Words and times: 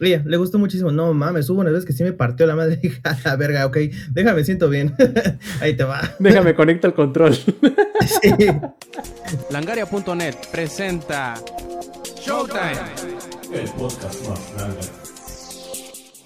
Oye, 0.00 0.22
le 0.24 0.36
gustó 0.36 0.58
muchísimo. 0.58 0.90
No 0.92 1.12
mames, 1.12 1.48
hubo 1.50 1.60
una 1.60 1.70
vez 1.70 1.84
que 1.84 1.92
sí 1.92 2.04
me 2.04 2.12
partió 2.12 2.46
la 2.46 2.54
madre. 2.54 2.80
a 3.04 3.16
la 3.24 3.36
verga, 3.36 3.66
ok. 3.66 3.76
Déjame, 4.10 4.44
siento 4.44 4.68
bien. 4.68 4.94
Ahí 5.60 5.74
te 5.74 5.84
va. 5.84 6.00
Déjame, 6.18 6.54
conecta 6.54 6.88
el 6.88 6.94
control. 6.94 7.34
sí. 7.34 8.32
Langaria.net 9.50 10.34
presenta 10.52 11.34
Showtime. 12.20 12.72
El 13.52 13.68
podcast 13.70 14.28
más 14.28 14.54
grande. 14.56 15.07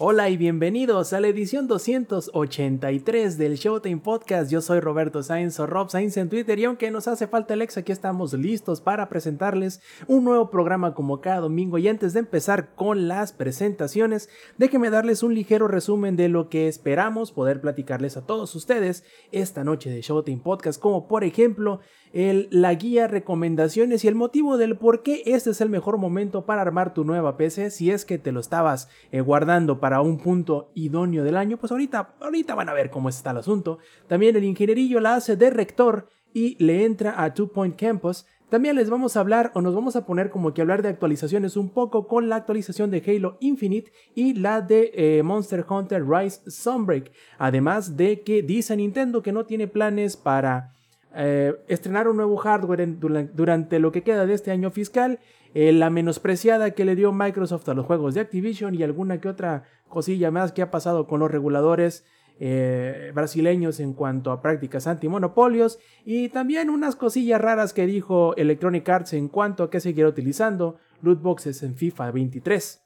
Hola 0.05 0.31
y 0.31 0.37
bienvenidos 0.37 1.13
a 1.13 1.21
la 1.21 1.29
edición 1.29 1.69
283 1.69 3.39
del 3.39 3.55
Showtime 3.55 4.01
Podcast. 4.01 4.51
Yo 4.51 4.61
soy 4.61 4.81
Roberto 4.81 5.23
Sainz 5.23 5.61
o 5.61 5.67
Rob 5.69 5.91
Sainz 5.91 6.17
en 6.17 6.29
Twitter 6.29 6.59
y 6.59 6.65
aunque 6.65 6.91
nos 6.91 7.07
hace 7.07 7.29
falta 7.29 7.55
el 7.55 7.63
ex, 7.63 7.77
aquí 7.77 7.93
estamos 7.93 8.33
listos 8.33 8.81
para 8.81 9.09
presentarles 9.09 9.81
un 10.09 10.25
nuevo 10.25 10.51
programa 10.51 10.97
como 10.97 11.21
cada 11.21 11.39
domingo. 11.39 11.79
Y 11.79 11.87
antes 11.87 12.15
de 12.15 12.19
empezar 12.19 12.75
con 12.75 13.07
las 13.07 13.33
presentaciones, 13.33 14.29
déjenme 14.59 14.91
darles 14.91 15.23
un 15.23 15.37
ligero 15.37 15.69
resumen 15.69 16.17
de 16.17 16.29
lo 16.29 16.49
que 16.49 16.67
esperamos 16.67 17.31
poder 17.31 17.61
platicarles 17.61 18.17
a 18.17 18.27
todos 18.27 18.57
ustedes 18.57 19.05
esta 19.31 19.63
noche 19.63 19.89
de 19.89 20.03
Showtime 20.03 20.43
Podcast, 20.43 20.81
como 20.81 21.07
por 21.07 21.23
ejemplo 21.23 21.79
el, 22.13 22.49
la 22.51 22.75
guía, 22.75 23.09
recomendaciones 23.09 24.05
y 24.05 24.09
el 24.09 24.15
motivo 24.15 24.59
del 24.59 24.77
por 24.77 25.03
qué 25.03 25.23
este 25.27 25.51
es 25.51 25.61
el 25.61 25.69
mejor 25.69 25.99
momento 25.99 26.45
para 26.45 26.63
armar 26.63 26.95
tu 26.95 27.05
nueva 27.05 27.37
PC 27.37 27.71
si 27.71 27.91
es 27.91 28.05
que 28.05 28.19
te 28.19 28.33
lo 28.33 28.41
estabas 28.41 28.89
eh, 29.11 29.21
guardando 29.21 29.81
para 29.81 30.01
un 30.01 30.19
punto 30.19 30.71
idóneo 30.75 31.25
del 31.25 31.37
año, 31.37 31.57
pues 31.57 31.73
ahorita, 31.73 32.15
ahorita 32.21 32.55
van 32.55 32.69
a 32.69 32.75
ver 32.75 32.91
cómo 32.91 33.09
está 33.09 33.31
el 33.31 33.39
asunto. 33.39 33.79
También 34.07 34.37
el 34.37 34.45
ingenierillo 34.45 35.01
la 35.01 35.15
hace 35.15 35.37
de 35.37 35.51
rector 35.51 36.09
y 36.35 36.63
le 36.63 36.85
entra 36.85 37.23
a 37.23 37.35
Two 37.35 37.49
Point 37.49 37.77
Campus. 37.77 38.27
También 38.49 38.77
les 38.77 38.91
vamos 38.91 39.17
a 39.17 39.21
hablar 39.21 39.51
o 39.55 39.63
nos 39.63 39.75
vamos 39.75 39.97
a 39.97 40.05
poner 40.05 40.29
como 40.29 40.53
que 40.53 40.61
hablar 40.61 40.83
de 40.83 40.91
actualizaciones 40.91 41.57
un 41.57 41.71
poco 41.71 42.07
con 42.07 42.29
la 42.29 42.37
actualización 42.37 42.91
de 42.91 43.03
Halo 43.07 43.39
Infinite 43.41 43.93
y 44.15 44.35
la 44.35 44.61
de 44.61 44.93
eh, 44.95 45.23
Monster 45.23 45.65
Hunter 45.67 46.07
Rise 46.07 46.51
Sunbreak. 46.51 47.13
Además 47.39 47.97
de 47.97 48.21
que 48.21 48.43
dice 48.43 48.77
Nintendo 48.77 49.23
que 49.23 49.33
no 49.33 49.47
tiene 49.47 49.69
planes 49.69 50.19
para 50.19 50.75
eh, 51.15 51.55
estrenar 51.69 52.09
un 52.09 52.17
nuevo 52.17 52.37
hardware 52.37 52.99
durante 52.99 53.79
lo 53.79 53.93
que 53.93 54.03
queda 54.03 54.27
de 54.27 54.35
este 54.35 54.51
año 54.51 54.71
fiscal, 54.71 55.21
eh, 55.55 55.73
la 55.73 55.91
menospreciada 55.91 56.71
que 56.71 56.85
le 56.85 56.97
dio 56.97 57.13
Microsoft 57.13 57.69
a 57.69 57.75
los 57.75 57.87
juegos 57.87 58.15
de 58.15 58.21
Activision 58.21 58.75
y 58.75 58.83
alguna 58.83 59.21
que 59.21 59.29
otra 59.29 59.65
cosilla 59.89 60.31
más 60.31 60.53
que 60.53 60.63
ha 60.63 60.71
pasado 60.71 61.07
con 61.07 61.21
los 61.21 61.31
reguladores 61.31 62.05
eh, 62.41 63.13
brasileños 63.15 63.79
en 63.79 63.93
cuanto 63.93 64.33
a 64.33 64.41
prácticas 64.41 64.87
antimonopolios 64.87 65.79
y 66.05 66.31
también 66.31 66.71
unas 66.71 66.97
cosillas 66.97 67.41
raras 67.41 67.75
que 67.75 67.87
dijo 67.87 68.35
Electronic 68.37 68.89
Arts 68.89 69.13
en 69.13 69.29
cuanto 69.29 69.65
a 69.65 69.71
que 69.71 69.81
seguirá 69.81 70.09
utilizando 70.09 70.79
lootboxes 71.03 71.63
en 71.63 71.75
FIFA 71.75 72.11
23. 72.11 72.83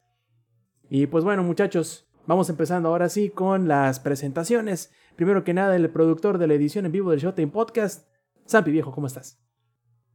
Y 0.90 1.06
pues 1.06 1.22
bueno 1.22 1.44
muchachos, 1.44 2.08
vamos 2.26 2.50
empezando 2.50 2.88
ahora 2.88 3.08
sí 3.08 3.30
con 3.30 3.68
las 3.68 4.00
presentaciones. 4.00 4.92
Primero 5.14 5.44
que 5.44 5.54
nada, 5.54 5.76
el 5.76 5.88
productor 5.90 6.38
de 6.38 6.48
la 6.48 6.54
edición 6.54 6.84
en 6.84 6.92
vivo 6.92 7.12
del 7.12 7.20
Showtime 7.20 7.52
Podcast, 7.52 8.08
Sampi 8.46 8.70
viejo, 8.70 8.92
¿cómo 8.92 9.06
estás? 9.06 9.38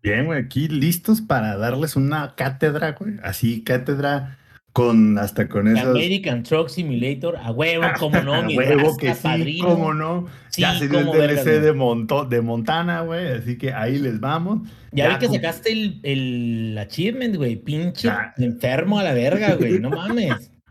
Bien, 0.02 0.26
güey, 0.26 0.42
aquí 0.44 0.68
listos 0.68 1.22
para 1.22 1.58
darles 1.58 1.96
una 1.96 2.34
cátedra, 2.36 2.94
güey. 2.94 3.16
Así, 3.24 3.64
cátedra 3.64 4.38
con 4.74 5.20
hasta 5.20 5.48
con 5.50 5.68
esos. 5.68 5.90
American 5.90 6.44
Truck 6.44 6.70
Simulator, 6.70 7.36
a 7.38 7.52
huevo, 7.52 7.84
como 8.00 8.22
no, 8.22 8.34
a 8.36 8.42
mi 8.42 8.58
huevo 8.58 8.82
rasca, 8.90 8.98
que 8.98 9.14
sí, 9.14 9.20
padrino. 9.22 9.68
cómo 9.68 9.94
no. 9.94 10.28
Sí, 10.50 10.62
ya 10.62 10.80
se 10.80 10.88
dio 10.88 11.00
el 11.00 11.06
DLC 11.08 11.44
de, 11.62 11.74
Monto- 11.74 12.28
de 12.28 12.42
Montana, 12.42 13.02
güey, 13.02 13.28
así 13.34 13.58
que 13.58 13.74
ahí 13.74 14.00
les 14.00 14.20
vamos. 14.20 14.68
Ya 14.92 15.09
vi 15.09 15.20
que 15.20 15.28
con- 15.28 15.36
sacaste 15.36 15.72
el, 15.72 16.00
el 16.04 16.78
achievement, 16.78 17.36
güey, 17.36 17.58
pinche 17.58 18.08
Ya. 18.08 18.34
enfermo 18.38 18.98
a 18.98 19.04
la 19.04 19.14
verga, 19.14 19.56
güey, 19.56 19.80
no 19.80 19.90
mames. 19.90 20.52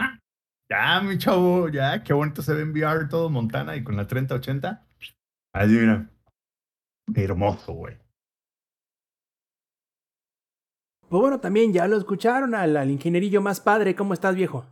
Ya, 0.73 1.01
mi 1.01 1.19
chavo, 1.19 1.69
ya, 1.69 2.05
qué 2.05 2.13
bonito 2.13 2.43
se 2.43 2.55
ve 2.55 2.63
en 2.63 2.71
VR 2.71 3.09
todo 3.09 3.29
Montana 3.29 3.75
y 3.75 3.83
con 3.83 3.97
la 3.97 4.07
3080. 4.07 4.87
Así, 5.53 5.73
mira. 5.73 6.09
Hermoso, 7.15 7.73
güey. 7.73 7.97
Pues 11.09 11.21
bueno, 11.21 11.41
también 11.41 11.73
ya 11.73 11.89
lo 11.89 11.97
escucharon 11.97 12.55
al, 12.55 12.77
al 12.77 12.91
ingenierillo 12.91 13.43
más 13.43 13.61
padre, 13.61 13.97
¿cómo 13.97 14.15
estás 14.15 14.37
viejo? 14.37 14.65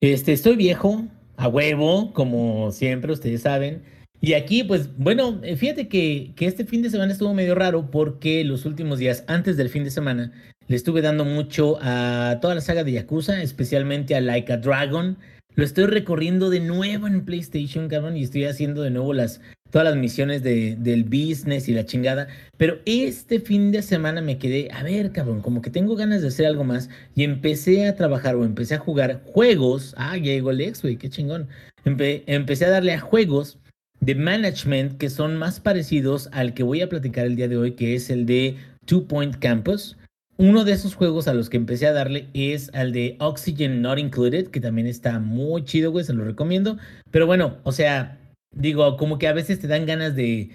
Este, 0.00 0.32
estoy 0.32 0.56
viejo, 0.56 1.04
a 1.36 1.48
huevo, 1.48 2.12
como 2.12 2.72
siempre, 2.72 3.12
ustedes 3.12 3.42
saben. 3.42 3.84
Y 4.20 4.32
aquí, 4.32 4.64
pues, 4.64 4.96
bueno, 4.96 5.40
eh, 5.42 5.56
fíjate 5.56 5.88
que, 5.88 6.32
que 6.34 6.46
este 6.46 6.64
fin 6.64 6.82
de 6.82 6.90
semana 6.90 7.12
estuvo 7.12 7.34
medio 7.34 7.54
raro 7.54 7.90
porque 7.90 8.42
los 8.44 8.64
últimos 8.64 8.98
días, 8.98 9.24
antes 9.28 9.56
del 9.56 9.68
fin 9.68 9.84
de 9.84 9.90
semana, 9.90 10.32
le 10.66 10.76
estuve 10.76 11.02
dando 11.02 11.24
mucho 11.24 11.78
a 11.80 12.38
toda 12.40 12.54
la 12.56 12.60
saga 12.60 12.82
de 12.82 12.92
Yakuza, 12.92 13.42
especialmente 13.42 14.16
a 14.16 14.20
Like 14.20 14.52
a 14.52 14.56
Dragon. 14.56 15.18
Lo 15.54 15.64
estoy 15.64 15.86
recorriendo 15.86 16.50
de 16.50 16.60
nuevo 16.60 17.06
en 17.06 17.24
PlayStation, 17.24 17.88
cabrón, 17.88 18.16
y 18.16 18.24
estoy 18.24 18.44
haciendo 18.44 18.82
de 18.82 18.90
nuevo 18.90 19.12
las, 19.12 19.40
todas 19.70 19.86
las 19.86 19.96
misiones 19.96 20.42
de, 20.42 20.76
del 20.78 21.04
business 21.04 21.68
y 21.68 21.74
la 21.74 21.84
chingada. 21.84 22.28
Pero 22.56 22.78
este 22.86 23.40
fin 23.40 23.72
de 23.72 23.82
semana 23.82 24.22
me 24.22 24.38
quedé, 24.38 24.68
a 24.72 24.82
ver, 24.82 25.12
cabrón, 25.12 25.40
como 25.40 25.62
que 25.62 25.70
tengo 25.70 25.96
ganas 25.96 26.22
de 26.22 26.28
hacer 26.28 26.46
algo 26.46 26.64
más. 26.64 26.88
Y 27.14 27.24
empecé 27.24 27.86
a 27.86 27.96
trabajar 27.96 28.36
o 28.36 28.44
empecé 28.44 28.74
a 28.74 28.78
jugar 28.78 29.22
juegos. 29.26 29.94
Ah, 29.96 30.16
ya 30.16 30.32
llegó 30.32 30.50
el 30.50 30.60
ex, 30.60 30.82
güey, 30.82 30.96
qué 30.96 31.10
chingón. 31.10 31.48
Empe- 31.84 32.22
empecé 32.26 32.64
a 32.64 32.70
darle 32.70 32.92
a 32.92 33.00
juegos 33.00 33.58
de 34.00 34.14
management 34.14 34.98
que 34.98 35.08
son 35.10 35.36
más 35.36 35.58
parecidos 35.60 36.28
al 36.32 36.52
que 36.54 36.62
voy 36.62 36.82
a 36.82 36.88
platicar 36.88 37.26
el 37.26 37.36
día 37.36 37.48
de 37.48 37.56
hoy, 37.56 37.72
que 37.72 37.94
es 37.94 38.10
el 38.10 38.26
de 38.26 38.56
Two 38.84 39.06
Point 39.06 39.36
Campus. 39.36 39.96
Uno 40.38 40.64
de 40.64 40.72
esos 40.72 40.94
juegos 40.94 41.28
a 41.28 41.34
los 41.34 41.48
que 41.48 41.56
empecé 41.56 41.86
a 41.86 41.94
darle 41.94 42.26
es 42.34 42.70
al 42.74 42.92
de 42.92 43.16
Oxygen 43.20 43.80
Not 43.80 43.98
Included, 43.98 44.48
que 44.48 44.60
también 44.60 44.86
está 44.86 45.18
muy 45.18 45.64
chido, 45.64 45.90
güey, 45.90 46.04
se 46.04 46.12
lo 46.12 46.24
recomiendo. 46.24 46.76
Pero 47.10 47.26
bueno, 47.26 47.56
o 47.64 47.72
sea, 47.72 48.18
digo, 48.56 48.96
como 48.96 49.18
que 49.18 49.28
a 49.28 49.32
veces 49.32 49.60
te 49.60 49.68
dan 49.68 49.86
ganas 49.86 50.16
de 50.16 50.50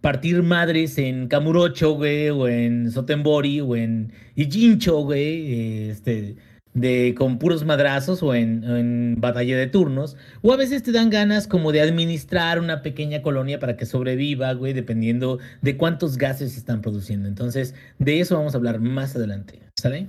partir 0.00 0.42
madres 0.42 0.98
en 0.98 1.28
Kamurocho, 1.28 1.94
güey, 1.94 2.28
o 2.28 2.46
en 2.46 2.90
Sotenbori, 2.90 3.60
o 3.60 3.74
en 3.74 4.12
Ijincho, 4.34 4.98
güey, 4.98 5.88
este, 5.88 6.36
de 6.74 7.14
con 7.16 7.38
puros 7.38 7.64
madrazos 7.64 8.22
o 8.22 8.34
en, 8.34 8.64
en 8.64 9.16
batalla 9.18 9.56
de 9.56 9.66
turnos. 9.66 10.16
O 10.42 10.52
a 10.52 10.56
veces 10.56 10.82
te 10.82 10.92
dan 10.92 11.08
ganas 11.08 11.46
como 11.46 11.72
de 11.72 11.80
administrar 11.80 12.60
una 12.60 12.82
pequeña 12.82 13.22
colonia 13.22 13.58
para 13.58 13.76
que 13.76 13.86
sobreviva, 13.86 14.52
güey, 14.52 14.74
dependiendo 14.74 15.38
de 15.62 15.76
cuántos 15.76 16.18
gases 16.18 16.52
se 16.52 16.58
están 16.58 16.82
produciendo. 16.82 17.28
Entonces, 17.28 17.74
de 17.98 18.20
eso 18.20 18.36
vamos 18.36 18.54
a 18.54 18.58
hablar 18.58 18.80
más 18.80 19.16
adelante. 19.16 19.60
¿Sale? 19.76 20.08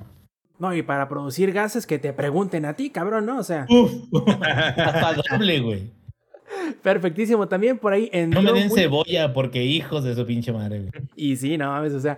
No, 0.60 0.74
y 0.74 0.82
para 0.84 1.08
producir 1.08 1.52
gases 1.52 1.86
que 1.86 2.00
te 2.00 2.14
pregunten 2.14 2.66
a 2.66 2.76
ti, 2.76 2.90
cabrón, 2.90 3.26
¿no? 3.26 3.40
O 3.40 3.44
sea, 3.44 3.66
Uf, 3.70 3.92
hasta 4.78 5.14
doble, 5.30 5.60
güey. 5.60 5.92
Perfectísimo. 6.82 7.48
También 7.48 7.78
por 7.78 7.94
ahí 7.94 8.10
en 8.12 8.30
No 8.30 8.42
me 8.42 8.52
den 8.54 8.72
cebolla 8.72 9.34
porque 9.34 9.64
hijos 9.64 10.04
de 10.04 10.16
su 10.16 10.26
pinche 10.26 10.52
madre, 10.52 10.80
güey. 10.80 10.92
Y 11.16 11.36
sí, 11.36 11.58
no 11.58 11.68
mames, 11.68 11.94
o 11.94 12.00
sea, 12.00 12.18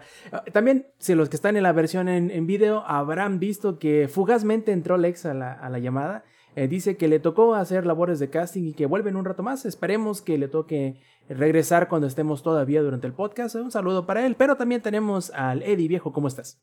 también 0.52 0.88
si 0.98 1.16
los 1.16 1.30
que 1.30 1.36
están 1.36 1.58
en 1.58 1.64
la 1.64 1.74
versión 1.74 2.10
en, 2.10 2.32
en 2.32 2.48
video 2.48 2.84
habrán 2.86 3.40
visto 3.40 3.80
que 3.80 4.08
fugazmente 4.08 4.72
entró 4.72 4.98
Lex 4.98 5.26
a 5.26 5.34
la, 5.34 5.54
a 5.54 5.70
la 5.70 5.80
llamada. 5.80 6.24
Eh, 6.56 6.68
dice 6.68 6.98
que 6.98 7.08
le 7.08 7.20
tocó 7.20 7.54
hacer 7.54 7.86
labores 7.86 8.18
de 8.18 8.32
casting 8.32 8.64
y 8.64 8.74
que 8.74 8.88
vuelven 8.88 9.16
un 9.16 9.26
rato 9.26 9.44
más. 9.44 9.64
Esperemos 9.68 10.24
que 10.24 10.40
le 10.40 10.48
toque 10.48 10.96
regresar 11.30 11.88
cuando 11.88 12.08
estemos 12.08 12.42
todavía 12.42 12.82
durante 12.82 13.06
el 13.06 13.14
podcast. 13.14 13.54
Un 13.54 13.70
saludo 13.70 14.08
para 14.08 14.26
él. 14.26 14.34
Pero 14.36 14.56
también 14.56 14.82
tenemos 14.82 15.30
al 15.36 15.62
Eddie 15.62 15.88
viejo, 15.88 16.14
¿cómo 16.14 16.28
estás? 16.28 16.60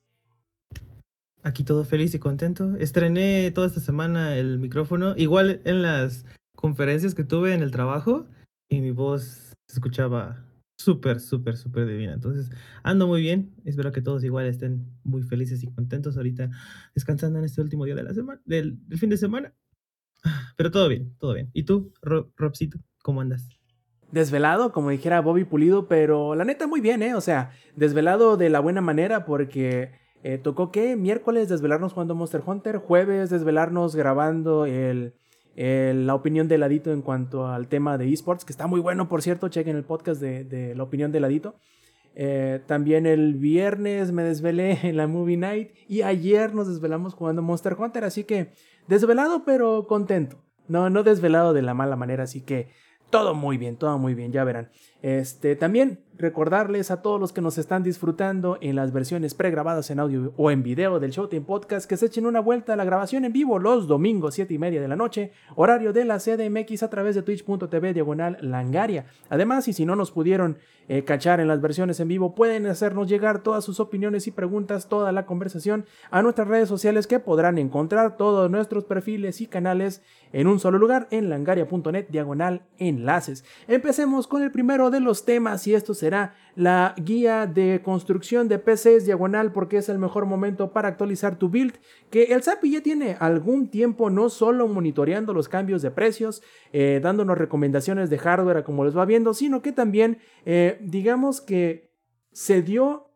Aquí 1.45 1.63
todo 1.63 1.85
feliz 1.85 2.13
y 2.13 2.19
contento. 2.19 2.75
Estrené 2.81 3.53
toda 3.53 3.69
esta 3.69 3.79
semana 3.79 4.37
el 4.37 4.59
micrófono. 4.59 5.15
Igual 5.17 5.61
en 5.65 5.83
las 5.83 6.27
conferencias 6.65 7.15
que 7.15 7.25
tuve 7.25 7.53
en 7.53 7.61
el 7.61 7.71
trabajo 7.71 8.25
y 8.71 8.81
mi 8.81 8.91
voz 8.91 9.53
se 9.69 9.75
escuchaba 9.75 10.47
súper, 10.79 11.21
súper, 11.21 11.59
súper 11.59 11.87
divina. 11.87 12.15
Entonces 12.15 12.51
ando 12.83 13.07
muy 13.07 13.21
bien. 13.21 13.55
Espero 13.67 13.93
que 13.93 14.01
todos 14.01 14.25
igual 14.25 14.47
estén 14.47 14.87
muy 15.03 15.23
felices 15.25 15.63
y 15.63 15.67
contentos 15.67 16.17
ahorita 16.17 16.49
descansando 16.95 17.39
en 17.39 17.45
este 17.45 17.61
último 17.61 17.85
día 17.85 17.95
de 17.95 18.05
la 18.05 18.15
semana, 18.15 18.41
del, 18.47 18.79
fin 18.97 19.11
de 19.11 19.19
semana. 19.19 19.53
Pero 20.57 20.71
todo 20.71 20.89
bien, 20.89 21.15
todo 21.19 21.35
bien. 21.35 21.51
¿Y 21.53 21.65
tú, 21.65 21.93
Ro- 22.01 22.33
Robcito, 22.35 22.79
cómo 23.03 23.21
andas? 23.21 23.47
Desvelado, 24.11 24.73
como 24.73 24.89
dijera 24.89 25.21
Bobby 25.21 25.45
Pulido, 25.45 25.87
pero 25.87 26.35
la 26.35 26.47
neta 26.47 26.67
muy 26.67 26.81
bien, 26.81 27.03
¿eh? 27.03 27.15
O 27.15 27.21
sea, 27.21 27.51
desvelado 27.77 28.39
de 28.39 28.49
la 28.49 28.61
buena 28.61 28.81
manera 28.81 29.27
porque 29.27 29.91
eh, 30.23 30.39
tocó 30.39 30.73
que 30.73 30.97
miércoles 30.97 31.51
desvelarnos 31.51 31.93
jugando 31.93 32.15
Monster 32.15 32.43
Hunter, 32.47 32.79
jueves 32.79 33.29
desvelarnos 33.29 33.95
grabando 33.95 34.65
el, 34.65 35.13
el- 35.57 36.07
la 36.07 36.15
opinión 36.15 36.49
de 36.49 36.59
Ladito 36.59 36.93
en 36.93 37.03
cuanto 37.03 37.47
al 37.49 37.69
tema 37.69 37.97
de 37.99 38.13
esports, 38.13 38.45
que 38.45 38.53
está 38.53 38.67
muy 38.67 38.81
bueno, 38.81 39.09
por 39.09 39.23
cierto, 39.23 39.49
chequen 39.49 39.77
el 39.77 39.85
podcast 39.85 40.21
de, 40.21 40.45
de 40.45 40.75
la 40.75 40.83
opinión 40.83 41.13
de 41.13 41.21
Ladito. 41.21 41.55
Eh, 42.17 42.61
también 42.67 43.07
el 43.07 43.35
viernes 43.35 44.13
me 44.13 44.23
desvelé 44.23 44.79
en 44.89 44.97
la 44.97 45.07
Movie 45.07 45.37
Night 45.37 45.71
y 45.89 46.03
ayer 46.03 46.55
nos 46.55 46.69
desvelamos 46.69 47.15
jugando 47.15 47.43
Monster 47.43 47.75
Hunter, 47.79 48.05
así 48.05 48.25
que 48.25 48.53
desvelado 48.87 49.45
pero 49.45 49.87
contento. 49.87 50.37
No, 50.69 50.89
no 50.91 51.03
desvelado 51.03 51.53
de 51.53 51.63
la 51.63 51.75
mala 51.75 51.97
manera, 51.97 52.23
así 52.25 52.41
que 52.41 52.69
todo 53.11 53.35
muy 53.35 53.59
bien, 53.59 53.77
todo 53.77 53.99
muy 53.99 54.15
bien, 54.15 54.33
ya 54.33 54.45
verán. 54.45 54.71
Este, 55.05 55.55
también 55.55 55.99
recordarles 56.17 56.91
a 56.91 57.03
todos 57.03 57.21
los 57.21 57.33
que 57.33 57.41
nos 57.41 57.59
están 57.59 57.83
disfrutando 57.83 58.57
en 58.61 58.77
las 58.77 58.93
versiones 58.93 59.35
pregrabadas 59.35 59.91
en 59.91 60.01
audio 60.01 60.33
o 60.37 60.51
en 60.51 60.63
video 60.63 61.01
del 61.01 61.11
Showtime 61.11 61.45
Podcast 61.45 61.87
que 61.87 61.97
se 61.97 62.07
echen 62.07 62.25
una 62.25 62.41
vuelta 62.41 62.73
a 62.73 62.77
la 62.77 62.85
grabación 62.85 63.25
en 63.25 63.33
vivo 63.33 63.59
los 63.59 63.87
domingos 63.87 64.35
7 64.35 64.55
y 64.55 64.59
media 64.59 64.81
de 64.81 64.89
la 64.89 64.97
noche, 64.97 65.33
horario 65.57 65.93
de 65.93 66.05
la 66.05 66.19
CDMX 66.19 66.83
a 66.83 66.89
través 66.89 67.15
de 67.15 67.23
twitch.tv 67.23 67.93
diagonal 67.93 68.39
langaria. 68.41 69.07
Además, 69.29 69.69
y 69.69 69.73
si 69.73 69.85
no 69.85 69.97
nos 69.97 70.11
pudieron 70.11 70.59
eh, 70.89 71.05
cachar 71.05 71.41
en 71.41 71.49
las 71.49 71.61
versiones 71.61 71.99
en 72.01 72.09
vivo, 72.09 72.35
pueden 72.35 72.67
hacernos 72.67 73.09
llegar 73.09 73.43
todas 73.43 73.65
sus 73.65 73.81
opiniones 73.81 74.27
y 74.27 74.31
preguntas, 74.31 74.89
toda 74.89 75.13
la 75.13 75.27
conversación 75.27 75.87
a 76.11 76.23
nuestras 76.23 76.49
redes 76.49 76.69
sociales 76.69 77.07
que 77.07 77.19
podrán 77.19 77.59
encontrar 77.59 78.17
todos 78.17 78.51
nuestros 78.51 78.85
perfiles 78.85 79.41
y 79.41 79.47
canales 79.47 80.03
en 80.33 80.47
un 80.47 80.61
solo 80.61 80.79
lugar 80.79 81.09
en 81.11 81.29
langaria.net 81.29 82.07
diagonal 82.09 82.63
enlaces. 82.79 83.45
Empecemos 83.67 84.27
con 84.27 84.43
el 84.43 84.51
primero 84.51 84.91
de 84.91 84.94
los 85.01 85.25
temas 85.25 85.67
y 85.67 85.75
esto 85.75 85.95
será 85.95 86.35
la 86.57 86.95
guía 86.97 87.47
de 87.47 87.81
construcción 87.83 88.49
de 88.49 88.59
PCs 88.59 89.05
diagonal 89.05 89.53
porque 89.53 89.79
es 89.79 89.89
el 89.89 89.99
mejor 89.99 90.27
momento 90.27 90.73
para 90.73 90.89
actualizar 90.89 91.39
tu 91.39 91.49
build 91.49 91.75
que 92.11 92.25
el 92.35 92.43
SAPI 92.43 92.73
ya 92.73 92.83
tiene 92.83 93.17
algún 93.19 93.69
tiempo 93.69 94.11
no 94.11 94.29
solo 94.29 94.69
monitoreando 94.69 95.35
los 95.35 95.49
cambios 95.49 95.83
de 95.83 95.91
precios, 95.91 96.43
eh, 96.73 97.01
dándonos 97.03 97.39
recomendaciones 97.39 98.11
de 98.11 98.19
hardware 98.19 98.65
como 98.65 98.85
les 98.85 98.97
va 98.97 99.05
viendo, 99.05 99.35
sino 99.35 99.63
que 99.63 99.73
también 99.73 100.19
eh, 100.45 100.79
digamos 100.81 101.41
que 101.41 101.91
se 102.33 102.63
dio 102.63 103.11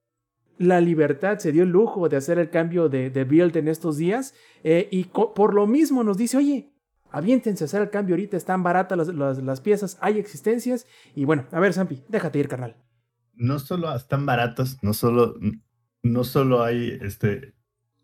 la 0.58 0.80
libertad, 0.80 1.38
se 1.38 1.52
dio 1.52 1.62
el 1.62 1.70
lujo 1.70 2.08
de 2.08 2.16
hacer 2.16 2.38
el 2.38 2.50
cambio 2.50 2.88
de, 2.88 3.24
build 3.24 3.56
en 3.56 3.68
estos 3.68 3.96
días 3.96 4.34
eh, 4.64 4.88
y 4.90 5.04
por 5.04 5.54
lo 5.54 5.66
mismo 5.66 6.02
nos 6.02 6.16
dice, 6.16 6.36
oye, 6.36 6.72
Aviéntense 7.10 7.64
a 7.64 7.66
hacer 7.66 7.82
el 7.82 7.90
cambio 7.90 8.14
ahorita, 8.14 8.36
están 8.36 8.62
baratas 8.62 9.08
las, 9.08 9.60
piezas, 9.60 9.98
hay 10.00 10.18
existencias. 10.18 10.86
Y 11.14 11.24
bueno, 11.24 11.46
a 11.52 11.60
ver, 11.60 11.72
Zampi, 11.72 12.02
déjate 12.08 12.38
ir, 12.38 12.48
carnal. 12.48 12.76
No 13.34 13.58
solo 13.58 13.94
están 13.94 14.26
baratos, 14.26 14.78
no 14.82 14.92
solo, 14.92 15.34
no 16.02 16.24
solo 16.24 16.62
hay 16.62 16.98
este. 17.00 17.54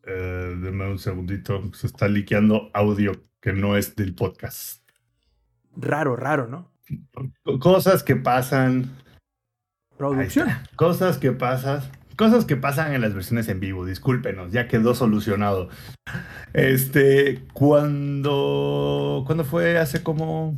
Eh, 0.06 0.56
deme 0.60 0.90
un 0.90 0.98
segundito, 0.98 1.72
se 1.72 1.86
está 1.86 2.08
liqueando 2.08 2.70
audio 2.74 3.12
que 3.40 3.52
no 3.52 3.76
es 3.76 3.96
del 3.96 4.14
podcast. 4.14 4.82
Raro, 5.76 6.14
raro, 6.14 6.46
¿no? 6.46 6.72
Cosas 7.60 8.02
que 8.02 8.16
pasan. 8.16 8.90
Producción. 9.96 10.48
Cosas 10.76 11.18
que 11.18 11.32
pasan 11.32 11.82
Cosas 12.16 12.44
que 12.44 12.56
pasan 12.56 12.94
en 12.94 13.00
las 13.00 13.14
versiones 13.14 13.48
en 13.48 13.60
vivo, 13.60 13.84
discúlpenos, 13.84 14.52
ya 14.52 14.68
quedó 14.68 14.94
solucionado. 14.94 15.68
Este, 16.52 17.42
cuando, 17.52 19.24
cuando 19.26 19.44
fue 19.44 19.78
hace 19.78 20.02
como 20.02 20.56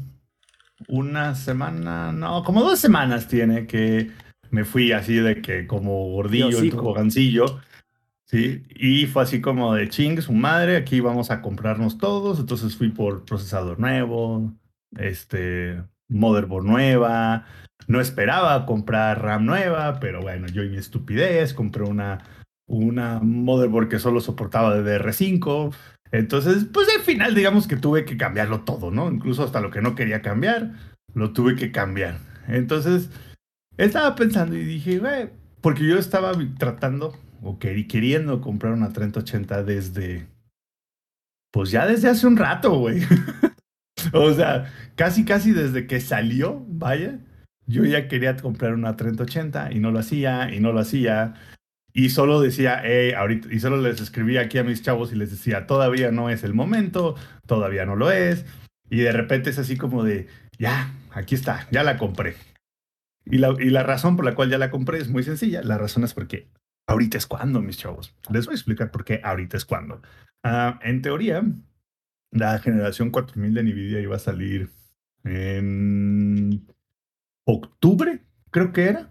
una 0.89 1.35
semana, 1.35 2.13
no, 2.13 2.45
como 2.45 2.63
dos 2.63 2.79
semanas 2.79 3.29
tiene 3.29 3.67
que 3.67 4.11
me 4.51 4.65
fui 4.65 4.93
así 4.93 5.17
de 5.17 5.41
que 5.43 5.67
como 5.67 6.09
gordillo 6.11 6.59
en 6.59 6.71
tu 6.71 7.11
¿sí? 8.25 8.63
Y 8.71 9.07
fue 9.07 9.23
así 9.23 9.41
como 9.41 9.75
de 9.75 9.89
ching, 9.89 10.21
su 10.21 10.33
madre, 10.33 10.77
aquí 10.77 11.01
vamos 11.01 11.31
a 11.31 11.43
comprarnos 11.43 11.99
todos, 11.99 12.39
entonces 12.39 12.77
fui 12.77 12.91
por 12.91 13.25
procesador 13.25 13.79
nuevo, 13.79 14.53
este, 14.99 15.83
motherboard 16.09 16.65
nueva, 16.65 17.47
no 17.89 18.01
esperaba 18.01 18.67
comprar 18.67 19.23
RAM 19.23 19.47
nueva, 19.47 20.01
pero 20.01 20.21
bueno, 20.21 20.47
yo 20.49 20.63
y 20.63 20.71
mi 20.71 20.77
estupidez 20.77 21.55
compré 21.55 21.85
una, 21.85 22.25
una 22.69 23.21
motherboard 23.21 23.89
que 23.89 23.99
solo 23.99 24.21
soportaba 24.21 24.77
DDR5. 24.77 25.75
Entonces, 26.13 26.67
pues 26.73 26.89
al 26.97 27.03
final 27.03 27.35
digamos 27.35 27.67
que 27.67 27.77
tuve 27.77 28.05
que 28.05 28.17
cambiarlo 28.17 28.63
todo, 28.63 28.91
¿no? 28.91 29.11
Incluso 29.11 29.45
hasta 29.45 29.61
lo 29.61 29.71
que 29.71 29.83
no 29.83 29.95
quería 29.95 30.23
cambiar, 30.23 30.73
lo 31.15 31.33
tuve 31.33 31.55
que 31.55 31.73
cambiar. 31.73 32.19
Entonces, 32.49 33.11
estaba 33.77 34.15
pensando 34.15 34.57
y 34.57 34.65
dije, 34.65 34.99
güey, 34.99 35.31
porque 35.61 35.87
yo 35.87 35.99
estaba 35.99 36.33
tratando 36.59 37.17
o 37.43 37.59
queriendo 37.59 38.41
comprar 38.41 38.73
una 38.73 38.93
3080 38.93 39.63
desde, 39.63 40.27
pues 41.53 41.71
ya 41.71 41.87
desde 41.87 42.09
hace 42.09 42.27
un 42.27 42.37
rato, 42.37 42.79
güey. 42.79 43.03
o 44.13 44.33
sea, 44.33 44.73
casi, 44.97 45.25
casi 45.25 45.53
desde 45.53 45.87
que 45.87 46.01
salió, 46.01 46.65
vaya 46.69 47.21
yo 47.67 47.85
ya 47.85 48.09
quería 48.09 48.37
comprar 48.37 48.75
una 48.75 48.97
3080 48.97 49.73
y 49.73 49.81
no 49.81 49.91
lo 49.91 49.99
hacía 49.99 50.53
y 50.55 50.61
no 50.61 50.73
lo 50.73 50.81
hacía. 50.81 51.35
Y 51.93 52.11
solo 52.11 52.41
decía, 52.41 52.83
hey, 52.85 53.13
ahorita, 53.13 53.53
y 53.53 53.59
solo 53.59 53.79
les 53.79 54.01
escribía 54.01 54.43
aquí 54.43 54.59
a 54.59 54.65
mis 54.65 54.83
chavos 54.83 55.13
y 55.13 55.17
les 55.17 55.31
decía, 55.31 55.67
todavía 55.67 56.11
no 56.11 56.31
es 56.31 56.45
el 56.45 56.55
momento, 56.55 57.17
todavía 57.47 57.87
no 57.87 57.97
lo 57.97 58.11
es. 58.11 58.45
Y 58.91 58.99
de 58.99 59.13
repente 59.13 59.51
es 59.51 59.59
así 59.59 59.77
como 59.77 60.05
de, 60.05 60.29
ya, 60.59 60.93
aquí 61.13 61.35
está, 61.35 61.67
ya 61.71 61.83
la 61.83 61.97
compré. 61.97 62.37
Y 63.25 63.39
la, 63.39 63.55
y 63.59 63.71
la 63.71 63.83
razón 63.83 64.17
por 64.17 64.25
la 64.25 64.35
cual 64.35 64.51
ya 64.51 64.59
la 64.59 64.71
compré 64.71 64.99
es 64.99 65.09
muy 65.09 65.23
sencilla. 65.23 65.63
La 65.63 65.79
razón 65.79 66.05
es 66.05 66.15
porque 66.15 66.49
ahorita 66.87 67.19
es 67.19 67.27
cuando, 67.27 67.61
mis 67.61 67.79
chavos. 67.79 68.15
Les 68.31 68.47
voy 68.47 68.53
a 68.53 68.57
explicar 68.57 68.91
por 68.91 69.05
qué 69.05 69.21
ahorita 69.25 69.57
es 69.57 69.65
cuando. 69.65 70.01
Ah, 70.45 70.79
en 70.83 71.03
teoría, 71.03 71.43
la 72.31 72.59
generación 72.61 73.11
4000 73.11 73.55
de 73.55 73.63
NVIDIA 73.63 74.01
iba 74.01 74.17
a 74.17 74.21
salir 74.21 74.71
en 75.25 76.65
octubre, 77.47 78.21
creo 78.51 78.73
que 78.73 78.85
era. 78.89 79.11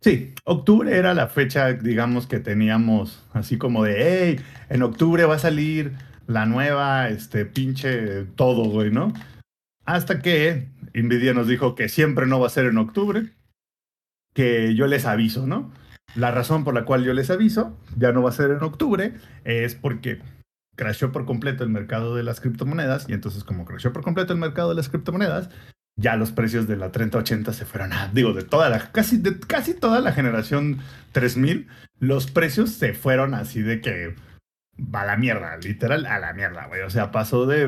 Sí, 0.00 0.34
octubre 0.44 0.96
era 0.96 1.14
la 1.14 1.28
fecha, 1.28 1.72
digamos, 1.72 2.26
que 2.26 2.38
teníamos 2.38 3.24
así 3.32 3.58
como 3.58 3.84
de, 3.84 3.96
hey, 3.98 4.44
en 4.68 4.82
octubre 4.82 5.24
va 5.24 5.34
a 5.34 5.40
salir 5.40 5.92
la 6.26 6.46
nueva, 6.46 7.08
este, 7.08 7.44
pinche 7.44 8.24
todo, 8.36 8.64
güey, 8.70 8.90
¿no? 8.90 9.12
Hasta 9.84 10.20
que 10.20 10.68
Nvidia 10.94 11.34
nos 11.34 11.48
dijo 11.48 11.74
que 11.74 11.88
siempre 11.88 12.26
no 12.26 12.40
va 12.40 12.46
a 12.46 12.50
ser 12.50 12.66
en 12.66 12.78
octubre, 12.78 13.32
que 14.34 14.74
yo 14.74 14.86
les 14.86 15.06
aviso, 15.06 15.46
¿no? 15.46 15.72
La 16.14 16.30
razón 16.30 16.64
por 16.64 16.74
la 16.74 16.84
cual 16.84 17.04
yo 17.04 17.12
les 17.12 17.30
aviso, 17.30 17.78
ya 17.96 18.12
no 18.12 18.22
va 18.22 18.30
a 18.30 18.32
ser 18.32 18.50
en 18.50 18.62
octubre, 18.62 19.14
es 19.44 19.74
porque 19.74 20.20
crashó 20.76 21.10
por 21.10 21.24
completo 21.24 21.64
el 21.64 21.70
mercado 21.70 22.14
de 22.14 22.22
las 22.22 22.40
criptomonedas 22.40 23.08
y 23.08 23.14
entonces 23.14 23.44
como 23.44 23.64
crashó 23.64 23.92
por 23.92 24.02
completo 24.02 24.32
el 24.32 24.38
mercado 24.38 24.70
de 24.70 24.74
las 24.76 24.88
criptomonedas, 24.88 25.50
ya 25.96 26.16
los 26.16 26.30
precios 26.30 26.68
de 26.68 26.76
la 26.76 26.92
3080 26.92 27.52
se 27.52 27.64
fueron 27.64 27.92
a, 27.92 28.08
digo, 28.08 28.32
de 28.32 28.44
toda 28.44 28.68
la, 28.68 28.92
casi, 28.92 29.16
de 29.16 29.38
casi 29.40 29.74
toda 29.74 30.00
la 30.00 30.12
generación 30.12 30.78
3000, 31.12 31.68
los 31.98 32.30
precios 32.30 32.70
se 32.70 32.92
fueron 32.92 33.34
así 33.34 33.62
de 33.62 33.80
que 33.80 34.14
va 34.78 35.02
a 35.02 35.06
la 35.06 35.16
mierda, 35.16 35.56
literal 35.56 36.04
a 36.06 36.18
la 36.18 36.34
mierda, 36.34 36.66
güey. 36.66 36.82
O 36.82 36.90
sea, 36.90 37.10
pasó 37.10 37.46
de, 37.46 37.64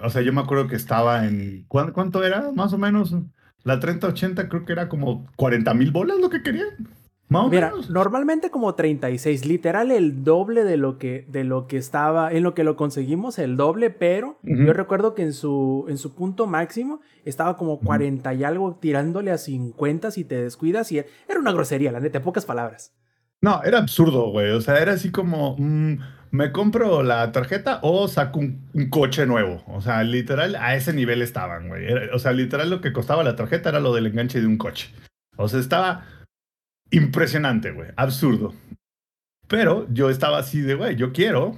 o 0.00 0.10
sea, 0.10 0.22
yo 0.22 0.32
me 0.32 0.40
acuerdo 0.40 0.66
que 0.66 0.76
estaba 0.76 1.24
en, 1.26 1.64
¿cuánto, 1.68 2.24
era? 2.24 2.50
Más 2.52 2.72
o 2.72 2.78
menos, 2.78 3.14
la 3.62 3.78
3080 3.78 4.48
creo 4.48 4.64
que 4.64 4.72
era 4.72 4.88
como 4.88 5.30
40 5.36 5.72
mil 5.74 5.92
bolas 5.92 6.18
lo 6.18 6.30
que 6.30 6.42
querían. 6.42 6.68
Mira, 7.50 7.72
normalmente 7.88 8.50
como 8.50 8.74
36, 8.74 9.46
literal 9.46 9.90
el 9.90 10.24
doble 10.24 10.64
de 10.64 10.76
lo 10.76 10.98
que, 10.98 11.26
de 11.28 11.44
lo 11.44 11.66
que 11.66 11.76
estaba, 11.76 12.32
en 12.32 12.42
lo 12.42 12.54
que 12.54 12.64
lo 12.64 12.76
conseguimos, 12.76 13.38
el 13.38 13.56
doble, 13.56 13.90
pero 13.90 14.38
yo 14.42 14.72
recuerdo 14.72 15.14
que 15.14 15.22
en 15.22 15.32
su, 15.32 15.86
en 15.88 15.98
su 15.98 16.14
punto 16.14 16.46
máximo 16.46 17.00
estaba 17.24 17.56
como 17.56 17.80
40 17.80 18.34
y 18.34 18.44
algo, 18.44 18.78
tirándole 18.80 19.30
a 19.30 19.38
50 19.38 20.10
si 20.10 20.24
te 20.24 20.42
descuidas 20.42 20.92
y 20.92 20.98
era 20.98 21.38
una 21.38 21.52
grosería, 21.52 21.92
la 21.92 22.00
neta, 22.00 22.18
en 22.18 22.24
pocas 22.24 22.44
palabras. 22.44 22.92
No, 23.40 23.62
era 23.64 23.78
absurdo, 23.78 24.30
güey. 24.30 24.50
O 24.52 24.60
sea, 24.60 24.80
era 24.80 24.92
así 24.92 25.10
como, 25.10 25.56
mm, 25.58 25.98
me 26.30 26.52
compro 26.52 27.02
la 27.02 27.32
tarjeta 27.32 27.80
o 27.82 28.06
saco 28.06 28.38
un, 28.38 28.70
un, 28.72 28.88
coche 28.88 29.26
nuevo. 29.26 29.64
O 29.66 29.80
sea, 29.80 30.04
literal, 30.04 30.54
a 30.54 30.76
ese 30.76 30.92
nivel 30.92 31.22
estaban, 31.22 31.66
güey. 31.66 31.84
O 32.14 32.20
sea, 32.20 32.32
literal 32.32 32.70
lo 32.70 32.80
que 32.80 32.92
costaba 32.92 33.24
la 33.24 33.34
tarjeta 33.34 33.70
era 33.70 33.80
lo 33.80 33.92
del 33.92 34.06
enganche 34.06 34.40
de 34.40 34.46
un 34.46 34.58
coche. 34.58 34.90
O 35.36 35.48
sea, 35.48 35.58
estaba 35.58 36.04
impresionante, 36.92 37.72
güey, 37.72 37.90
absurdo. 37.96 38.54
Pero 39.48 39.92
yo 39.92 40.08
estaba 40.08 40.38
así 40.38 40.60
de, 40.60 40.74
güey, 40.76 40.96
yo 40.96 41.12
quiero, 41.12 41.56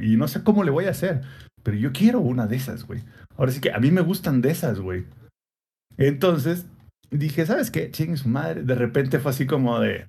y 0.00 0.16
no 0.16 0.28
sé 0.28 0.42
cómo 0.42 0.62
le 0.62 0.70
voy 0.70 0.84
a 0.84 0.90
hacer, 0.90 1.22
pero 1.62 1.76
yo 1.76 1.92
quiero 1.92 2.20
una 2.20 2.46
de 2.46 2.56
esas, 2.56 2.84
güey. 2.84 3.02
Ahora 3.36 3.50
sí 3.50 3.60
que 3.60 3.72
a 3.72 3.80
mí 3.80 3.90
me 3.90 4.02
gustan 4.02 4.40
de 4.40 4.50
esas, 4.50 4.78
güey. 4.78 5.06
Entonces 5.96 6.66
dije, 7.10 7.46
¿sabes 7.46 7.70
qué? 7.70 7.90
Chingue 7.90 8.16
su 8.16 8.28
madre. 8.28 8.62
De 8.62 8.74
repente 8.74 9.18
fue 9.18 9.30
así 9.32 9.46
como 9.46 9.80
de, 9.80 10.06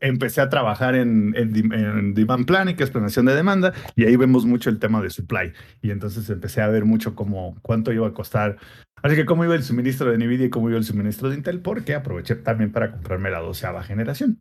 empecé 0.00 0.40
a 0.40 0.48
trabajar 0.48 0.94
en, 0.94 1.34
en, 1.36 2.14
demand 2.14 2.46
planning, 2.46 2.76
que 2.76 2.84
es 2.84 2.90
planeación 2.90 3.26
de 3.26 3.34
demanda, 3.34 3.72
y 3.96 4.04
ahí 4.04 4.16
vemos 4.16 4.44
mucho 4.44 4.70
el 4.70 4.78
tema 4.78 5.00
de 5.02 5.10
supply. 5.10 5.52
Y 5.82 5.90
entonces 5.90 6.28
empecé 6.30 6.62
a 6.62 6.68
ver 6.68 6.84
mucho 6.84 7.14
como 7.14 7.56
cuánto 7.62 7.92
iba 7.92 8.06
a 8.06 8.12
costar. 8.12 8.56
Así 9.02 9.16
que 9.16 9.24
cómo 9.24 9.44
iba 9.44 9.54
el 9.54 9.62
suministro 9.62 10.10
de 10.10 10.18
NVIDIA 10.18 10.46
y 10.46 10.50
cómo 10.50 10.68
iba 10.68 10.78
el 10.78 10.84
suministro 10.84 11.30
de 11.30 11.36
Intel, 11.36 11.60
porque 11.60 11.94
aproveché 11.94 12.34
también 12.36 12.72
para 12.72 12.92
comprarme 12.92 13.30
la 13.30 13.40
doceava 13.40 13.82
generación. 13.82 14.40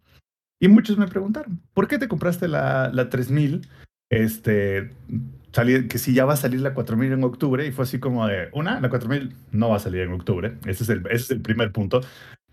Y 0.62 0.68
muchos 0.68 0.98
me 0.98 1.08
preguntaron, 1.08 1.62
¿por 1.74 1.88
qué 1.88 1.98
te 1.98 2.10
compraste 2.10 2.48
la, 2.48 2.92
la 2.94 3.10
3000? 3.10 3.68
Este, 4.10 4.90
que 5.52 5.98
si 5.98 6.14
ya 6.14 6.26
va 6.26 6.34
a 6.34 6.38
salir 6.38 6.62
la 6.62 6.74
4000 6.74 7.14
en 7.14 7.24
octubre, 7.24 7.66
y 7.66 7.72
fue 7.72 7.84
así 7.84 8.00
como 8.00 8.28
de, 8.28 8.50
una, 8.54 8.80
la 8.80 8.90
4000 8.90 9.34
no 9.52 9.70
va 9.70 9.78
a 9.78 9.80
salir 9.80 10.02
en 10.02 10.14
octubre, 10.14 10.58
ese 10.66 10.84
es 10.84 10.90
el, 10.90 11.06
ese 11.08 11.16
es 11.16 11.32
el 11.32 11.42
primer 11.42 11.72
punto 11.72 12.02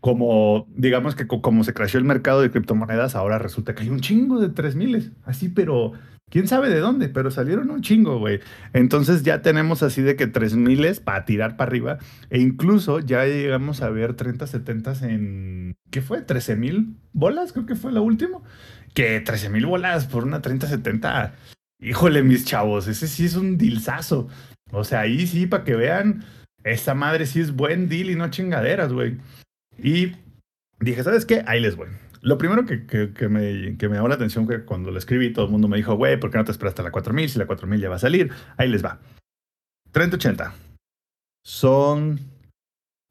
como, 0.07 0.69
digamos 0.77 1.17
que 1.17 1.27
como 1.27 1.65
se 1.65 1.75
creció 1.75 1.99
el 1.99 2.05
mercado 2.05 2.41
de 2.41 2.53
criptomonedas, 2.53 3.17
ahora 3.17 3.41
resulta 3.41 3.75
que 3.75 3.83
hay 3.83 3.89
un 3.89 3.99
chingo 3.99 4.39
de 4.39 4.51
3000, 4.51 5.15
así, 5.25 5.49
pero 5.49 5.95
quién 6.31 6.47
sabe 6.47 6.69
de 6.69 6.79
dónde, 6.79 7.09
pero 7.09 7.33
salieron 7.33 7.73
un 7.73 7.83
chingo, 7.83 8.21
güey. 8.21 8.39
Entonces 8.73 9.25
ya 9.25 9.43
tenemos 9.43 9.83
así 9.83 10.03
de 10.03 10.15
que 10.15 10.29
3000 10.29 10.85
es 10.85 11.01
para 11.01 11.25
tirar 11.25 11.57
para 11.57 11.71
arriba. 11.71 11.99
E 12.31 12.39
incluso 12.39 13.01
ya 13.01 13.25
llegamos 13.25 13.83
a 13.83 13.91
ver 13.91 14.15
30, 14.15 14.47
70 14.47 15.09
en. 15.09 15.75
¿Qué 15.91 16.01
fue? 16.03 16.23
13 16.23 16.55
mil 16.55 16.95
bolas, 17.13 17.53
creo 17.53 17.67
que 17.67 17.75
fue 17.75 17.91
la 17.91 18.01
última. 18.01 18.39
Que 18.95 19.19
13 19.19 19.49
mil 19.49 19.67
bolas 19.67 20.07
por 20.07 20.23
una 20.23 20.41
30, 20.41 20.69
70. 20.69 21.35
Híjole, 21.81 22.23
mis 22.23 22.45
chavos, 22.45 22.87
ese 22.87 23.09
sí 23.09 23.25
es 23.25 23.35
un 23.35 23.59
dilzazo. 23.59 24.29
O 24.71 24.85
sea, 24.85 25.01
ahí 25.01 25.27
sí, 25.27 25.49
para 25.49 25.65
que 25.65 25.75
vean, 25.75 26.25
esa 26.63 26.95
madre 26.95 27.27
sí 27.27 27.41
es 27.41 27.57
buen 27.57 27.89
deal 27.89 28.11
y 28.11 28.15
no 28.15 28.31
chingaderas, 28.31 28.93
güey. 28.93 29.17
Y 29.79 30.13
dije, 30.81 31.03
¿sabes 31.03 31.27
qué? 31.27 31.43
Ahí 31.47 31.61
les 31.61 31.77
voy. 31.77 31.89
Lo 32.23 32.39
primero 32.39 32.65
que, 32.65 32.87
que, 32.87 33.29
me, 33.29 33.77
que 33.77 33.89
me 33.89 33.97
llamó 33.97 34.09
la 34.09 34.17
atención 34.17 34.49
que 34.49 34.65
cuando 34.65 34.91
lo 34.91 34.99
escribí, 34.99 35.33
todo 35.33 35.45
el 35.45 35.53
mundo 35.53 35.69
me 35.69 35.77
dijo, 35.77 35.95
güey, 35.95 36.19
¿por 36.19 36.31
qué 36.31 36.39
no 36.39 36.45
te 36.45 36.51
esperas 36.51 36.73
hasta 36.73 36.83
la 36.83 36.91
4000? 36.91 37.29
Si 37.29 37.39
la 37.39 37.47
4000 37.47 37.81
ya 37.81 37.89
va 37.89 37.97
a 37.97 38.01
salir, 38.01 38.33
ahí 38.57 38.69
les 38.69 38.85
va. 38.85 39.01
3080. 39.93 40.53
Son 41.45 42.21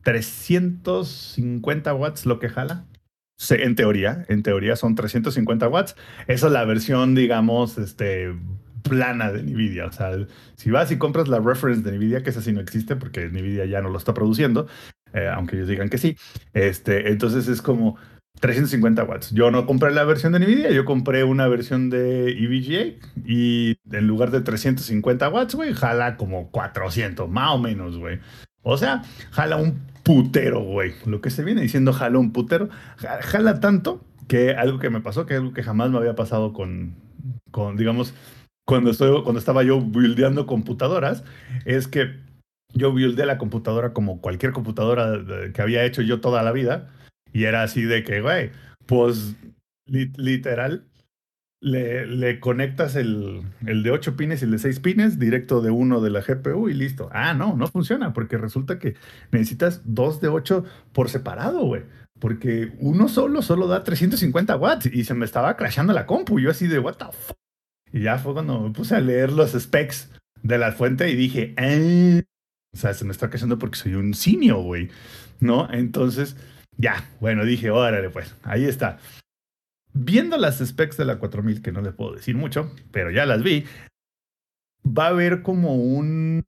350 0.03 1.93
watts 1.93 2.25
lo 2.25 2.39
que 2.39 2.49
jala. 2.49 2.85
Sí, 3.37 3.55
en 3.57 3.75
teoría, 3.75 4.25
en 4.29 4.43
teoría 4.43 4.75
son 4.75 4.95
350 4.95 5.67
watts. 5.67 5.95
Esa 6.27 6.47
es 6.47 6.53
la 6.53 6.63
versión, 6.65 7.15
digamos, 7.15 7.77
este, 7.77 8.33
plana 8.83 9.31
de 9.31 9.43
Nvidia. 9.43 9.87
O 9.87 9.91
sea, 9.91 10.11
si 10.55 10.71
vas 10.71 10.91
y 10.91 10.97
compras 10.97 11.27
la 11.27 11.39
reference 11.39 11.89
de 11.89 11.97
Nvidia, 11.97 12.23
que 12.23 12.29
esa 12.29 12.41
sí 12.41 12.53
no 12.53 12.61
existe 12.61 12.95
porque 12.95 13.27
Nvidia 13.27 13.65
ya 13.65 13.81
no 13.81 13.89
lo 13.89 13.97
está 13.97 14.13
produciendo, 14.13 14.67
eh, 15.15 15.29
aunque 15.33 15.55
ellos 15.55 15.69
digan 15.69 15.89
que 15.89 15.97
sí, 15.97 16.17
este, 16.53 17.09
entonces 17.09 17.47
es 17.47 17.61
como 17.61 17.97
350 18.39 19.03
watts. 19.05 19.31
Yo 19.31 19.49
no 19.49 19.65
compré 19.65 19.91
la 19.91 20.03
versión 20.03 20.33
de 20.33 20.39
Nvidia, 20.39 20.71
yo 20.71 20.85
compré 20.85 21.23
una 21.23 21.47
versión 21.47 21.89
de 21.89 22.31
EVGA 22.31 22.97
y 23.25 23.77
en 23.91 24.07
lugar 24.07 24.31
de 24.31 24.41
350 24.41 25.29
watts, 25.29 25.55
güey, 25.55 25.73
jala 25.73 26.17
como 26.17 26.51
400, 26.51 27.29
más 27.29 27.51
o 27.51 27.57
menos, 27.57 27.97
güey. 27.97 28.19
O 28.61 28.77
sea, 28.77 29.03
jala 29.31 29.57
un 29.57 29.79
putero, 30.03 30.61
güey. 30.61 30.93
Lo 31.05 31.21
que 31.21 31.29
se 31.29 31.43
viene 31.43 31.61
diciendo 31.61 31.93
jala 31.93 32.19
un 32.19 32.31
putero. 32.31 32.69
Jala 32.97 33.59
tanto 33.59 34.03
que 34.27 34.51
algo 34.51 34.79
que 34.79 34.89
me 34.89 35.01
pasó, 35.01 35.25
que 35.25 35.35
algo 35.35 35.53
que 35.53 35.63
jamás 35.63 35.91
me 35.91 35.97
había 35.97 36.15
pasado 36.15 36.51
con, 36.51 36.95
con 37.51 37.77
digamos, 37.77 38.13
cuando, 38.65 38.89
estoy, 38.89 39.21
cuando 39.23 39.39
estaba 39.39 39.63
yo 39.63 39.79
buildeando 39.79 40.45
computadoras, 40.47 41.23
es 41.65 41.87
que 41.87 42.24
yo 42.75 42.91
buildé 42.91 43.25
la 43.25 43.37
computadora 43.37 43.93
como 43.93 44.21
cualquier 44.21 44.51
computadora 44.51 45.19
que 45.53 45.61
había 45.61 45.85
hecho 45.85 46.01
yo 46.01 46.21
toda 46.21 46.43
la 46.43 46.51
vida. 46.51 46.91
Y 47.33 47.45
era 47.45 47.63
así 47.63 47.81
de 47.83 48.03
que, 48.03 48.21
güey, 48.21 48.51
pues 48.85 49.35
li 49.87 50.11
literal, 50.17 50.85
le, 51.61 52.05
le 52.05 52.39
conectas 52.39 52.95
el, 52.95 53.41
el, 53.65 53.81
de 53.81 53.91
8 53.91 54.15
pines 54.15 54.41
y 54.41 54.45
el 54.45 54.51
de 54.51 54.59
6 54.59 54.79
pines 54.81 55.19
directo 55.19 55.61
de 55.61 55.71
uno 55.71 56.01
de 56.01 56.09
la 56.11 56.21
GPU 56.21 56.69
y 56.69 56.73
listo. 56.73 57.09
Ah, 57.11 57.33
no, 57.33 57.55
no 57.55 57.67
funciona 57.67 58.13
porque 58.13 58.37
resulta 58.37 58.77
que 58.77 58.95
necesitas 59.31 59.81
dos 59.85 60.21
de 60.21 60.27
8 60.27 60.63
por 60.93 61.09
separado, 61.09 61.65
güey. 61.65 61.83
Porque 62.19 62.73
uno 62.79 63.09
solo 63.09 63.41
solo 63.41 63.67
da 63.67 63.83
350 63.83 64.55
watts 64.55 64.85
y 64.85 65.03
se 65.03 65.13
me 65.13 65.25
estaba 65.25 65.57
crashando 65.57 65.93
la 65.93 66.05
compu. 66.05 66.39
Yo 66.39 66.51
así 66.51 66.67
de, 66.67 66.79
what 66.79 66.95
the 66.95 67.05
fuck. 67.11 67.37
Y 67.91 68.01
ya 68.03 68.17
fue 68.17 68.33
cuando 68.33 68.59
me 68.59 68.71
puse 68.71 68.95
a 68.95 69.01
leer 69.01 69.31
los 69.31 69.51
specs 69.51 70.11
de 70.41 70.57
la 70.57 70.71
fuente 70.71 71.09
y 71.09 71.15
dije, 71.15 71.53
eh, 71.57 72.23
o 72.75 72.77
sea, 72.77 72.93
se 72.93 73.05
me 73.05 73.13
está 73.13 73.29
crashando 73.29 73.57
porque 73.57 73.77
soy 73.77 73.95
un 73.95 74.13
simio, 74.13 74.61
güey. 74.61 74.89
¿No? 75.39 75.71
Entonces 75.71 76.35
ya, 76.77 77.09
bueno, 77.21 77.45
dije, 77.45 77.71
órale, 77.71 78.09
pues, 78.09 78.35
ahí 78.43 78.65
está. 78.65 78.97
Viendo 79.93 80.37
las 80.37 80.59
specs 80.59 80.97
de 80.97 81.05
la 81.05 81.19
4000, 81.19 81.61
que 81.61 81.71
no 81.71 81.81
les 81.81 81.93
puedo 81.93 82.13
decir 82.13 82.35
mucho, 82.35 82.71
pero 82.91 83.11
ya 83.11 83.25
las 83.25 83.43
vi, 83.43 83.65
va 84.85 85.05
a 85.05 85.09
haber 85.09 85.41
como 85.41 85.75
un 85.75 86.43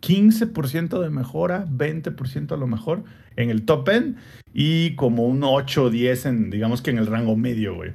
15% 0.00 1.00
de 1.00 1.10
mejora, 1.10 1.66
20% 1.66 2.52
a 2.52 2.56
lo 2.56 2.66
mejor 2.66 3.04
en 3.36 3.50
el 3.50 3.66
top 3.66 3.88
end 3.90 4.16
y 4.54 4.94
como 4.96 5.26
un 5.26 5.42
8 5.44 5.84
o 5.84 5.90
10 5.90 6.26
en, 6.26 6.50
digamos 6.50 6.80
que 6.80 6.90
en 6.90 6.98
el 6.98 7.06
rango 7.06 7.36
medio, 7.36 7.74
güey. 7.74 7.92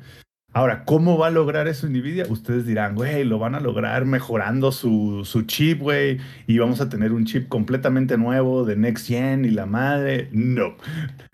Ahora, 0.52 0.84
¿cómo 0.84 1.18
va 1.18 1.28
a 1.28 1.32
lograr 1.32 1.68
eso 1.68 1.88
Nvidia? 1.88 2.26
Ustedes 2.28 2.66
dirán, 2.66 2.96
güey, 2.96 3.24
lo 3.24 3.38
van 3.38 3.54
a 3.54 3.60
lograr 3.60 4.06
mejorando 4.06 4.72
su, 4.72 5.22
su 5.24 5.44
chip, 5.44 5.80
güey, 5.80 6.18
y 6.48 6.58
vamos 6.58 6.82
a 6.82 6.90
tener 6.90 7.14
un 7.14 7.26
chip 7.26 7.48
completamente 7.48 8.18
nuevo 8.18 8.66
de 8.66 8.76
Next 8.76 9.08
Gen 9.08 9.46
y 9.46 9.52
la 9.52 9.68
madre. 9.68 10.28
No. 10.32 10.76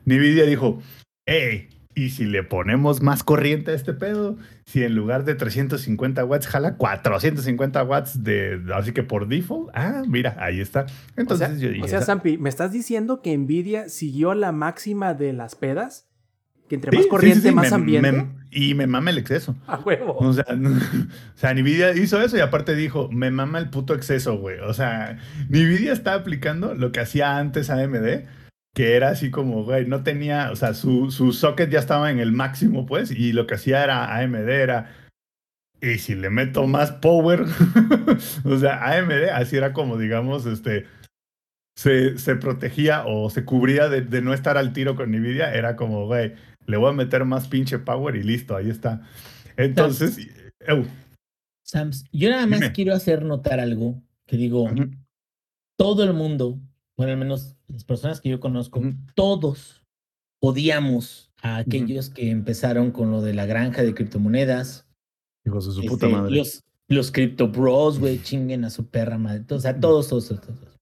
Nvidia 0.03 0.45
dijo, 0.45 0.81
hey, 1.25 1.69
¿y 1.95 2.09
si 2.09 2.25
le 2.25 2.43
ponemos 2.43 3.01
más 3.01 3.23
corriente 3.23 3.71
a 3.71 3.73
este 3.73 3.93
pedo? 3.93 4.37
Si 4.65 4.83
en 4.83 4.95
lugar 4.95 5.23
de 5.23 5.35
350 5.35 6.25
watts 6.25 6.47
jala 6.47 6.75
450 6.75 7.83
watts 7.83 8.21
de, 8.21 8.61
así 8.75 8.91
que 8.91 9.03
por 9.03 9.29
default, 9.29 9.69
ah, 9.73 10.03
mira, 10.05 10.35
ahí 10.39 10.59
está. 10.59 10.87
Entonces 11.15 11.47
o 11.47 11.51
sea, 11.51 11.59
yo 11.59 11.69
dije, 11.69 11.83
o 11.83 11.87
sea, 11.87 12.01
Zampi, 12.01 12.37
¿me 12.37 12.49
estás 12.49 12.73
diciendo 12.73 13.21
que 13.21 13.37
Nvidia 13.37 13.87
siguió 13.87 14.33
la 14.33 14.51
máxima 14.51 15.13
de 15.13 15.31
las 15.31 15.55
pedas? 15.55 16.09
Que 16.69 16.75
entre 16.75 16.91
Sí, 16.91 16.97
más 16.97 17.07
corriente, 17.07 17.41
sí, 17.41 17.47
sí, 17.49 17.53
más 17.53 17.69
me- 17.69 17.75
ambiente. 17.75 18.11
me- 18.11 18.27
y 18.51 18.73
me 18.73 18.87
mama 18.87 19.09
el 19.09 19.17
exceso. 19.17 19.55
A 19.67 19.77
huevo. 19.79 20.15
O 20.17 20.33
sea, 20.33 20.45
o 20.49 21.37
sea, 21.37 21.53
Nvidia 21.53 21.95
hizo 21.95 22.21
eso 22.21 22.37
y 22.37 22.39
aparte 22.41 22.75
dijo, 22.75 23.09
me 23.11 23.29
mama 23.31 23.59
el 23.59 23.69
puto 23.69 23.93
exceso, 23.93 24.37
güey. 24.37 24.59
O 24.59 24.73
sea, 24.73 25.17
Nvidia 25.49 25.93
está 25.93 26.13
aplicando 26.15 26.73
lo 26.73 26.91
que 26.91 27.01
hacía 27.01 27.37
antes 27.37 27.69
AMD, 27.69 28.25
que 28.73 28.95
era 28.95 29.09
así 29.09 29.29
como, 29.31 29.63
güey, 29.63 29.85
no 29.85 30.03
tenía, 30.03 30.51
o 30.51 30.55
sea, 30.55 30.73
su, 30.73 31.11
su 31.11 31.33
socket 31.33 31.69
ya 31.69 31.79
estaba 31.79 32.11
en 32.11 32.19
el 32.19 32.31
máximo, 32.31 32.85
pues, 32.85 33.11
y 33.11 33.31
lo 33.31 33.45
que 33.47 33.55
hacía 33.55 33.83
era 33.83 34.17
AMD 34.17 34.49
era, 34.49 34.91
y 35.81 35.97
si 35.99 36.15
le 36.15 36.29
meto 36.29 36.65
más 36.67 36.91
power, 36.93 37.43
o 38.43 38.57
sea, 38.57 38.83
AMD 38.97 39.29
así 39.33 39.55
era 39.55 39.71
como, 39.71 39.97
digamos, 39.97 40.45
este, 40.45 40.85
se, 41.77 42.17
se 42.17 42.35
protegía 42.35 43.03
o 43.05 43.29
se 43.29 43.45
cubría 43.45 43.87
de, 43.89 44.01
de 44.01 44.21
no 44.21 44.33
estar 44.33 44.57
al 44.57 44.73
tiro 44.73 44.95
con 44.95 45.11
Nvidia, 45.11 45.53
era 45.53 45.75
como, 45.75 46.05
güey, 46.07 46.33
le 46.67 46.77
voy 46.77 46.89
a 46.89 46.93
meter 46.93 47.25
más 47.25 47.47
pinche 47.47 47.79
power 47.79 48.15
y 48.15 48.23
listo, 48.23 48.55
ahí 48.55 48.69
está. 48.69 49.01
Entonces, 49.57 50.17
eu, 50.67 50.85
Sams, 51.65 52.05
yo 52.11 52.29
nada 52.29 52.45
más 52.45 52.59
Dime. 52.59 52.73
quiero 52.73 52.93
hacer 52.93 53.23
notar 53.23 53.59
algo 53.59 54.01
que 54.27 54.37
digo, 54.37 54.69
todo 55.77 56.03
el 56.03 56.13
mundo, 56.13 56.59
bueno, 56.95 57.13
al 57.13 57.17
menos 57.17 57.55
las 57.67 57.83
personas 57.83 58.21
que 58.21 58.29
yo 58.29 58.39
conozco, 58.39 58.81
todos 59.15 59.83
odiamos 60.41 61.31
a 61.41 61.57
aquellos 61.57 62.09
que 62.09 62.29
empezaron 62.29 62.91
con 62.91 63.11
lo 63.11 63.21
de 63.21 63.33
la 63.33 63.45
granja 63.45 63.83
de 63.83 63.93
criptomonedas. 63.93 64.87
hijos 65.43 65.65
de 65.65 65.71
su 65.71 65.79
este, 65.79 65.89
puta 65.89 66.07
madre. 66.07 66.35
Los, 66.35 66.63
los 66.87 67.11
crypto 67.11 67.47
bros, 67.47 67.99
güey, 67.99 68.21
chinguen 68.21 68.63
a 68.63 68.69
su 68.69 68.87
perra 68.87 69.17
madre. 69.17 69.43
O 69.49 69.59
sea, 69.59 69.79
todos, 69.79 70.07
todos, 70.07 70.27
todos, 70.27 70.41
todos. 70.41 70.77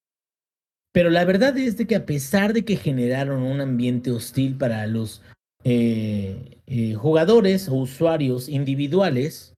Pero 0.93 1.09
la 1.09 1.25
verdad 1.25 1.57
es 1.57 1.77
de 1.77 1.87
que 1.87 1.95
a 1.95 2.05
pesar 2.05 2.53
de 2.53 2.65
que 2.65 2.75
generaron 2.75 3.41
un 3.41 3.61
ambiente 3.61 4.11
hostil 4.11 4.57
para 4.57 4.85
los 4.85 5.21
eh, 5.63 6.59
eh, 6.67 6.93
jugadores 6.95 7.69
o 7.69 7.75
usuarios 7.75 8.49
individuales, 8.49 9.53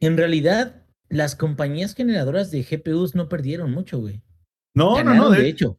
en 0.00 0.16
realidad 0.16 0.86
las 1.08 1.36
compañías 1.36 1.94
generadoras 1.94 2.50
de 2.50 2.62
GPUs 2.62 3.14
no 3.14 3.28
perdieron 3.28 3.70
mucho, 3.72 3.98
güey. 4.00 4.22
No, 4.74 4.94
Ganaron, 4.94 5.18
no, 5.18 5.24
no, 5.24 5.30
de 5.30 5.42
de, 5.42 5.48
hecho. 5.48 5.76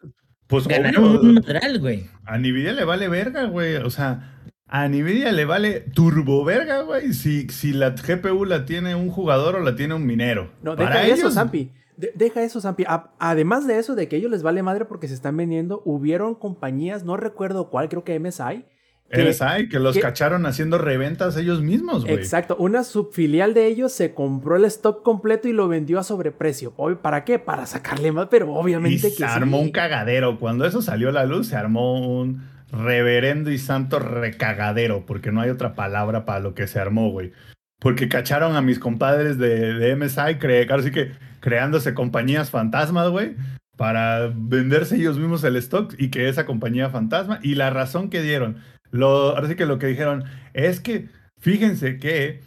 pues 0.48 0.68
Ganaron 0.68 1.03
obvio, 1.06 1.22
un 1.22 1.34
madral, 1.36 1.80
güey. 1.80 2.06
a 2.25 2.38
Nvidia 2.38 2.74
le 2.74 2.84
vale 2.86 3.08
verga, 3.08 3.46
güey. 3.46 3.77
O 3.77 3.89
sea, 3.89 4.42
a 4.68 4.88
Nvidia 4.88 5.32
le 5.32 5.46
vale 5.46 5.80
turbo 5.82 6.44
verga, 6.46 6.82
güey. 6.82 7.13
Si, 7.13 7.48
si 7.50 7.74
la 7.74 7.92
GPU 7.92 8.46
la 8.46 8.65
tiene 8.65 8.94
un 8.96 9.10
jugador 9.10 9.56
o 9.56 9.60
la 9.62 9.75
tiene 9.75 9.96
un 9.96 10.06
minero. 10.06 10.51
No, 10.62 10.75
deja 10.75 10.89
Para 10.89 11.08
eso, 11.08 11.15
ellos, 11.15 11.34
Zampi. 11.34 11.72
De- 11.98 12.12
deja 12.15 12.44
eso, 12.44 12.62
Zampi. 12.62 12.84
A- 12.88 13.13
además 13.20 13.65
de 13.65 13.80
eso, 13.80 13.96
de 13.96 14.08
que 14.08 14.18
ellos 14.18 14.30
les 14.32 14.44
vale 14.44 14.62
madre 14.62 14.86
porque 14.86 15.08
se 15.08 15.13
están 15.15 15.36
vendiendo, 15.38 15.82
hubieron 15.86 16.36
compañías, 16.36 17.03
no 17.03 17.18
recuerdo 17.18 17.70
cuál, 17.72 17.89
creo 17.89 18.03
que 18.03 18.20
MSI. 18.20 18.65
MSI, 19.12 19.70
que 19.70 19.80
los 19.80 19.96
que- 19.96 20.02
cacharon 20.02 20.46
haciendo 20.46 20.78
reventas 20.80 21.38
ellos 21.38 21.62
mismos, 21.62 22.04
güey. 22.04 22.16
Exacto, 22.16 22.56
una 22.58 22.84
subfilial 22.84 23.54
de 23.54 23.68
ellos 23.68 23.92
se 23.92 24.14
compró 24.14 24.56
el 24.56 24.66
stock 24.66 25.04
completo 25.04 25.48
y 25.48 25.54
lo 25.54 25.68
vendió 25.68 26.00
a 26.00 26.04
sobreprecio. 26.04 26.74
Ob- 26.78 26.98
¿Para 26.98 27.24
qué? 27.24 27.38
Para 27.38 27.66
sacarle 27.68 28.12
más, 28.12 28.28
pero 28.32 28.48
Y 28.48 28.50
obviamente 28.50 29.10
que 29.10 29.18
se 29.18 29.26
armó 29.26 29.58
sí. 29.60 29.66
un 29.66 29.72
cagadero. 29.72 30.40
Cuando 30.40 30.66
eso 30.66 30.82
salió 30.82 31.10
a 31.10 31.12
la 31.12 31.26
luz, 31.26 31.48
se 31.48 31.56
armó 31.56 32.20
un 32.20 32.42
reverendo 32.72 33.52
y 33.52 33.60
santo 33.60 34.00
recagadero, 34.00 35.06
porque 35.06 35.32
no 35.32 35.42
hay 35.42 35.52
otra 35.52 35.76
palabra 35.76 36.26
para 36.26 36.40
lo 36.40 36.56
que 36.56 36.66
se 36.68 36.80
armó, 36.80 37.12
güey. 37.12 37.32
Porque 37.80 38.08
cacharon 38.10 38.56
a 38.56 38.62
mis 38.64 38.80
compadres 38.80 39.38
de, 39.38 39.74
de 39.76 39.96
MSI, 39.96 40.36
cre 40.40 40.66
así 40.72 40.90
que 40.90 41.12
creándose 41.40 41.94
compañías 41.94 42.50
fantasmas, 42.50 43.10
güey, 43.10 43.36
para 43.78 44.32
venderse 44.34 44.96
ellos 44.96 45.20
mismos 45.20 45.44
el 45.44 45.56
stock 45.58 45.94
y 46.00 46.10
que 46.10 46.30
esa 46.30 46.46
compañía 46.46 46.90
fantasma. 46.90 47.40
Y 47.44 47.56
la 47.56 47.70
razón 47.70 48.10
que 48.10 48.22
dieron, 48.24 48.58
lo, 48.94 49.36
ahora 49.36 49.50
sí 49.50 49.56
que 49.56 49.66
lo 49.66 49.78
que 49.80 49.88
dijeron 49.88 50.24
es 50.54 50.80
que, 50.80 51.10
fíjense 51.40 51.98
que 51.98 52.40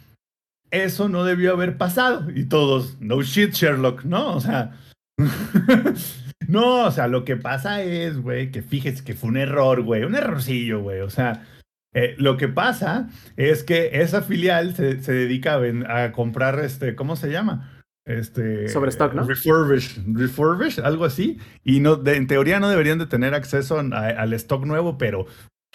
eso 0.71 1.07
no 1.09 1.23
debió 1.23 1.53
haber 1.53 1.77
pasado. 1.77 2.27
Y 2.33 2.45
todos, 2.45 2.99
no 2.99 3.21
shit, 3.21 3.53
Sherlock, 3.53 4.03
¿no? 4.03 4.35
O 4.35 4.41
sea, 4.41 4.75
no, 6.47 6.85
o 6.85 6.91
sea, 6.91 7.07
lo 7.07 7.25
que 7.25 7.35
pasa 7.37 7.81
es, 7.83 8.17
güey, 8.19 8.51
que 8.51 8.61
fíjese 8.61 9.03
que 9.03 9.13
fue 9.13 9.29
un 9.29 9.37
error, 9.37 9.81
güey, 9.83 10.03
un 10.03 10.15
errorcillo, 10.15 10.81
güey. 10.81 11.01
O 11.01 11.09
sea, 11.09 11.45
Eh, 11.93 12.15
lo 12.19 12.37
que 12.37 12.47
pasa 12.47 13.09
es 13.37 13.63
que 13.63 14.01
esa 14.01 14.21
filial 14.21 14.75
se, 14.75 15.01
se 15.01 15.13
dedica 15.13 15.53
a, 15.53 15.57
ven- 15.57 15.89
a 15.89 16.11
comprar, 16.11 16.59
este, 16.59 16.95
¿cómo 16.95 17.15
se 17.15 17.31
llama? 17.31 17.81
Este, 18.05 18.67
Sobre 18.67 18.89
stock, 18.89 19.13
¿no? 19.13 19.23
Refurbish, 19.23 20.03
refurbish, 20.13 20.79
algo 20.79 21.05
así. 21.05 21.39
Y 21.63 21.79
no, 21.79 21.95
de- 21.95 22.17
en 22.17 22.27
teoría 22.27 22.59
no 22.59 22.69
deberían 22.69 22.99
de 22.99 23.07
tener 23.07 23.33
acceso 23.33 23.79
a- 23.79 24.09
al 24.09 24.33
stock 24.33 24.65
nuevo, 24.65 24.97
pero 24.99 25.25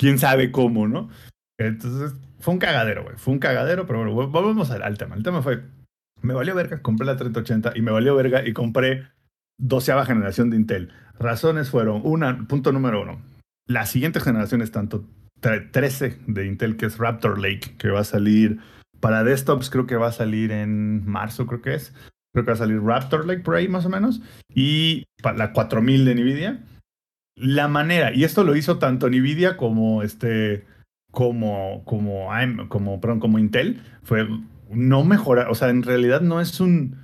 quién 0.03 0.19
sabe 0.19 0.51
cómo, 0.51 0.89
¿no? 0.89 1.09
Entonces, 1.61 2.13
fue 2.41 2.55
un 2.55 2.59
cagadero, 2.59 3.05
güey. 3.05 3.15
Fue 3.19 3.33
un 3.33 3.39
cagadero, 3.39 3.87
pero 3.87 4.05
bueno, 4.05 4.29
volvemos 4.29 4.69
al, 4.73 4.83
al 4.83 4.99
tema. 4.99 5.15
El 5.15 5.23
tema 5.23 5.43
fue, 5.43 5.63
me 6.23 6.35
valió 6.35 6.57
verga, 6.57 6.83
compré 6.83 7.07
la 7.07 7.17
3080 7.17 7.73
y 7.77 7.83
me 7.83 7.93
valió 7.93 8.17
verga 8.17 8.45
y 8.45 8.53
compré 8.53 9.07
doceava 9.61 10.05
generación 10.05 10.51
de 10.51 10.57
Intel. 10.57 10.91
Razones 11.21 11.71
fueron, 11.71 12.01
una, 12.05 12.49
punto 12.49 12.73
número 12.73 13.03
uno, 13.03 13.23
las 13.69 13.91
siguientes 13.91 14.25
generaciones, 14.25 14.73
tanto 14.73 15.05
tre- 15.41 15.71
13 15.71 16.19
de 16.27 16.47
Intel, 16.47 16.77
que 16.77 16.87
es 16.87 16.99
Raptor 16.99 17.39
Lake, 17.39 17.77
que 17.79 17.91
va 17.91 18.01
a 18.01 18.05
salir 18.05 18.59
para 18.99 19.23
desktops, 19.23 19.71
creo 19.71 19.87
que 19.87 19.95
va 19.95 20.09
a 20.09 20.13
salir 20.13 20.51
en 20.51 21.07
marzo, 21.07 21.47
creo 21.47 21.63
que 21.63 21.75
es. 21.75 21.95
Creo 22.35 22.45
que 22.45 22.51
va 22.51 22.55
a 22.55 22.59
salir 22.59 22.81
Raptor 22.83 23.25
Lake 23.27 23.43
por 23.43 23.55
ahí 23.55 23.69
más 23.69 23.85
o 23.87 23.89
menos. 23.89 24.21
Y 24.53 25.05
para 25.23 25.37
la 25.39 25.53
4000 25.53 26.05
de 26.07 26.15
Nvidia. 26.17 26.65
La 27.35 27.69
manera, 27.69 28.15
y 28.15 28.25
esto 28.25 28.45
lo 28.45 28.57
hizo 28.57 28.79
tanto 28.79 29.09
Nvidia 29.09 29.57
como 29.57 30.03
este, 30.03 30.67
como, 31.11 31.83
como, 31.85 32.29
como, 32.69 33.01
perdón, 33.01 33.21
como 33.21 33.39
Intel, 33.39 33.83
fue 34.03 34.29
no 34.71 35.05
mejorar, 35.05 35.51
o 35.51 35.55
sea, 35.55 35.69
en 35.69 35.83
realidad 35.83 36.21
no 36.21 36.41
es 36.41 36.61
un, 36.61 36.97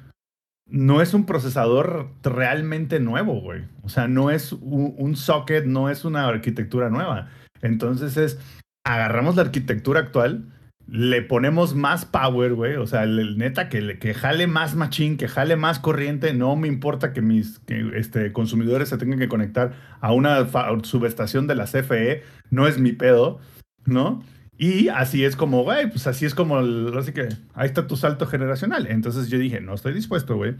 no 0.67 1.01
es 1.01 1.15
un 1.15 1.25
procesador 1.25 2.11
realmente 2.23 3.01
nuevo, 3.01 3.41
güey. 3.41 3.65
O 3.83 3.89
sea, 3.89 4.09
no 4.09 4.31
es 4.31 4.53
un, 4.53 4.95
un 4.99 5.17
socket, 5.17 5.65
no 5.65 5.89
es 5.89 6.05
una 6.05 6.27
arquitectura 6.27 6.91
nueva. 6.91 7.29
Entonces 7.63 8.17
es, 8.17 8.39
agarramos 8.85 9.37
la 9.37 9.43
arquitectura 9.43 10.01
actual, 10.01 10.45
le 10.91 11.21
ponemos 11.21 11.75
más 11.75 12.07
power, 12.07 12.55
güey. 12.55 12.77
O 12.77 12.87
sea, 12.87 13.05
el, 13.05 13.37
neta 13.37 13.69
que, 13.69 13.99
que 13.99 14.15
jale 14.15 14.47
más 14.47 14.75
machine, 14.75 15.17
que 15.17 15.29
jale 15.29 15.57
más 15.57 15.79
corriente. 15.79 16.33
No 16.33 16.57
me 16.57 16.67
importa 16.69 17.13
que 17.13 17.21
mis 17.21 17.59
que, 17.61 17.93
este, 17.95 18.33
consumidores 18.33 18.89
se 18.89 18.99
tengan 18.99 19.19
que 19.19 19.29
conectar 19.29 19.75
a 20.01 20.13
una 20.13 20.49
subestación 20.83 21.47
de 21.47 21.55
la 21.55 21.65
CFE. 21.67 22.23
No 22.51 22.67
es 22.67 22.79
mi 22.79 22.93
pedo, 22.93 23.39
¿no? 23.85 24.23
Y 24.57 24.89
así 24.89 25.25
es 25.25 25.37
como, 25.37 25.63
güey, 25.63 25.89
pues 25.89 26.07
así 26.07 26.25
es 26.25 26.35
como, 26.35 26.59
el- 26.59 26.93
así 26.99 27.13
que 27.13 27.29
ahí 27.55 27.67
está 27.67 27.87
tu 27.87 27.97
salto 27.97 28.27
generacional. 28.27 28.87
Entonces 28.89 29.29
yo 29.29 29.39
dije, 29.39 29.61
no 29.61 29.75
estoy 29.75 29.93
dispuesto, 29.93 30.37
güey, 30.37 30.57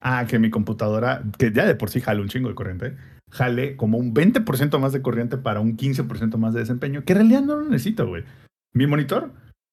a 0.00 0.26
que 0.26 0.38
mi 0.38 0.48
computadora, 0.48 1.22
que 1.38 1.52
ya 1.52 1.66
de 1.66 1.74
por 1.74 1.90
sí 1.90 2.00
jale 2.00 2.22
un 2.22 2.28
chingo 2.28 2.48
de 2.48 2.54
corriente, 2.54 2.96
jale 3.30 3.76
como 3.76 3.98
un 3.98 4.14
20% 4.14 4.78
más 4.78 4.92
de 4.92 5.02
corriente 5.02 5.36
para 5.38 5.60
un 5.60 5.76
15% 5.76 6.38
más 6.38 6.54
de 6.54 6.60
desempeño, 6.60 7.04
que 7.04 7.12
en 7.12 7.18
realidad 7.18 7.42
no 7.42 7.56
lo 7.56 7.68
necesito, 7.68 8.06
güey. 8.06 8.24
Mi 8.72 8.86
monitor 8.86 9.32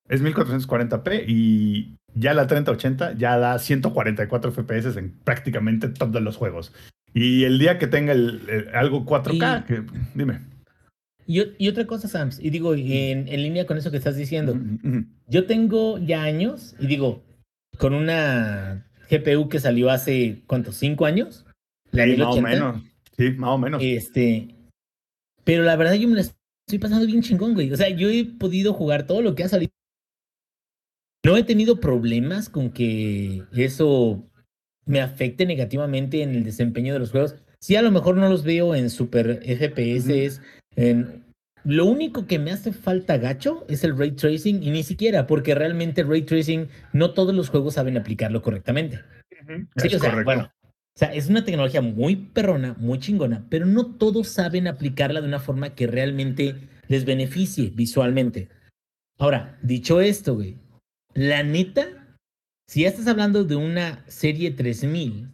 es 0.10 0.22
1440p 0.24 1.24
y 1.28 1.96
ya 2.16 2.34
la 2.34 2.48
3080 2.48 3.14
ya 3.18 3.38
da 3.38 3.58
144 3.60 4.52
FPS 4.52 4.98
en 4.98 5.12
prácticamente 5.24 5.88
todos 5.90 6.22
los 6.22 6.36
juegos. 6.38 6.74
Y 7.14 7.44
el 7.46 7.58
día 7.60 7.78
que 7.80 7.88
tenga 7.88 8.12
el, 8.14 8.42
el- 8.50 8.76
algo 8.76 9.06
4K, 9.06 9.62
Y- 9.62 9.64
que, 9.66 9.84
dime. 10.16 10.40
Y, 11.26 11.44
y 11.60 11.68
otra 11.70 11.86
cosa, 11.86 12.08
Sams, 12.08 12.40
y 12.40 12.50
digo, 12.50 12.74
en, 12.74 13.28
en 13.28 13.44
línea 13.44 13.68
con 13.68 13.78
eso 13.78 13.92
que 13.92 13.98
estás 13.98 14.16
diciendo, 14.18 14.58
yo 15.28 15.46
tengo 15.46 16.00
ya 16.00 16.24
años, 16.24 16.76
y 16.80 16.88
digo, 16.88 17.24
con 17.78 17.94
una 17.94 18.88
GPU 19.12 19.48
que 19.48 19.60
salió 19.60 19.92
hace, 19.92 20.42
¿cuántos? 20.48 20.76
¿Cinco 20.76 21.06
años? 21.06 21.46
La 21.92 22.06
Sí, 22.06 22.16
más 22.18 22.28
o 22.28 22.42
1080. 22.42 22.50
menos. 22.50 22.84
Sí, 23.16 23.30
más 23.38 23.50
o 23.52 23.58
menos. 23.60 23.82
Este, 23.84 24.56
pero 25.44 25.64
la 25.64 25.76
verdad 25.76 25.94
yo 25.94 26.08
me 26.08 26.16
la 26.16 26.22
estoy 26.22 26.80
pasando 26.80 27.06
bien 27.06 27.22
chingón, 27.22 27.54
güey. 27.54 27.72
O 27.72 27.78
sea, 27.78 27.90
yo 27.90 28.10
he 28.10 28.26
podido 28.26 28.74
jugar 28.74 29.06
todo 29.06 29.22
lo 29.22 29.36
que 29.36 29.44
ha 29.44 29.50
salido. 29.50 29.72
No 31.26 31.36
he 31.36 31.44
tenido 31.44 31.80
problemas 31.80 32.50
con 32.50 32.70
que 32.72 33.44
eso 33.54 34.24
me 34.86 35.02
afecte 35.02 35.46
negativamente 35.46 36.24
en 36.24 36.32
el 36.32 36.44
desempeño 36.44 36.94
de 36.94 37.00
los 37.00 37.12
juegos. 37.12 37.36
Sí, 37.60 37.76
a 37.76 37.82
lo 37.82 37.92
mejor 37.92 38.16
no 38.16 38.30
los 38.30 38.44
veo 38.44 38.76
en 38.76 38.90
super 38.90 39.42
FPS. 39.44 40.42
en... 40.76 41.24
Lo 41.66 41.86
único 41.86 42.26
que 42.26 42.40
me 42.40 42.52
hace 42.52 42.72
falta 42.72 43.18
gacho 43.18 43.66
es 43.68 43.84
el 43.84 43.98
ray 43.98 44.12
tracing 44.12 44.64
y 44.64 44.72
ni 44.72 44.82
siquiera, 44.82 45.28
porque 45.28 45.54
realmente 45.56 46.04
ray 46.04 46.22
tracing 46.22 46.70
no 46.94 47.14
todos 47.14 47.36
los 47.36 47.50
juegos 47.50 47.74
saben 47.74 47.98
aplicarlo 47.98 48.42
correctamente. 48.42 49.02
Sí, 49.76 49.88
Es 49.88 49.96
o 49.96 50.00
sea, 50.00 50.10
correcto. 50.10 50.24
bueno, 50.24 50.44
o 50.44 51.00
sea, 51.00 51.14
es 51.14 51.28
una 51.30 51.44
tecnología 51.44 51.82
muy 51.82 52.16
perrona, 52.16 52.76
muy 52.80 53.00
chingona, 53.00 53.46
pero 53.50 53.66
no 53.66 53.86
todos 53.96 54.30
saben 54.30 54.68
aplicarla 54.68 55.20
de 55.22 55.28
una 55.28 55.40
forma 55.40 55.76
que 55.76 55.86
realmente 55.86 56.56
les 56.88 57.04
beneficie 57.04 57.72
visualmente. 57.76 58.48
Ahora, 59.18 59.58
dicho 59.62 60.00
esto, 60.00 60.36
güey, 60.36 60.56
la 61.14 61.44
neta, 61.44 61.88
si 62.68 62.82
ya 62.82 62.90
estás 62.90 63.08
hablando 63.08 63.44
de 63.44 63.56
una 63.56 64.04
serie 64.08 64.52
3000, 64.52 65.30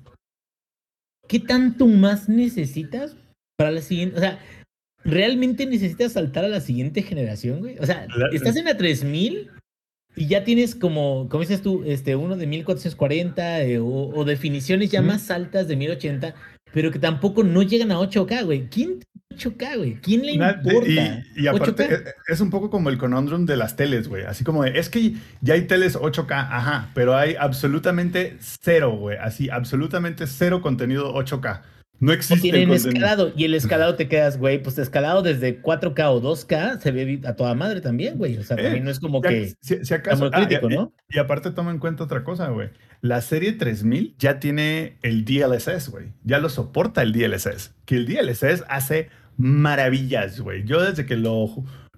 ¿qué 1.28 1.40
tanto 1.40 1.88
más 1.88 2.30
necesitas 2.30 3.16
para 3.58 3.72
la 3.72 3.82
siguiente? 3.82 4.18
O 4.18 4.20
sea, 4.20 4.40
¿realmente 5.04 5.66
necesitas 5.66 6.14
saltar 6.14 6.46
a 6.46 6.50
la 6.50 6.62
siguiente 6.62 7.02
generación, 7.02 7.60
güey? 7.60 7.78
O 7.80 7.86
sea, 7.86 8.08
estás 8.32 8.56
en 8.56 8.66
la 8.66 8.78
3000 8.78 9.52
y 10.16 10.28
ya 10.28 10.44
tienes 10.44 10.76
como, 10.76 11.28
como 11.30 11.42
dices 11.42 11.62
tú, 11.62 11.84
este, 11.86 12.16
uno 12.16 12.38
de 12.38 12.48
1440 12.48 13.64
eh, 13.64 13.80
o, 13.80 13.86
o 13.86 14.24
definiciones 14.24 14.92
ya 14.92 15.02
más 15.02 15.30
altas 15.30 15.68
de 15.68 15.76
1080, 15.76 16.36
pero 16.74 16.92
que 16.92 17.00
tampoco 17.00 17.44
no 17.44 17.64
llegan 17.64 17.92
a 17.92 18.00
8K, 18.00 18.46
güey. 18.46 18.70
¿Quién 18.70 19.02
8K, 19.36 19.78
güey? 19.78 19.96
¿Quién 20.02 20.26
le 20.26 20.34
importa? 20.34 21.24
Y, 21.36 21.44
y 21.44 21.48
aparte, 21.48 21.88
8K? 21.90 22.08
eh, 22.08 22.14
es 22.28 22.42
un 22.42 22.50
poco 22.50 22.70
como 22.70 22.90
el 22.90 22.98
conundrum 22.98 23.46
de 23.46 23.58
las 23.58 23.76
teles, 23.76 24.08
güey. 24.08 24.24
Así 24.24 24.44
como, 24.44 24.64
de, 24.64 24.78
es 24.80 24.90
que 24.90 25.14
ya 25.42 25.54
hay 25.56 25.64
teles 25.64 25.98
8K, 25.98 26.32
ajá, 26.32 26.90
pero 26.94 27.16
hay 27.16 27.36
absolutamente 27.38 28.38
cero, 28.40 28.96
güey. 28.98 29.18
Así, 29.18 29.50
absolutamente 29.50 30.28
cero 30.28 30.62
contenido 30.62 31.14
8K. 31.14 31.62
No 31.98 32.12
O 32.12 32.14
existe 32.14 32.42
tienen 32.42 32.68
contenido. 32.68 32.90
escalado 32.90 33.34
y 33.38 33.46
el 33.46 33.54
escalado 33.56 33.96
te 33.96 34.10
quedas, 34.10 34.38
güey, 34.38 34.62
pues 34.62 34.78
escalado 34.78 35.22
desde 35.22 35.62
4K 35.62 36.10
o 36.10 36.22
2K 36.22 36.80
se 36.82 36.92
ve 36.92 37.22
a 37.26 37.36
toda 37.38 37.56
madre 37.56 37.80
también, 37.80 38.18
güey. 38.18 38.38
O 38.38 38.44
sea, 38.44 38.58
Eh, 38.60 38.64
también 38.64 38.84
no 38.84 38.92
es 38.92 39.00
como 39.00 39.22
que 39.22 39.54
si, 39.62 39.94
acaso, 39.94 40.30
ah, 40.34 40.42
y- 40.42 40.46
crítico, 40.46 40.70
y, 40.70 40.76
¿no? 40.76 40.94
y 41.10 41.20
aparte 41.20 41.52
toma 41.52 41.72
en 41.72 41.80
cuenta 41.80 42.04
otra 42.04 42.26
cosa, 42.26 42.50
güey. 42.50 42.70
La 43.00 43.22
serie 43.22 43.54
3000 43.54 44.16
ya 44.20 44.40
tiene 44.42 44.98
el 45.04 45.24
DLSS, 45.24 45.90
güey. 45.90 46.08
Ya 46.26 46.40
lo 46.40 46.50
soporta 46.50 47.02
el 47.02 47.14
DLSS. 47.14 47.74
Que 47.86 47.96
el 47.96 48.06
DLSS 48.08 48.66
hace 48.68 49.10
maravillas, 49.38 50.40
güey. 50.40 50.64
Yo 50.64 50.82
desde 50.82 51.06
que 51.06 51.16
lo, 51.16 51.50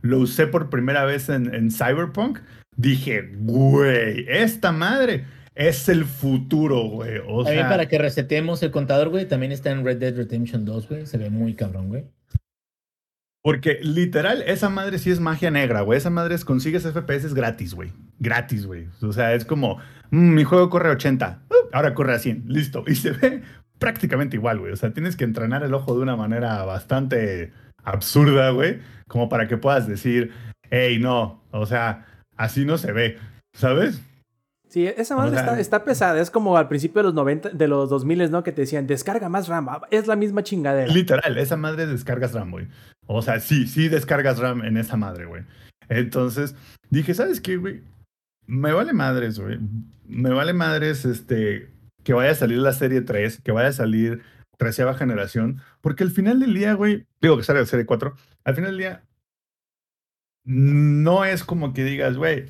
lo 0.02 0.19
usé 0.19 0.47
por 0.47 0.69
primera 0.69 1.06
vez 1.06 1.30
en, 1.30 1.54
en 1.54 1.71
Cyberpunk, 1.71 2.39
dije, 2.76 3.30
güey, 3.38 4.26
esta 4.28 4.71
madre 4.71 5.26
es 5.56 5.89
el 5.89 6.06
futuro, 6.06 6.84
güey. 6.84 7.17
O 7.28 7.43
También 7.43 7.63
sea, 7.63 7.69
para 7.69 7.88
que 7.88 7.97
resetemos 7.97 8.62
el 8.63 8.71
contador, 8.71 9.10
güey, 9.10 9.28
también 9.28 9.52
está 9.52 9.71
en 9.71 9.84
Red 9.84 9.97
Dead 9.97 10.15
Redemption 10.15 10.65
2, 10.65 10.88
güey. 10.88 11.06
Se 11.06 11.17
ve 11.17 11.30
muy 11.30 11.56
cabrón, 11.56 11.89
güey. 11.89 12.06
Porque 13.43 13.80
literal, 13.82 14.43
esa 14.45 14.69
madre 14.69 15.00
sí 15.00 15.10
es 15.10 15.19
magia 15.19 15.50
negra, 15.50 15.82
güey. 15.82 15.97
Esa 15.97 16.10
madre 16.10 16.36
es 16.36 16.43
consigues 16.43 16.84
FPS 16.84 17.34
gratis, 17.34 17.73
güey. 17.73 17.91
Gratis, 18.19 18.65
güey. 18.65 18.88
O 19.02 19.13
sea, 19.13 19.34
es 19.34 19.45
como, 19.45 19.78
"Mm, 20.12 20.34
mi 20.34 20.43
juego 20.43 20.69
corre 20.69 20.89
a 20.89 20.93
80, 20.93 21.43
uh, 21.50 21.69
ahora 21.71 21.93
corre 21.93 22.13
a 22.13 22.19
100, 22.19 22.43
listo. 22.47 22.84
Y 22.88 22.95
se 22.95 23.12
ve 23.12 23.41
prácticamente 23.79 24.35
igual, 24.37 24.59
güey. 24.59 24.71
O 24.71 24.75
sea, 24.75 24.91
tienes 24.91 25.15
que 25.15 25.23
entrenar 25.23 25.63
el 25.63 25.73
ojo 25.73 25.95
de 25.95 26.01
una 26.01 26.15
manera 26.15 26.63
bastante 26.65 27.51
absurda, 27.83 28.49
güey. 28.51 28.79
Como 29.07 29.29
para 29.29 29.47
que 29.47 29.57
puedas 29.57 29.87
decir, 29.87 30.31
hey, 30.69 30.97
no, 30.99 31.41
o 31.51 31.65
sea, 31.65 32.05
así 32.35 32.65
no 32.65 32.77
se 32.77 32.91
ve, 32.91 33.17
¿sabes? 33.53 34.01
Sí, 34.69 34.85
esa 34.85 35.15
madre 35.15 35.29
O 35.31 35.33
sea- 35.33 35.43
está, 35.43 35.59
está 35.59 35.83
pesada. 35.85 36.19
Es 36.19 36.29
como 36.29 36.57
al 36.57 36.67
principio 36.67 36.99
de 36.99 37.03
los 37.05 37.13
90, 37.13 37.49
de 37.49 37.67
los 37.69 37.89
2000, 37.89 38.29
¿no? 38.31 38.43
Que 38.43 38.51
te 38.51 38.61
decían, 38.61 38.85
descarga 38.85 39.29
más 39.29 39.47
RAM. 39.47 39.69
Ah, 39.69 39.81
Es 39.91 40.07
la 40.07 40.17
misma 40.17 40.43
chingadera. 40.43 40.91
Literal, 40.91 41.37
esa 41.37 41.55
madre 41.55 41.87
descargas 41.87 42.33
RAM, 42.33 42.51
güey. 42.51 42.67
O 43.05 43.21
sea, 43.21 43.39
sí, 43.39 43.65
sí 43.67 43.87
descargas 43.87 44.39
RAM 44.39 44.65
en 44.65 44.75
esa 44.75 44.97
madre, 44.97 45.23
güey. 45.25 45.43
Entonces, 45.87 46.53
dije, 46.89 47.13
¿sabes 47.13 47.39
qué, 47.39 47.55
güey? 47.55 47.81
Me 48.45 48.73
vale 48.73 48.91
madres, 48.91 49.39
güey. 49.39 49.57
Me 50.05 50.31
vale 50.31 50.51
madres, 50.51 51.05
este, 51.05 51.69
que 52.07 52.13
vaya 52.13 52.31
a 52.31 52.35
salir 52.35 52.59
la 52.59 52.71
serie 52.71 53.01
3, 53.01 53.41
que 53.41 53.51
vaya 53.51 53.67
a 53.67 53.73
salir 53.73 54.21
treceava 54.57 54.93
generación, 54.93 55.59
porque 55.81 56.05
al 56.05 56.09
final 56.09 56.39
del 56.39 56.53
día, 56.53 56.73
güey, 56.73 57.05
digo 57.21 57.35
que 57.35 57.43
sale 57.43 57.59
la 57.59 57.65
serie 57.65 57.85
4, 57.85 58.15
al 58.45 58.55
final 58.55 58.71
del 58.71 58.77
día, 58.79 59.03
no 60.45 61.25
es 61.25 61.43
como 61.43 61.73
que 61.73 61.83
digas, 61.83 62.15
güey, 62.15 62.45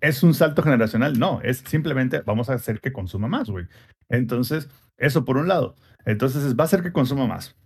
es 0.00 0.24
un 0.24 0.34
salto 0.34 0.62
generacional, 0.64 1.16
no, 1.16 1.40
es 1.42 1.58
simplemente 1.58 2.22
vamos 2.26 2.50
a 2.50 2.54
hacer 2.54 2.80
que 2.80 2.92
consuma 2.92 3.28
más, 3.28 3.48
güey. 3.48 3.66
Entonces, 4.08 4.68
eso 4.98 5.24
por 5.24 5.36
un 5.36 5.46
lado. 5.46 5.76
Entonces, 6.04 6.42
es- 6.44 6.56
va 6.56 6.64
a 6.64 6.66
hacer 6.66 6.82
que 6.82 6.92
consuma 6.92 7.26
más. 7.28 7.56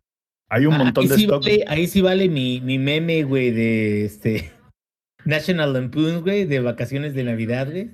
Hay 0.50 0.66
un 0.66 0.74
Ah, 0.74 0.78
montón 0.84 1.08
de 1.08 1.14
sí 1.14 1.22
stock. 1.22 1.42
vale, 1.42 1.64
ahí 1.66 1.86
sí 1.86 2.02
vale 2.02 2.28
mi, 2.28 2.60
mi 2.60 2.78
meme, 2.78 3.22
güey, 3.24 3.50
de 3.52 4.04
este 4.04 4.52
National 5.24 5.72
Lampoon, 5.72 6.20
güey, 6.20 6.44
de 6.44 6.60
vacaciones 6.60 7.14
de 7.14 7.24
Navidad, 7.24 7.70
güey. 7.70 7.90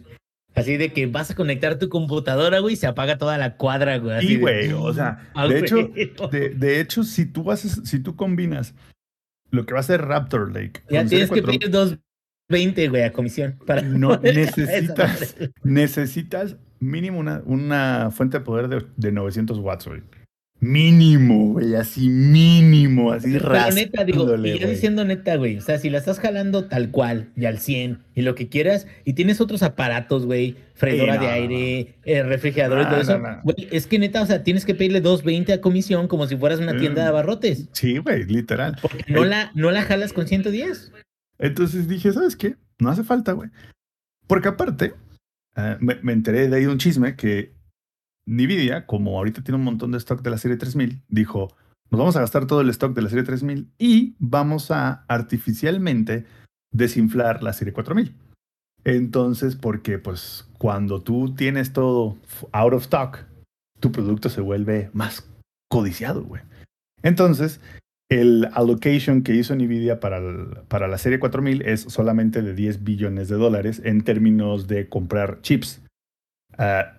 Así 0.57 0.77
de 0.79 0.93
que 0.93 1.07
vas 1.07 1.31
a 1.31 1.35
conectar 1.35 1.79
tu 1.79 1.89
computadora, 1.89 2.59
güey, 2.61 2.75
y 2.75 2.77
se 2.77 2.87
apaga 2.87 3.19
toda 3.19 3.37
la 3.39 3.57
cuadra, 3.57 3.99
güey. 3.99 4.17
así 4.17 4.27
Sí, 4.27 4.35
de- 4.37 4.41
güey, 4.41 4.73
o 4.73 4.93
sea, 4.93 5.29
Ah, 5.35 5.47
de 5.47 5.59
hecho, 5.61 5.91
de, 6.33 6.49
de 6.51 6.81
hecho, 6.81 7.05
si 7.05 7.27
tú 7.27 7.51
haces, 7.53 7.83
si 7.85 8.01
tú 8.01 8.17
combinas 8.17 8.75
lo 9.51 9.65
que 9.67 9.75
va 9.75 9.81
a 9.81 9.85
ser 9.85 10.03
Raptor 10.03 10.53
Lake 10.53 10.81
Ya 10.91 11.05
tienes 11.05 11.31
que 11.31 11.43
4, 11.43 11.47
pedir 11.59 11.71
dos 11.71 11.91
220, 12.49 12.89
güey, 12.89 13.03
a 13.03 13.13
comisión. 13.13 13.59
Para 13.67 13.83
No 13.83 14.17
necesitas, 14.19 15.37
necesitas 15.63 16.57
mínimo 16.81 17.19
una, 17.19 17.43
una 17.45 18.11
fuente 18.11 18.39
de 18.39 18.45
poder 18.45 18.69
de, 18.69 18.85
de 18.97 19.13
900 19.13 19.59
watts, 19.59 19.87
güey. 19.87 20.03
Mínimo, 20.59 21.53
güey, 21.53 21.75
así 21.75 22.09
mínimo, 22.09 23.13
así 23.13 23.31
Pero 23.31 23.51
neta, 23.75 24.05
digo, 24.05 24.35
y 24.35 24.39
güey. 24.39 24.71
diciendo 24.71 25.05
neta, 25.05 25.37
güey, 25.37 25.59
o 25.59 25.61
sea, 25.61 25.79
si 25.79 25.91
la 25.91 25.99
estás 25.99 26.19
jalando 26.19 26.65
tal 26.65 26.91
cual 26.91 27.29
y 27.37 27.45
al 27.45 27.59
100 27.59 27.99
y 28.15 28.23
lo 28.23 28.35
que 28.35 28.49
quieras, 28.49 28.87
y 29.05 29.13
tienes 29.13 29.43
otros 29.43 29.63
aparatos, 29.63 30.25
güey, 30.25 30.57
freidora 30.75 31.15
Sí, 31.15 31.19
no, 31.19 31.25
de 31.27 31.31
aire, 31.31 31.95
eh, 32.05 32.23
refrigerador 32.23 32.81
y 32.81 32.85
todo 32.87 33.01
eso, 33.03 33.19
no, 33.19 33.33
no. 33.33 33.41
güey, 33.45 33.69
es 33.71 33.87
que 33.87 33.99
neta, 33.99 34.23
o 34.23 34.27
sea, 34.27 34.43
tienes 34.45 34.65
que 34.65 34.75
pedirle 34.75 35.03
220 35.03 35.53
a 35.53 35.61
comisión 35.61 36.09
como 36.09 36.27
si 36.27 36.37
fueras 36.39 36.59
una 36.59 36.77
tienda 36.79 37.03
de 37.03 37.09
Mm. 37.09 37.13
abarrotes, 37.13 37.69
Sí, 37.73 37.99
güey, 37.99 38.25
literal. 38.25 38.79
porque 38.81 39.05
no 39.09 39.25
Eh, 39.25 39.29
la, 39.29 39.53
no 39.55 39.71
la 39.71 39.83
jalas 39.83 40.15
con 40.15 40.27
110. 40.27 40.91
Entonces 41.39 41.87
dije, 41.87 42.13
¿sabes 42.13 42.35
qué? 42.35 42.57
No 42.79 42.89
hace 42.89 43.05
falta, 43.05 43.33
güey. 43.33 43.51
Porque 44.27 44.49
aparte, 44.49 44.95
eh, 45.57 45.77
me, 45.81 45.97
me 46.03 46.13
enteré 46.15 46.49
de 46.49 46.57
ahí 46.57 46.65
un 46.67 46.79
chisme 46.79 47.15
que 47.15 47.53
Nvidia, 48.27 48.87
como 48.87 49.17
ahorita 49.17 49.43
tiene 49.43 49.59
un 49.59 49.65
montón 49.65 49.93
de 49.93 49.99
stock 49.99 50.23
de 50.23 50.31
la 50.31 50.39
serie 50.39 50.57
3000, 50.57 51.03
dijo, 51.09 51.55
nos 51.91 51.99
vamos 51.99 52.17
a 52.17 52.21
gastar 52.21 52.47
todo 52.47 52.61
el 52.61 52.71
stock 52.71 52.95
de 52.95 53.03
la 53.03 53.09
serie 53.09 53.25
3000 53.25 53.71
y 53.79 54.17
vamos 54.19 54.71
a 54.71 55.05
artificialmente 55.09 56.27
desinflar 56.73 57.43
la 57.43 57.53
serie 57.53 57.73
4000. 57.73 58.15
Entonces, 58.85 59.57
porque 59.57 59.99
pues 59.99 60.49
cuando 60.59 61.03
tú 61.03 61.35
tienes 61.35 61.73
todo 61.73 62.17
out 62.53 62.73
of 62.73 62.83
stock, 62.83 63.25
tu 63.81 63.93
producto 63.93 64.29
se 64.29 64.41
vuelve 64.41 64.91
más 64.93 65.29
codiciado, 65.69 66.25
güey. 66.25 66.43
Entonces, 67.03 67.61
el 68.09 68.49
allocation 68.53 69.23
que 69.23 69.35
hizo 69.35 69.55
Nvidia 69.55 70.01
para, 70.01 70.21
para 70.69 70.89
la 70.89 70.99
serie 70.99 71.19
4000 71.19 71.63
es 71.63 71.83
solamente 71.83 72.43
de 72.43 72.55
10 72.55 72.85
billones 72.85 73.29
de 73.29 73.37
dólares 73.37 73.81
en 73.85 74.03
términos 74.03 74.69
de 74.69 74.89
comprar 74.89 75.41
chips. 75.43 75.83
Ah, 76.59 76.97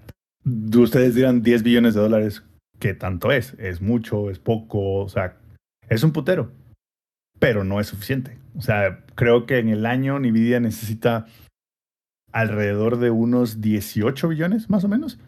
ustedes 0.75 1.15
dirán 1.15 1.41
10 1.41 1.63
billones 1.63 1.93
de 1.93 2.01
dólares, 2.01 2.43
¿qué 2.79 2.93
tanto 2.93 3.31
es? 3.31 3.53
¿Es 3.60 3.81
mucho? 3.81 4.29
¿Es 4.29 4.39
poco? 4.39 4.95
O 4.99 5.10
sea, 5.10 5.38
es 5.89 6.03
un 6.03 6.12
putero, 6.12 6.51
pero 7.39 7.63
no 7.63 7.79
es 7.79 7.88
suficiente. 7.88 8.38
O 8.55 8.62
sea, 8.62 9.03
creo 9.15 9.45
que 9.45 9.60
en 9.60 9.69
el 9.69 9.86
año 9.86 10.19
Nvidia 10.19 10.60
necesita 10.60 11.25
alrededor 12.31 12.97
de 12.97 13.10
unos 13.10 13.62
18 13.62 14.27
billones, 14.27 14.69
más 14.69 14.83
o 14.83 14.88
menos, 14.88 15.19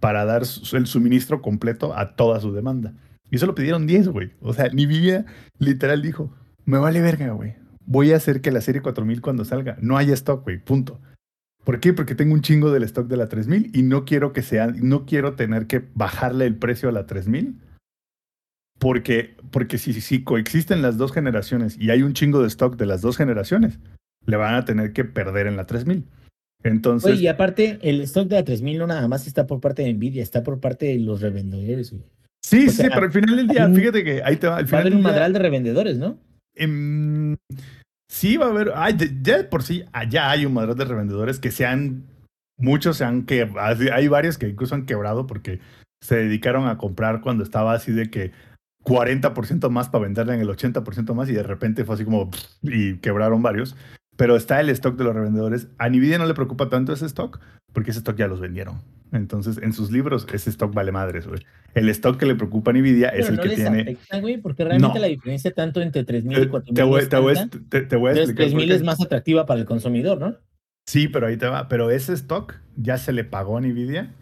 para 0.00 0.24
dar 0.24 0.42
el 0.42 0.86
suministro 0.86 1.42
completo 1.42 1.96
a 1.96 2.16
toda 2.16 2.40
su 2.40 2.52
demanda. 2.52 2.94
Y 3.30 3.38
solo 3.38 3.54
pidieron 3.54 3.86
10, 3.86 4.08
güey. 4.08 4.32
O 4.40 4.52
sea, 4.52 4.68
Nvidia 4.68 5.24
literal 5.58 6.02
dijo, 6.02 6.34
me 6.64 6.78
vale 6.78 7.00
verga, 7.00 7.30
güey. 7.32 7.54
Voy 7.84 8.12
a 8.12 8.16
hacer 8.16 8.40
que 8.40 8.52
la 8.52 8.60
serie 8.60 8.82
4000 8.82 9.20
cuando 9.20 9.44
salga 9.44 9.76
no 9.80 9.96
haya 9.96 10.14
stock, 10.14 10.44
güey, 10.44 10.58
punto. 10.58 11.00
¿Por 11.64 11.78
qué? 11.80 11.92
Porque 11.92 12.14
tengo 12.14 12.34
un 12.34 12.42
chingo 12.42 12.70
del 12.72 12.82
stock 12.84 13.06
de 13.06 13.16
la 13.16 13.28
3000 13.28 13.70
y 13.72 13.82
no 13.82 14.04
quiero 14.04 14.32
que 14.32 14.42
sea, 14.42 14.66
no 14.68 15.06
quiero 15.06 15.34
tener 15.34 15.66
que 15.66 15.84
bajarle 15.94 16.46
el 16.46 16.56
precio 16.56 16.88
a 16.88 16.92
la 16.92 17.06
3000. 17.06 17.60
Porque, 18.78 19.36
porque 19.52 19.78
si, 19.78 19.92
si 20.00 20.24
coexisten 20.24 20.82
las 20.82 20.98
dos 20.98 21.12
generaciones 21.12 21.78
y 21.78 21.90
hay 21.90 22.02
un 22.02 22.14
chingo 22.14 22.42
de 22.42 22.48
stock 22.48 22.76
de 22.76 22.86
las 22.86 23.00
dos 23.00 23.16
generaciones, 23.16 23.78
le 24.26 24.36
van 24.36 24.54
a 24.56 24.64
tener 24.64 24.92
que 24.92 25.04
perder 25.04 25.46
en 25.46 25.56
la 25.56 25.66
3000. 25.66 26.04
Entonces, 26.64 27.12
Oye, 27.12 27.22
y 27.22 27.26
aparte, 27.28 27.78
el 27.82 28.00
stock 28.02 28.28
de 28.28 28.36
la 28.36 28.44
3000 28.44 28.78
no 28.78 28.86
nada 28.88 29.06
más 29.08 29.26
está 29.26 29.46
por 29.46 29.60
parte 29.60 29.82
de 29.82 29.92
Nvidia, 29.92 30.22
está 30.22 30.42
por 30.42 30.60
parte 30.60 30.86
de 30.86 30.98
los 30.98 31.20
revendedores, 31.20 31.90
güey. 31.92 32.02
sí, 32.44 32.66
o 32.68 32.70
sí, 32.70 32.82
pero 32.82 33.06
al 33.06 33.12
final 33.12 33.36
del 33.36 33.48
día, 33.48 33.68
fíjate 33.68 34.02
que 34.04 34.22
ahí 34.22 34.36
te 34.36 34.48
va. 34.48 34.56
Al 34.56 34.64
Va 34.64 34.64
a 34.64 34.66
final 34.66 34.80
haber 34.80 34.96
un 34.96 35.02
madral 35.02 35.32
de 35.32 35.38
revendedores, 35.38 35.98
¿no? 35.98 36.18
Em, 36.54 37.36
sí, 38.12 38.36
va 38.36 38.46
a 38.46 38.50
haber. 38.50 38.72
ay, 38.76 38.96
ya 39.22 39.38
de 39.38 39.44
por 39.44 39.62
sí, 39.62 39.84
ah, 39.92 40.04
ya 40.04 40.30
hay 40.30 40.44
un 40.46 40.54
madral 40.54 40.76
de 40.76 40.84
revendedores 40.84 41.40
que 41.40 41.50
se 41.50 41.66
han. 41.66 42.04
Muchos 42.58 42.98
se 42.98 43.04
han 43.04 43.24
que 43.24 43.48
Hay 43.92 44.08
varios 44.08 44.38
que 44.38 44.48
incluso 44.48 44.74
han 44.74 44.86
quebrado 44.86 45.26
porque 45.26 45.60
se 46.00 46.16
dedicaron 46.16 46.68
a 46.68 46.78
comprar 46.78 47.20
cuando 47.22 47.42
estaba 47.42 47.72
así 47.72 47.90
de 47.92 48.10
que 48.10 48.32
40% 48.84 49.70
más 49.70 49.88
para 49.88 50.04
venderle 50.04 50.34
en 50.34 50.40
el 50.40 50.48
80% 50.48 51.14
más 51.14 51.28
y 51.28 51.32
de 51.32 51.42
repente 51.42 51.84
fue 51.84 51.94
así 51.94 52.04
como. 52.04 52.30
y 52.62 52.98
quebraron 52.98 53.42
varios. 53.42 53.76
Pero 54.16 54.36
está 54.36 54.60
el 54.60 54.68
stock 54.68 54.96
de 54.96 55.04
los 55.04 55.14
revendedores. 55.14 55.68
A 55.78 55.88
Nvidia 55.88 56.18
no 56.18 56.26
le 56.26 56.34
preocupa 56.34 56.68
tanto 56.68 56.92
ese 56.92 57.06
stock 57.06 57.40
porque 57.72 57.90
ese 57.90 57.98
stock 58.00 58.16
ya 58.16 58.26
los 58.28 58.40
vendieron. 58.40 58.80
Entonces, 59.12 59.58
en 59.62 59.72
sus 59.74 59.90
libros, 59.90 60.26
ese 60.32 60.48
stock 60.50 60.72
vale 60.72 60.90
madres, 60.90 61.26
güey. 61.26 61.40
El 61.74 61.88
stock 61.90 62.16
que 62.18 62.24
le 62.26 62.34
preocupa 62.34 62.70
a 62.70 62.74
Nvidia 62.74 63.08
es 63.10 63.26
Pero 63.26 63.28
el 63.28 63.36
no 63.36 63.42
que 63.42 63.48
les 63.48 63.56
tiene. 63.58 63.80
afecta, 63.82 64.20
güey, 64.20 64.38
porque 64.38 64.64
realmente 64.64 64.94
No. 64.98 65.00
la 65.02 65.06
diferencia 65.08 65.50
tanto 65.52 65.80
entre 65.82 66.04
3000 66.04 66.36
Te, 66.38 66.42
y 66.44 66.48
4000 66.48 66.74
te 66.74 66.82
voy, 66.82 67.00
es 67.02 67.08
te 67.10 67.16
voy 67.18 67.32
a- 67.32 67.34
tanta, 67.36 67.58
te- 67.68 67.82
te 67.82 67.96
voy 67.96 68.08
a 68.08 68.12
entonces 68.12 68.30
explicar. 68.30 68.34
por 68.34 68.34
3000 68.58 68.68
qué. 68.68 68.74
es 68.74 68.82
más 68.82 69.00
atractiva 69.02 69.44
para 69.46 69.60
el 69.60 69.66
consumidor, 69.66 70.18
¿no? 70.18 70.36
Sí, 70.86 71.08
pero 71.08 71.26
ahí 71.26 71.36
te 71.36 71.46
va. 71.46 71.68
Pero 71.68 71.90
ese 71.90 72.14
stock 72.14 72.54
ya 72.76 72.96
se 72.98 73.12
le 73.12 73.24
pagó 73.24 73.58
a 73.58 73.60
Nvidia. 73.60 74.12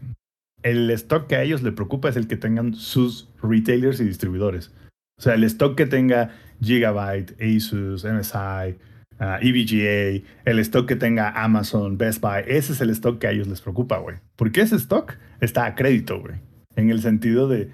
El 0.62 0.90
stock 0.90 1.26
que 1.26 1.36
a 1.36 1.42
ellos 1.42 1.62
le 1.62 1.72
preocupa 1.72 2.08
es 2.08 2.16
el 2.16 2.26
que 2.26 2.36
tengan 2.36 2.74
sus 2.74 3.28
retailers 3.42 4.00
y 4.00 4.04
distribuidores. 4.04 4.72
O 5.18 5.22
sea, 5.22 5.34
el 5.34 5.44
stock 5.44 5.76
que 5.76 5.86
tenga 5.86 6.30
Gigabyte, 6.60 7.34
Asus, 7.40 8.04
MSI, 8.04 8.76
ah, 9.20 9.38
EVGA, 9.40 10.26
el 10.44 10.58
stock 10.58 10.88
que 10.88 10.96
tenga 10.96 11.30
Amazon, 11.30 11.96
Best 11.96 12.20
Buy, 12.20 12.42
ese 12.46 12.72
es 12.72 12.80
el 12.80 12.90
stock 12.90 13.18
que 13.18 13.28
a 13.28 13.30
ellos 13.30 13.46
les 13.46 13.60
preocupa, 13.60 13.98
güey. 13.98 14.16
Porque 14.34 14.62
ese 14.62 14.76
stock 14.76 15.14
está 15.40 15.66
a 15.66 15.74
crédito, 15.76 16.20
güey. 16.20 16.34
En 16.74 16.90
el 16.90 17.00
sentido 17.00 17.46
de, 17.46 17.70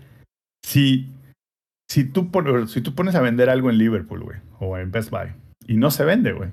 si, 0.62 1.08
si, 1.88 2.04
tú, 2.04 2.30
si 2.66 2.80
tú 2.82 2.94
pones 2.94 3.14
a 3.14 3.20
vender 3.20 3.48
algo 3.48 3.70
en 3.70 3.78
Liverpool, 3.78 4.22
güey, 4.22 4.38
o 4.58 4.76
en 4.76 4.90
Best 4.90 5.10
Buy, 5.10 5.32
y 5.66 5.76
no 5.76 5.90
se 5.90 6.04
vende, 6.04 6.32
güey, 6.32 6.50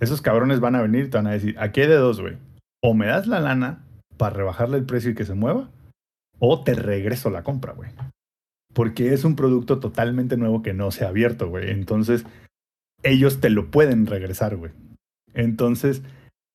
esos 0.00 0.22
cabrones 0.22 0.60
van 0.60 0.76
a 0.76 0.82
venir 0.82 1.04
y 1.04 1.08
te 1.08 1.18
van 1.18 1.26
a 1.26 1.32
decir, 1.32 1.56
aquí 1.58 1.82
hay 1.82 1.88
de 1.88 1.96
dos, 1.96 2.20
güey. 2.20 2.36
O 2.82 2.94
me 2.94 3.06
das 3.06 3.26
la 3.26 3.40
lana 3.40 3.84
para 4.16 4.36
rebajarle 4.36 4.78
el 4.78 4.86
precio 4.86 5.10
y 5.10 5.14
que 5.14 5.24
se 5.24 5.34
mueva, 5.34 5.68
o 6.38 6.62
te 6.62 6.74
regreso 6.74 7.30
la 7.30 7.42
compra, 7.42 7.72
güey. 7.72 7.90
Porque 8.72 9.12
es 9.12 9.24
un 9.24 9.36
producto 9.36 9.78
totalmente 9.78 10.36
nuevo 10.36 10.62
que 10.62 10.72
no 10.72 10.90
se 10.90 11.04
ha 11.04 11.08
abierto, 11.08 11.48
güey. 11.48 11.70
Entonces, 11.70 12.24
ellos 13.02 13.40
te 13.40 13.50
lo 13.50 13.70
pueden 13.70 14.06
regresar, 14.06 14.56
güey. 14.56 14.72
Entonces, 15.34 16.02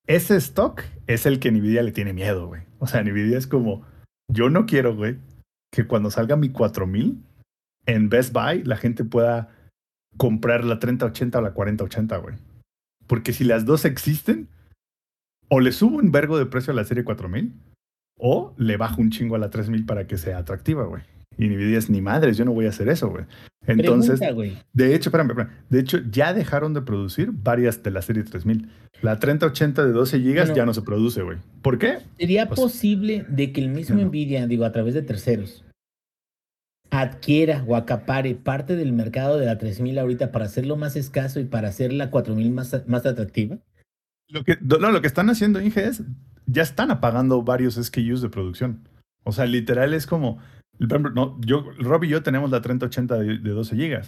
ese 0.08 0.36
stock 0.38 0.84
es 1.08 1.26
el 1.26 1.40
que 1.40 1.52
Nvidia 1.52 1.84
le 1.84 1.92
tiene 1.92 2.14
miedo, 2.14 2.48
güey. 2.48 2.62
O 2.80 2.88
sea, 2.88 3.04
Nvidia 3.04 3.38
es 3.38 3.48
como, 3.48 3.86
yo 4.28 4.50
no 4.50 4.66
quiero, 4.66 4.96
güey, 4.96 5.18
que 5.72 5.88
cuando 5.88 6.12
salga 6.12 6.36
mi 6.36 6.50
4000 6.50 7.22
en 7.88 8.10
Best 8.10 8.34
Buy 8.34 8.64
la 8.64 8.78
gente 8.78 9.04
pueda 9.04 9.50
comprar 10.18 10.64
la 10.64 10.80
3080 10.80 11.38
o 11.38 11.42
la 11.42 11.54
4080, 11.54 12.18
güey. 12.18 12.36
Porque 13.08 13.34
si 13.34 13.44
las 13.44 13.66
dos 13.66 13.86
existen, 13.86 14.48
o 15.50 15.60
le 15.60 15.72
subo 15.72 15.98
un 15.98 16.12
vergo 16.12 16.38
de 16.38 16.46
precio 16.46 16.74
a 16.74 16.76
la 16.76 16.86
serie 16.86 17.04
4000, 17.04 17.54
o 18.18 18.54
le 18.58 18.78
bajo 18.78 19.02
un 19.02 19.12
chingo 19.12 19.36
a 19.36 19.40
la 19.40 19.50
3000 19.50 19.86
para 19.86 20.08
que 20.08 20.18
sea 20.18 20.38
atractiva, 20.38 20.86
güey. 20.86 21.04
Y 21.38 21.48
Nvidia 21.50 21.80
ni 21.90 22.02
madres, 22.02 22.38
yo 22.38 22.46
no 22.46 22.54
voy 22.54 22.66
a 22.66 22.70
hacer 22.70 22.88
eso, 22.90 23.10
güey. 23.10 23.26
Entonces, 23.68 24.20
Pregunta, 24.20 24.64
de 24.74 24.96
hecho, 24.96 25.10
espérame, 25.10 25.32
espérame. 25.32 25.52
De 25.70 25.80
hecho, 25.80 25.98
ya 26.12 26.34
dejaron 26.34 26.74
de 26.74 26.82
producir 26.82 27.32
varias 27.32 27.82
de 27.84 27.92
la 27.92 28.02
serie 28.02 28.24
3000. 28.24 28.70
La 29.02 29.20
3080 29.20 29.86
de 29.86 29.92
12 29.92 30.20
GB 30.20 30.36
Bueno. 30.36 30.56
ya 30.56 30.66
no 30.66 30.74
se 30.74 30.82
produce, 30.84 31.24
güey. 31.24 31.40
¿Por 31.62 31.78
qué? 31.78 31.98
¿Sería 32.18 32.48
Pues- 32.48 32.60
posible 32.60 33.26
de 33.28 33.52
que 33.52 33.62
el 33.62 33.70
mismo 33.70 33.98
No. 34.00 34.08
Nvidia, 34.08 34.48
digo, 34.48 34.66
a 34.66 34.72
través 34.72 34.94
de 34.94 35.02
terceros, 35.02 35.66
adquiera 36.92 37.64
o 37.68 37.76
acapare 37.76 38.36
parte 38.36 38.76
del 38.76 38.94
mercado 38.94 39.38
de 39.38 39.46
la 39.46 39.58
3000 39.58 39.98
ahorita 40.00 40.32
para 40.32 40.46
hacerlo 40.46 40.78
más 40.78 40.96
escaso 40.96 41.40
y 41.40 41.46
para 41.46 41.68
hacer 41.70 41.92
la 41.92 42.10
4000 42.10 42.52
más, 42.52 42.84
más 42.88 43.06
atractiva? 43.06 43.58
Lo 44.30 44.44
que, 44.44 44.58
no, 44.62 44.92
lo 44.92 45.02
que 45.02 45.08
están 45.08 45.30
haciendo, 45.30 45.62
Inge, 45.62 45.86
es 45.88 46.04
ya 46.48 46.62
están 46.62 46.92
apagando 46.92 47.42
varios 47.44 47.76
SKUs 47.76 48.22
de 48.22 48.30
producción. 48.30 48.88
O 49.24 49.32
sea, 49.32 49.46
literal 49.48 49.94
es 49.94 50.06
como, 50.06 50.38
no, 50.80 51.40
yo, 51.42 51.66
Rob 51.80 52.04
y 52.04 52.10
yo 52.10 52.24
tenemos 52.24 52.52
la 52.52 52.62
3080 52.62 53.18
de, 53.18 53.38
de 53.40 53.50
12 53.52 53.76
GB. 53.76 54.04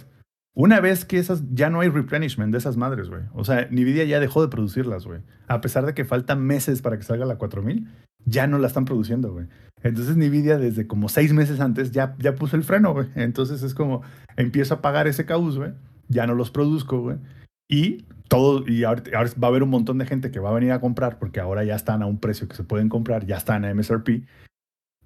Una 0.54 0.80
vez 0.80 1.04
que 1.04 1.18
esas, 1.18 1.44
ya 1.52 1.70
no 1.70 1.80
hay 1.80 1.88
replenishment 1.88 2.50
de 2.50 2.58
esas 2.58 2.76
madres, 2.76 3.08
güey. 3.08 3.22
O 3.32 3.44
sea, 3.44 3.68
Nvidia 3.70 4.02
ya 4.04 4.18
dejó 4.18 4.42
de 4.42 4.48
producirlas, 4.48 5.06
güey. 5.06 5.20
A 5.46 5.60
pesar 5.60 5.86
de 5.86 5.94
que 5.94 6.04
faltan 6.04 6.42
meses 6.42 6.82
para 6.82 6.96
que 6.96 7.04
salga 7.04 7.24
la 7.26 7.36
4000, 7.36 7.86
ya 8.24 8.48
no 8.48 8.58
la 8.58 8.66
están 8.66 8.84
produciendo, 8.84 9.32
güey. 9.32 9.46
Entonces 9.84 10.16
Nvidia 10.16 10.58
desde 10.58 10.88
como 10.88 11.08
seis 11.08 11.32
meses 11.32 11.60
antes 11.60 11.92
ya, 11.92 12.16
ya 12.18 12.34
puso 12.34 12.56
el 12.56 12.64
freno, 12.64 12.92
güey. 12.92 13.06
Entonces 13.14 13.62
es 13.62 13.72
como, 13.72 14.02
empiezo 14.36 14.74
a 14.74 14.82
pagar 14.82 15.06
ese 15.06 15.26
caos, 15.26 15.56
güey. 15.56 15.74
Ya 16.08 16.26
no 16.26 16.34
los 16.34 16.50
produzco, 16.50 17.00
güey. 17.00 17.18
Y 17.68 18.06
todo, 18.26 18.66
y 18.66 18.82
ahora, 18.82 19.04
ahora 19.14 19.30
va 19.40 19.46
a 19.46 19.50
haber 19.50 19.62
un 19.62 19.70
montón 19.70 19.98
de 19.98 20.06
gente 20.06 20.32
que 20.32 20.40
va 20.40 20.50
a 20.50 20.54
venir 20.54 20.72
a 20.72 20.80
comprar 20.80 21.20
porque 21.20 21.38
ahora 21.38 21.62
ya 21.62 21.76
están 21.76 22.02
a 22.02 22.06
un 22.06 22.18
precio 22.18 22.48
que 22.48 22.56
se 22.56 22.64
pueden 22.64 22.88
comprar, 22.88 23.26
ya 23.26 23.36
están 23.36 23.64
a 23.64 23.72
MSRP. 23.72 24.24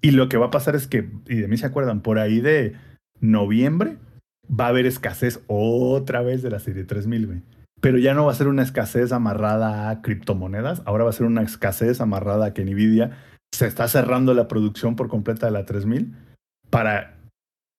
Y 0.02 0.10
lo 0.10 0.28
que 0.28 0.36
va 0.36 0.46
a 0.46 0.50
pasar 0.50 0.74
es 0.74 0.86
que, 0.86 1.08
y 1.26 1.36
de 1.36 1.48
mí 1.48 1.56
se 1.56 1.66
acuerdan, 1.66 2.02
por 2.02 2.18
ahí 2.18 2.40
de 2.40 2.76
noviembre 3.20 3.96
va 4.48 4.66
a 4.66 4.68
haber 4.68 4.84
escasez 4.84 5.40
otra 5.46 6.22
vez 6.22 6.42
de 6.42 6.50
la 6.50 6.58
serie 6.58 6.84
3000, 6.84 7.26
güey. 7.26 7.42
Pero 7.80 7.98
ya 7.98 8.12
no 8.12 8.26
va 8.26 8.32
a 8.32 8.36
ser 8.36 8.48
una 8.48 8.62
escasez 8.62 9.12
amarrada 9.12 9.88
a 9.88 10.02
criptomonedas, 10.02 10.82
ahora 10.84 11.04
va 11.04 11.10
a 11.10 11.14
ser 11.14 11.26
una 11.26 11.42
escasez 11.42 12.00
amarrada 12.00 12.46
a 12.46 12.54
que 12.54 12.64
Nvidia 12.64 13.16
se 13.52 13.66
está 13.66 13.86
cerrando 13.86 14.34
la 14.34 14.48
producción 14.48 14.96
por 14.96 15.08
completa 15.08 15.46
de 15.46 15.52
la 15.52 15.66
3000 15.66 16.14
para 16.70 17.16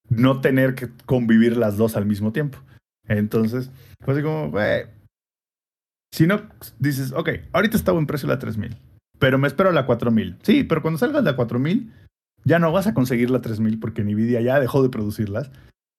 no 0.09 0.41
tener 0.41 0.75
que 0.75 0.89
convivir 1.05 1.57
las 1.57 1.77
dos 1.77 1.95
al 1.97 2.05
mismo 2.05 2.31
tiempo. 2.31 2.59
Entonces, 3.07 3.71
pues 3.99 4.21
como, 4.23 4.49
güey, 4.49 4.85
Si 6.13 6.27
no, 6.27 6.41
dices, 6.79 7.11
ok, 7.11 7.29
ahorita 7.53 7.75
está 7.75 7.91
buen 7.91 8.05
precio 8.05 8.29
la 8.29 8.39
3000, 8.39 8.77
pero 9.19 9.37
me 9.37 9.47
espero 9.47 9.71
la 9.71 9.85
4000. 9.85 10.37
Sí, 10.43 10.63
pero 10.63 10.81
cuando 10.81 10.99
salgas 10.99 11.23
la 11.23 11.35
4000, 11.35 11.91
ya 12.45 12.59
no 12.59 12.71
vas 12.71 12.87
a 12.87 12.93
conseguir 12.93 13.29
la 13.29 13.41
3000 13.41 13.79
porque 13.79 14.03
Nvidia 14.03 14.41
ya 14.41 14.59
dejó 14.59 14.83
de 14.83 14.89
producirlas. 14.89 15.51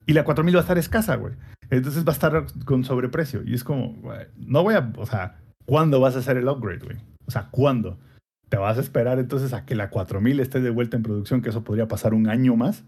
Y 0.06 0.12
la 0.12 0.24
4000 0.24 0.54
va 0.54 0.60
a 0.60 0.62
estar 0.62 0.78
escasa, 0.78 1.16
güey. 1.16 1.34
Entonces 1.70 2.04
va 2.04 2.10
a 2.10 2.12
estar 2.12 2.46
con 2.64 2.84
sobreprecio. 2.84 3.42
Y 3.44 3.54
es 3.54 3.64
como, 3.64 3.94
güey, 3.94 4.26
no 4.36 4.62
voy 4.62 4.74
a, 4.74 4.92
o 4.96 5.06
sea, 5.06 5.36
¿cuándo 5.64 6.00
vas 6.00 6.16
a 6.16 6.18
hacer 6.18 6.36
el 6.36 6.48
upgrade, 6.48 6.84
güey? 6.84 6.98
O 7.26 7.30
sea, 7.30 7.48
¿cuándo? 7.50 7.98
¿Te 8.50 8.58
vas 8.58 8.76
a 8.76 8.82
esperar 8.82 9.18
entonces 9.18 9.52
a 9.54 9.64
que 9.64 9.74
la 9.74 9.88
4000 9.88 10.40
esté 10.40 10.60
de 10.60 10.70
vuelta 10.70 10.96
en 10.96 11.02
producción, 11.02 11.40
que 11.40 11.48
eso 11.48 11.64
podría 11.64 11.88
pasar 11.88 12.12
un 12.12 12.28
año 12.28 12.54
más? 12.56 12.84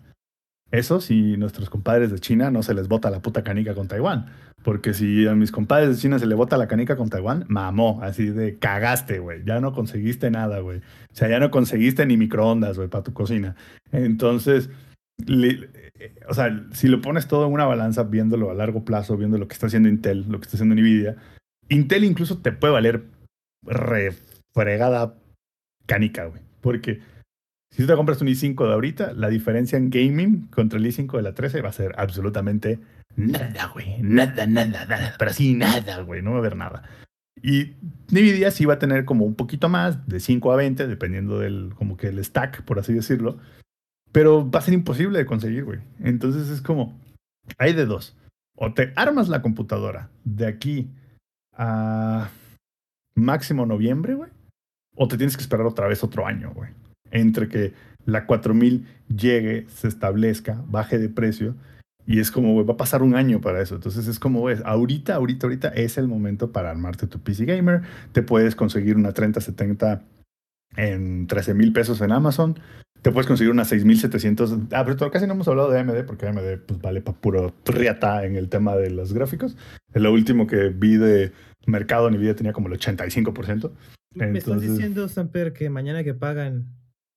Eso 0.71 1.01
si 1.01 1.37
nuestros 1.37 1.71
compadres 1.71 2.11
de 2.11 2.19
China 2.19 2.51
no 2.51 2.63
se 2.63 2.75
les 2.75 2.89
bota 2.89 3.11
la 3.11 3.21
puta 3.21 3.43
canica 3.43 3.75
con 3.75 3.89
Taiwán. 3.89 4.27
Porque 4.65 4.95
si 4.95 5.29
a 5.29 5.35
mis 5.35 5.53
compadres 5.53 5.91
de 5.91 5.97
China 6.03 6.19
se 6.19 6.27
le 6.27 6.35
bota 6.35 6.57
la 6.57 6.67
canica 6.67 6.97
con 6.97 7.09
Taiwán, 7.09 7.45
mamó, 7.49 8.01
así 8.03 8.31
de 8.31 8.59
cagaste, 8.59 9.21
güey. 9.21 9.45
Ya 9.45 9.61
no 9.61 9.73
conseguiste 9.73 10.31
nada, 10.31 10.59
güey. 10.59 10.79
O 10.79 11.15
sea, 11.15 11.29
ya 11.29 11.39
no 11.39 11.53
conseguiste 11.53 12.05
ni 12.05 12.17
microondas, 12.17 12.77
güey, 12.77 12.89
para 12.89 13.05
tu 13.05 13.13
cocina. 13.13 13.55
Entonces, 13.93 14.69
o 16.29 16.35
sea, 16.35 16.67
si 16.73 16.89
lo 16.89 17.01
pones 17.01 17.29
todo 17.29 17.47
en 17.47 17.53
una 17.53 17.65
balanza, 17.65 18.03
viéndolo 18.03 18.51
a 18.51 18.55
largo 18.55 18.85
plazo, 18.85 19.17
viendo 19.17 19.39
lo 19.39 19.47
que 19.47 19.55
está 19.55 19.67
haciendo 19.67 19.89
Intel, 19.89 20.27
lo 20.29 20.41
que 20.41 20.47
está 20.47 20.57
haciendo 20.57 20.75
Nvidia, 20.75 21.17
Intel 21.69 22.05
incluso 22.05 22.39
te 22.39 22.53
puede 22.53 22.73
valer 22.73 23.05
refregada 23.65 25.15
canica, 25.87 26.27
güey. 26.27 26.43
Porque 26.61 27.01
si 27.77 27.83
tú 27.83 27.89
te 27.89 27.95
compras 27.95 28.23
un 28.23 28.29
i5 28.29 28.67
de 28.67 28.73
ahorita, 28.73 29.13
la 29.13 29.29
diferencia 29.29 29.77
en 29.77 29.91
gaming 29.91 30.47
contra 30.47 30.79
el 30.79 30.87
i5 30.87 31.15
de 31.15 31.23
la 31.23 31.35
13 31.35 31.61
va 31.61 31.69
a 31.69 31.73
ser 31.75 31.95
absolutamente 31.99 32.79
nada, 33.17 33.67
güey. 33.67 34.01
Nada, 34.01 34.47
nada, 34.47 34.87
nada. 34.87 35.15
Pero 35.19 35.31
así 35.31 35.53
nada, 35.53 36.01
güey. 36.01 36.23
No 36.23 36.31
va 36.31 36.37
a 36.37 36.41
haber 36.41 36.57
nada. 36.57 36.85
Y 37.43 37.75
Nvidia 38.11 38.51
sí 38.51 38.65
va 38.65 38.75
a 38.75 38.79
tener 38.79 39.05
como 39.05 39.27
un 39.27 39.35
poquito 39.35 39.69
más, 39.69 40.09
de 40.09 40.21
5 40.21 40.53
a 40.53 40.57
20, 40.57 40.87
dependiendo 40.87 41.39
del, 41.39 41.75
como 41.75 41.99
que 41.99 42.07
el 42.07 42.25
stack, 42.25 42.63
por 42.63 42.79
así 42.79 42.95
decirlo. 42.95 43.37
Pero 44.11 44.51
va 44.51 44.61
a 44.61 44.63
ser 44.63 44.73
imposible 44.73 45.19
de 45.19 45.27
conseguir, 45.27 45.65
güey. 45.65 45.81
Entonces 46.01 46.49
es 46.49 46.63
como, 46.63 46.99
hay 47.59 47.75
de 47.75 47.85
dos. 47.85 48.17
O 48.57 48.73
te 48.73 48.95
armas 48.97 49.29
la 49.29 49.43
computadora 49.43 50.09
de 50.25 50.47
aquí 50.47 50.89
a 51.53 52.31
máximo 53.15 53.67
noviembre, 53.67 54.15
güey. 54.15 54.31
O 54.95 55.09
te 55.09 55.19
tienes 55.19 55.37
que 55.37 55.43
esperar 55.43 55.67
otra 55.67 55.89
vez 55.89 56.03
otro 56.03 56.27
año, 56.27 56.55
güey. 56.55 56.71
Entre 57.17 57.49
que 57.49 57.73
la 58.05 58.27
4000 58.27 58.87
llegue, 59.09 59.67
se 59.69 59.89
establezca, 59.89 60.63
baje 60.69 60.99
de 60.99 61.09
precio. 61.09 61.55
Y 62.07 62.21
es 62.21 62.31
como, 62.31 62.65
va 62.65 62.75
a 62.75 62.77
pasar 62.77 63.03
un 63.03 63.17
año 63.17 63.41
para 63.41 63.61
eso. 63.61 63.75
Entonces 63.75 64.07
es 64.07 64.21
como, 64.21 64.41
güey, 64.41 64.59
ahorita, 64.65 65.17
ahorita, 65.17 65.47
ahorita 65.47 65.69
es 65.69 65.99
el 65.99 66.07
momento 66.07 66.53
para 66.53 66.71
armarte 66.71 67.09
tu 67.09 67.19
PC 67.19 67.47
Gamer. 67.47 67.83
Te 68.13 68.23
puedes 68.23 68.55
conseguir 68.55 68.97
una 68.97 69.13
3070 69.13 70.03
en 70.77 71.27
13 71.27 71.55
mil 71.55 71.73
pesos 71.73 72.01
en 72.01 72.13
Amazon. 72.13 72.59
Te 73.03 73.11
puedes 73.11 73.27
conseguir 73.27 73.51
una 73.51 73.65
6700. 73.65 74.57
Ah, 74.73 74.85
pero 74.85 75.11
casi 75.11 75.27
no 75.27 75.33
hemos 75.35 75.49
hablado 75.49 75.71
de 75.71 75.81
AMD 75.81 76.05
porque 76.07 76.27
AMD 76.27 76.59
pues, 76.67 76.81
vale 76.81 77.01
para 77.01 77.19
puro 77.19 77.55
riata 77.65 78.25
en 78.25 78.37
el 78.37 78.49
tema 78.49 78.77
de 78.77 78.91
los 78.91 79.13
gráficos. 79.13 79.57
Lo 79.93 80.13
último 80.13 80.47
que 80.47 80.69
vi 80.69 80.97
de 80.97 81.33
mercado 81.67 82.09
Nvidia 82.11 82.37
tenía 82.37 82.53
como 82.53 82.69
el 82.69 82.79
85%. 82.79 83.73
¿Me 84.15 84.27
estás 84.27 84.45
Entonces- 84.45 84.71
diciendo, 84.71 85.09
Samper, 85.09 85.53
que 85.53 85.71
mañana 85.71 86.05
que 86.05 86.15
pagan 86.15 86.76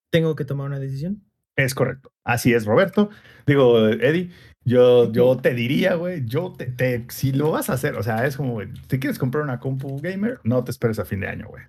tengo 0.09 0.35
que 0.35 0.45
tomar 0.45 0.67
una 0.67 0.79
decisión? 0.79 1.23
Es 1.55 1.73
correcto. 1.75 2.11
Así 2.23 2.53
es, 2.53 2.65
Roberto. 2.65 3.09
Digo, 3.45 3.87
Eddie, 3.89 4.31
yo, 4.63 5.11
yo 5.11 5.37
te 5.37 5.53
diría, 5.53 5.95
güey, 5.95 6.23
yo 6.25 6.53
te, 6.57 6.67
te- 6.67 7.05
si 7.09 7.31
lo 7.33 7.51
vas 7.51 7.69
a 7.69 7.73
hacer, 7.73 7.95
o 7.95 8.03
sea, 8.03 8.25
es 8.25 8.37
como, 8.37 8.53
güey, 8.53 8.69
si 8.89 8.99
quieres 8.99 9.19
comprar 9.19 9.43
una 9.43 9.59
compu 9.59 9.99
gamer, 10.01 10.39
no 10.43 10.63
te 10.63 10.71
esperes 10.71 10.99
a 10.99 11.05
fin 11.05 11.19
de 11.19 11.27
año, 11.27 11.47
güey. 11.49 11.63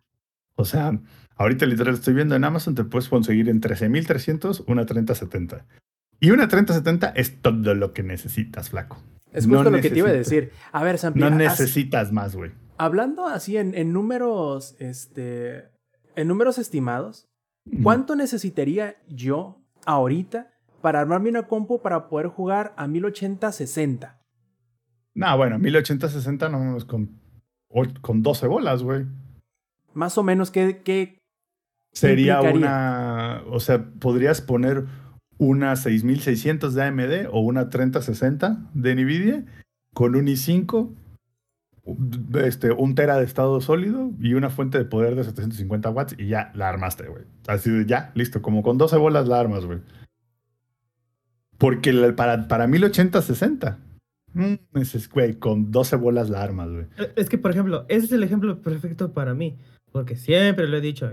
O 0.55 0.65
sea, 0.65 0.93
ahorita 1.37 1.67
literal 1.67 1.95
estoy 1.95 2.15
viendo 2.15 2.37
en 2.37 2.45
Amazon, 2.45 2.75
te 2.75 2.85
puedes 2.85 3.09
conseguir 3.09 3.49
en 3.49 3.61
13,300 3.61 4.65
una 4.69 4.87
3070. 4.87 5.67
Y 6.21 6.31
una 6.33 6.47
3070 6.49 7.09
es 7.17 7.41
todo 7.41 7.75
lo 7.75 7.93
que 7.95 8.03
necesitas, 8.03 8.71
flaco. 8.71 9.03
Es 9.33 9.47
No 9.47 9.57
justo 9.59 9.71
lo 9.71 9.81
que 9.81 9.89
te 9.91 9.99
iba 9.99 10.09
a 10.11 10.13
decir. 10.13 10.51
A 10.71 10.85
ver, 10.85 10.99
Sampi, 10.99 11.19
No 11.21 11.31
necesitas 11.31 12.13
más, 12.13 12.37
güey. 12.37 12.51
hablando 12.77 13.27
así 13.27 13.57
en, 13.57 13.75
en 13.75 13.93
números, 13.95 14.77
este, 14.79 15.65
en 16.17 16.29
números 16.29 16.59
estimados, 16.59 17.27
¿cuánto 17.83 18.17
necesitaría 18.17 18.97
yo 19.09 19.61
ahorita 19.87 20.51
para 20.83 21.01
armarme 21.01 21.31
una 21.31 21.47
compu 21.47 21.81
para 21.81 22.09
poder 22.09 22.29
jugar 22.29 22.75
a 22.77 22.87
1080-60? 22.87 24.17
No, 25.15 25.37
bueno, 25.37 25.59
1080-60 25.59 26.51
no 26.51 26.87
con, 26.87 27.21
con 28.01 28.23
12 28.23 28.47
bolas, 28.47 28.83
güey. 28.83 29.07
Más 29.93 30.17
o 30.19 30.23
menos, 30.23 30.51
¿qué, 30.51 30.83
qué 30.85 31.19
Sería 31.93 32.35
implicaría? 32.37 32.59
una, 32.59 33.43
o 33.51 33.61
sea, 33.61 33.85
podrías 33.99 34.41
poner 34.41 34.87
una 35.39 35.75
6600 35.75 36.75
de 36.75 36.83
AMD 36.85 37.27
o 37.33 37.41
una 37.41 37.71
3060 37.71 38.71
de 38.75 38.95
Nvidia 38.95 39.45
con 39.93 40.15
un 40.15 40.27
i5, 40.27 40.95
este, 42.35 42.73
un 42.73 42.95
tera 42.95 43.19
de 43.19 43.25
estado 43.25 43.61
sólido 43.61 44.11
y 44.21 44.35
una 44.35 44.51
fuente 44.51 44.79
de 44.79 44.85
poder 44.85 45.15
de 45.15 45.25
750 45.25 45.91
watts 45.91 46.15
y 46.19 46.29
ya 46.29 46.53
la 46.55 46.69
armaste, 46.69 47.09
güey. 47.09 47.25
Así 47.47 47.71
de 47.71 47.87
ya, 47.87 48.13
listo, 48.15 48.43
como 48.43 48.63
con 48.63 48.79
12 48.79 48.97
bolas 48.97 49.29
la 49.29 49.41
armas, 49.41 49.65
güey. 49.65 49.81
Porque 51.59 51.93
para, 52.17 52.49
para 52.49 52.67
1080-60, 52.67 53.77
mm, 54.33 54.55
güey, 55.13 55.35
con 55.39 55.71
12 55.71 55.97
bolas 55.97 56.31
la 56.31 56.43
armas, 56.43 56.71
güey. 56.71 56.87
Eh, 56.99 57.13
Es 57.17 57.29
que, 57.29 57.39
por 57.39 57.51
ejemplo, 57.51 57.85
ese 57.89 58.07
es 58.07 58.13
el 58.13 58.23
ejemplo 58.23 58.63
perfecto 58.63 59.13
para 59.13 59.35
mí. 59.35 59.59
Porque 59.93 60.17
siempre 60.17 60.69
lo 60.69 60.77
he 60.77 60.81
dicho 60.81 61.11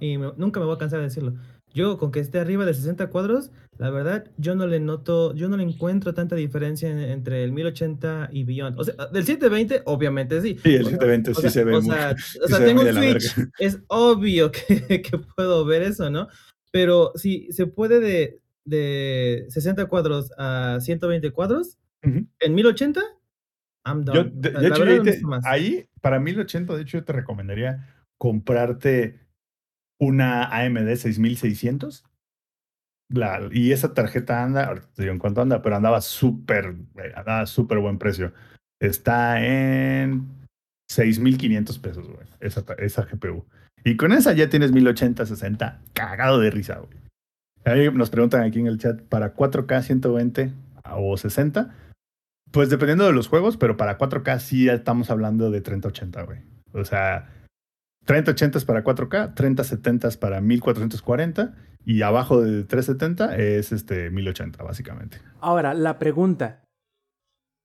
y, 0.00 0.16
nunca 0.36 0.58
me 0.58 0.66
voy 0.66 0.74
a 0.74 0.78
cansar 0.78 0.98
de 0.98 1.04
decirlo. 1.04 1.34
Yo, 1.74 1.96
con 1.98 2.12
que 2.12 2.20
esté 2.20 2.38
arriba 2.38 2.64
de 2.66 2.74
60 2.74 3.08
cuadros, 3.08 3.50
la 3.78 3.90
verdad, 3.90 4.24
yo 4.36 4.54
no 4.54 4.66
le 4.66 4.78
noto, 4.80 5.34
yo 5.34 5.48
no 5.48 5.56
le 5.56 5.62
encuentro 5.64 6.12
tanta 6.14 6.36
diferencia 6.36 6.90
en- 6.90 6.98
entre 6.98 7.42
el 7.44 7.52
1080 7.52 8.28
y 8.30 8.44
Beyond. 8.44 8.78
O 8.78 8.84
sea, 8.84 8.94
del 9.12 9.24
720, 9.24 9.82
obviamente 9.86 10.40
sí. 10.42 10.58
Sí, 10.62 10.74
el 10.74 10.82
O 10.82 10.90
sea, 10.90 10.98
720 10.98 11.30
o 11.30 11.34
sí 11.34 11.48
se 11.50 11.64
ve 11.64 11.74
O 11.76 11.80
muy- 11.80 11.90
sea, 11.94 12.14
o 12.44 12.48
sea, 12.48 12.58
se 12.58 12.64
tengo 12.64 12.82
un 12.82 12.92
Switch, 12.92 13.34
es 13.58 13.78
obvio 13.88 14.52
que, 14.52 14.62
que 15.02 15.18
puedo 15.36 15.64
ver 15.64 15.82
eso, 15.82 16.10
¿no? 16.10 16.28
Pero 16.70 17.12
si 17.16 17.50
se 17.52 17.66
puede 17.66 18.00
de, 18.00 18.40
de 18.64 19.46
60 19.48 19.86
cuadros 19.86 20.30
a 20.38 20.78
120 20.80 21.30
cuadros, 21.32 21.78
Ujú. 22.04 22.26
en 22.40 22.54
1080, 22.54 23.00
I'm 23.84 24.04
done. 24.04 24.18
Yo, 24.18 24.24
de, 24.24 24.50
de 24.50 24.68
hecho, 24.68 24.84
verdad 24.84 24.96
no 24.98 25.02
te- 25.40 25.48
ahí, 25.48 25.86
para 26.00 26.20
1080, 26.20 26.74
de 26.76 26.82
hecho, 26.82 26.98
yo 26.98 27.04
te 27.04 27.12
recomendaría 27.12 27.88
comprarte 28.18 29.18
una 30.02 30.46
AMD 30.46 30.96
6600. 30.96 32.04
La, 33.08 33.48
y 33.52 33.72
esa 33.72 33.94
tarjeta 33.94 34.42
anda, 34.42 34.64
ahorita 34.64 34.88
te 34.94 35.02
digo 35.02 35.12
en 35.12 35.20
cuánto 35.20 35.42
anda, 35.42 35.62
pero 35.62 35.76
andaba 35.76 36.00
súper, 36.00 36.74
güey, 36.92 37.12
andaba 37.14 37.46
súper 37.46 37.78
buen 37.78 37.98
precio. 37.98 38.32
Está 38.80 39.44
en 39.44 40.26
6500 40.90 41.78
pesos, 41.78 42.08
güey, 42.08 42.26
esa, 42.40 42.64
esa 42.78 43.04
GPU. 43.04 43.46
Y 43.84 43.96
con 43.96 44.12
esa 44.12 44.32
ya 44.32 44.48
tienes 44.48 44.72
1080, 44.72 45.24
60, 45.24 45.80
cagado 45.92 46.40
de 46.40 46.50
risa, 46.50 46.78
güey. 46.78 46.98
Ahí 47.64 47.92
nos 47.92 48.10
preguntan 48.10 48.42
aquí 48.42 48.58
en 48.58 48.66
el 48.66 48.78
chat, 48.78 49.02
¿para 49.02 49.36
4K 49.36 49.82
120 49.82 50.52
o 50.96 51.16
60? 51.16 51.72
Pues 52.50 52.70
dependiendo 52.70 53.06
de 53.06 53.12
los 53.12 53.28
juegos, 53.28 53.56
pero 53.56 53.76
para 53.76 53.98
4K 53.98 54.40
sí 54.40 54.68
estamos 54.68 55.10
hablando 55.10 55.50
de 55.50 55.60
3080, 55.60 56.22
güey. 56.22 56.40
O 56.72 56.84
sea, 56.84 57.28
3080 58.04 58.58
es 58.58 58.64
para 58.64 58.82
4K, 58.84 59.34
3070 59.34 60.08
es 60.08 60.16
para 60.16 60.40
1440 60.40 61.54
y 61.84 62.02
abajo 62.02 62.40
de 62.40 62.64
370 62.64 63.36
es 63.36 63.72
este 63.72 64.10
1080, 64.10 64.62
básicamente. 64.62 65.20
Ahora, 65.40 65.74
la 65.74 65.98
pregunta. 65.98 66.62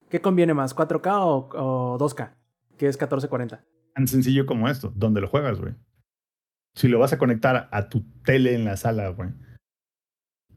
¿Qué 0.09 0.21
conviene 0.21 0.53
más, 0.53 0.75
4K 0.75 1.19
o, 1.19 1.49
o 1.53 1.97
2K? 1.99 2.31
Que 2.77 2.87
es 2.87 2.95
1440. 2.95 3.63
Tan 3.93 4.07
sencillo 4.07 4.45
como 4.45 4.69
esto, 4.69 4.93
¿dónde 4.95 5.21
lo 5.21 5.27
juegas, 5.27 5.59
güey? 5.59 5.73
Si 6.75 6.87
lo 6.87 6.99
vas 6.99 7.11
a 7.13 7.17
conectar 7.17 7.67
a 7.71 7.89
tu 7.89 8.05
tele 8.23 8.53
en 8.53 8.63
la 8.63 8.77
sala, 8.77 9.09
güey, 9.09 9.31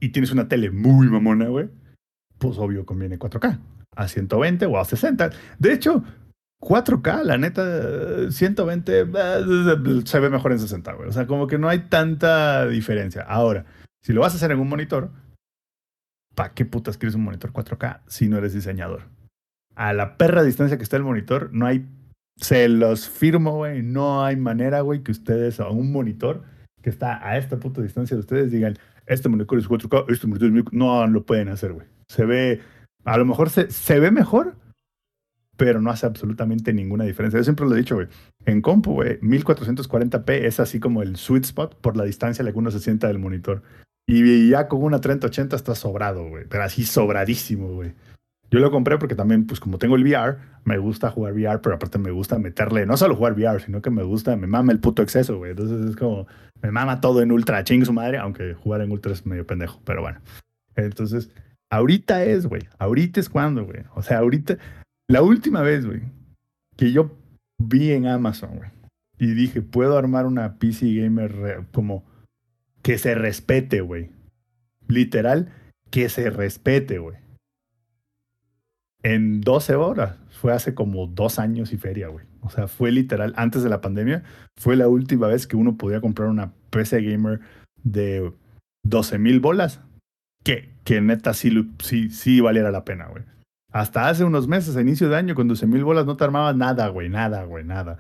y 0.01 0.11
tienes 0.11 0.33
una 0.33 0.49
tele 0.49 0.71
muy 0.71 1.09
mamona, 1.09 1.49
güey, 1.49 1.69
pues 2.39 2.59
obvio 2.59 2.87
conviene 2.87 3.19
4K, 3.19 3.61
a 3.95 4.09
120 4.09 4.67
o 4.67 4.79
a 4.79 4.85
60. 4.85 5.31
De 5.59 5.73
hecho, 5.73 6.03
4K, 6.61 7.25
la 7.25 7.39
neta, 7.39 8.31
120 8.31 9.01
eh, 9.01 9.07
se 10.05 10.21
ve 10.21 10.31
mejor 10.31 10.53
en 10.53 10.59
60, 10.59 10.93
güey. 10.93 11.09
O 11.09 11.13
sea, 11.13 11.27
como 11.27 11.47
que 11.47 11.59
no 11.59 11.69
hay 11.69 11.89
tanta 11.89 12.67
diferencia. 12.67 13.23
Ahora, 13.23 13.65
si 14.03 14.13
lo 14.13 14.21
vas 14.21 14.35
a 14.35 14.37
hacer 14.37 14.51
en 14.51 14.61
un 14.61 14.69
monitor, 14.69 15.11
¿para 16.35 16.53
qué 16.53 16.65
putas 16.65 16.99
quieres 16.99 17.15
un 17.15 17.25
monitor 17.25 17.53
4K 17.53 18.03
si 18.07 18.29
no 18.29 18.39
eres 18.39 18.53
diseñador? 18.53 19.09
A 19.75 19.93
la 19.95 20.19
perra 20.19 20.43
distancia 20.43 20.77
que 20.77 20.83
está 20.83 20.97
el 20.97 21.05
monitor, 21.05 21.51
no 21.53 21.67
hay 21.67 21.87
se 22.41 22.69
los 22.69 23.09
firmo, 23.09 23.57
güey. 23.57 23.83
No 23.83 24.25
hay 24.25 24.37
manera, 24.37 24.81
güey, 24.81 25.03
que 25.03 25.13
ustedes 25.13 25.61
a 25.61 25.69
un 25.69 25.93
monitor 25.93 26.43
que 26.83 26.91
está 26.91 27.27
a 27.27 27.37
esta 27.37 27.59
puta 27.59 27.83
distancia 27.83 28.17
de 28.17 28.21
ustedes 28.21 28.51
digan, 28.51 28.79
este 29.07 29.29
monitor 29.29 29.59
es 29.59 29.69
4K, 29.69 30.07
este 30.09 30.27
monitor 30.27 30.49
es 30.49 30.55
1000". 30.55 30.65
No 30.73 31.07
lo 31.07 31.25
pueden 31.25 31.49
hacer, 31.49 31.73
güey. 31.73 31.87
Se 32.09 32.25
ve, 32.25 32.61
a 33.05 33.19
lo 33.19 33.25
mejor 33.25 33.51
se, 33.51 33.71
se 33.71 34.01
ve 34.01 34.11
mejor, 34.11 34.57
pero 35.61 35.83
no 35.83 35.91
hace 35.91 36.07
absolutamente 36.07 36.73
ninguna 36.73 37.05
diferencia. 37.05 37.39
Yo 37.39 37.45
siempre 37.45 37.67
lo 37.67 37.75
he 37.75 37.79
dicho, 37.79 37.97
güey. 37.97 38.09
En 38.47 38.63
compu, 38.63 38.95
güey, 38.95 39.21
1440p 39.21 40.47
es 40.47 40.59
así 40.59 40.81
como 40.81 41.03
el 41.03 41.17
sweet 41.17 41.45
spot 41.45 41.79
por 41.83 41.99
la 41.99 42.05
distancia 42.05 42.41
a 42.41 42.47
la 42.47 42.53
que 42.53 42.59
uno 42.59 42.71
se 42.71 42.81
sienta 42.81 43.09
del 43.09 43.19
monitor. 43.19 43.63
Y 44.07 44.49
ya 44.49 44.69
con 44.69 44.83
una 44.83 45.03
3080 45.03 45.55
está 45.55 45.75
sobrado, 45.75 46.27
güey. 46.27 46.47
Pero 46.49 46.63
así 46.63 46.85
sobradísimo, 46.85 47.75
güey. 47.75 47.93
Yo 48.51 48.59
lo 48.59 48.71
compré 48.71 48.97
porque 48.97 49.15
también, 49.15 49.47
pues 49.47 49.61
como 49.61 49.77
tengo 49.77 49.97
el 49.97 50.03
VR, 50.03 50.39
me 50.65 50.79
gusta 50.79 51.11
jugar 51.11 51.35
VR, 51.35 51.61
pero 51.61 51.75
aparte 51.75 51.99
me 51.99 52.11
gusta 52.11 52.39
meterle, 52.39 52.87
no 52.87 52.97
solo 52.97 53.15
jugar 53.15 53.35
VR, 53.35 53.61
sino 53.61 53.83
que 53.83 53.91
me 53.91 54.03
gusta, 54.03 54.37
me 54.37 54.47
mama 54.47 54.73
el 54.73 54.81
puto 54.81 55.03
exceso, 55.03 55.37
güey. 55.37 55.51
Entonces 55.51 55.91
es 55.91 55.97
como, 55.97 56.27
me 56.63 56.71
mama 56.71 57.03
todo 57.03 57.21
en 57.21 57.33
ultra, 57.33 57.65
ching 57.65 57.85
su 57.85 57.93
madre, 57.93 58.17
aunque 58.17 58.55
jugar 58.55 58.81
en 58.81 58.93
ultra 58.93 59.13
es 59.13 59.27
medio 59.27 59.47
pendejo, 59.47 59.79
pero 59.85 60.01
bueno. 60.01 60.21
Entonces, 60.75 61.31
ahorita 61.69 62.25
es, 62.25 62.47
güey. 62.47 62.63
Ahorita 62.79 63.21
es 63.21 63.29
cuando, 63.29 63.67
güey. 63.67 63.83
O 63.95 64.03
sea, 64.03 64.21
ahorita, 64.21 64.57
la 65.11 65.23
última 65.23 65.63
vez, 65.63 65.85
güey, 65.85 66.03
que 66.77 66.93
yo 66.93 67.11
vi 67.59 67.91
en 67.91 68.07
Amazon, 68.07 68.57
güey, 68.57 68.71
y 69.19 69.35
dije, 69.35 69.61
puedo 69.61 69.99
armar 69.99 70.25
una 70.25 70.59
PC 70.59 70.95
gamer 70.95 71.67
como 71.73 72.05
que 72.83 72.97
se 72.97 73.15
respete, 73.15 73.81
güey. 73.81 74.11
Literal, 74.89 75.53
que 75.91 76.09
se 76.09 76.31
respete, 76.31 76.99
güey. 76.99 77.17
En 79.03 79.41
12 79.41 79.75
horas. 79.75 80.17
Fue 80.31 80.53
hace 80.53 80.75
como 80.75 81.07
dos 81.07 81.39
años 81.39 81.73
y 81.73 81.77
feria, 81.77 82.09
güey. 82.09 82.25
O 82.41 82.49
sea, 82.49 82.67
fue 82.67 82.93
literal, 82.93 83.35
antes 83.37 83.63
de 83.63 83.69
la 83.69 83.83
pandemia, 83.83 84.23
fue 84.57 84.77
la 84.77 84.89
última 84.89 85.27
vez 85.27 85.47
que 85.47 85.57
uno 85.57 85.77
podía 85.77 86.01
comprar 86.01 86.29
una 86.29 86.53
PC 86.71 87.03
gamer 87.03 87.41
de 87.83 88.33
12 88.85 89.19
mil 89.19 89.41
bolas. 89.41 89.81
Que, 90.43 90.71
que 90.85 91.03
neta 91.03 91.35
sí, 91.35 91.53
sí, 91.81 92.09
sí 92.09 92.41
valiera 92.41 92.71
la 92.71 92.87
pena, 92.87 93.09
güey. 93.09 93.25
Hasta 93.73 94.09
hace 94.09 94.25
unos 94.25 94.49
meses, 94.49 94.77
a 94.77 94.81
inicio 94.81 95.09
de 95.09 95.17
año, 95.17 95.35
con 95.35 95.49
12 95.49 95.67
mil 95.67 95.85
bolas 95.85 96.07
no 96.07 96.17
te 96.17 96.25
armaba 96.25 96.53
nada, 96.53 96.89
güey, 96.89 97.09
nada, 97.09 97.45
güey, 97.45 97.65
nada. 97.65 97.99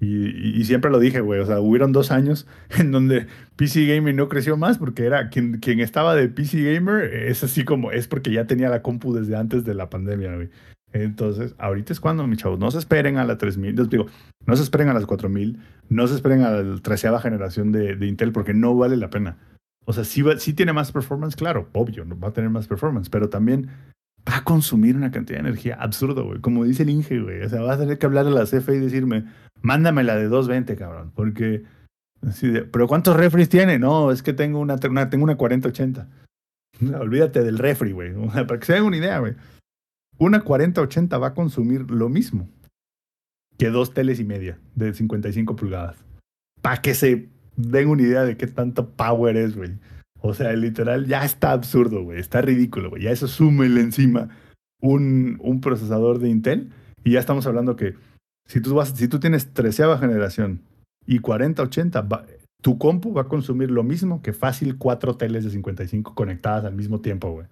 Y, 0.00 0.64
siempre 0.64 0.92
lo 0.92 1.00
dije, 1.00 1.20
güey, 1.20 1.40
o 1.40 1.46
sea, 1.46 1.58
hubieron 1.58 1.90
dos 1.90 2.12
años 2.12 2.46
en 2.78 2.92
donde 2.92 3.26
PC 3.56 3.86
Gaming 3.86 4.14
no 4.14 4.28
creció 4.28 4.56
más 4.56 4.78
porque 4.78 5.04
era 5.04 5.28
quien, 5.28 5.60
estaba 5.80 6.14
de 6.14 6.28
PC 6.28 6.74
Gamer, 6.74 7.02
es 7.02 7.42
así 7.42 7.64
como, 7.64 7.90
es 7.90 8.06
porque 8.06 8.30
ya 8.30 8.46
tenía 8.46 8.68
la 8.68 8.82
compu 8.82 9.12
desde 9.12 9.36
antes 9.36 9.64
de 9.64 9.74
la 9.74 9.90
pandemia, 9.90 10.34
güey. 10.36 10.50
Entonces, 10.92 11.54
ahorita 11.58 11.92
es 11.92 12.00
cuando, 12.00 12.26
mis 12.26 12.38
chavos, 12.38 12.58
no 12.58 12.70
se 12.70 12.78
esperen 12.78 13.18
a 13.18 13.24
la 13.24 13.36
3000, 13.36 13.76
les 13.76 13.90
digo, 13.90 14.06
no 14.46 14.56
se 14.56 14.62
esperen 14.62 14.88
a 14.88 14.94
las 14.94 15.04
4000, 15.04 15.58
no 15.90 16.06
se 16.06 16.14
esperen 16.14 16.42
a 16.42 16.50
la 16.50 16.80
treceava 16.80 17.20
generación 17.20 17.72
de, 17.72 18.06
Intel 18.06 18.32
porque 18.32 18.54
no 18.54 18.74
vale 18.74 18.96
la 18.96 19.10
pena. 19.10 19.36
O 19.84 19.92
sea, 19.92 20.04
sí, 20.04 20.22
sí 20.38 20.54
tiene 20.54 20.72
más 20.72 20.92
performance, 20.92 21.36
claro, 21.36 21.68
obvio, 21.72 22.06
va 22.18 22.28
a 22.28 22.32
tener 22.32 22.50
más 22.50 22.68
performance, 22.68 23.10
pero 23.10 23.28
también 23.28 23.68
va 24.28 24.38
a 24.38 24.44
consumir 24.44 24.96
una 24.96 25.10
cantidad 25.10 25.38
de 25.40 25.48
energía 25.48 25.76
absurda, 25.76 26.22
güey. 26.22 26.40
Como 26.40 26.64
dice 26.64 26.82
el 26.82 26.90
Inge, 26.90 27.20
güey. 27.20 27.42
O 27.42 27.48
sea, 27.48 27.60
vas 27.62 27.76
a 27.76 27.80
tener 27.80 27.98
que 27.98 28.06
hablar 28.06 28.26
a 28.26 28.30
la 28.30 28.44
CFE 28.44 28.76
y 28.76 28.80
decirme, 28.80 29.24
mándame 29.62 30.04
la 30.04 30.16
de 30.16 30.24
220, 30.28 30.76
cabrón. 30.76 31.12
Porque, 31.14 31.64
así 32.26 32.48
de, 32.48 32.62
pero 32.64 32.86
¿cuántos 32.86 33.16
refris 33.16 33.48
tiene? 33.48 33.78
No, 33.78 34.12
es 34.12 34.22
que 34.22 34.32
tengo 34.32 34.60
una, 34.60 34.76
una- 34.88 35.08
tengo 35.10 35.24
una 35.24 35.36
4080. 35.36 36.08
Olvídate 37.00 37.42
del 37.42 37.58
refri, 37.58 37.92
güey. 37.92 38.12
Para 38.28 38.58
que 38.58 38.66
se 38.66 38.72
hagan 38.74 38.84
una 38.86 38.96
idea, 38.98 39.18
güey. 39.20 39.34
Una 40.18 40.40
4080 40.40 41.16
va 41.18 41.28
a 41.28 41.34
consumir 41.34 41.90
lo 41.90 42.08
mismo 42.08 42.48
que 43.56 43.70
dos 43.70 43.94
teles 43.94 44.20
y 44.20 44.24
media 44.24 44.58
de 44.74 44.92
55 44.94 45.56
pulgadas. 45.56 45.96
Para 46.60 46.82
que 46.82 46.94
se 46.94 47.28
den 47.56 47.88
una 47.88 48.02
idea 48.02 48.24
de 48.24 48.36
qué 48.36 48.46
tanto 48.46 48.90
power 48.90 49.36
es, 49.36 49.56
güey. 49.56 49.78
O 50.20 50.34
sea, 50.34 50.52
literal, 50.54 51.06
ya 51.06 51.24
está 51.24 51.52
absurdo, 51.52 52.02
güey. 52.02 52.18
Está 52.18 52.40
ridículo, 52.42 52.90
güey. 52.90 53.02
Ya 53.02 53.10
eso 53.12 53.28
súmele 53.28 53.80
encima 53.80 54.28
un, 54.80 55.38
un 55.40 55.60
procesador 55.60 56.18
de 56.18 56.28
Intel. 56.28 56.70
Y 57.04 57.12
ya 57.12 57.20
estamos 57.20 57.46
hablando 57.46 57.76
que 57.76 57.94
si 58.46 58.60
tú, 58.60 58.74
vas, 58.74 58.90
si 58.90 59.08
tú 59.08 59.20
tienes 59.20 59.52
treceava 59.52 59.98
generación 59.98 60.60
y 61.06 61.20
4080, 61.20 62.00
va- 62.02 62.26
tu 62.60 62.76
compu 62.78 63.12
va 63.14 63.22
a 63.22 63.28
consumir 63.28 63.70
lo 63.70 63.84
mismo 63.84 64.20
que 64.20 64.32
fácil 64.32 64.76
cuatro 64.78 65.16
teles 65.16 65.44
de 65.44 65.50
55 65.50 66.14
conectadas 66.14 66.64
al 66.64 66.74
mismo 66.74 67.00
tiempo, 67.00 67.30
güey. 67.30 67.46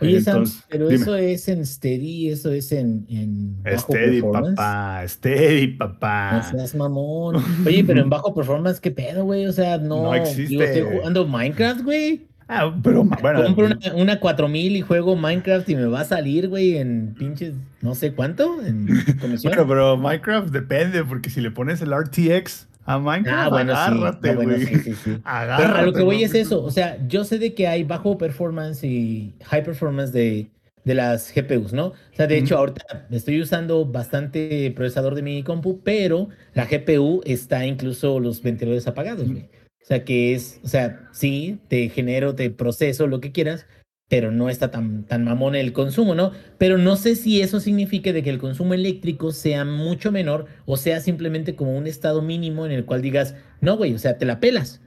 Oye, 0.00 0.22
pero 0.68 0.88
dime. 0.88 1.02
eso 1.02 1.16
es 1.16 1.48
en 1.48 1.66
steady, 1.66 2.30
eso 2.30 2.50
es 2.52 2.72
en, 2.72 3.06
en 3.08 3.62
bajo 3.62 3.92
Steady, 3.92 4.20
performance. 4.22 4.56
papá. 4.56 5.02
Steady, 5.08 5.66
No 5.72 5.78
papá. 5.78 6.48
seas 6.50 6.74
mamón. 6.74 7.36
Oye, 7.66 7.84
pero 7.84 8.00
en 8.00 8.10
bajo 8.10 8.34
performance, 8.34 8.80
¿qué 8.80 8.90
pedo, 8.90 9.24
güey? 9.24 9.46
O 9.46 9.52
sea, 9.52 9.78
no. 9.78 10.02
No 10.04 10.14
existe. 10.14 10.46
Digo, 10.48 10.62
estoy 10.62 10.96
jugando 10.98 11.26
Minecraft, 11.26 11.82
güey. 11.82 12.26
Ah, 12.52 12.74
pero 12.82 13.04
bueno. 13.04 13.44
Compro 13.44 13.66
una, 13.66 13.94
una 13.94 14.18
4000 14.20 14.74
y 14.76 14.80
juego 14.80 15.14
Minecraft 15.14 15.68
y 15.68 15.76
me 15.76 15.84
va 15.86 16.00
a 16.00 16.04
salir, 16.04 16.48
güey, 16.48 16.78
en 16.78 17.14
pinches, 17.16 17.54
no 17.80 17.94
sé 17.94 18.12
cuánto, 18.12 18.60
en 18.64 18.88
comisión. 19.20 19.52
Bueno, 19.54 19.68
pero 19.68 19.96
Minecraft 19.96 20.48
depende, 20.48 21.04
porque 21.04 21.30
si 21.30 21.40
le 21.40 21.52
pones 21.52 21.80
el 21.80 21.92
RTX 21.94 22.66
a 22.84 22.98
Minecraft, 22.98 23.38
ah, 23.38 23.48
bueno, 23.48 23.72
agárrate, 23.74 24.28
sí. 24.28 24.34
No, 24.34 24.42
güey. 24.42 24.46
bueno, 24.64 24.82
sí, 24.84 24.94
sí. 24.94 25.20
Agárrate. 25.24 25.62
Pero 25.66 25.78
a 25.78 25.82
lo 25.82 25.92
que 25.92 26.02
voy 26.02 26.18
¿no? 26.20 26.26
es 26.26 26.34
eso. 26.34 26.62
O 26.62 26.70
sea, 26.70 26.98
yo 27.06 27.24
sé 27.24 27.38
de 27.38 27.54
que 27.54 27.68
hay 27.68 27.84
bajo 27.84 28.16
performance 28.18 28.82
y 28.84 29.34
high 29.44 29.62
performance 29.62 30.12
de, 30.12 30.50
de 30.84 30.94
las 30.94 31.32
GPUs, 31.34 31.72
¿no? 31.72 31.88
O 31.88 31.94
sea, 32.14 32.26
de 32.26 32.38
hecho, 32.38 32.54
Ujú. 32.54 32.60
ahorita 32.60 33.06
estoy 33.10 33.40
usando 33.40 33.84
bastante 33.84 34.72
procesador 34.74 35.14
de 35.14 35.22
mi 35.22 35.42
compu, 35.42 35.80
pero 35.82 36.28
la 36.54 36.66
GPU 36.66 37.20
está 37.24 37.66
incluso 37.66 38.18
los 38.18 38.42
ventiladores 38.42 38.86
apagados, 38.86 39.30
güey. 39.30 39.48
O 39.82 39.86
sea, 39.90 40.04
que 40.04 40.34
es, 40.34 40.60
o 40.62 40.68
sea, 40.68 41.08
sí, 41.10 41.58
te 41.68 41.88
genero, 41.88 42.34
te 42.34 42.50
proceso, 42.50 43.06
lo 43.06 43.20
que 43.20 43.32
quieras, 43.32 43.66
pero 44.10 44.32
no 44.32 44.50
está 44.50 44.72
tan, 44.72 45.04
tan 45.04 45.24
mamón 45.24 45.54
el 45.54 45.72
consumo, 45.72 46.14
¿no? 46.16 46.32
Pero 46.58 46.76
no 46.78 46.96
sé 46.96 47.14
si 47.14 47.40
eso 47.40 47.60
significa 47.60 48.12
de 48.12 48.22
que 48.24 48.30
el 48.30 48.38
consumo 48.38 48.74
eléctrico 48.74 49.30
sea 49.32 49.64
mucho 49.64 50.10
menor 50.10 50.46
o 50.66 50.76
sea 50.76 50.98
simplemente 51.00 51.54
como 51.54 51.78
un 51.78 51.86
estado 51.86 52.20
mínimo 52.20 52.66
en 52.66 52.72
el 52.72 52.84
cual 52.84 53.02
digas, 53.02 53.36
no, 53.60 53.76
güey, 53.76 53.94
o 53.94 53.98
sea, 53.98 54.18
te 54.18 54.26
la 54.26 54.40
pelas. 54.40 54.82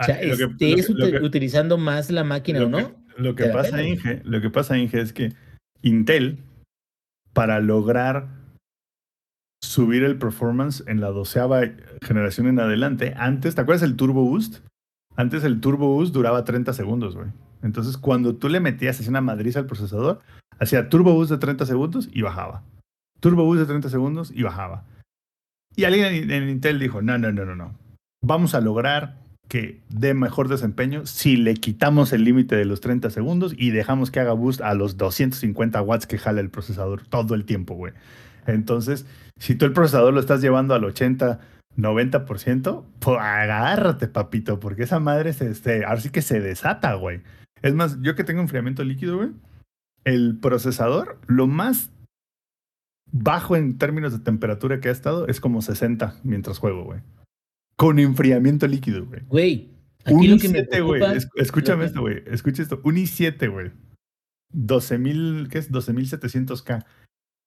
O 0.00 0.04
sea, 0.04 0.16
Ah, 0.16 0.18
que- 0.20 0.30
estés 0.32 0.90
lo 0.90 1.10
que- 1.10 1.24
utilizando 1.24 1.78
más 1.78 2.10
la 2.10 2.24
máquina 2.24 2.64
o 2.64 2.68
no. 2.68 2.78
que- 2.78 3.22
Lo 3.22 3.34
que 3.36 3.46
pasa, 3.46 3.76
pelas. 3.76 3.86
Inge, 3.86 4.20
lo 4.24 4.40
que 4.42 4.50
pasa, 4.50 4.76
Inge, 4.76 5.00
es 5.00 5.12
que 5.12 5.32
Intel, 5.82 6.38
para 7.32 7.60
lograr 7.60 8.28
subir 9.62 10.02
el 10.04 10.18
performance 10.18 10.82
en 10.86 11.00
la 11.00 11.08
doceava 11.10 11.62
generación 12.02 12.46
en 12.48 12.58
adelante, 12.60 13.14
antes, 13.16 13.54
¿te 13.54 13.60
acuerdas 13.60 13.82
el 13.84 13.96
Turbo 13.96 14.24
Boost? 14.24 14.58
Antes 15.16 15.44
el 15.44 15.60
Turbo 15.60 15.88
Boost 15.94 16.12
duraba 16.12 16.44
30 16.44 16.72
segundos, 16.72 17.14
güey. 17.14 17.28
Entonces, 17.66 17.98
cuando 17.98 18.36
tú 18.36 18.48
le 18.48 18.60
metías 18.60 18.98
así 18.98 19.08
una 19.08 19.20
madriza 19.20 19.58
al 19.58 19.66
procesador, 19.66 20.20
hacía 20.58 20.88
Turbo 20.88 21.12
Boost 21.12 21.32
de 21.32 21.38
30 21.38 21.66
segundos 21.66 22.08
y 22.12 22.22
bajaba. 22.22 22.62
Turbo 23.20 23.44
Boost 23.44 23.60
de 23.60 23.66
30 23.66 23.90
segundos 23.90 24.32
y 24.34 24.42
bajaba. 24.42 24.84
Y 25.74 25.84
alguien 25.84 26.06
en, 26.06 26.30
en 26.30 26.48
Intel 26.48 26.78
dijo, 26.78 27.02
no, 27.02 27.18
no, 27.18 27.32
no, 27.32 27.44
no, 27.44 27.56
no. 27.56 27.74
Vamos 28.24 28.54
a 28.54 28.60
lograr 28.60 29.18
que 29.48 29.80
dé 29.88 30.14
mejor 30.14 30.48
desempeño 30.48 31.06
si 31.06 31.36
le 31.36 31.54
quitamos 31.54 32.12
el 32.12 32.24
límite 32.24 32.56
de 32.56 32.64
los 32.64 32.80
30 32.80 33.10
segundos 33.10 33.54
y 33.56 33.70
dejamos 33.70 34.10
que 34.10 34.20
haga 34.20 34.32
boost 34.32 34.60
a 34.60 34.74
los 34.74 34.96
250 34.96 35.82
watts 35.82 36.06
que 36.06 36.18
jala 36.18 36.40
el 36.40 36.50
procesador 36.50 37.02
todo 37.02 37.34
el 37.34 37.44
tiempo, 37.44 37.74
güey. 37.74 37.92
Entonces, 38.46 39.06
si 39.38 39.54
tú 39.54 39.64
el 39.64 39.72
procesador 39.72 40.14
lo 40.14 40.20
estás 40.20 40.40
llevando 40.40 40.74
al 40.74 40.84
80, 40.84 41.40
90%, 41.76 42.84
pues 43.00 43.18
agárrate, 43.18 44.08
papito, 44.08 44.58
porque 44.60 44.84
esa 44.84 45.00
madre 45.00 45.32
se, 45.32 45.54
se, 45.54 45.84
ahora 45.84 46.00
sí 46.00 46.10
que 46.10 46.22
se 46.22 46.40
desata, 46.40 46.94
güey. 46.94 47.22
Es 47.62 47.74
más, 47.74 48.00
yo 48.02 48.14
que 48.14 48.24
tengo 48.24 48.40
enfriamiento 48.40 48.84
líquido, 48.84 49.16
güey, 49.16 49.30
el 50.04 50.38
procesador, 50.38 51.18
lo 51.26 51.46
más 51.46 51.90
bajo 53.10 53.56
en 53.56 53.78
términos 53.78 54.12
de 54.12 54.18
temperatura 54.18 54.80
que 54.80 54.88
ha 54.88 54.92
estado 54.92 55.26
es 55.28 55.40
como 55.40 55.62
60 55.62 56.20
mientras 56.22 56.58
juego, 56.58 56.84
güey. 56.84 57.00
Con 57.76 57.98
enfriamiento 57.98 58.66
líquido, 58.66 59.04
güey. 59.06 59.22
Güey, 59.28 59.70
Un 60.06 60.30
lo 60.30 60.38
que 60.38 60.48
me 60.48 60.60
i7, 60.66 60.84
güey. 60.84 61.02
Escúchame 61.36 61.80
que- 61.80 61.86
esto, 61.86 62.00
güey. 62.00 62.22
Escucha 62.26 62.62
esto. 62.62 62.80
Un 62.84 62.96
i7, 62.96 63.50
güey. 63.50 63.72
12.000, 64.52 65.48
¿qué 65.48 65.58
es? 65.58 65.70
12.700K. 65.70 66.84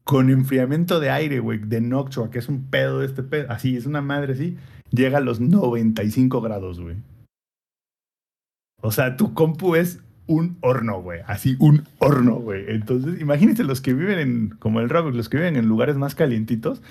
Con 0.04 0.30
enfriamiento 0.30 1.00
de 1.00 1.10
aire, 1.12 1.40
güey. 1.40 1.60
De 1.60 1.82
Noctua, 1.82 2.30
que 2.30 2.40
es 2.40 2.50
un 2.50 2.70
pedo 2.70 3.00
de 3.00 3.06
este 3.06 3.24
pedo. 3.24 3.50
Así, 3.52 3.76
es 3.78 3.86
una 3.86 4.02
madre 4.02 4.34
así. 4.34 4.58
Llega 4.92 5.20
a 5.20 5.22
los 5.22 5.40
95 5.40 6.42
grados, 6.42 6.80
güey. 6.80 6.98
O 8.82 8.92
sea, 8.92 9.18
tu 9.18 9.34
compu 9.34 9.76
es 9.76 10.00
un 10.28 10.58
horno, 10.62 11.02
güey. 11.02 11.22
Así, 11.26 11.56
un 11.60 11.84
horno, 11.98 12.36
güey. 12.36 12.64
Entonces, 12.70 13.20
imagínate 13.20 13.64
los 13.64 13.82
que 13.82 13.94
viven 13.94 14.20
en, 14.20 14.50
como 14.60 14.80
el 14.80 14.90
Robert, 14.90 15.16
los 15.16 15.28
que 15.30 15.38
viven 15.38 15.56
en 15.56 15.68
lugares 15.68 15.96
más 15.98 16.16
calientitos. 16.16 16.82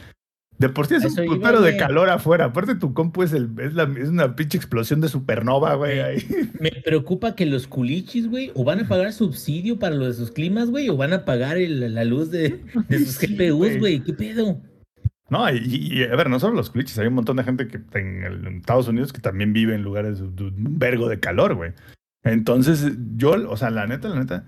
De 0.58 0.68
por 0.68 0.88
sí 0.88 0.96
es 0.96 1.04
Eso 1.04 1.22
un 1.22 1.28
putero 1.28 1.60
de 1.62 1.76
calor 1.76 2.10
afuera. 2.10 2.46
Aparte, 2.46 2.74
tu 2.74 2.92
compu 2.92 3.22
es, 3.22 3.32
el, 3.32 3.48
es, 3.60 3.74
la, 3.74 3.84
es 3.96 4.08
una 4.08 4.34
pinche 4.34 4.58
explosión 4.58 5.00
de 5.00 5.08
supernova, 5.08 5.74
güey. 5.76 6.00
ahí. 6.00 6.26
Me 6.60 6.72
preocupa 6.84 7.36
que 7.36 7.46
los 7.46 7.68
culichis, 7.68 8.28
güey, 8.28 8.50
o 8.54 8.64
van 8.64 8.80
a 8.80 8.88
pagar 8.88 9.12
subsidio 9.12 9.78
para 9.78 9.94
lo 9.94 10.06
de 10.06 10.14
sus 10.14 10.32
climas, 10.32 10.68
güey, 10.70 10.88
o 10.88 10.96
van 10.96 11.12
a 11.12 11.24
pagar 11.24 11.58
el- 11.58 11.94
la 11.94 12.02
luz 12.04 12.32
de, 12.32 12.60
de 12.88 12.98
sus 12.98 13.14
Sí, 13.18 13.36
GPUs, 13.36 13.78
güey. 13.78 14.00
¿Qué 14.00 14.12
pedo? 14.12 14.60
No, 15.30 15.48
y, 15.52 16.04
a 16.04 16.16
ver, 16.16 16.30
no 16.30 16.40
solo 16.40 16.54
los 16.54 16.72
glitches, 16.72 16.98
hay 16.98 17.06
un 17.08 17.14
montón 17.14 17.36
de 17.36 17.44
gente 17.44 17.68
que 17.68 17.78
en, 17.98 18.22
el- 18.22 18.46
en 18.46 18.56
Estados 18.58 18.88
Unidos 18.88 19.12
que 19.12 19.20
también 19.20 19.52
vive 19.52 19.74
en 19.74 19.82
lugares 19.82 20.20
de, 20.20 20.44
un 20.44 20.78
vergo 20.78 21.08
de 21.08 21.20
calor, 21.20 21.54
güey. 21.54 21.72
Entonces, 22.24 22.92
yo, 23.16 23.32
o 23.50 23.56
sea, 23.56 23.70
la 23.70 23.86
neta, 23.86 24.08
la 24.08 24.20
neta, 24.20 24.44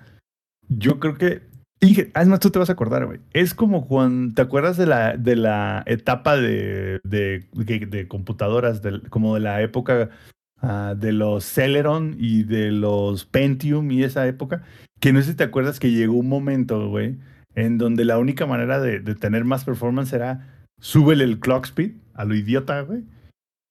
yo 0.69 0.99
creo 1.01 1.17
que 1.19 1.43
Inge, 1.83 2.11
es 2.15 2.29
más, 2.29 2.41
tú 2.41 2.51
te 2.51 2.59
vas 2.59 2.69
a 2.69 2.75
acordar, 2.75 3.07
güey. 3.07 3.21
Es 3.33 3.55
como 3.55 3.87
cuando, 3.89 4.35
¿te 4.35 4.43
acuerdas 4.43 4.77
de 4.77 4.87
la, 4.87 5.17
de 5.17 5.37
la 5.37 5.83
etapa 5.87 6.37
de, 6.37 7.01
de, 7.05 7.47
de- 7.55 7.87
de 7.87 8.09
computadoras, 8.09 8.83
como 9.11 9.35
de 9.35 9.41
la 9.41 9.63
época 9.63 10.11
ah, 10.61 10.95
de 10.99 11.13
los 11.13 11.45
Celeron 11.45 12.17
y 12.19 12.43
de 12.45 12.71
los 12.71 13.25
Pentium 13.25 13.91
y 13.91 14.03
esa 14.05 14.27
época? 14.27 14.63
Que 15.01 15.13
no 15.15 15.23
sé 15.23 15.31
si 15.31 15.37
te 15.37 15.45
acuerdas 15.45 15.81
que 15.81 15.91
llegó 15.91 16.15
un 16.15 16.29
momento, 16.29 16.89
güey, 16.89 17.19
en 17.55 17.79
donde 17.79 18.05
la 18.05 18.19
única 18.19 18.47
manera 18.47 18.79
de, 18.81 19.01
de 19.01 19.15
tener 19.15 19.45
más 19.45 19.65
performance 19.65 20.13
era 20.13 20.47
súbele 20.81 21.25
el 21.25 21.39
clock 21.41 21.67
speed 21.67 21.93
a 22.15 22.25
lo 22.25 22.35
idiota, 22.35 22.81
güey, 22.83 23.05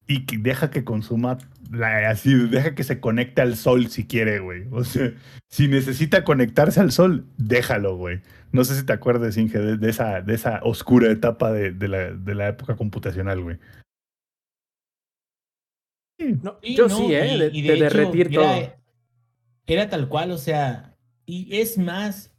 y 0.07 0.25
que 0.25 0.37
deja 0.37 0.71
que 0.71 0.83
consuma, 0.83 1.37
la- 1.71 2.09
así, 2.09 2.33
deja 2.33 2.73
que 2.73 2.83
se 2.83 2.99
conecte 2.99 3.41
al 3.41 3.55
sol 3.57 3.87
si 3.89 4.05
quiere, 4.07 4.39
güey. 4.39 4.63
O 4.71 4.83
sea, 4.83 5.13
si 5.49 5.67
necesita 5.67 6.23
conectarse 6.23 6.79
al 6.79 6.91
sol, 6.91 7.25
déjalo, 7.37 7.95
güey. 7.97 8.21
No 8.51 8.63
sé 8.63 8.75
si 8.75 8.83
te 8.85 8.93
acuerdas, 8.93 9.37
Inge, 9.37 9.59
de, 9.59 9.77
de 9.77 9.89
esa, 9.91 10.21
de 10.21 10.33
esa 10.33 10.61
oscura 10.63 11.11
etapa 11.11 11.51
de, 11.51 11.71
de 11.71 11.87
la, 11.87 12.11
de 12.13 12.33
la 12.35 12.47
época 12.47 12.75
computacional, 12.75 13.41
güey. 13.41 13.57
No, 16.41 16.59
yo 16.61 16.87
no, 16.87 16.97
sí, 16.97 17.13
¿eh? 17.13 17.35
y- 17.35 17.39
De, 17.39 17.49
y 17.53 17.61
de 17.61 17.73
hecho, 17.75 17.83
derretir 17.83 18.27
era- 18.27 18.41
todo. 18.41 18.73
Era 19.67 19.89
tal 19.89 20.09
cual, 20.09 20.31
o 20.31 20.37
sea, 20.39 20.95
y 21.27 21.59
es 21.59 21.77
más, 21.77 22.31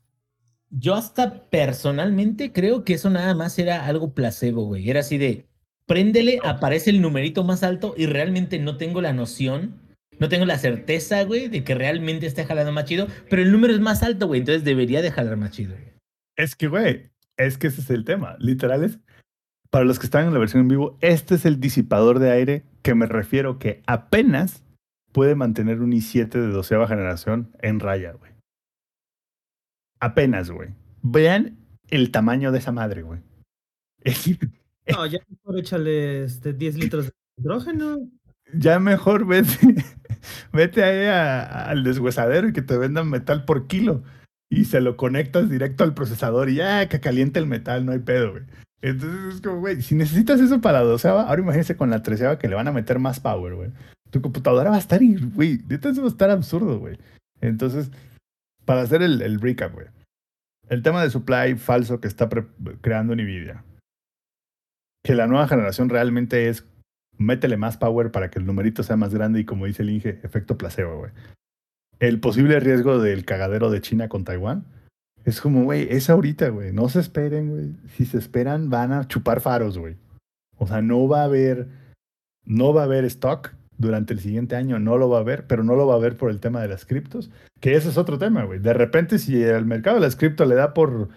yo 0.71 0.95
hasta 0.95 1.45
personalmente 1.51 2.53
creo 2.53 2.85
que 2.85 2.95
eso 2.95 3.11
nada 3.11 3.35
más 3.35 3.59
era 3.59 3.87
algo 3.87 4.14
placebo, 4.14 4.64
güey. 4.64 4.89
Era 4.89 5.01
así 5.01 5.18
de, 5.18 5.47
préndele, 5.87 6.39
aparece 6.45 6.91
el 6.91 7.01
numerito 7.01 7.45
más 7.45 7.62
alto 7.62 7.95
y 7.97 8.07
realmente 8.07 8.59
no 8.59 8.77
tengo 8.77 9.01
la 9.01 9.12
noción, 9.12 9.75
no 10.18 10.29
tengo 10.29 10.45
la 10.45 10.59
certeza, 10.59 11.23
güey, 11.25 11.49
de 11.49 11.64
que 11.64 11.75
realmente 11.75 12.27
esté 12.27 12.45
jalando 12.45 12.73
más 12.73 12.85
chido, 12.85 13.09
pero 13.29 13.43
el 13.43 13.51
número 13.51 13.75
es 13.75 13.81
más 13.81 14.03
alto, 14.03 14.27
güey, 14.27 14.41
entonces 14.41 14.64
debería 14.64 15.03
de 15.03 15.11
jalar 15.11 15.37
más 15.37 15.51
chido. 15.51 15.73
güey. 15.73 15.91
Es 16.37 16.55
que, 16.55 16.68
güey, 16.68 17.11
es 17.37 17.59
que 17.59 17.66
ese 17.66 17.81
es 17.81 17.91
el 17.91 18.05
tema. 18.05 18.37
Literal 18.39 18.85
es, 18.85 18.99
para 19.71 19.85
los 19.85 19.99
que 19.99 20.07
están 20.07 20.27
en 20.27 20.33
la 20.33 20.39
versión 20.39 20.62
en 20.62 20.68
vivo, 20.68 20.97
este 21.01 21.35
es 21.35 21.45
el 21.45 21.59
disipador 21.59 22.18
de 22.18 22.31
aire 22.31 22.64
que 22.83 22.95
me 22.95 23.07
refiero 23.07 23.59
que 23.59 23.83
apenas 23.87 24.62
puede 25.12 25.35
mantener 25.35 25.81
un 25.81 25.93
i7 25.93 26.29
de 26.29 26.49
doceava 26.49 26.87
generación 26.87 27.51
en 27.61 27.81
raya, 27.81 28.12
güey. 28.12 28.30
Apenas, 30.01 30.51
güey. 30.51 30.71
Vean 31.03 31.57
el 31.89 32.11
tamaño 32.11 32.53
de 32.53 32.59
esa 32.59 32.73
madre, 32.73 33.03
güey. 33.03 33.21
No, 34.91 35.07
ya 35.07 35.21
mejor 35.29 35.59
échale 35.61 36.25
este, 36.25 36.53
10 36.53 36.77
litros 36.77 37.05
de 37.07 37.13
hidrógeno. 37.39 38.09
ya 38.55 38.81
mejor 38.81 39.25
vete, 39.25 39.53
vete 40.53 40.83
ahí 40.83 41.07
a- 41.07 41.69
al 41.71 41.85
deshuesadero 41.85 42.49
y 42.49 42.53
que 42.53 42.63
te 42.63 42.77
vendan 42.77 43.09
metal 43.09 43.45
por 43.45 43.69
kilo. 43.69 44.03
Y 44.51 44.65
se 44.65 44.81
lo 44.81 44.97
conectas 44.97 45.49
directo 45.49 45.85
al 45.85 45.95
procesador 45.95 46.49
y 46.49 46.57
ya 46.57 46.89
que 46.89 46.99
caliente 46.99 47.39
el 47.39 47.47
metal, 47.47 47.87
no 47.87 47.93
hay 47.93 48.01
pedo, 48.01 48.33
güey. 48.33 48.43
Entonces 48.83 49.35
es 49.37 49.41
como, 49.43 49.61
güey, 49.61 49.81
si 49.81 49.95
necesitas 49.95 50.41
eso 50.41 50.61
para 50.61 50.81
la 50.81 50.87
doceava, 50.89 51.23
ahora 51.29 51.43
imagínense 51.43 51.77
con 51.77 51.91
la 51.91 52.03
treceava 52.03 52.39
que 52.39 52.49
le 52.49 52.57
van 52.57 52.67
a 52.67 52.73
meter 52.73 52.99
más 52.99 53.21
power, 53.21 53.55
güey. 53.55 53.71
Tu 54.11 54.21
computadora 54.21 54.71
va 54.71 54.77
a 54.77 54.81
estar, 54.81 54.99
güey, 55.35 55.61
neta 55.69 55.91
eso 55.91 56.01
va 56.01 56.09
a 56.09 56.11
estar 56.11 56.31
absurdo, 56.31 56.81
güey. 56.81 56.99
Entonces, 57.41 57.93
para 58.71 58.83
hacer 58.83 59.03
el, 59.03 59.21
el 59.21 59.41
recap, 59.41 59.75
güey. 59.75 59.89
El 60.68 60.85
tema 60.85 61.03
de 61.03 61.11
supply 61.11 61.57
falso 61.57 62.01
que 62.01 62.07
está 62.07 62.29
creando 62.81 63.16
Nvidia. 63.16 63.64
Que 65.03 65.16
la 65.16 65.27
nueva 65.27 65.49
generación 65.49 65.89
realmente 65.89 66.49
es 66.49 66.64
métele 67.18 67.57
más 67.57 67.77
power 67.77 68.12
para 68.12 68.31
que 68.31 68.39
el 68.39 68.47
numerito 68.47 68.85
sea 68.85 68.95
más 68.95 69.12
grande 69.12 69.41
y 69.41 69.45
como 69.45 69.66
dice 69.66 69.83
el 69.83 69.91
Inge, 69.91 70.21
efecto 70.23 70.57
placebo, 70.57 70.99
güey. 70.99 71.11
El 71.99 72.21
posible 72.21 72.61
riesgo 72.61 73.01
del 73.01 73.25
cagadero 73.25 73.71
de 73.71 73.81
China 73.81 74.09
con 74.09 74.23
Taiwán 74.23 74.66
es 75.25 75.41
como, 75.41 75.64
güey, 75.64 75.89
es 75.91 76.09
ahorita, 76.09 76.51
güey. 76.51 76.73
No 76.73 76.89
se 76.89 77.01
esperen, 77.01 77.51
güey. 77.51 77.73
Si 77.97 78.07
se 78.07 78.18
esperan, 78.18 78.71
van 78.71 78.93
a 78.93 79.09
chupar 79.09 79.41
faros, 79.41 79.79
güey. 79.79 79.97
O 80.59 80.68
sea, 80.68 80.81
no 80.81 81.09
va 81.09 81.23
a 81.23 81.25
haber, 81.25 81.66
no 82.45 82.73
va 82.73 82.83
a 82.83 82.85
haber 82.85 83.05
stock 83.07 83.53
durante 83.81 84.12
el 84.12 84.20
siguiente 84.20 84.57
año, 84.57 84.78
no 84.78 84.99
lo 84.99 85.09
va 85.09 85.18
a 85.18 85.20
haber, 85.22 85.47
pero 85.47 85.64
no 85.64 85.74
lo 85.74 85.87
va 85.87 85.95
a 85.95 85.97
haber 85.97 86.16
por 86.18 86.31
el 86.31 86.39
tema 86.39 86.61
de 86.61 86.68
las 86.68 86.85
criptos, 86.85 87.31
que 87.61 87.74
ese 87.74 87.89
es 87.89 87.97
otro 87.97 88.18
tema, 88.18 88.45
güey. 88.45 88.59
De 88.59 88.74
repente, 88.74 89.18
si 89.18 89.43
el 89.43 89.64
mercado 89.64 89.97
de 89.97 90.03
las 90.03 90.16
criptos 90.16 90.47
le 90.47 90.55
da 90.55 90.74
por, 90.74 91.09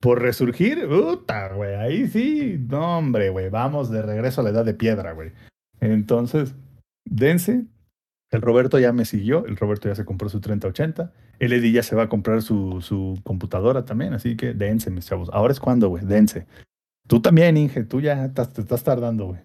por 0.00 0.22
resurgir, 0.22 0.86
puta, 0.88 1.52
güey, 1.52 1.74
ahí 1.74 2.06
sí, 2.06 2.64
no, 2.68 2.98
hombre, 2.98 3.30
güey, 3.30 3.50
vamos 3.50 3.90
de 3.90 4.02
regreso 4.02 4.40
a 4.40 4.44
la 4.44 4.50
edad 4.50 4.64
de 4.64 4.74
piedra, 4.74 5.12
güey. 5.12 5.32
Entonces, 5.80 6.54
dense. 7.04 7.64
El 8.30 8.40
Roberto 8.40 8.78
ya 8.78 8.94
me 8.94 9.04
siguió, 9.04 9.44
el 9.44 9.56
Roberto 9.56 9.88
ya 9.88 9.94
se 9.94 10.06
compró 10.06 10.30
su 10.30 10.40
3080, 10.40 11.12
el 11.38 11.52
Eddie 11.52 11.72
ya 11.72 11.82
se 11.82 11.96
va 11.96 12.04
a 12.04 12.08
comprar 12.08 12.40
su, 12.40 12.80
su 12.80 13.20
computadora 13.24 13.84
también, 13.84 14.14
así 14.14 14.36
que 14.36 14.54
dense, 14.54 14.90
mis 14.90 15.06
chavos. 15.06 15.28
Ahora 15.34 15.52
es 15.52 15.60
cuando, 15.60 15.88
güey, 15.88 16.06
dense. 16.06 16.46
Tú 17.06 17.20
también, 17.20 17.58
Inge, 17.58 17.84
tú 17.84 18.00
ya 18.00 18.32
te 18.32 18.42
estás 18.60 18.84
tardando, 18.84 19.26
güey. 19.26 19.40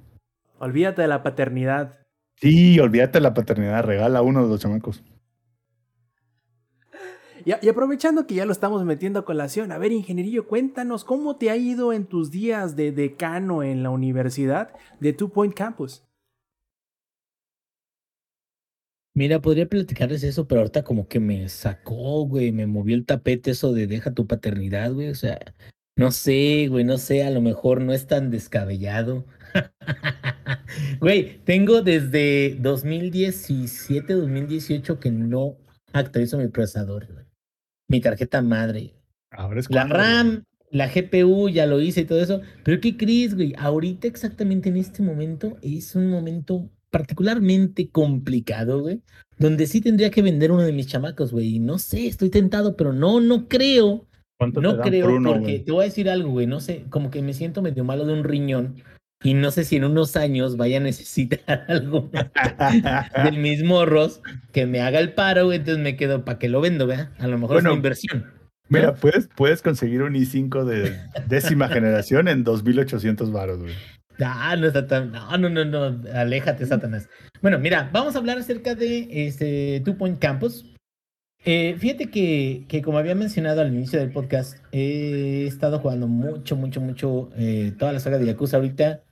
Olvídate 0.60 1.02
de 1.02 1.10
la 1.10 1.22
paternidad. 1.22 2.07
Sí, 2.40 2.80
olvídate 2.80 3.18
de 3.18 3.22
la 3.22 3.34
paternidad, 3.34 3.84
regala 3.84 4.22
uno 4.22 4.44
de 4.44 4.50
los 4.50 4.60
chamacos. 4.60 5.04
Y, 7.46 7.52
y 7.66 7.70
aprovechando 7.70 8.28
que 8.28 8.36
ya 8.36 8.46
lo 8.46 8.52
estamos 8.52 8.84
metiendo 8.86 9.20
a 9.20 9.26
colación, 9.26 9.72
a 9.72 9.78
ver, 9.78 9.92
ingenierillo, 9.92 10.48
cuéntanos 10.48 11.04
cómo 11.04 11.38
te 11.38 11.50
ha 11.50 11.58
ido 11.58 11.94
en 11.94 12.06
tus 12.06 12.30
días 12.30 12.76
de 12.76 12.92
decano 12.92 13.64
en 13.64 13.82
la 13.82 13.90
universidad 13.90 14.72
de 15.00 15.14
Two 15.14 15.30
Point 15.30 15.56
Campus. 15.56 16.04
Mira, 19.16 19.42
podría 19.42 19.68
platicarles 19.68 20.22
eso, 20.22 20.48
pero 20.48 20.62
ahorita 20.62 20.84
como 20.84 21.08
que 21.08 21.20
me 21.20 21.50
sacó, 21.50 22.28
güey, 22.28 22.52
me 22.52 22.68
movió 22.68 22.96
el 22.96 23.04
tapete 23.04 23.50
eso 23.50 23.74
de 23.74 23.88
deja 23.88 24.14
tu 24.14 24.28
paternidad, 24.28 24.94
güey, 24.94 25.10
o 25.10 25.16
sea, 25.16 25.40
no 25.96 26.12
sé, 26.12 26.68
güey, 26.70 26.84
no 26.84 27.00
sé, 27.00 27.24
a 27.24 27.32
lo 27.32 27.42
mejor 27.42 27.82
no 27.82 27.94
es 27.94 28.06
tan 28.06 28.30
descabellado. 28.30 29.26
Güey, 31.00 31.40
tengo 31.44 31.82
desde 31.82 32.56
2017, 32.60 34.14
2018 34.14 35.00
que 35.00 35.12
no 35.12 35.58
actualizo 35.94 36.38
mi 36.38 36.48
procesador, 36.48 37.08
güey. 37.12 37.26
Mi 37.90 38.02
tarjeta 38.02 38.42
madre. 38.42 38.94
Ahora 39.32 39.60
es 39.60 39.70
La 39.70 39.88
cuando, 39.88 40.04
güey. 40.04 40.18
RAM, 40.24 40.44
la 40.72 40.88
GPU, 40.88 41.50
ya 41.50 41.66
lo 41.66 41.82
hice 41.82 42.02
y 42.02 42.06
todo 42.06 42.22
eso. 42.22 42.42
Pero 42.64 42.82
¿qué 42.82 42.98
crees, 42.98 43.36
güey? 43.36 43.54
Ahorita 43.58 44.08
exactamente 44.08 44.70
en 44.70 44.78
este 44.78 45.02
momento 45.02 45.58
es 45.62 45.96
un 45.96 46.08
momento 46.10 46.70
particularmente 46.90 47.90
complicado, 47.90 48.82
güey. 48.82 49.02
Donde 49.38 49.68
sí 49.68 49.82
tendría 49.82 50.10
que 50.12 50.22
vender 50.22 50.52
uno 50.52 50.64
de 50.64 50.74
mis 50.74 50.88
chamacos, 50.88 51.32
güey. 51.32 51.56
Y 51.56 51.60
no 51.60 51.78
sé, 51.80 52.08
estoy 52.08 52.30
tentado, 52.30 52.76
pero 52.76 52.94
no, 52.94 53.20
no 53.22 53.48
creo. 53.48 54.08
¿Cuánto 54.38 54.64
te 54.64 54.68
No 54.68 54.78
por 54.78 54.82
creo, 54.82 55.16
uno, 55.16 55.30
porque 55.34 55.44
güey? 55.44 55.64
te 55.64 55.72
voy 55.72 55.82
a 55.84 55.86
decir 55.86 56.10
algo, 56.10 56.32
güey. 56.32 56.48
No 56.48 56.60
sé, 56.60 56.86
como 56.90 57.10
que 57.12 57.22
me 57.22 57.34
siento 57.34 57.62
medio 57.62 57.84
malo 57.84 58.06
de 58.06 58.14
un 58.14 58.24
riñón. 58.24 58.84
Y 59.24 59.34
no 59.34 59.50
sé 59.52 59.64
si 59.64 59.78
en 59.78 59.84
unos 59.84 60.16
años 60.16 60.58
vaya 60.58 60.78
a 60.78 60.82
necesitar 60.82 61.66
algo 61.68 62.10
del 63.24 63.38
mismo 63.38 63.86
Ross 63.86 64.22
que 64.52 64.66
me 64.66 64.82
haga 64.82 65.00
el 65.00 65.14
paro. 65.14 65.52
Entonces 65.52 65.84
me 65.84 65.96
quedo, 65.96 66.24
¿para 66.24 66.40
qué 66.40 66.50
lo 66.50 66.62
vendo, 66.62 66.88
vea? 66.88 67.12
A 67.20 67.28
lo 67.28 67.38
mejor 67.38 67.56
Bueno, 67.56 67.70
es 67.70 67.74
una 67.74 67.78
inversión. 67.78 68.38
Mira, 68.70 68.96
puedes, 68.96 69.30
puedes 69.36 69.62
conseguir 69.62 70.02
un 70.02 70.14
i5 70.14 70.66
de 70.66 71.00
décima 71.28 71.68
generación 71.70 72.28
en 72.28 72.44
2800 72.44 73.32
baros, 73.32 73.60
güey. 73.60 73.74
Ah, 74.20 74.56
no 74.58 74.68
está 74.68 74.88
tan. 74.88 75.12
No, 75.12 75.38
no, 75.38 75.50
no, 75.50 75.64
no. 75.64 76.10
Aléjate, 76.14 76.66
Satanás. 76.66 77.08
Bueno, 77.42 77.60
mira, 77.60 77.90
vamos 77.94 78.16
a 78.16 78.20
hablar 78.20 78.38
acerca 78.38 78.76
de 78.76 79.08
este 79.28 79.82
Two 79.86 79.98
Point 79.98 80.20
Campus. 80.20 80.66
Eh, 81.46 81.76
fíjate 81.78 82.10
que, 82.10 82.66
que, 82.68 82.82
como 82.82 82.98
había 82.98 83.16
mencionado 83.16 83.62
al 83.62 83.74
inicio 83.74 84.00
del 84.00 84.12
podcast, 84.12 84.58
he 84.72 85.46
estado 85.46 85.80
jugando 85.80 86.08
mucho, 86.08 86.56
mucho, 86.56 86.82
mucho 86.82 87.30
eh, 87.38 87.74
toda 87.78 87.94
la 87.94 88.00
saga 88.00 88.18
de 88.18 88.26
Yakuza 88.26 88.58
ahorita. 88.58 89.04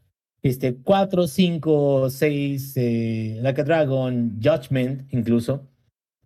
Este, 0.45 0.75
4, 0.75 1.25
5, 1.25 2.09
6, 2.11 2.73
eh, 2.75 3.39
Like 3.41 3.61
a 3.61 3.63
Dragon, 3.63 4.39
Judgment, 4.39 5.11
incluso. 5.11 5.67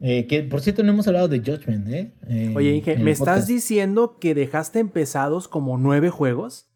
Eh, 0.02 0.28
que 0.28 0.44
por 0.44 0.60
cierto, 0.60 0.84
no 0.84 0.92
hemos 0.92 1.08
hablado 1.08 1.30
de 1.30 1.40
Judgment, 1.40 1.88
¿eh? 1.88 2.12
Eh, 2.28 2.52
Oye, 2.54 2.76
Inge, 2.76 2.98
¿me 2.98 3.12
estás 3.12 3.48
diciendo 3.48 4.18
que 4.20 4.36
dejaste 4.36 4.80
empezados 4.80 5.48
como 5.48 5.78
nueve 5.78 6.10
juegos? 6.10 6.68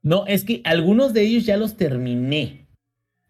No, 0.00 0.28
es 0.28 0.44
que 0.44 0.62
algunos 0.62 1.12
de 1.12 1.22
ellos 1.22 1.44
ya 1.44 1.56
los 1.56 1.76
terminé. 1.76 2.68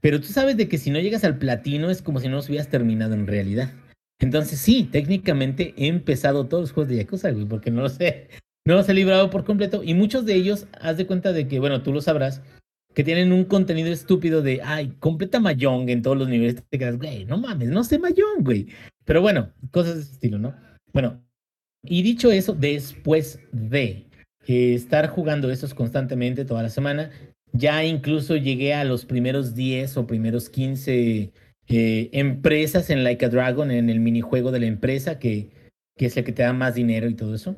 Pero 0.03 0.21
tú 0.21 0.27
sabes 0.27 0.59
de 0.59 0.69
que 0.69 0.77
si 0.77 0.91
no 0.91 1.01
llegas 1.01 1.25
al 1.25 1.39
platino 1.39 1.89
es 1.89 2.03
como 2.03 2.21
si 2.21 2.29
no 2.29 2.37
los 2.37 2.51
hubieras 2.51 2.69
terminado 2.69 3.15
en 3.15 3.27
realidad. 3.27 3.73
Entonces 4.19 4.59
sí, 4.59 4.83
técnicamente 4.83 5.73
he 5.79 5.87
empezado 5.87 6.47
todos 6.47 6.65
los 6.65 6.73
juegos 6.73 6.91
de 6.91 6.99
Yakuza, 6.99 7.31
güey, 7.31 7.47
porque 7.47 7.71
no 7.71 7.81
los 7.81 7.99
he, 8.03 8.29
no 8.67 8.75
los 8.75 8.87
he 8.87 8.93
librado 8.93 9.31
por 9.31 9.47
completo. 9.47 9.83
Y 9.83 9.95
muchos 9.95 10.27
de 10.27 10.35
ellos, 10.35 10.67
haz 10.79 10.99
de 10.99 11.07
cuenta 11.07 11.33
de 11.33 11.49
que, 11.49 11.59
bueno, 11.59 11.83
tú 11.83 11.91
lo 11.91 12.03
sabrás, 12.03 12.43
que 12.99 13.05
tienen 13.05 13.31
un 13.31 13.45
contenido 13.45 13.93
estúpido 13.93 14.43
de, 14.43 14.61
ay, 14.61 14.89
completa 14.99 15.39
Mahjong 15.39 15.89
en 15.89 16.03
todos 16.03 16.19
los 16.19 16.29
niveles. 16.29 16.57
Te 16.69 16.81
quedas, 16.81 16.99
güey, 16.99 17.25
no 17.27 17.39
mames, 17.39 17.69
no 17.69 17.85
sé 17.85 17.97
Mahjong, 17.97 18.43
güey. 18.43 18.67
Pero 19.05 19.23
bueno, 19.23 19.53
cosas 19.71 19.95
de 19.95 20.01
ese 20.01 20.13
estilo, 20.15 20.41
¿no? 20.41 20.53
Bueno, 20.93 21.23
y 21.85 22.03
dicho 22.03 22.33
eso, 22.33 22.55
después 22.55 23.39
de 23.53 24.09
eh, 24.49 24.75
estar 24.75 25.07
jugando 25.11 25.49
esos 25.49 25.75
constantemente 25.75 26.45
toda 26.45 26.65
la 26.65 26.71
semana, 26.71 27.13
ya 27.53 27.85
incluso 27.85 28.35
llegué 28.35 28.75
a 28.75 28.83
los 28.83 29.05
primeros 29.05 29.55
10 29.55 29.97
o 29.97 30.09
primeros 30.09 30.51
15 30.51 31.31
eh, 31.69 32.11
empresas 32.13 32.91
en 32.91 33.05
Like 33.05 33.27
a 33.27 33.29
Dragon, 33.29 33.71
en 33.71 33.91
el 33.91 34.01
minijuego 34.01 34.51
de 34.51 34.59
la 34.59 34.67
empresa, 34.67 35.21
que, 35.21 35.51
que 35.97 36.07
es 36.07 36.17
el 36.17 36.25
que 36.25 36.33
te 36.33 36.43
da 36.43 36.53
más 36.53 36.75
dinero 36.75 37.09
y 37.09 37.15
todo 37.15 37.37
eso. 37.37 37.55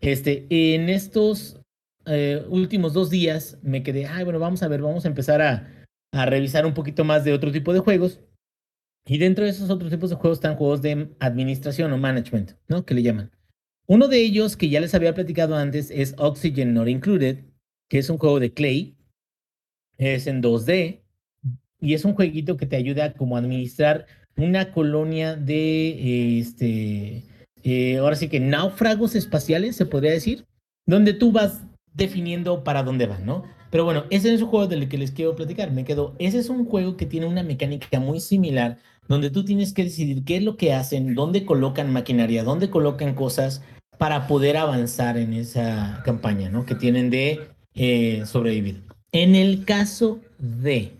Este, 0.00 0.46
en 0.48 0.88
estos 0.88 1.57
eh, 2.08 2.44
últimos 2.48 2.92
dos 2.92 3.10
días 3.10 3.58
me 3.62 3.82
quedé, 3.82 4.06
ay, 4.06 4.24
bueno, 4.24 4.38
vamos 4.38 4.62
a 4.62 4.68
ver, 4.68 4.82
vamos 4.82 5.04
a 5.04 5.08
empezar 5.08 5.42
a, 5.42 5.86
a 6.12 6.26
revisar 6.26 6.66
un 6.66 6.74
poquito 6.74 7.04
más 7.04 7.24
de 7.24 7.32
otro 7.32 7.52
tipo 7.52 7.72
de 7.72 7.80
juegos. 7.80 8.20
Y 9.06 9.18
dentro 9.18 9.44
de 9.44 9.50
esos 9.50 9.70
otros 9.70 9.90
tipos 9.90 10.10
de 10.10 10.16
juegos 10.16 10.38
están 10.38 10.56
juegos 10.56 10.82
de 10.82 11.14
administración 11.20 11.92
o 11.92 11.98
management, 11.98 12.52
¿no? 12.68 12.84
Que 12.84 12.94
le 12.94 13.02
llaman. 13.02 13.30
Uno 13.86 14.06
de 14.06 14.20
ellos 14.20 14.56
que 14.56 14.68
ya 14.68 14.80
les 14.80 14.94
había 14.94 15.14
platicado 15.14 15.56
antes 15.56 15.90
es 15.90 16.14
Oxygen 16.18 16.74
Not 16.74 16.88
Included, 16.88 17.44
que 17.88 17.98
es 17.98 18.10
un 18.10 18.18
juego 18.18 18.38
de 18.38 18.52
Clay. 18.52 18.98
Es 19.96 20.26
en 20.26 20.42
2D 20.42 21.00
y 21.80 21.94
es 21.94 22.04
un 22.04 22.14
jueguito 22.14 22.56
que 22.56 22.66
te 22.66 22.76
ayuda 22.76 23.14
como 23.14 23.36
a 23.36 23.40
administrar 23.40 24.06
una 24.36 24.72
colonia 24.72 25.36
de, 25.36 26.38
este, 26.38 27.24
eh, 27.62 27.96
ahora 27.96 28.16
sí 28.16 28.28
que 28.28 28.40
náufragos 28.40 29.14
espaciales, 29.14 29.76
se 29.76 29.86
podría 29.86 30.12
decir, 30.12 30.46
donde 30.86 31.14
tú 31.14 31.32
vas 31.32 31.64
definiendo 31.94 32.64
para 32.64 32.82
dónde 32.82 33.06
van, 33.06 33.26
¿no? 33.26 33.44
Pero 33.70 33.84
bueno, 33.84 34.04
ese 34.10 34.32
es 34.32 34.40
un 34.40 34.48
juego 34.48 34.66
del 34.66 34.88
que 34.88 34.98
les 34.98 35.10
quiero 35.10 35.36
platicar. 35.36 35.72
Me 35.72 35.84
quedo, 35.84 36.14
ese 36.18 36.38
es 36.38 36.48
un 36.48 36.64
juego 36.64 36.96
que 36.96 37.06
tiene 37.06 37.26
una 37.26 37.42
mecánica 37.42 38.00
muy 38.00 38.20
similar, 38.20 38.78
donde 39.08 39.30
tú 39.30 39.44
tienes 39.44 39.72
que 39.72 39.84
decidir 39.84 40.24
qué 40.24 40.36
es 40.36 40.42
lo 40.42 40.56
que 40.56 40.72
hacen, 40.72 41.14
dónde 41.14 41.44
colocan 41.44 41.92
maquinaria, 41.92 42.44
dónde 42.44 42.70
colocan 42.70 43.14
cosas 43.14 43.62
para 43.98 44.26
poder 44.26 44.56
avanzar 44.56 45.18
en 45.18 45.34
esa 45.34 46.02
campaña, 46.04 46.48
¿no? 46.48 46.64
Que 46.64 46.74
tienen 46.74 47.10
de 47.10 47.48
eh, 47.74 48.22
sobrevivir. 48.26 48.84
En 49.12 49.34
el 49.34 49.64
caso 49.64 50.20
de 50.38 50.92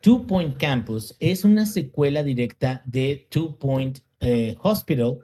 Two 0.00 0.26
Point 0.26 0.56
Campus, 0.56 1.16
es 1.18 1.44
una 1.44 1.66
secuela 1.66 2.22
directa 2.22 2.82
de 2.84 3.26
Two 3.30 3.58
Point 3.58 3.98
eh, 4.20 4.56
Hospital, 4.62 5.18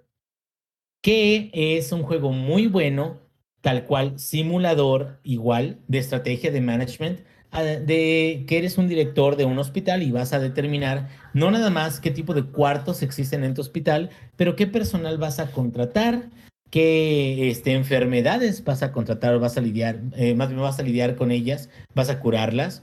que 1.02 1.50
es 1.52 1.92
un 1.92 2.02
juego 2.02 2.32
muy 2.32 2.66
bueno, 2.66 3.18
tal 3.60 3.84
cual 3.86 4.18
simulador 4.18 5.20
igual 5.22 5.78
de 5.88 5.98
estrategia 5.98 6.50
de 6.50 6.60
management, 6.60 7.20
ah, 7.50 7.62
de 7.62 8.44
que 8.46 8.58
eres 8.58 8.78
un 8.78 8.88
director 8.88 9.36
de 9.36 9.44
un 9.44 9.58
hospital 9.58 10.02
y 10.02 10.10
vas 10.10 10.32
a 10.32 10.38
determinar 10.38 11.08
no 11.34 11.50
nada 11.50 11.70
más 11.70 12.00
qué 12.00 12.10
tipo 12.10 12.34
de 12.34 12.44
cuartos 12.44 13.02
existen 13.02 13.44
en 13.44 13.54
tu 13.54 13.60
hospital, 13.60 14.10
pero 14.36 14.56
qué 14.56 14.66
personal 14.66 15.18
vas 15.18 15.38
a 15.38 15.50
contratar, 15.50 16.30
qué 16.70 17.50
este, 17.50 17.72
enfermedades 17.72 18.64
vas 18.64 18.82
a 18.82 18.92
contratar 18.92 19.34
o 19.34 19.40
vas 19.40 19.56
a 19.56 19.60
lidiar, 19.60 20.00
eh, 20.16 20.34
más 20.34 20.48
bien 20.48 20.60
vas 20.60 20.78
a 20.78 20.82
lidiar 20.82 21.16
con 21.16 21.30
ellas, 21.30 21.68
vas 21.94 22.10
a 22.10 22.20
curarlas. 22.20 22.82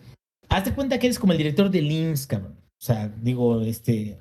Hazte 0.49 0.73
cuenta 0.73 0.99
que 0.99 1.07
eres 1.07 1.19
como 1.19 1.34
el 1.34 1.38
director 1.38 1.69
del 1.69 1.91
IMSS, 1.91 2.28
cabrón. 2.28 2.55
O 2.80 2.86
sea, 2.86 3.11
digo, 3.21 3.61
este, 3.61 4.17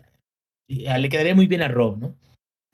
le 0.69 1.09
quedaría 1.09 1.35
muy 1.35 1.47
bien 1.47 1.63
a 1.63 1.69
Rob, 1.69 1.99
¿no? 1.99 2.17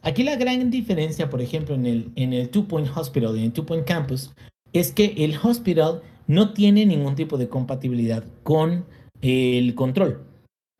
Aquí 0.02 0.24
la 0.24 0.36
gran 0.36 0.70
diferencia, 0.70 1.30
por 1.30 1.40
ejemplo, 1.40 1.74
en 1.74 1.86
el, 1.86 2.12
en 2.16 2.32
el 2.32 2.50
Two 2.50 2.66
Point 2.66 2.88
Hospital 2.94 3.36
y 3.36 3.38
en 3.38 3.44
el 3.46 3.52
Two 3.52 3.66
Point 3.66 3.86
Campus, 3.86 4.32
es 4.72 4.90
que 4.90 5.14
el 5.18 5.36
hospital 5.42 6.02
no 6.26 6.52
tiene 6.52 6.84
ningún 6.86 7.14
tipo 7.14 7.38
de 7.38 7.48
compatibilidad 7.48 8.24
con 8.42 8.84
el 9.20 9.74
control. 9.74 10.24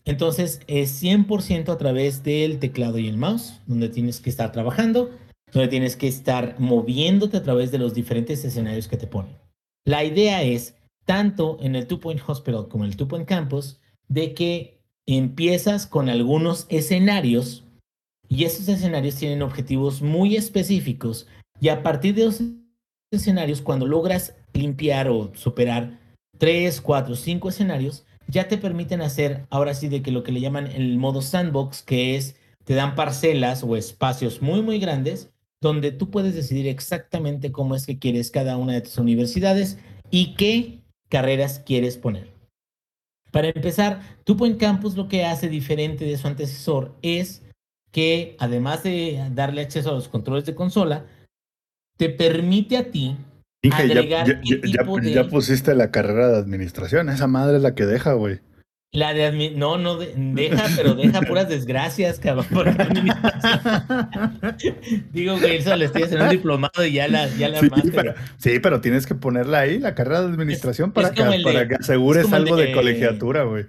Entonces 0.05 0.61
es 0.67 1.03
100% 1.03 1.69
a 1.69 1.79
través 1.79 2.25
del 2.25 2.59
teclado 2.59 2.99
y 2.99 3.07
el 3.07 3.17
mouse, 3.17 3.61
donde 3.67 3.89
tienes 3.89 4.21
que 4.21 4.31
estar 4.31 4.51
trabajando, 4.51 5.11
donde 5.53 5.69
tienes 5.69 5.97
que 5.97 6.09
estar 6.09 6.57
moviéndote 6.59 7.37
a 7.37 7.43
través 7.43 7.71
de 7.71 7.79
los 7.79 7.95
diferentes 7.95 8.45
escenarios 8.45 8.89
que 8.89 8.97
te 8.97 9.07
ponen. 9.07 9.37
La 9.85 10.05
idea 10.05 10.43
es, 10.43 10.75
tanto 11.05 11.59
en 11.61 11.77
el 11.77 11.87
Two 11.87 12.01
Point 12.01 12.21
Hospital 12.27 12.67
como 12.69 12.85
en 12.85 12.91
el 12.91 12.97
Two 12.97 13.09
Point 13.09 13.29
Campus, 13.29 13.81
de 14.09 14.35
que 14.35 14.81
empiezas 15.07 15.87
con 15.87 16.09
algunos 16.09 16.67
escenarios 16.69 17.62
y 18.33 18.45
esos 18.45 18.67
escenarios 18.67 19.17
tienen 19.17 19.43
objetivos 19.43 20.01
muy 20.01 20.37
específicos 20.37 21.27
y 21.61 21.69
a 21.69 21.83
partir 21.83 22.15
de 22.15 22.23
esos 22.23 22.41
escenarios, 23.13 23.61
cuando 23.61 23.87
logras 23.87 24.35
limpiar 24.55 25.09
o 25.09 25.33
superar 25.35 25.99
tres, 26.39 26.81
cuatro, 26.81 27.15
cinco 27.15 27.51
escenarios, 27.51 28.07
ya 28.29 28.49
te 28.49 28.57
permiten 28.57 29.03
hacer 29.03 29.45
ahora 29.51 29.75
sí 29.75 29.89
de 29.89 30.01
que 30.01 30.13
lo 30.13 30.23
que 30.23 30.33
le 30.33 30.41
llaman 30.41 30.67
el 30.69 30.97
modo 30.97 31.21
sandbox, 31.21 31.83
que 31.83 32.17
es 32.17 32.37
te 32.65 32.73
dan 32.73 32.95
parcelas 32.95 33.65
o 33.65 33.77
espacios 33.77 34.41
muy, 34.41 34.63
muy 34.63 34.79
grandes 34.79 35.29
donde 35.61 35.93
tú 35.93 36.11
puedes 36.11 36.35
decidir 36.35 36.67
exactamente 36.67 37.53
cómo 37.53 37.75
es 37.75 37.85
que 37.85 37.99
quieres 37.99 38.31
cada 38.31 38.57
una 38.57 38.73
de 38.73 38.81
tus 38.81 38.97
universidades 38.97 39.79
y 40.11 40.35
qué 40.37 40.81
carreras 41.11 41.59
quieres 41.59 41.99
poner. 41.99 42.33
Para 43.31 43.49
empezar, 43.49 44.01
Tupo 44.25 44.47
Campus 44.57 44.97
lo 44.97 45.07
que 45.07 45.27
hace 45.27 45.51
diferente 45.51 46.07
de 46.07 46.17
su 46.17 46.27
antecesor 46.27 46.97
es 47.03 47.43
que 47.93 48.37
además 48.41 48.83
de 48.83 49.23
darle 49.33 49.61
acceso 49.61 49.91
a 49.91 49.95
los 49.95 50.09
controles 50.09 50.45
de 50.47 50.55
consola, 50.55 51.05
te 51.97 52.09
permite 52.09 52.77
a 52.79 52.91
ti 52.91 53.17
agregar 53.71 54.27
ya, 54.43 54.59
ya, 55.03 55.29
pusiste 55.29 55.75
la 55.77 55.93
carrera 55.93 56.29
de 56.29 56.39
administración, 56.39 57.09
esa 57.11 57.29
madre 57.29 57.59
es 57.59 57.63
la 57.63 57.75
que 57.75 57.87
deja, 57.87 58.15
güey. 58.15 58.41
La 58.95 59.15
de 59.15 59.53
no, 59.57 59.79
no 59.79 59.97
deja, 59.97 60.69
pero 60.77 60.95
deja 60.95 61.23
puras 61.23 61.49
desgracias, 61.49 62.19
cabrón. 62.19 62.77
Digo, 65.13 65.39
güey, 65.39 65.57
eso 65.57 65.75
le 65.77 65.87
estoy 65.87 66.03
haciendo 66.03 66.27
un 66.27 66.31
diplomado 66.31 66.85
y 66.85 66.93
ya 66.93 67.09
la, 67.09 67.27
ya 67.37 67.49
la 67.49 67.61
sí, 67.61 67.71
pero, 67.91 68.15
sí, 68.37 68.59
pero 68.59 68.83
tienes 68.83 69.07
que 69.07 69.15
ponerla 69.15 69.61
ahí, 69.61 69.79
la 69.79 69.95
carrera 69.95 70.21
de 70.21 70.33
administración, 70.33 70.93
para, 70.93 71.13
que, 71.13 71.23
para 71.43 71.69
que 71.69 71.77
asegures 71.77 72.31
algo 72.35 72.57
de 72.57 72.73
colegiatura, 72.73 73.45
güey. 73.45 73.65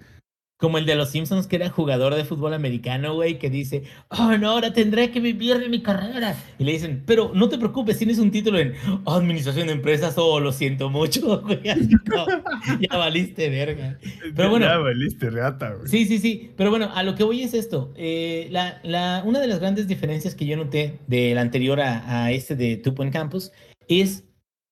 Como 0.58 0.78
el 0.78 0.86
de 0.86 0.95
los 0.95 1.10
Simpsons, 1.10 1.47
que 1.47 1.58
era 1.58 1.70
jugador 1.70 2.16
de 2.16 2.24
fútbol 2.24 2.54
americano, 2.54 3.16
güey, 3.16 3.38
que 3.38 3.49
dice, 3.49 3.84
oh, 4.10 4.38
no, 4.38 4.51
ahora 4.51 4.72
tendré 4.72 5.12
que 5.12 5.20
vivir 5.20 5.60
de 5.60 5.68
mi 5.68 5.82
carrera. 5.82 6.38
Y 6.58 6.64
le 6.64 6.72
dicen, 6.72 7.04
pero 7.06 7.32
no 7.34 7.49
te 7.49 7.58
preocupes, 7.58 7.97
tienes 7.97 8.18
un 8.18 8.32
título 8.32 8.60
en 8.60 8.74
administración 9.06 9.68
de 9.68 9.74
empresas, 9.74 10.14
oh, 10.18 10.39
lo 10.39 10.51
siento 10.54 10.89
mucho, 10.89 11.41
güey. 11.45 11.62
ya 11.64 12.97
valiste, 12.97 13.49
verga. 13.49 13.99
Pero 14.36 14.49
bueno. 14.51 14.66
Ya 14.66 14.78
valiste, 14.78 15.30
reata, 15.30 15.74
güey. 15.74 15.88
Sí, 15.89 16.06
sí, 16.06 16.20
sí. 16.20 16.51
Pero 16.56 16.70
bueno, 16.70 16.89
a 16.93 17.04
lo 17.04 17.16
que 17.16 17.24
voy 17.24 17.41
es 17.43 17.54
esto. 17.54 17.93
Eh, 17.97 18.47
la, 18.51 18.80
la, 18.84 19.24
una 19.26 19.39
de 19.39 19.47
las 19.47 19.60
grandes 19.60 19.88
diferencias 19.88 20.34
que 20.34 20.45
yo 20.45 20.56
noté 20.56 20.99
del 21.08 21.39
anterior 21.39 21.82
a, 21.82 22.24
a 22.24 22.32
este 22.32 22.56
de 22.56 22.78
Two 22.78 22.95
Point 22.95 23.12
Campus 23.12 23.51
es, 23.88 24.24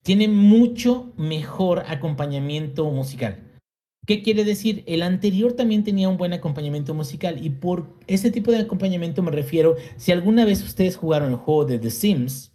tiene 0.04 0.28
mucho 0.28 1.14
mejor 1.18 1.84
acompañamiento 1.88 2.90
musical. 2.92 3.51
¿Qué 4.08 4.24
quiere 4.24 4.44
decir? 4.44 4.84
El 4.88 5.04
anterior 5.04 5.54
también 5.54 5.84
tenía 5.84 6.10
un 6.10 6.18
buen 6.18 6.34
acompañamiento 6.34 6.96
musical 6.96 7.44
y 7.44 7.52
por 7.52 7.88
ese 8.08 8.32
tipo 8.32 8.52
de 8.52 8.58
acompañamiento 8.58 9.22
me 9.22 9.30
refiero, 9.30 9.76
si 9.96 10.12
alguna 10.12 10.44
vez 10.44 10.64
ustedes 10.64 10.98
jugaron 10.98 11.30
el 11.30 11.38
juego 11.38 11.66
de 11.66 11.78
The 11.78 11.92
Sims, 11.92 12.52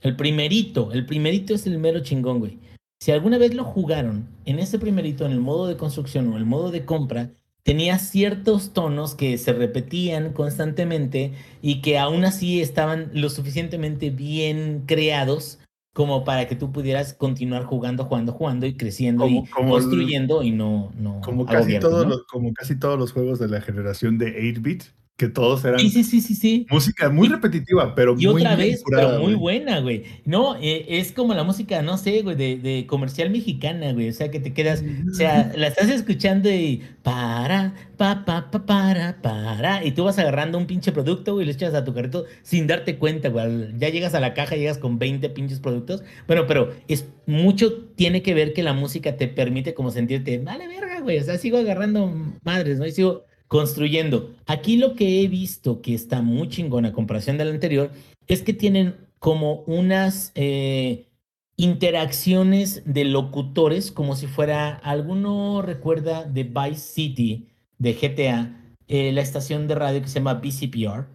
el 0.00 0.16
primerito, 0.16 0.92
el 0.92 1.06
primerito 1.06 1.54
es 1.54 1.66
el 1.66 1.78
mero 1.78 2.00
chingón, 2.00 2.40
güey. 2.40 2.58
Si 3.00 3.12
alguna 3.12 3.38
vez 3.38 3.54
lo 3.54 3.64
jugaron, 3.64 4.28
en 4.44 4.58
ese 4.58 4.78
primerito, 4.78 5.24
en 5.24 5.32
el 5.32 5.40
modo 5.40 5.68
de 5.68 5.76
construcción 5.76 6.32
o 6.32 6.36
el 6.36 6.44
modo 6.44 6.72
de 6.72 6.84
compra, 6.84 7.30
tenía 7.62 7.98
ciertos 7.98 8.72
tonos 8.72 9.14
que 9.14 9.38
se 9.38 9.52
repetían 9.52 10.32
constantemente 10.32 11.34
y 11.62 11.82
que 11.82 11.98
aún 11.98 12.24
así 12.24 12.60
estaban 12.60 13.10
lo 13.14 13.30
suficientemente 13.30 14.10
bien 14.10 14.82
creados 14.86 15.59
como 15.92 16.24
para 16.24 16.46
que 16.46 16.54
tú 16.54 16.70
pudieras 16.70 17.14
continuar 17.14 17.64
jugando, 17.64 18.04
jugando, 18.04 18.32
jugando 18.32 18.66
y 18.66 18.76
creciendo 18.76 19.26
y 19.26 19.44
construyendo 19.46 20.42
y 20.42 20.52
no, 20.52 20.92
no 20.96 21.20
como 21.20 21.46
casi 21.46 21.78
todos 21.78 22.06
los, 22.06 22.24
como 22.26 22.52
casi 22.54 22.78
todos 22.78 22.98
los 22.98 23.12
juegos 23.12 23.38
de 23.38 23.48
la 23.48 23.60
generación 23.60 24.16
de 24.16 24.54
8-bit 24.54 24.84
que 25.20 25.28
todos 25.28 25.62
eran 25.66 25.78
sí, 25.78 25.90
sí, 25.90 26.02
sí, 26.02 26.22
sí, 26.22 26.34
sí. 26.34 26.66
música 26.70 27.10
muy 27.10 27.28
repetitiva, 27.28 27.94
pero 27.94 28.14
y 28.18 28.26
muy 28.26 28.40
otra 28.40 28.56
vez, 28.56 28.82
pero 28.88 29.18
muy 29.20 29.34
buena, 29.34 29.80
güey. 29.80 30.04
No, 30.24 30.56
eh, 30.56 30.86
es 30.88 31.12
como 31.12 31.34
la 31.34 31.44
música, 31.44 31.82
no 31.82 31.98
sé, 31.98 32.22
güey, 32.22 32.36
de, 32.36 32.56
de, 32.56 32.86
comercial 32.86 33.28
mexicana, 33.28 33.92
güey. 33.92 34.08
O 34.08 34.12
sea, 34.14 34.30
que 34.30 34.40
te 34.40 34.54
quedas, 34.54 34.82
o 35.10 35.14
sea, 35.14 35.52
la 35.54 35.66
estás 35.66 35.90
escuchando 35.90 36.50
y 36.50 36.82
para, 37.02 37.74
pa, 37.98 38.24
pa, 38.24 38.50
pa, 38.50 38.64
para, 38.64 39.20
para, 39.20 39.84
y 39.84 39.92
tú 39.92 40.04
vas 40.04 40.18
agarrando 40.18 40.56
un 40.56 40.66
pinche 40.66 40.90
producto, 40.90 41.34
güey, 41.34 41.44
y 41.44 41.46
lo 41.48 41.52
echas 41.52 41.74
a 41.74 41.84
tu 41.84 41.92
carrito 41.92 42.24
sin 42.42 42.66
darte 42.66 42.96
cuenta, 42.96 43.28
güey. 43.28 43.76
Ya 43.76 43.90
llegas 43.90 44.14
a 44.14 44.20
la 44.20 44.32
caja, 44.32 44.56
llegas 44.56 44.78
con 44.78 44.98
20 44.98 45.28
pinches 45.28 45.60
productos. 45.60 46.02
Bueno, 46.28 46.46
pero 46.46 46.72
es 46.88 47.04
mucho 47.26 47.74
tiene 47.94 48.22
que 48.22 48.32
ver 48.32 48.54
que 48.54 48.62
la 48.62 48.72
música 48.72 49.18
te 49.18 49.28
permite 49.28 49.74
como 49.74 49.90
sentirte, 49.90 50.38
vale 50.38 50.66
verga, 50.66 51.00
güey. 51.00 51.18
O 51.18 51.24
sea, 51.24 51.36
sigo 51.36 51.58
agarrando 51.58 52.10
madres, 52.42 52.78
¿no? 52.78 52.86
Y 52.86 52.92
sigo 52.92 53.26
construyendo. 53.50 54.30
Aquí 54.46 54.76
lo 54.76 54.94
que 54.94 55.20
he 55.20 55.26
visto 55.26 55.82
que 55.82 55.92
está 55.92 56.22
muy 56.22 56.48
chingón 56.48 56.84
a 56.84 56.92
comparación 56.92 57.36
del 57.36 57.50
anterior 57.50 57.90
es 58.28 58.42
que 58.42 58.52
tienen 58.52 58.94
como 59.18 59.64
unas 59.66 60.30
eh, 60.36 61.08
interacciones 61.56 62.84
de 62.86 63.04
locutores, 63.06 63.90
como 63.90 64.14
si 64.14 64.28
fuera, 64.28 64.76
alguno 64.76 65.62
recuerda 65.62 66.22
de 66.22 66.44
Vice 66.44 66.92
City 66.94 67.48
de 67.76 67.94
GTA, 67.94 68.56
eh, 68.86 69.10
la 69.10 69.20
estación 69.20 69.66
de 69.66 69.74
radio 69.74 70.00
que 70.00 70.06
se 70.06 70.20
llama 70.20 70.34
BCPR. 70.34 71.08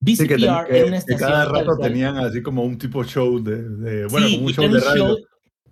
BCPR 0.00 0.74
era 0.74 0.86
una 0.86 0.96
estación. 0.96 1.30
cada 1.30 1.44
rato 1.44 1.76
tenían 1.76 2.16
así 2.16 2.42
como 2.42 2.64
un 2.64 2.78
tipo 2.78 3.04
show 3.04 3.38
de, 3.38 4.06
bueno, 4.06 4.28
como 4.30 4.46
un 4.46 4.52
show 4.54 4.66
de 4.66 4.80
radio. 4.80 5.18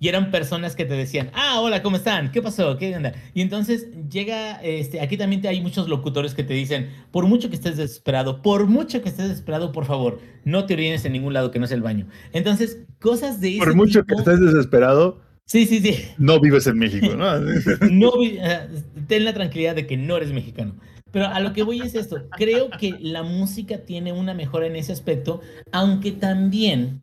Y 0.01 0.09
eran 0.09 0.33
personas 0.33 0.75
que 0.75 0.85
te 0.85 0.95
decían, 0.95 1.31
ah, 1.35 1.61
hola, 1.61 1.83
¿cómo 1.83 1.97
están? 1.97 2.33
¿Qué 2.33 2.43
pasó? 2.43 2.77
¿Qué 2.79 2.97
onda? 2.97 3.13
Y 3.35 3.43
entonces 3.43 3.89
llega, 4.11 4.61
este, 4.63 5.01
aquí 5.01 5.17
también 5.17 5.43
te- 5.43 5.49
hay 5.49 5.61
muchos 5.61 5.89
locutores 5.89 6.35
que 6.35 6.43
te 6.43 6.55
dicen, 6.55 6.91
por 7.13 7.27
mucho 7.27 7.49
que 7.51 7.57
estés 7.57 7.77
desesperado, 7.77 8.43
por 8.43 8.67
mucho 8.67 9.03
que 9.03 9.11
estés 9.11 9.29
desesperado, 9.29 9.71
por 9.71 9.85
favor, 9.85 10.19
no 10.45 10.67
te 10.67 10.75
orines 10.75 11.05
en 11.05 11.13
ningún 11.13 11.35
lado 11.35 11.53
que 11.53 11.59
no 11.61 11.67
sea 11.69 11.77
el 11.77 11.83
baño. 11.83 12.09
Entonces, 12.33 12.79
cosas 12.99 13.41
de 13.41 13.51
ese 13.51 13.59
Por 13.59 13.75
mucho 13.77 14.05
que 14.05 14.15
estés 14.15 14.41
desesperado, 14.41 15.21
Sí, 15.47 15.67
sí, 15.67 15.81
sí. 15.81 16.05
no 16.17 16.41
vives 16.41 16.67
en 16.69 16.79
México, 16.79 17.15
¿no? 17.17 17.27
Eh, 18.25 18.69
ten 19.09 19.25
la 19.25 19.35
tranquilidad 19.35 19.75
de 19.75 19.87
que 19.87 19.97
no 19.97 20.17
eres 20.17 20.33
mexicano. 20.33 20.77
Pero 21.13 21.27
a 21.27 21.41
lo 21.41 21.53
que 21.53 21.65
voy 21.65 21.81
es 21.81 21.95
esto. 21.97 22.29
Creo 22.37 22.71
que 22.71 22.95
la 23.01 23.23
música 23.25 23.79
tiene 23.79 24.13
una 24.13 24.33
mejora 24.33 24.67
en 24.67 24.77
ese 24.77 24.93
aspecto, 24.93 25.41
aunque 25.73 26.13
también 26.13 27.03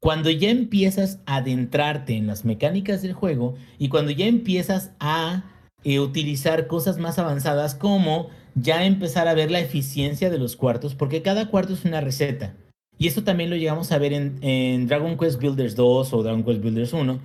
cuando 0.00 0.30
ya 0.30 0.50
empiezas 0.50 1.20
a 1.26 1.36
adentrarte 1.36 2.16
en 2.16 2.26
las 2.26 2.44
mecánicas 2.44 3.02
del 3.02 3.12
juego 3.12 3.54
y 3.78 3.88
cuando 3.88 4.10
ya 4.10 4.26
empiezas 4.26 4.92
a 4.98 5.44
eh, 5.84 6.00
utilizar 6.00 6.66
cosas 6.66 6.98
más 6.98 7.18
avanzadas 7.18 7.74
como 7.74 8.30
ya 8.54 8.84
empezar 8.84 9.28
a 9.28 9.34
ver 9.34 9.50
la 9.50 9.60
eficiencia 9.60 10.30
de 10.30 10.38
los 10.38 10.56
cuartos, 10.56 10.94
porque 10.94 11.22
cada 11.22 11.48
cuarto 11.48 11.74
es 11.74 11.84
una 11.84 12.00
receta. 12.00 12.56
Y 12.98 13.06
eso 13.06 13.22
también 13.22 13.48
lo 13.48 13.56
llegamos 13.56 13.92
a 13.92 13.98
ver 13.98 14.12
en, 14.12 14.38
en 14.42 14.86
Dragon 14.86 15.16
Quest 15.16 15.40
Builders 15.40 15.76
2 15.76 16.12
o 16.12 16.22
Dragon 16.22 16.44
Quest 16.44 16.60
Builders 16.60 16.92
1. 16.92 17.20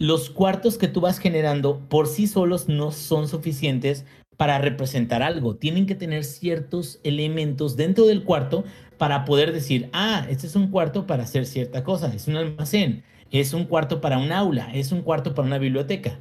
Los 0.00 0.30
cuartos 0.30 0.78
que 0.78 0.88
tú 0.88 1.00
vas 1.00 1.18
generando 1.18 1.80
por 1.88 2.06
sí 2.06 2.26
solos 2.26 2.68
no 2.68 2.92
son 2.92 3.28
suficientes 3.28 4.04
para 4.36 4.58
representar 4.58 5.22
algo. 5.22 5.56
Tienen 5.56 5.86
que 5.86 5.96
tener 5.96 6.24
ciertos 6.24 7.00
elementos 7.02 7.76
dentro 7.76 8.06
del 8.06 8.22
cuarto 8.22 8.64
para 8.98 9.24
poder 9.24 9.52
decir, 9.52 9.88
ah, 9.92 10.26
este 10.28 10.46
es 10.46 10.56
un 10.56 10.70
cuarto 10.70 11.06
para 11.06 11.22
hacer 11.22 11.46
cierta 11.46 11.84
cosa, 11.84 12.12
es 12.14 12.28
un 12.28 12.36
almacén, 12.36 13.04
es 13.30 13.54
un 13.54 13.64
cuarto 13.64 14.00
para 14.00 14.18
un 14.18 14.32
aula, 14.32 14.70
es 14.74 14.92
un 14.92 15.02
cuarto 15.02 15.34
para 15.34 15.46
una 15.46 15.58
biblioteca. 15.58 16.18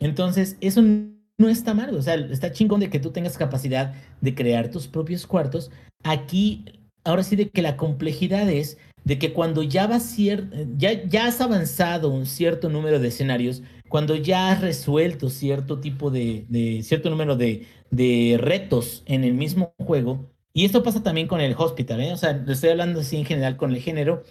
Entonces, 0.00 0.56
eso 0.60 0.82
no 0.82 1.48
está 1.48 1.74
mal, 1.74 1.94
o 1.94 2.02
sea, 2.02 2.14
está 2.14 2.52
chingón 2.52 2.80
de 2.80 2.90
que 2.90 3.00
tú 3.00 3.10
tengas 3.10 3.38
capacidad 3.38 3.94
de 4.20 4.34
crear 4.34 4.70
tus 4.70 4.88
propios 4.88 5.26
cuartos. 5.26 5.70
Aquí, 6.02 6.64
ahora 7.04 7.22
sí 7.22 7.36
de 7.36 7.50
que 7.50 7.62
la 7.62 7.76
complejidad 7.76 8.48
es 8.48 8.78
de 9.04 9.18
que 9.18 9.32
cuando 9.32 9.62
ya 9.62 9.86
vas 9.86 10.16
ya, 10.16 11.04
ya 11.04 11.26
has 11.26 11.40
avanzado 11.40 12.08
un 12.08 12.24
cierto 12.24 12.70
número 12.70 12.98
de 12.98 13.08
escenarios, 13.08 13.62
cuando 13.88 14.16
ya 14.16 14.50
has 14.50 14.60
resuelto 14.62 15.28
cierto 15.28 15.78
tipo 15.78 16.10
de, 16.10 16.46
de 16.48 16.82
cierto 16.82 17.10
número 17.10 17.36
de, 17.36 17.66
de 17.90 18.36
retos 18.40 19.02
en 19.06 19.24
el 19.24 19.34
mismo 19.34 19.74
juego, 19.78 20.30
y 20.54 20.64
esto 20.64 20.82
pasa 20.82 21.02
también 21.02 21.26
con 21.26 21.40
el 21.40 21.54
hospital, 21.58 22.00
¿eh? 22.00 22.12
o 22.12 22.16
sea, 22.16 22.30
estoy 22.46 22.70
hablando 22.70 23.00
así 23.00 23.16
en 23.16 23.24
general 23.24 23.56
con 23.56 23.72
el 23.72 23.80
género, 23.80 24.24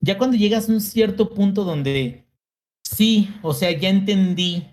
ya 0.00 0.16
cuando 0.16 0.36
llegas 0.36 0.68
a 0.68 0.72
un 0.72 0.80
cierto 0.80 1.34
punto 1.34 1.64
donde 1.64 2.24
sí, 2.84 3.34
o 3.42 3.52
sea, 3.52 3.72
ya 3.72 3.88
entendí 3.88 4.68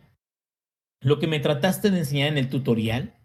lo 1.02 1.20
que 1.20 1.28
me 1.28 1.40
trataste 1.40 1.90
de 1.90 2.00
enseñar 2.00 2.28
en 2.28 2.38
el 2.38 2.50
tutorial, 2.50 3.16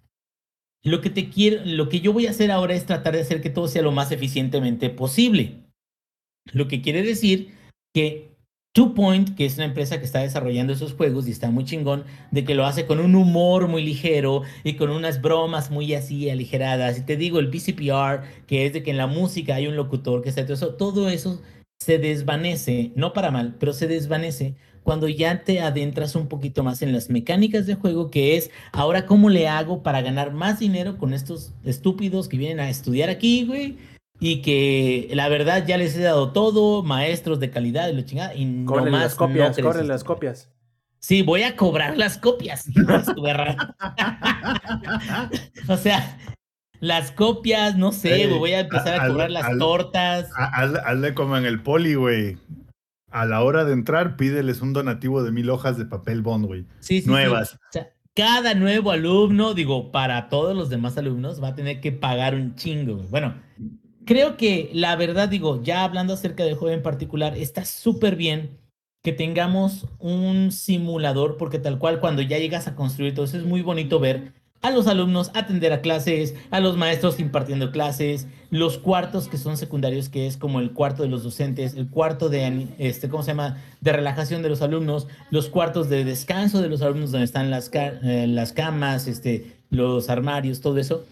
lo 0.83 1.01
que 1.01 1.11
te 1.11 1.29
quiero, 1.29 1.65
lo 1.65 1.89
que 1.89 2.01
yo 2.01 2.13
voy 2.13 2.27
a 2.27 2.31
hacer 2.31 2.51
ahora 2.51 2.75
es 2.75 2.87
tratar 2.87 3.15
de 3.15 3.21
hacer 3.21 3.43
que 3.43 3.51
todo 3.51 3.69
sea 3.69 3.83
lo 3.83 3.93
más 3.93 4.13
eficientemente 4.13 4.89
posible. 4.89 5.65
Lo 6.53 6.69
que 6.69 6.81
quiere 6.81 7.03
decir 7.03 7.55
que 7.93 8.36
Two 8.77 8.93
Point, 8.93 9.35
que 9.35 9.47
es 9.47 9.55
una 9.55 9.65
empresa 9.65 9.99
que 9.99 10.05
está 10.05 10.19
desarrollando 10.19 10.75
esos 10.75 10.93
juegos 10.93 11.27
y 11.27 11.31
está 11.31 11.51
muy 11.51 11.65
chingón, 11.65 12.05
de 12.31 12.45
que 12.45 12.55
lo 12.55 12.67
hace 12.67 12.85
con 12.85 13.01
un 13.01 13.15
humor 13.15 13.69
muy 13.69 13.83
ligero 13.83 14.43
y 14.65 14.75
con 14.75 14.91
unas 14.91 15.23
bromas 15.23 15.71
muy 15.71 15.95
así 15.95 16.29
aligeradas. 16.29 16.99
Y 16.99 17.01
te 17.01 17.17
digo, 17.17 17.39
el 17.39 17.47
BCPR, 17.47 18.45
que 18.47 18.67
es 18.67 18.75
de 18.75 18.83
que 18.83 18.91
en 18.91 18.99
la 18.99 19.07
música 19.07 19.55
hay 19.55 19.67
un 19.67 19.77
locutor 19.77 20.21
que 20.21 20.29
está 20.29 20.45
todo 20.45 20.53
eso, 20.53 20.75
todo 20.75 21.09
eso 21.09 21.41
se 21.81 21.97
desvanece, 21.97 22.93
no 22.97 23.15
para 23.15 23.31
mal, 23.31 23.57
pero 23.59 23.73
se 23.73 23.87
desvanece 23.87 24.57
cuando 24.83 25.09
ya 25.09 25.43
te 25.43 25.63
adentras 25.63 26.15
un 26.15 26.29
poquito 26.29 26.63
más 26.63 26.83
en 26.83 26.93
las 26.93 27.09
mecánicas 27.09 27.65
de 27.65 27.77
juego, 27.77 28.11
que 28.11 28.37
es 28.37 28.51
ahora 28.73 29.07
cómo 29.07 29.31
le 29.31 29.49
hago 29.49 29.83
para 29.83 30.03
ganar 30.03 30.35
más 30.35 30.59
dinero 30.59 30.99
con 30.99 31.15
estos 31.15 31.55
estúpidos 31.65 32.29
que 32.29 32.37
vienen 32.37 32.61
a 32.61 32.69
estudiar 32.69 33.09
aquí, 33.09 33.47
güey. 33.47 33.79
Y 34.19 34.41
que 34.43 35.09
la 35.13 35.29
verdad 35.29 35.65
ya 35.67 35.77
les 35.77 35.95
he 35.97 36.03
dado 36.03 36.33
todo, 36.33 36.83
maestros 36.83 37.39
de 37.39 37.51
calidad 37.51 37.89
y 37.89 37.93
lo 37.95 38.03
chingada, 38.03 38.35
y 38.35 38.45
nomás 38.47 38.91
las 38.91 39.15
copias, 39.15 39.59
no 39.59 39.71
esto. 39.71 39.83
las 39.83 40.05
copias. 40.05 40.51
Sí, 40.99 41.23
voy 41.23 41.43
a 41.43 41.55
cobrar 41.55 41.97
las 41.99 42.17
copias. 42.19 42.67
o 45.69 45.77
sea, 45.77 46.19
las 46.81 47.11
copias, 47.13 47.77
no 47.77 47.93
sé, 47.93 48.15
Ey, 48.23 48.27
güey, 48.29 48.39
voy 48.39 48.53
a 48.53 48.61
empezar 48.61 49.01
a 49.01 49.09
cobrar 49.09 49.31
las 49.31 49.45
al- 49.45 49.59
tortas. 49.59 50.31
Ha- 50.37 50.63
Hazle, 50.63 51.15
como 51.15 51.37
en 51.37 51.45
el 51.45 51.63
poli, 51.63 51.95
güey. 51.95 52.39
A 53.11 53.25
la 53.25 53.43
hora 53.43 53.65
de 53.65 53.73
entrar, 53.73 54.17
pídeles 54.17 54.61
un 54.61 54.73
donativo 54.73 55.23
de 55.23 55.33
mil 55.33 55.49
hojas 55.51 55.79
de 55.79 55.87
papel 55.87 56.23
bond, 56.23 56.47
güey. 56.47 56.63
Sí, 56.81 56.99
sí, 56.99 57.03
sí. 57.03 57.09
Nuevas. 57.11 57.55
O 57.55 57.59
sea, 57.71 57.89
cada 58.15 58.55
nuevo 58.55 58.91
alumno, 58.91 59.55
digo, 59.55 59.93
para 59.93 60.29
todos 60.29 60.57
los 60.57 60.69
demás 60.71 60.99
alumnos, 60.99 61.43
va 61.43 61.49
a 61.49 61.55
tener 61.55 61.81
que 61.81 61.93
pagar 61.93 62.35
un 62.35 62.55
chingo. 62.57 62.97
güey. 62.97 63.07
Bueno, 63.09 63.35
creo 64.07 64.39
que 64.39 64.71
la 64.73 64.97
verdad, 64.97 65.29
digo, 65.29 65.63
ya 65.63 65.85
hablando 65.85 66.15
acerca 66.15 66.45
del 66.45 66.55
juego 66.55 66.75
en 66.75 66.83
particular, 66.83 67.37
está 67.37 67.67
súper 67.67 68.17
bien 68.17 68.59
que 69.03 69.13
tengamos 69.13 69.87
un 69.99 70.51
simulador, 70.51 71.37
porque 71.37 71.59
tal 71.59 71.79
cual 71.79 72.01
cuando 72.01 72.23
ya 72.23 72.39
llegas 72.39 72.67
a 72.67 72.75
construir 72.75 73.15
todo 73.15 73.27
eso 73.27 73.37
es 73.37 73.45
muy 73.45 73.61
bonito 73.61 74.01
ver 74.01 74.33
a 74.63 74.71
los 74.71 74.87
alumnos 74.87 75.31
atender 75.35 75.73
a 75.73 75.81
clases, 75.81 76.35
a 76.51 76.59
los 76.61 76.77
maestros 76.77 77.21
impartiendo 77.21 77.71
clases, 77.71 78.27
los 78.51 78.79
cuartos 78.79 79.29
que 79.29 79.39
son 79.39 79.57
secundarios, 79.57 80.09
que 80.09 80.27
es 80.27 80.37
como 80.37 80.61
el 80.61 80.73
cuarto 80.73 81.03
de 81.05 81.09
los 81.09 81.23
docentes, 81.23 81.75
el 81.75 81.89
cuarto 81.89 82.29
de, 82.29 82.67
este, 82.79 83.09
¿cómo 83.09 83.23
se 83.23 83.31
llama?, 83.31 83.63
de 83.81 83.93
relajación 83.93 84.43
de 84.43 84.49
los 84.49 84.63
alumnos, 84.63 85.07
los 85.31 85.49
cuartos 85.49 85.89
de 85.89 86.05
descanso 86.05 86.63
de 86.63 86.69
los 86.69 86.83
alumnos 86.83 87.13
donde 87.13 87.27
están 87.27 87.51
las, 87.51 87.71
eh, 87.73 88.27
las 88.27 88.53
camas, 88.53 89.07
este, 89.07 89.57
los 89.71 90.09
armarios, 90.09 90.61
todo 90.61 90.79
eso. 90.79 91.05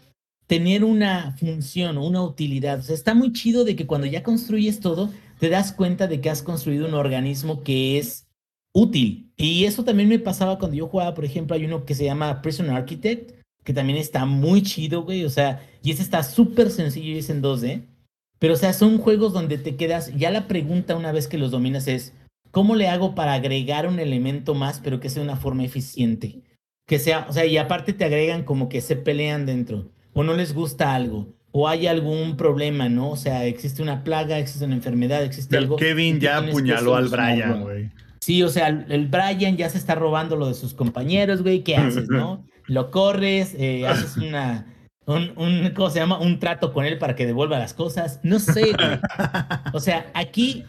Tener 0.47 0.85
una 0.85 1.37
función, 1.39 1.99
una 1.99 2.23
utilidad. 2.23 2.81
O 2.81 2.83
sea, 2.83 2.95
está 2.95 3.15
muy 3.15 3.33
chido 3.33 3.65
de 3.65 3.77
que 3.77 3.87
cuando 3.87 4.07
ya 4.07 4.23
construyes 4.23 4.81
todo, 4.81 5.11
te 5.39 5.49
das 5.49 5.73
cuenta 5.73 6.07
de 6.07 6.21
que 6.21 6.31
has 6.31 6.43
construido 6.43 6.87
un 6.87 6.95
organismo 6.95 7.63
que 7.63 7.99
es 7.99 8.27
útil. 8.73 9.31
Y 9.37 9.65
eso 9.65 9.85
también 9.85 10.09
me 10.09 10.19
pasaba 10.19 10.59
cuando 10.59 10.77
yo 10.77 10.89
jugaba, 10.89 11.15
por 11.15 11.25
ejemplo, 11.25 11.57
hay 11.57 11.65
uno 11.65 11.85
que 11.85 11.95
se 11.95 12.05
llama 12.05 12.43
Prison 12.43 12.71
Architect, 12.71 13.33
que 13.63 13.73
también 13.73 13.99
está 13.99 14.27
muy 14.27 14.63
chido, 14.63 15.03
güey. 15.03 15.25
O 15.25 15.31
sea, 15.31 15.67
y 15.83 15.91
ese 15.91 16.03
está 16.03 16.23
súper 16.23 16.71
sencillo 16.71 17.13
y 17.13 17.19
es 17.19 17.31
en 17.31 17.43
2D. 17.43 17.87
Pero, 18.39 18.55
o 18.55 18.57
sea, 18.57 18.73
son 18.73 18.99
juegos 18.99 19.33
donde 19.33 19.59
te 19.59 19.77
quedas. 19.77 20.15
Ya 20.17 20.31
la 20.31 20.47
pregunta 20.47 20.97
una 20.97 21.13
vez 21.13 21.29
que 21.29 21.39
los 21.39 21.51
dominas 21.51 21.89
es: 21.89 22.13
¿cómo 22.51 22.77
le 22.77 22.89
hago 22.89 23.15
para 23.15 23.35
agregar 23.35 23.89
un 23.89 23.99
elemento 23.99 24.55
más, 24.55 24.81
pero 24.81 25.01
que 25.01 25.09
sea 25.09 25.23
de 25.23 25.29
una 25.29 25.39
forma 25.39 25.65
eficiente? 25.65 26.43
Que 26.87 26.99
sea, 26.99 27.27
o 27.29 27.33
sea, 27.33 27.47
y 27.47 27.57
aparte 27.57 27.95
te 27.95 28.05
agregan 28.05 28.45
como 28.45 28.69
que 28.69 28.83
se 28.83 28.97
pelean 28.97 29.47
dentro, 29.47 29.91
o 30.15 30.23
no 30.25 30.33
les 30.35 30.55
gusta 30.55 30.95
algo, 30.95 31.27
o 31.53 31.69
hay 31.69 31.87
algún 31.87 32.37
problema, 32.37 32.89
¿no? 32.89 33.11
O 33.11 33.17
sea, 33.17 33.45
existe 33.45 33.83
una 33.83 34.03
plaga, 34.05 34.39
existe 34.39 34.65
una 34.65 34.75
enfermedad, 34.75 35.23
existe 35.23 35.57
El 35.57 35.65
algo. 35.65 35.77
Kevin 35.77 36.19
ya 36.21 36.39
apuñaló 36.39 36.97
al. 36.97 37.09
Brian, 37.09 37.63
güey. 37.63 37.91
Sí, 38.21 38.43
o 38.43 38.49
sea, 38.49 38.69
el 38.69 38.87
el 38.91 39.09
Brian 39.09 39.57
ya 39.59 39.69
se 39.69 39.77
está 39.77 39.95
robando 39.95 40.35
lo 40.37 40.47
de 40.49 40.55
sus 40.55 40.73
compañeros, 40.73 41.43
güey. 41.43 41.63
¿Qué 41.63 41.77
haces, 41.77 42.09
no? 42.09 42.45
Lo 42.67 42.91
corres, 42.91 43.55
eh, 43.59 43.87
haces 43.87 44.17
una. 44.17 44.67
Un, 45.05 45.33
un- 45.37 45.71
¿Cómo 45.77 45.91
se 45.91 45.99
llama? 45.99 46.19
Un 46.19 46.39
trato 46.39 46.73
con 46.73 46.87
él 46.87 46.97
para 46.97 47.15
que 47.15 47.27
devuelva 47.27 47.59
las 47.59 47.75
cosas. 47.75 48.21
No 48.23 48.39
sé, 48.39 48.73
güey. 48.73 48.99
O 49.75 49.81
sea, 49.81 50.11
aquí 50.15 50.65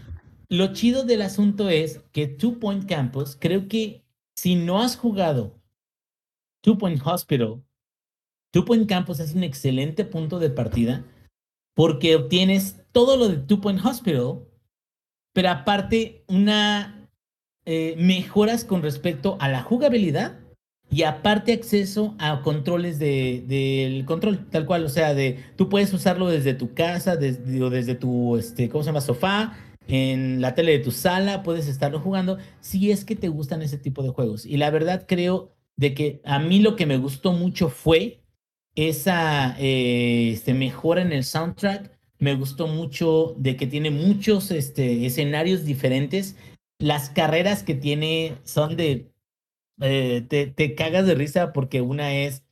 lo 0.50 0.74
chido 0.74 1.06
del 1.06 1.22
asunto 1.22 1.70
es 1.70 2.02
que 2.12 2.28
Two 2.28 2.60
Point 2.60 2.86
Campus, 2.86 3.38
creo 3.40 3.70
que 3.70 4.04
si 4.36 4.56
no 4.56 4.82
has 4.82 4.98
jugado 4.98 5.56
Two 6.62 6.78
Point 6.78 7.02
Hospital, 7.06 7.62
Point 8.64 8.88
Campus 8.88 9.20
es 9.20 9.34
un 9.34 9.44
excelente 9.44 10.06
punto 10.06 10.40
de 10.40 10.50
partida 10.50 11.04
porque 11.76 12.16
obtienes 12.16 12.82
todo 12.94 13.18
lo 13.18 13.28
de 13.28 13.58
Point 13.58 13.84
Hospital, 13.86 14.40
pero 15.34 15.50
aparte 15.50 16.24
una 16.28 17.10
eh, 17.66 17.96
mejoras 17.98 18.64
con 18.64 18.84
respecto 18.84 19.38
a 19.40 19.50
la 19.50 19.64
jugabilidad 19.64 20.40
y 20.92 21.02
aparte 21.02 21.52
acceso 21.52 22.14
a 22.20 22.42
controles 22.44 23.00
de- 23.00 23.44
del 23.48 24.06
control, 24.06 24.46
tal 24.52 24.66
cual, 24.68 24.86
o 24.86 24.90
sea, 24.90 25.16
de 25.16 25.40
tú 25.56 25.68
puedes 25.68 25.92
usarlo 25.92 26.28
desde 26.30 26.54
tu 26.54 26.76
casa, 26.76 27.16
desde 27.18 27.96
tu, 27.96 28.38
este, 28.38 28.70
¿cómo 28.70 28.84
se 28.84 28.90
llama? 28.90 29.02
Sofá, 29.02 29.58
en 29.88 30.42
la 30.42 30.54
tele 30.54 30.74
de 30.74 30.80
tu 30.80 30.92
sala, 30.92 31.42
puedes 31.44 31.68
estarlo 31.68 32.00
jugando, 32.00 32.38
si 32.62 32.92
es 32.92 33.04
que 33.04 33.16
te 33.16 33.30
gustan 33.30 33.62
ese 33.64 33.78
tipo 33.80 34.04
de 34.04 34.10
juegos. 34.10 34.46
Y 34.46 34.58
la 34.58 34.70
verdad 34.70 35.06
creo 35.08 35.52
de 35.76 35.94
que 35.96 36.22
a 36.24 36.38
mí 36.40 36.60
lo 36.60 36.76
que 36.76 36.86
me 36.86 36.98
gustó 36.98 37.34
mucho 37.34 37.70
fue 37.70 38.20
esa 38.76 39.56
eh, 39.60 40.32
este, 40.32 40.54
mejora 40.54 41.02
en 41.02 41.12
el 41.12 41.24
soundtrack. 41.24 41.92
Me 42.20 42.36
gustó 42.36 42.68
mucho 42.68 43.36
de 43.38 43.56
que 43.58 43.68
tiene 43.68 43.92
muchos 43.92 44.52
este, 44.52 45.06
escenarios 45.06 45.66
diferentes. 45.66 46.36
Las 46.80 47.10
carreras 47.10 47.64
que 47.64 47.76
tiene 47.76 48.38
son 48.44 48.78
de... 48.78 49.12
eh, 49.82 50.26
te, 50.30 50.48
te 50.48 50.76
cagas 50.76 51.06
de 51.08 51.16
risa 51.16 51.54
porque 51.54 51.82
una 51.82 52.14
es 52.14 52.44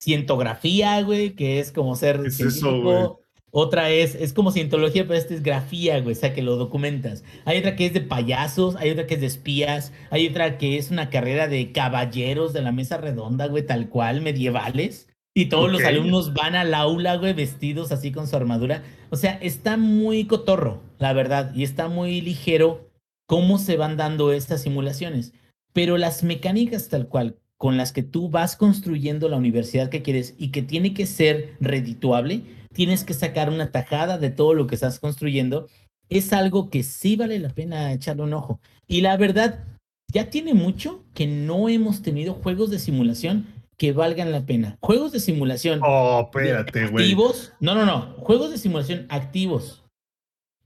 cientografía, 0.00 1.02
güey, 1.02 1.34
que 1.34 1.60
es 1.60 1.72
como 1.72 1.96
ser 1.96 2.20
¿Qué 2.20 2.28
es 2.28 2.40
eso, 2.40 2.50
científico. 2.50 3.20
Otra 3.50 3.90
es, 3.90 4.14
es 4.14 4.32
como 4.34 4.52
cientología, 4.52 5.04
pero 5.06 5.18
esta 5.18 5.34
es 5.34 5.42
grafía, 5.42 6.00
güey, 6.00 6.14
o 6.14 6.18
sea, 6.18 6.34
que 6.34 6.42
lo 6.42 6.56
documentas. 6.56 7.24
Hay 7.46 7.58
otra 7.58 7.74
que 7.76 7.86
es 7.86 7.94
de 7.94 8.02
payasos, 8.02 8.76
hay 8.76 8.90
otra 8.90 9.06
que 9.06 9.14
es 9.14 9.20
de 9.20 9.26
espías, 9.26 9.92
hay 10.10 10.28
otra 10.28 10.58
que 10.58 10.76
es 10.76 10.90
una 10.90 11.08
carrera 11.10 11.48
de 11.48 11.72
caballeros 11.72 12.52
de 12.52 12.60
la 12.62 12.72
mesa 12.72 12.98
redonda, 12.98 13.46
güey, 13.46 13.64
tal 13.64 13.88
cual, 13.88 14.20
medievales. 14.20 15.08
Y 15.38 15.50
todos 15.50 15.70
los 15.70 15.84
alumnos 15.84 16.32
van 16.32 16.54
al 16.54 16.72
aula, 16.72 17.16
güey, 17.16 17.34
vestidos 17.34 17.92
así 17.92 18.10
con 18.10 18.26
su 18.26 18.34
armadura. 18.36 18.82
O 19.10 19.16
sea, 19.16 19.32
está 19.42 19.76
muy 19.76 20.24
cotorro, 20.24 20.80
la 20.98 21.12
verdad, 21.12 21.54
y 21.54 21.62
está 21.62 21.88
muy 21.88 22.22
ligero 22.22 22.88
cómo 23.26 23.58
se 23.58 23.76
van 23.76 23.98
dando 23.98 24.32
estas 24.32 24.62
simulaciones. 24.62 25.34
Pero 25.74 25.98
las 25.98 26.22
mecánicas 26.22 26.88
tal 26.88 27.08
cual 27.08 27.36
con 27.58 27.76
las 27.76 27.92
que 27.92 28.02
tú 28.02 28.30
vas 28.30 28.56
construyendo 28.56 29.28
la 29.28 29.36
universidad 29.36 29.90
que 29.90 30.00
quieres 30.00 30.34
y 30.38 30.52
que 30.52 30.62
tiene 30.62 30.94
que 30.94 31.04
ser 31.04 31.54
redituable, 31.60 32.40
tienes 32.72 33.04
que 33.04 33.12
sacar 33.12 33.50
una 33.50 33.70
tajada 33.72 34.16
de 34.16 34.30
todo 34.30 34.54
lo 34.54 34.66
que 34.66 34.74
estás 34.76 35.00
construyendo, 35.00 35.68
es 36.08 36.32
algo 36.32 36.70
que 36.70 36.82
sí 36.82 37.14
vale 37.14 37.38
la 37.40 37.50
pena 37.50 37.92
echarle 37.92 38.22
un 38.22 38.32
ojo. 38.32 38.58
Y 38.86 39.02
la 39.02 39.18
verdad, 39.18 39.64
ya 40.10 40.30
tiene 40.30 40.54
mucho 40.54 41.04
que 41.12 41.26
no 41.26 41.68
hemos 41.68 42.00
tenido 42.00 42.32
juegos 42.32 42.70
de 42.70 42.78
simulación 42.78 43.46
que 43.78 43.92
valgan 43.92 44.32
la 44.32 44.46
pena. 44.46 44.78
Juegos 44.80 45.12
de 45.12 45.20
simulación 45.20 45.80
Oh, 45.82 46.22
espérate, 46.24 46.86
güey. 46.86 47.04
activos, 47.04 47.52
no, 47.60 47.74
no, 47.74 47.84
no, 47.84 48.14
juegos 48.18 48.50
de 48.50 48.58
simulación 48.58 49.06
activos 49.08 49.84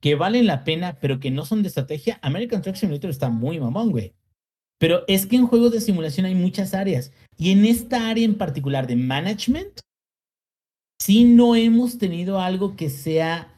que 0.01 0.15
valen 0.15 0.47
la 0.47 0.65
pena, 0.65 0.97
pero 1.01 1.21
que 1.21 1.31
no 1.31 1.45
son 1.45 1.63
de 1.63 1.69
estrategia. 1.69 2.19
American 2.23 2.63
Truck 2.63 2.77
Simulator 2.77 3.11
está 3.11 3.29
muy 3.29 3.61
mamón, 3.61 3.91
güey. 3.91 4.15
Pero 4.79 5.05
es 5.09 5.27
que 5.27 5.37
en 5.37 5.47
juegos 5.47 5.73
de 5.73 5.81
simulación 5.81 6.25
hay 6.25 6.35
muchas 6.35 6.73
áreas. 6.73 7.13
Y 7.37 7.51
en 7.51 7.67
esta 7.67 8.09
área 8.09 8.25
en 8.25 8.39
particular 8.39 8.87
de 8.87 8.97
management, 8.97 9.81
sí 10.99 11.25
no 11.25 11.55
hemos 11.55 11.99
tenido 11.99 12.41
algo 12.41 12.77
que 12.77 12.89
sea 12.89 13.53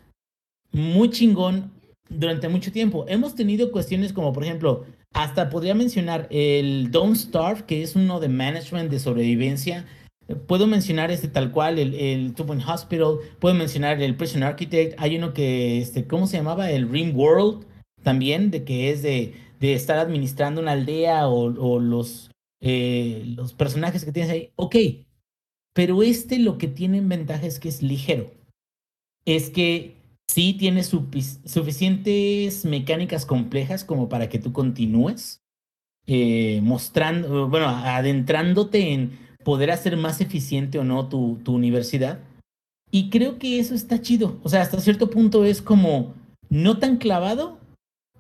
muy 0.72 1.11
chingón 1.11 1.70
durante 2.09 2.48
mucho 2.48 2.72
tiempo. 2.72 3.05
Hemos 3.07 3.36
tenido 3.36 3.70
cuestiones 3.70 4.12
como, 4.12 4.32
por 4.32 4.42
ejemplo, 4.42 4.84
hasta 5.12 5.50
podría 5.50 5.74
mencionar 5.74 6.26
el 6.30 6.90
Don't 6.90 7.16
Starve, 7.16 7.64
que 7.66 7.82
es 7.82 7.96
uno 7.96 8.20
de 8.20 8.28
management 8.28 8.90
de 8.90 8.98
sobrevivencia. 8.98 9.86
Puedo 10.46 10.66
mencionar 10.66 11.10
este 11.10 11.28
tal 11.28 11.50
cual, 11.50 11.78
el, 11.78 11.94
el 11.94 12.34
Two 12.34 12.46
Point 12.46 12.62
Hospital, 12.66 13.18
puedo 13.38 13.54
mencionar 13.54 14.00
el 14.00 14.16
Prison 14.16 14.42
Architect, 14.42 14.94
hay 14.98 15.16
uno 15.16 15.34
que, 15.34 15.80
este, 15.80 16.06
¿cómo 16.06 16.26
se 16.26 16.36
llamaba? 16.38 16.70
El 16.70 16.88
Rim 16.88 17.14
World, 17.16 17.66
también, 18.02 18.50
de 18.50 18.64
que 18.64 18.90
es 18.90 19.02
de, 19.02 19.34
de 19.60 19.74
estar 19.74 19.98
administrando 19.98 20.60
una 20.60 20.72
aldea 20.72 21.28
o, 21.28 21.78
los, 21.78 22.30
eh, 22.60 23.22
los 23.36 23.52
personajes 23.52 24.04
que 24.04 24.12
tienes 24.12 24.32
ahí. 24.32 24.50
Ok, 24.56 24.76
pero 25.74 26.02
este 26.02 26.38
lo 26.38 26.58
que 26.58 26.68
tiene 26.68 26.98
en 26.98 27.08
ventaja 27.08 27.46
es 27.46 27.58
que 27.58 27.68
es 27.68 27.82
ligero. 27.82 28.30
Es 29.24 29.50
que 29.50 29.96
sí 30.32 30.54
tiene 30.54 30.82
sufi- 30.82 31.40
suficientes 31.44 32.64
mecánicas 32.64 33.26
complejas 33.26 33.84
como 33.84 34.08
para 34.08 34.28
que 34.28 34.38
tú 34.38 34.52
continúes 34.52 35.40
eh, 36.06 36.60
mostrando, 36.62 37.48
bueno, 37.48 37.68
adentrándote 37.68 38.92
en 38.92 39.18
poder 39.44 39.70
hacer 39.70 39.96
más 39.96 40.20
eficiente 40.20 40.78
o 40.78 40.84
no 40.84 41.08
tu 41.08 41.40
universidad. 41.46 42.20
Y 42.90 43.10
creo 43.10 43.38
que 43.38 43.58
eso 43.58 43.74
está 43.74 44.00
chido. 44.00 44.38
O 44.42 44.48
sea, 44.48 44.62
hasta 44.62 44.80
cierto 44.80 45.10
punto 45.10 45.44
es 45.44 45.62
como 45.62 46.14
no 46.48 46.78
tan 46.78 46.96
clavado, 46.96 47.58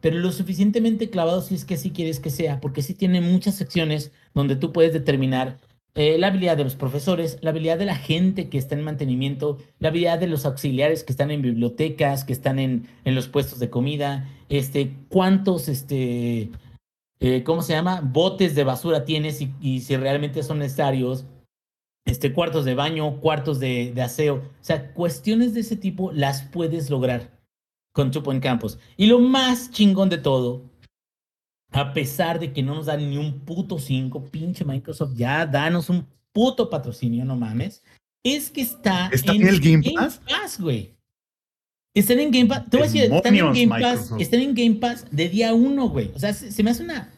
pero 0.00 0.18
lo 0.18 0.32
suficientemente 0.32 1.10
clavado 1.10 1.42
si 1.42 1.54
es 1.54 1.64
que 1.64 1.76
sí 1.76 1.90
quieres 1.90 2.20
que 2.20 2.30
sea, 2.30 2.60
porque 2.60 2.82
sí 2.82 2.94
tiene 2.94 3.20
muchas 3.20 3.54
secciones 3.54 4.12
donde 4.34 4.56
tú 4.56 4.72
puedes 4.72 4.92
determinar 4.92 5.58
eh, 5.94 6.16
la 6.18 6.28
habilidad 6.28 6.56
de 6.56 6.64
los 6.64 6.74
profesores, 6.74 7.38
la 7.42 7.50
habilidad 7.50 7.78
de 7.78 7.84
la 7.84 7.96
gente 7.96 8.48
que 8.48 8.56
está 8.56 8.74
en 8.74 8.82
mantenimiento, 8.82 9.58
la 9.78 9.88
habilidad 9.88 10.18
de 10.18 10.26
los 10.26 10.46
auxiliares 10.46 11.04
que 11.04 11.12
están 11.12 11.30
en 11.30 11.42
bibliotecas, 11.42 12.24
que 12.24 12.32
están 12.32 12.58
en, 12.58 12.86
en 13.04 13.14
los 13.14 13.28
puestos 13.28 13.58
de 13.58 13.68
comida, 13.68 14.26
este, 14.48 14.94
cuántos, 15.10 15.68
este, 15.68 16.50
eh, 17.20 17.42
¿cómo 17.44 17.60
se 17.60 17.74
llama? 17.74 18.00
Botes 18.00 18.54
de 18.54 18.64
basura 18.64 19.04
tienes 19.04 19.42
y, 19.42 19.52
y 19.60 19.80
si 19.80 19.96
realmente 19.96 20.42
son 20.42 20.60
necesarios, 20.60 21.26
este, 22.06 22.32
cuartos 22.32 22.64
de 22.64 22.74
baño, 22.74 23.20
cuartos 23.20 23.60
de, 23.60 23.92
de 23.94 24.02
aseo, 24.02 24.36
o 24.36 24.64
sea, 24.64 24.94
cuestiones 24.94 25.52
de 25.52 25.60
ese 25.60 25.76
tipo 25.76 26.10
las 26.10 26.42
puedes 26.42 26.88
lograr 26.88 27.38
con 27.92 28.10
Two 28.10 28.22
Point 28.22 28.42
Campus. 28.42 28.78
Y 28.96 29.06
lo 29.06 29.18
más 29.18 29.70
chingón 29.70 30.08
de 30.08 30.18
todo, 30.18 30.62
a 31.72 31.92
pesar 31.92 32.38
de 32.38 32.52
que 32.52 32.62
no 32.62 32.74
nos 32.74 32.86
dan 32.86 33.08
ni 33.08 33.16
un 33.16 33.40
puto 33.40 33.78
5, 33.78 34.24
pinche 34.26 34.64
Microsoft, 34.64 35.14
ya 35.14 35.46
danos 35.46 35.88
un 35.88 36.06
puto 36.32 36.68
patrocinio, 36.68 37.24
no 37.24 37.36
mames, 37.36 37.82
es 38.24 38.50
que 38.50 38.60
está, 38.60 39.08
¿Está 39.12 39.32
en 39.32 39.46
el 39.46 39.60
Game 39.60 39.82
Pass? 39.94 40.60
güey. 40.60 40.94
Están 41.94 42.20
en 42.20 42.30
Game 42.30 42.46
Pass, 42.46 42.70
te 42.70 42.76
voy 42.76 42.86
a 42.86 42.90
decir, 42.90 43.12
están 43.12 43.34
en 43.34 43.52
Game 43.52 43.68
Pass, 43.68 43.80
Microsoft. 43.80 44.20
están 44.20 44.40
en 44.40 44.54
Game 44.54 44.74
Pass 44.76 45.06
de 45.10 45.28
día 45.28 45.54
uno, 45.54 45.88
güey. 45.88 46.10
O 46.14 46.18
sea, 46.18 46.32
se, 46.32 46.52
se 46.52 46.62
me 46.62 46.70
hace 46.70 46.82
una, 46.82 47.10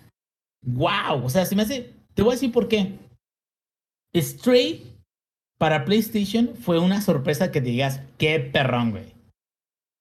wow, 0.62 1.24
o 1.24 1.30
sea, 1.30 1.44
se 1.46 1.54
me 1.54 1.62
hace, 1.62 1.92
te 2.14 2.22
voy 2.22 2.32
a 2.32 2.34
decir 2.34 2.52
por 2.52 2.68
qué. 2.68 2.98
Stray 4.16 4.94
para 5.58 5.84
PlayStation 5.84 6.54
fue 6.60 6.78
una 6.78 7.00
sorpresa 7.00 7.50
que 7.50 7.60
te 7.60 7.70
digas, 7.70 8.00
qué 8.18 8.40
perrón, 8.40 8.92
güey. 8.92 9.14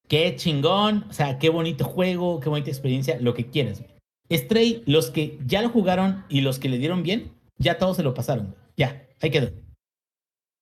Qué 0.07 0.35
chingón, 0.35 1.05
o 1.09 1.13
sea, 1.13 1.39
qué 1.39 1.49
bonito 1.49 1.85
juego, 1.85 2.39
qué 2.39 2.49
bonita 2.49 2.69
experiencia, 2.69 3.19
lo 3.19 3.33
que 3.33 3.47
quieras. 3.47 3.79
güey. 3.79 3.92
Stray, 4.31 4.83
los 4.85 5.11
que 5.11 5.37
ya 5.45 5.61
lo 5.61 5.69
jugaron 5.69 6.23
y 6.29 6.41
los 6.41 6.59
que 6.59 6.69
le 6.69 6.77
dieron 6.77 7.03
bien, 7.03 7.31
ya 7.57 7.77
todos 7.77 7.97
se 7.97 8.03
lo 8.03 8.13
pasaron. 8.13 8.55
Ya, 8.77 9.05
ahí 9.21 9.29
quedó. 9.29 9.51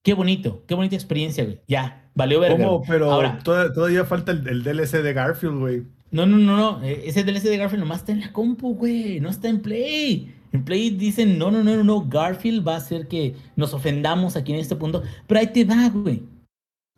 Qué 0.03 0.13
bonito, 0.13 0.63
qué 0.67 0.73
bonita 0.75 0.95
experiencia, 0.95 1.43
güey. 1.43 1.61
Ya, 1.67 2.09
valió 2.15 2.39
verga. 2.39 2.65
¿Cómo? 2.65 2.83
Pero 2.87 3.11
Ahora, 3.11 3.39
toda- 3.43 3.71
todavía 3.71 4.03
falta 4.05 4.31
el, 4.31 4.47
el 4.47 4.63
DLC 4.63 5.01
de 5.03 5.13
Garfield, 5.13 5.59
güey. 5.59 5.83
no, 6.09 6.25
no, 6.25 6.37
no, 6.37 6.57
no. 6.57 6.83
eh, 6.83 7.03
Ese 7.05 7.23
DLC 7.23 7.43
de 7.43 7.57
Garfield 7.57 7.83
nomás 7.83 7.99
está 7.99 8.11
en 8.11 8.21
la 8.21 8.33
compu, 8.33 8.73
güey. 8.75 9.19
No 9.19 9.29
está 9.29 9.47
en 9.47 9.61
Play. 9.61 10.33
En 10.53 10.65
Play 10.65 10.89
dicen, 10.89 11.37
no, 11.37 11.51
no, 11.51 11.63
no, 11.63 11.77
no, 11.77 11.83
no. 11.83 12.09
Garfield 12.09 12.67
va 12.67 12.73
a 12.73 12.77
hacer 12.77 13.07
que 13.07 13.35
nos 13.55 13.73
ofendamos 13.73 14.35
aquí 14.35 14.51
en 14.53 14.59
este 14.59 14.75
punto. 14.75 15.03
Pero 15.27 15.39
ahí 15.39 15.47
te 15.47 15.63
va, 15.65 15.87
güey. 15.89 16.23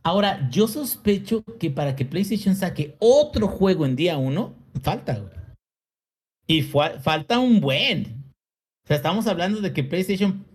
Ahora, 0.01 0.49
yo 0.49 0.67
sospecho 0.67 1.43
que 1.59 1.69
para 1.69 1.95
que 1.95 2.05
PlayStation 2.05 2.55
saque 2.55 2.95
otro 2.99 3.47
juego 3.47 3.85
en 3.85 3.95
día 3.95 4.17
uno, 4.17 4.53
falta, 4.81 5.17
güey. 5.17 5.31
Y 6.47 6.61
fue- 6.63 6.99
falta 6.99 7.39
un 7.39 7.59
buen. 7.61 8.23
O 8.83 8.87
sea, 8.87 8.97
estamos 8.97 9.27
hablando 9.27 9.61
de 9.61 9.73
que 9.73 9.83
PlayStation. 9.83 10.45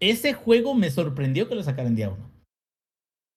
Ese 0.00 0.32
juego 0.32 0.74
me 0.74 0.90
sorprendió 0.90 1.48
que 1.48 1.54
lo 1.54 1.62
sacara 1.62 1.88
en 1.88 1.96
día 1.96 2.08
uno. 2.10 2.30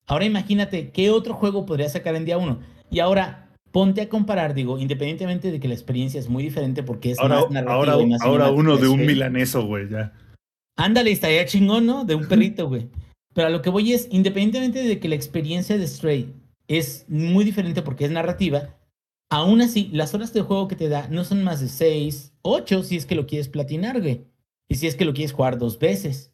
Ahora 0.07 0.25
imagínate 0.25 0.91
qué 0.91 1.09
otro 1.09 1.33
juego 1.33 1.65
podría 1.65 1.89
sacar 1.89 2.15
en 2.15 2.25
día 2.25 2.37
uno. 2.37 2.59
Y 2.89 2.99
ahora 2.99 3.49
ponte 3.71 4.01
a 4.01 4.09
comparar, 4.09 4.53
digo, 4.53 4.77
independientemente 4.77 5.51
de 5.51 5.59
que 5.59 5.67
la 5.67 5.73
experiencia 5.73 6.19
es 6.19 6.29
muy 6.29 6.43
diferente 6.43 6.83
porque 6.83 7.11
es 7.11 7.19
Ahora, 7.19 7.41
más 7.41 7.51
narrativa 7.51 7.93
ahora, 7.93 8.03
y 8.03 8.05
más 8.07 8.21
ahora 8.21 8.51
uno 8.51 8.77
de 8.77 8.87
un 8.87 9.05
milaneso, 9.05 9.65
güey, 9.65 9.89
ya. 9.89 10.13
Ándale, 10.77 11.11
estaría 11.11 11.45
chingón, 11.45 11.85
¿no? 11.85 12.05
De 12.05 12.15
un 12.15 12.27
perrito, 12.29 12.67
güey. 12.67 12.89
Pero 13.33 13.47
a 13.47 13.49
lo 13.49 13.61
que 13.61 13.69
voy 13.69 13.93
es, 13.93 14.07
independientemente 14.11 14.83
de 14.83 14.99
que 14.99 15.09
la 15.09 15.15
experiencia 15.15 15.77
de 15.77 15.87
Stray 15.87 16.33
es 16.67 17.05
muy 17.09 17.43
diferente 17.45 17.81
porque 17.81 18.05
es 18.05 18.11
narrativa, 18.11 18.75
aún 19.33 19.61
así, 19.61 19.89
las 19.91 20.13
horas 20.13 20.31
de 20.31 20.41
juego 20.41 20.67
que 20.67 20.75
te 20.75 20.89
da 20.89 21.07
no 21.07 21.23
son 21.23 21.43
más 21.43 21.59
de 21.59 21.67
6, 21.67 22.33
8 22.43 22.83
si 22.83 22.97
es 22.97 23.07
que 23.07 23.15
lo 23.15 23.25
quieres 23.25 23.49
platinar, 23.49 23.99
güey. 23.99 24.27
Y 24.69 24.75
si 24.75 24.85
es 24.85 24.95
que 24.95 25.05
lo 25.05 25.13
quieres 25.13 25.33
jugar 25.33 25.57
dos 25.57 25.79
veces. 25.79 26.31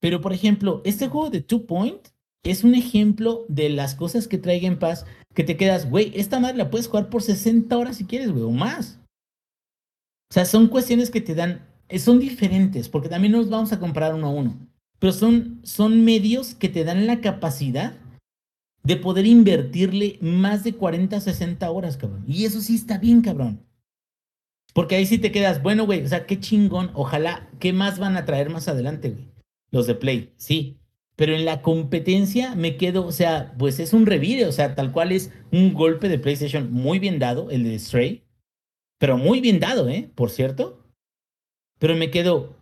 Pero, 0.00 0.20
por 0.20 0.32
ejemplo, 0.32 0.82
este 0.84 1.06
juego 1.06 1.30
de 1.30 1.42
Two 1.42 1.64
Point 1.64 2.08
es 2.42 2.64
un 2.64 2.74
ejemplo 2.74 3.46
de 3.48 3.68
las 3.68 3.94
cosas 3.94 4.26
que 4.26 4.36
trae 4.36 4.58
Game 4.58 4.78
Pass 4.78 5.06
que 5.32 5.44
te 5.44 5.56
quedas, 5.56 5.88
güey, 5.88 6.12
esta 6.16 6.40
madre 6.40 6.56
la 6.56 6.70
puedes 6.70 6.88
jugar 6.88 7.08
por 7.08 7.22
60 7.22 7.78
horas 7.78 7.96
si 7.96 8.04
quieres, 8.04 8.32
güey, 8.32 8.42
o 8.42 8.50
más. 8.50 8.98
O 10.28 10.34
sea, 10.34 10.44
son 10.44 10.66
cuestiones 10.66 11.08
que 11.08 11.20
te 11.20 11.36
dan, 11.36 11.68
eh, 11.88 12.00
son 12.00 12.18
diferentes, 12.18 12.88
porque 12.88 13.08
también 13.08 13.32
nos 13.32 13.48
vamos 13.48 13.72
a 13.72 13.78
comprar 13.78 14.12
uno 14.12 14.26
a 14.26 14.30
uno, 14.30 14.58
pero 14.98 15.12
son, 15.12 15.60
son 15.62 16.04
medios 16.04 16.54
que 16.54 16.68
te 16.68 16.82
dan 16.82 17.06
la 17.06 17.20
capacidad 17.20 17.94
de 18.82 18.96
poder 18.96 19.26
invertirle 19.26 20.18
más 20.20 20.64
de 20.64 20.74
40, 20.74 21.20
60 21.20 21.70
horas, 21.70 21.96
cabrón. 21.96 22.24
Y 22.26 22.44
eso 22.44 22.60
sí 22.60 22.74
está 22.74 22.98
bien, 22.98 23.22
cabrón. 23.22 23.64
Porque 24.74 24.96
ahí 24.96 25.06
sí 25.06 25.18
te 25.18 25.32
quedas, 25.32 25.62
bueno, 25.62 25.84
güey, 25.84 26.02
o 26.02 26.08
sea, 26.08 26.26
qué 26.26 26.40
chingón, 26.40 26.90
ojalá, 26.94 27.50
¿qué 27.60 27.72
más 27.72 27.98
van 27.98 28.16
a 28.16 28.24
traer 28.24 28.50
más 28.50 28.68
adelante, 28.68 29.10
güey? 29.10 29.30
Los 29.70 29.86
de 29.86 29.94
Play, 29.94 30.32
sí. 30.36 30.78
Pero 31.14 31.34
en 31.34 31.44
la 31.44 31.60
competencia 31.60 32.54
me 32.54 32.76
quedo, 32.76 33.06
o 33.06 33.12
sea, 33.12 33.54
pues 33.58 33.78
es 33.80 33.92
un 33.92 34.06
revire, 34.06 34.46
o 34.46 34.52
sea, 34.52 34.74
tal 34.74 34.92
cual 34.92 35.12
es 35.12 35.30
un 35.50 35.74
golpe 35.74 36.08
de 36.08 36.18
PlayStation 36.18 36.72
muy 36.72 36.98
bien 36.98 37.18
dado, 37.18 37.50
el 37.50 37.64
de 37.64 37.78
Stray, 37.78 38.24
pero 38.98 39.18
muy 39.18 39.40
bien 39.40 39.60
dado, 39.60 39.88
¿eh? 39.88 40.10
Por 40.14 40.30
cierto. 40.30 40.82
Pero 41.78 41.96
me 41.96 42.10
quedo, 42.10 42.56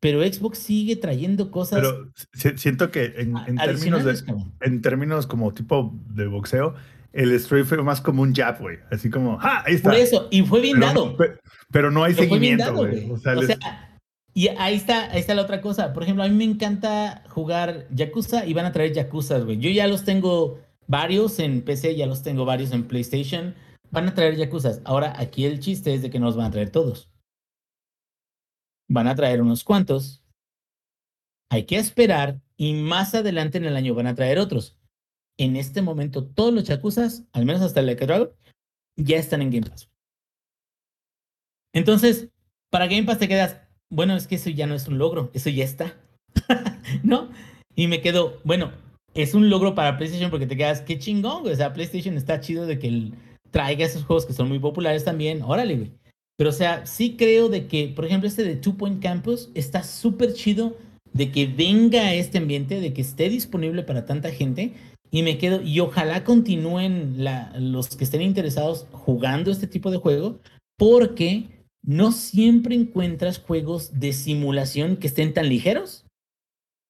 pero 0.00 0.22
Xbox 0.22 0.58
sigue 0.58 0.96
trayendo 0.96 1.50
cosas 1.50 1.80
Pero 1.80 2.10
si- 2.32 2.56
siento 2.58 2.90
que 2.90 3.12
en, 3.18 3.34
términos 3.56 4.04
de, 4.04 4.24
cabrón. 4.24 4.52
en 4.60 4.80
términos 4.82 5.26
como 5.26 5.52
tipo 5.54 5.94
de 6.08 6.26
boxeo, 6.26 6.74
el 7.12 7.38
Stray 7.38 7.64
fue 7.64 7.82
más 7.82 8.00
como 8.00 8.22
un 8.22 8.34
jab, 8.34 8.58
güey. 8.60 8.78
Así 8.90 9.10
como, 9.10 9.38
¡ah! 9.40 9.62
Ahí 9.66 9.74
está. 9.74 9.90
Por 9.90 9.98
eso, 9.98 10.28
y 10.30 10.42
fue 10.42 10.60
bien 10.60 10.76
pero, 10.78 10.86
dado. 10.86 11.06
no, 11.10 11.16
pe- 11.16 11.38
pero 11.70 11.90
no 11.90 12.02
hay 12.04 12.14
Pero 12.14 12.24
seguimiento, 12.28 12.74
güey. 12.74 12.90
güey. 13.06 13.10
O 13.10 13.18
sea, 13.18 13.32
O 13.32 13.42
les- 13.42 13.46
sea, 13.58 13.86
Y 14.32 14.46
ahí 14.48 14.76
está, 14.76 15.10
ahí 15.10 15.18
está 15.18 15.34
la 15.34 15.42
otra 15.42 15.60
cosa. 15.60 15.92
Por 15.92 16.04
ejemplo, 16.04 16.22
a 16.22 16.28
mí 16.28 16.34
me 16.36 16.44
encanta 16.44 17.24
jugar 17.28 17.88
Yakuza 17.90 18.46
y 18.46 18.54
van 18.54 18.64
a 18.64 18.70
traer 18.72 18.92
Yakuza, 18.92 19.38
güey. 19.40 19.58
Yo 19.58 19.70
ya 19.70 19.88
los 19.88 20.04
tengo 20.04 20.60
varios 20.86 21.40
en 21.40 21.62
PC, 21.62 21.96
ya 21.96 22.06
los 22.06 22.22
tengo 22.22 22.44
varios 22.44 22.70
en 22.72 22.84
PlayStation. 22.84 23.54
Van 23.90 24.06
a 24.06 24.14
traer 24.14 24.36
Yakuza. 24.36 24.78
Ahora, 24.84 25.14
aquí 25.18 25.46
el 25.46 25.58
chiste 25.58 25.92
es 25.94 26.02
de 26.02 26.10
que 26.10 26.20
no 26.20 26.26
los 26.26 26.36
van 26.36 26.46
a 26.46 26.50
traer 26.52 26.70
todos. 26.70 27.09
Van 28.90 29.06
a 29.06 29.14
traer 29.14 29.40
unos 29.40 29.64
cuantos. 29.64 30.22
Hay 31.50 31.64
que 31.64 31.76
esperar 31.76 32.40
y 32.56 32.74
más 32.74 33.14
adelante 33.14 33.58
en 33.58 33.64
el 33.64 33.76
año 33.76 33.94
van 33.94 34.06
a 34.06 34.14
traer 34.14 34.38
otros. 34.38 34.76
En 35.38 35.56
este 35.56 35.80
momento, 35.80 36.26
todos 36.26 36.52
los 36.52 36.64
Yakuzas, 36.64 37.24
al 37.32 37.46
menos 37.46 37.62
hasta 37.62 37.80
el 37.80 37.88
Electro, 37.88 38.36
ya 38.96 39.16
están 39.16 39.42
en 39.42 39.50
Game 39.50 39.70
Pass. 39.70 39.90
Entonces, 41.72 42.28
para 42.70 42.86
Game 42.86 43.04
Pass 43.04 43.18
te 43.18 43.28
quedas, 43.28 43.60
bueno, 43.88 44.16
es 44.16 44.26
que 44.26 44.34
eso 44.34 44.50
ya 44.50 44.66
no 44.66 44.74
es 44.74 44.86
un 44.88 44.98
logro, 44.98 45.30
eso 45.32 45.50
ya 45.50 45.64
está. 45.64 45.96
¿No? 47.02 47.30
Y 47.74 47.86
me 47.86 48.00
quedo, 48.00 48.40
bueno, 48.44 48.72
es 49.14 49.34
un 49.34 49.48
logro 49.50 49.74
para 49.74 49.96
PlayStation 49.96 50.30
porque 50.30 50.46
te 50.46 50.56
quedas, 50.56 50.82
qué 50.82 50.98
chingón, 50.98 51.42
güey. 51.42 51.54
O 51.54 51.56
sea, 51.56 51.72
PlayStation 51.72 52.16
está 52.16 52.40
chido 52.40 52.66
de 52.66 52.78
que 52.78 53.12
traiga 53.50 53.86
esos 53.86 54.04
juegos 54.04 54.26
que 54.26 54.32
son 54.32 54.48
muy 54.48 54.58
populares 54.58 55.04
también. 55.04 55.42
Órale, 55.42 55.76
güey. 55.76 55.99
Pero, 56.40 56.48
o 56.48 56.54
sea, 56.54 56.86
sí 56.86 57.16
creo 57.18 57.50
de 57.50 57.66
que, 57.66 57.88
por 57.88 58.06
ejemplo, 58.06 58.26
este 58.26 58.44
de 58.44 58.56
Two 58.56 58.78
Point 58.78 59.02
Campus 59.02 59.50
está 59.52 59.82
súper 59.82 60.32
chido 60.32 60.74
de 61.12 61.30
que 61.30 61.46
venga 61.46 62.00
a 62.00 62.14
este 62.14 62.38
ambiente, 62.38 62.80
de 62.80 62.94
que 62.94 63.02
esté 63.02 63.28
disponible 63.28 63.82
para 63.82 64.06
tanta 64.06 64.30
gente. 64.30 64.72
Y 65.10 65.22
me 65.22 65.36
quedo, 65.36 65.60
y 65.60 65.80
ojalá 65.80 66.24
continúen 66.24 67.22
los 67.58 67.94
que 67.94 68.04
estén 68.04 68.22
interesados 68.22 68.86
jugando 68.90 69.50
este 69.50 69.66
tipo 69.66 69.90
de 69.90 69.98
juego, 69.98 70.40
porque 70.78 71.66
no 71.82 72.10
siempre 72.10 72.74
encuentras 72.74 73.38
juegos 73.38 74.00
de 74.00 74.14
simulación 74.14 74.96
que 74.96 75.08
estén 75.08 75.34
tan 75.34 75.46
ligeros 75.46 76.06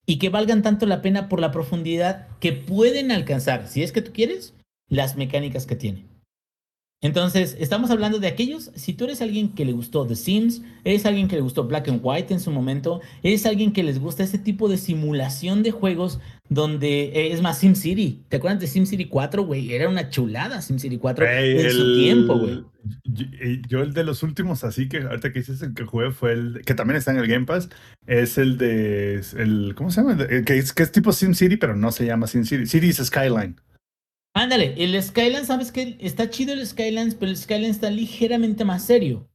y 0.06 0.20
que 0.20 0.28
valgan 0.28 0.62
tanto 0.62 0.86
la 0.86 1.02
pena 1.02 1.28
por 1.28 1.40
la 1.40 1.50
profundidad 1.50 2.28
que 2.38 2.52
pueden 2.52 3.10
alcanzar, 3.10 3.66
si 3.66 3.82
es 3.82 3.90
que 3.90 4.02
tú 4.02 4.12
quieres, 4.12 4.54
las 4.88 5.16
mecánicas 5.16 5.66
que 5.66 5.74
tienen. 5.74 6.09
Entonces, 7.02 7.56
estamos 7.58 7.90
hablando 7.90 8.18
de 8.18 8.26
aquellos, 8.26 8.70
si 8.74 8.92
tú 8.92 9.04
eres 9.04 9.22
alguien 9.22 9.54
que 9.54 9.64
le 9.64 9.72
gustó 9.72 10.06
The 10.06 10.16
Sims, 10.16 10.60
eres 10.84 11.06
alguien 11.06 11.28
que 11.28 11.36
le 11.36 11.40
gustó 11.40 11.64
Black 11.64 11.88
and 11.88 12.00
White 12.02 12.34
en 12.34 12.40
su 12.40 12.50
momento, 12.50 13.00
eres 13.22 13.46
alguien 13.46 13.72
que 13.72 13.82
les 13.82 13.98
gusta 13.98 14.22
ese 14.22 14.36
tipo 14.36 14.68
de 14.68 14.76
simulación 14.76 15.62
de 15.62 15.70
juegos 15.70 16.20
donde 16.50 17.04
eh, 17.04 17.32
es 17.32 17.40
más 17.40 17.58
SimCity. 17.58 18.24
¿Te 18.28 18.36
acuerdas 18.36 18.60
de 18.60 18.66
SimCity 18.66 19.06
4, 19.06 19.44
güey? 19.44 19.72
Era 19.72 19.88
una 19.88 20.10
chulada 20.10 20.60
SimCity 20.60 20.98
4 20.98 21.24
Güey, 21.24 21.60
en 21.60 21.70
su 21.70 21.94
tiempo, 21.94 22.38
güey. 22.38 22.64
Yo, 23.04 23.24
yo 23.66 23.82
el 23.82 23.94
de 23.94 24.04
los 24.04 24.22
últimos, 24.22 24.62
así 24.64 24.86
que 24.86 24.98
ahorita 24.98 25.32
que 25.32 25.38
dices 25.38 25.62
el 25.62 25.72
que 25.72 25.84
jugué 25.84 26.10
fue 26.10 26.32
el 26.32 26.62
que 26.66 26.74
también 26.74 26.98
está 26.98 27.12
en 27.12 27.18
el 27.18 27.26
Game 27.26 27.46
Pass, 27.46 27.70
es 28.06 28.36
el 28.36 28.58
de 28.58 29.22
el 29.38 29.74
¿cómo 29.74 29.90
se 29.90 30.02
llama? 30.02 30.22
El 30.22 30.44
que 30.44 30.58
es, 30.58 30.74
que 30.74 30.82
es 30.82 30.92
tipo 30.92 31.12
SimCity, 31.12 31.56
pero 31.56 31.76
no 31.76 31.92
se 31.92 32.04
llama 32.04 32.26
SimCity. 32.26 32.66
Cities 32.66 32.98
Skyline. 32.98 33.56
Ándale, 34.32 34.74
el 34.78 35.00
Skylands, 35.02 35.48
¿sabes 35.48 35.72
qué? 35.72 35.96
Está 36.00 36.30
chido 36.30 36.52
el 36.52 36.64
Skylands, 36.66 37.14
pero 37.16 37.30
el 37.30 37.36
Skylands 37.36 37.76
está 37.76 37.90
ligeramente 37.90 38.64
más 38.64 38.84
serio. 38.84 39.28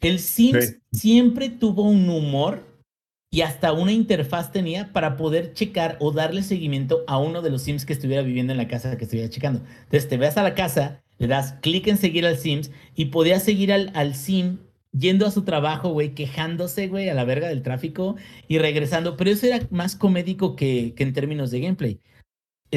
El 0.00 0.18
Sims 0.20 0.76
Sí. 0.92 1.00
siempre 1.00 1.50
tuvo 1.50 1.84
un 1.84 2.08
humor 2.08 2.66
y 3.32 3.42
hasta 3.42 3.72
una 3.72 3.92
interfaz 3.92 4.52
tenía 4.52 4.92
para 4.92 5.16
poder 5.16 5.54
checar 5.54 5.96
o 6.00 6.12
darle 6.12 6.42
seguimiento 6.42 7.04
a 7.08 7.18
uno 7.18 7.42
de 7.42 7.50
los 7.50 7.62
Sims 7.62 7.86
que 7.86 7.92
estuviera 7.94 8.22
viviendo 8.22 8.52
en 8.52 8.58
la 8.58 8.68
casa 8.68 8.96
que 8.98 9.04
estuviera 9.04 9.30
checando. 9.30 9.60
Entonces 9.84 10.08
te 10.08 10.16
vas 10.18 10.36
a 10.36 10.42
la 10.42 10.54
casa, 10.54 11.02
le 11.18 11.26
das 11.28 11.54
clic 11.62 11.86
en 11.88 11.98
seguir 11.98 12.26
al 12.26 12.38
Sims 12.38 12.70
y 12.96 13.06
podías 13.06 13.44
seguir 13.44 13.72
al, 13.72 13.90
al 13.94 14.14
Sim 14.14 14.58
yendo 14.92 15.26
a 15.26 15.30
su 15.30 15.44
trabajo, 15.44 15.90
güey, 15.92 16.14
quejándose, 16.14 16.88
güey, 16.88 17.08
a 17.08 17.14
la 17.14 17.24
verga 17.24 17.48
del 17.48 17.62
tráfico 17.62 18.16
y 18.48 18.58
regresando. 18.58 19.16
Pero 19.16 19.30
eso 19.30 19.46
era 19.46 19.66
más 19.70 19.96
comédico 19.96 20.56
que, 20.56 20.94
que 20.96 21.04
en 21.04 21.12
términos 21.12 21.50
de 21.50 21.60
gameplay. 21.60 22.00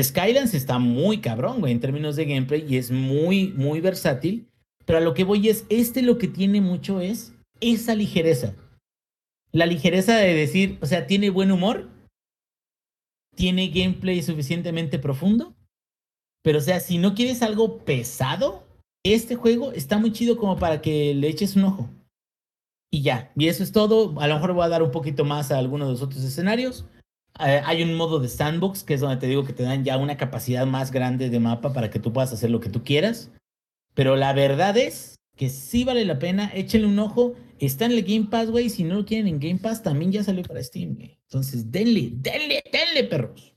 Skylands 0.02 0.54
está 0.54 0.80
muy 0.80 1.20
cabrón, 1.20 1.60
güey, 1.60 1.74
en 1.74 1.80
términos 1.80 2.16
de 2.16 2.26
gameplay 2.26 2.66
y 2.68 2.78
es 2.78 2.92
muy, 2.92 3.50
muy 3.50 3.80
versátil. 3.80 4.48
Pero 4.86 4.98
a 4.98 5.02
lo 5.02 5.14
que 5.14 5.24
voy 5.24 5.50
es, 5.50 5.66
este 5.70 6.02
lo 6.02 6.18
que 6.18 6.28
tiene 6.28 6.62
mucho 6.62 7.00
es 7.00 7.34
esa 7.62 7.96
ligereza. 7.96 8.56
La 9.52 9.66
ligereza 9.66 10.18
de 10.18 10.34
decir, 10.34 10.78
o 10.82 10.86
sea, 10.86 11.06
tiene 11.06 11.30
buen 11.30 11.52
humor, 11.52 11.90
tiene 13.36 13.70
gameplay 13.70 14.22
suficientemente 14.22 15.00
profundo, 15.00 15.56
pero 16.44 16.58
o 16.58 16.62
sea, 16.62 16.80
si 16.80 16.98
no 16.98 17.14
quieres 17.14 17.42
algo 17.42 17.80
pesado, 17.80 18.68
este 19.04 19.36
juego 19.36 19.72
está 19.72 19.98
muy 19.98 20.12
chido 20.12 20.38
como 20.38 20.58
para 20.58 20.82
que 20.82 21.14
le 21.14 21.28
eches 21.28 21.56
un 21.56 21.66
ojo. 21.66 21.90
Y 22.92 23.02
ya, 23.02 23.32
y 23.36 23.48
eso 23.48 23.64
es 23.64 23.72
todo. 23.72 24.20
A 24.20 24.28
lo 24.28 24.36
mejor 24.36 24.54
voy 24.54 24.66
a 24.66 24.70
dar 24.70 24.84
un 24.84 24.92
poquito 24.92 25.26
más 25.26 25.52
a 25.52 25.58
algunos 25.58 25.88
de 25.88 25.94
los 25.94 26.02
otros 26.02 26.24
escenarios. 26.24 26.86
Eh, 27.40 27.62
hay 27.66 27.82
un 27.82 27.96
modo 27.96 28.20
de 28.20 28.30
sandbox, 28.30 28.84
que 28.84 28.94
es 28.94 29.02
donde 29.02 29.18
te 29.18 29.28
digo 29.28 29.44
que 29.44 29.54
te 29.54 29.64
dan 29.64 29.84
ya 29.84 29.98
una 29.98 30.18
capacidad 30.18 30.66
más 30.68 30.92
grande 30.92 31.30
de 31.30 31.40
mapa 31.40 31.74
para 31.74 31.90
que 31.90 32.00
tú 32.00 32.14
puedas 32.14 32.32
hacer 32.32 32.52
lo 32.52 32.60
que 32.60 32.70
tú 32.70 32.84
quieras. 32.84 33.32
Pero 33.96 34.16
la 34.16 34.34
verdad 34.34 34.78
es 34.78 35.16
que 35.36 35.50
sí 35.50 35.84
vale 35.84 36.06
la 36.06 36.20
pena, 36.20 36.52
échenle 36.54 36.88
un 36.88 37.00
ojo. 37.00 37.34
Está 37.60 37.86
en 37.86 37.94
el 37.94 38.04
Game 38.04 38.28
Pass, 38.30 38.52
güey. 38.52 38.70
Si 38.70 38.84
no 38.84 38.96
lo 38.96 39.06
quieren 39.06 39.28
en 39.28 39.40
Game 39.40 39.60
Pass, 39.60 39.82
también 39.82 40.12
ya 40.12 40.24
salió 40.24 40.44
para 40.44 40.62
Steam, 40.62 40.96
güey. 40.96 41.20
Entonces, 41.30 41.72
denle, 41.72 42.12
denle, 42.14 42.64
denle, 42.72 43.04
perros. 43.06 43.54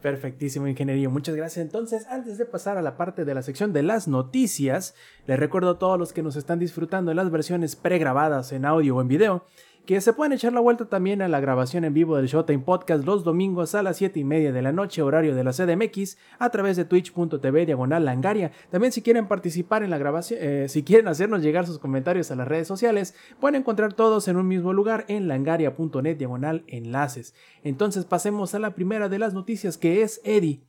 Perfectísimo, 0.00 0.66
ingeniería. 0.66 1.08
Muchas 1.08 1.36
gracias. 1.36 1.64
Entonces, 1.64 2.06
antes 2.08 2.36
de 2.36 2.44
pasar 2.44 2.76
a 2.76 2.82
la 2.82 2.96
parte 2.96 3.24
de 3.24 3.34
la 3.34 3.42
sección 3.42 3.72
de 3.72 3.84
las 3.84 4.08
noticias, 4.08 4.94
les 5.26 5.38
recuerdo 5.38 5.70
a 5.70 5.78
todos 5.78 5.98
los 5.98 6.12
que 6.12 6.22
nos 6.22 6.34
están 6.36 6.58
disfrutando 6.58 7.10
de 7.10 7.14
las 7.14 7.30
versiones 7.30 7.76
pregrabadas 7.76 8.52
en 8.52 8.64
audio 8.64 8.96
o 8.96 9.00
en 9.00 9.08
video, 9.08 9.46
que 9.86 10.00
se 10.00 10.12
pueden 10.12 10.32
echar 10.32 10.52
la 10.52 10.60
vuelta 10.60 10.84
también 10.84 11.22
a 11.22 11.28
la 11.28 11.40
grabación 11.40 11.84
en 11.84 11.92
vivo 11.92 12.16
del 12.16 12.28
Showtime 12.28 12.60
Podcast 12.60 13.04
los 13.04 13.24
domingos 13.24 13.74
a 13.74 13.82
las 13.82 13.96
7 13.96 14.20
y 14.20 14.24
media 14.24 14.52
de 14.52 14.62
la 14.62 14.70
noche, 14.70 15.02
horario 15.02 15.34
de 15.34 15.42
la 15.42 15.52
CDMX, 15.52 16.18
a 16.38 16.50
través 16.50 16.76
de 16.76 16.84
twitch.tv 16.84 17.66
diagonal 17.66 18.04
langaria. 18.04 18.52
También 18.70 18.92
si 18.92 19.02
quieren 19.02 19.26
participar 19.26 19.82
en 19.82 19.90
la 19.90 19.98
grabación, 19.98 20.38
eh, 20.40 20.66
si 20.68 20.84
quieren 20.84 21.08
hacernos 21.08 21.42
llegar 21.42 21.66
sus 21.66 21.80
comentarios 21.80 22.30
a 22.30 22.36
las 22.36 22.46
redes 22.46 22.68
sociales, 22.68 23.14
pueden 23.40 23.56
encontrar 23.56 23.92
todos 23.92 24.28
en 24.28 24.36
un 24.36 24.46
mismo 24.46 24.72
lugar 24.72 25.04
en 25.08 25.26
langaria.net 25.26 26.16
diagonal 26.16 26.62
enlaces. 26.68 27.34
Entonces 27.64 28.04
pasemos 28.04 28.54
a 28.54 28.60
la 28.60 28.74
primera 28.74 29.08
de 29.08 29.18
las 29.18 29.34
noticias 29.34 29.78
que 29.78 30.02
es 30.02 30.20
Eddie. 30.24 30.62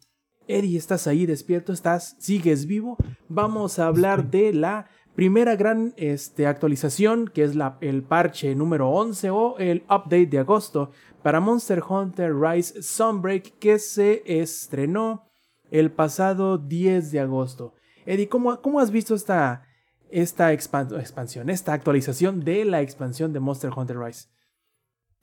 Eddie, 0.47 0.78
¿estás 0.78 1.07
ahí 1.07 1.26
despierto? 1.26 1.72
¿Estás? 1.72 2.18
¿Sigues 2.20 2.66
vivo? 2.66 2.97
Vamos 3.30 3.80
a 3.80 3.88
hablar 3.88 4.30
de 4.30 4.51
la 4.53 4.88
primera 5.16 5.55
gran 5.55 5.93
este, 5.97 6.47
actualización, 6.47 7.28
que 7.28 7.43
es 7.43 7.55
la, 7.55 7.78
el 7.82 8.03
parche 8.03 8.55
número 8.55 8.89
11 8.89 9.30
o 9.30 9.57
el 9.59 9.84
update 9.84 10.28
de 10.28 10.39
agosto 10.39 10.91
para 11.22 11.39
Monster 11.39 11.82
Hunter 11.88 12.36
Rise 12.36 12.82
Sunbreak, 12.82 13.57
que 13.59 13.80
se 13.80 14.24
estrenó 14.26 15.30
el 15.72 15.91
pasado 15.91 16.57
10 16.57 17.11
de 17.11 17.20
agosto. 17.20 17.74
Eddie, 18.05 18.28
¿cómo, 18.28 18.61
cómo 18.61 18.80
has 18.80 18.91
visto 18.91 19.16
esta, 19.16 19.66
esta 20.09 20.53
expan- 20.53 20.99
expansión, 20.99 21.49
esta 21.49 21.74
actualización 21.74 22.43
de 22.43 22.66
la 22.66 22.82
expansión 22.82 23.34
de 23.34 23.39
Monster 23.39 23.72
Hunter 23.76 23.97
Rise? 23.97 24.28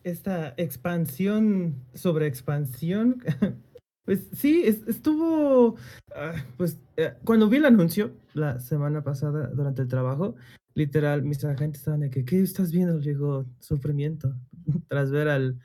Esta 0.03 0.55
expansión 0.57 1.84
sobre 1.95 2.26
expansión. 2.26 3.22
Pues 4.05 4.26
sí, 4.32 4.62
es- 4.64 4.86
estuvo. 4.88 5.76
ah, 6.14 6.34
Pues 6.57 6.78
eh, 6.96 7.14
cuando 7.24 7.48
vi 7.48 7.59
el 7.59 7.66
anuncio 7.66 8.12
la 8.34 8.59
semana 8.61 9.03
pasada 9.03 9.48
durante 9.48 9.82
el 9.82 9.88
trabajo, 9.88 10.34
literal, 10.74 11.22
mis 11.22 11.44
agentes 11.44 11.80
estaban 11.80 12.01
de 12.01 12.11
que, 12.11 12.24
¿qué 12.24 12.40
estás 12.40 12.72
viendo? 12.72 12.98
Le 12.98 13.11
digo, 13.11 13.46
sufrimiento. 13.61 14.34
Tras 14.88 15.11
ver 15.11 15.28
al, 15.28 15.59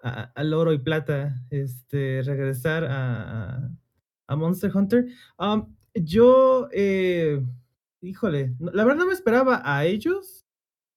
al 0.00 0.54
oro 0.54 0.72
y 0.72 0.78
plata 0.78 1.40
este, 1.50 2.22
regresar 2.24 2.84
a, 2.84 3.70
a- 4.28 4.36
Monster 4.36 4.70
Hunter. 4.74 5.06
Am, 5.38 5.74
yo, 5.94 6.68
eh, 6.72 7.42
híjole, 8.02 8.54
la 8.60 8.84
verdad 8.84 8.98
no 9.00 9.06
me 9.06 9.14
esperaba 9.14 9.62
a 9.64 9.84
ellos 9.86 10.44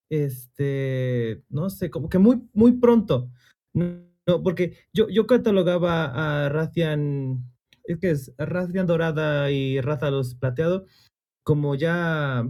este, 0.09 1.41
no 1.49 1.69
sé, 1.69 1.89
como 1.89 2.09
que 2.09 2.19
muy, 2.19 2.41
muy 2.53 2.73
pronto. 2.73 3.31
No, 4.27 4.43
porque 4.43 4.77
yo, 4.93 5.09
yo 5.09 5.25
catalogaba 5.27 6.45
a 6.45 6.49
Rathian, 6.49 7.43
es 7.85 7.97
que 7.97 8.11
es 8.11 8.33
Rathian 8.37 8.87
Dorada 8.87 9.51
y 9.51 9.81
Rathalos 9.81 10.35
Plateado 10.35 10.85
como 11.43 11.75
ya 11.75 12.47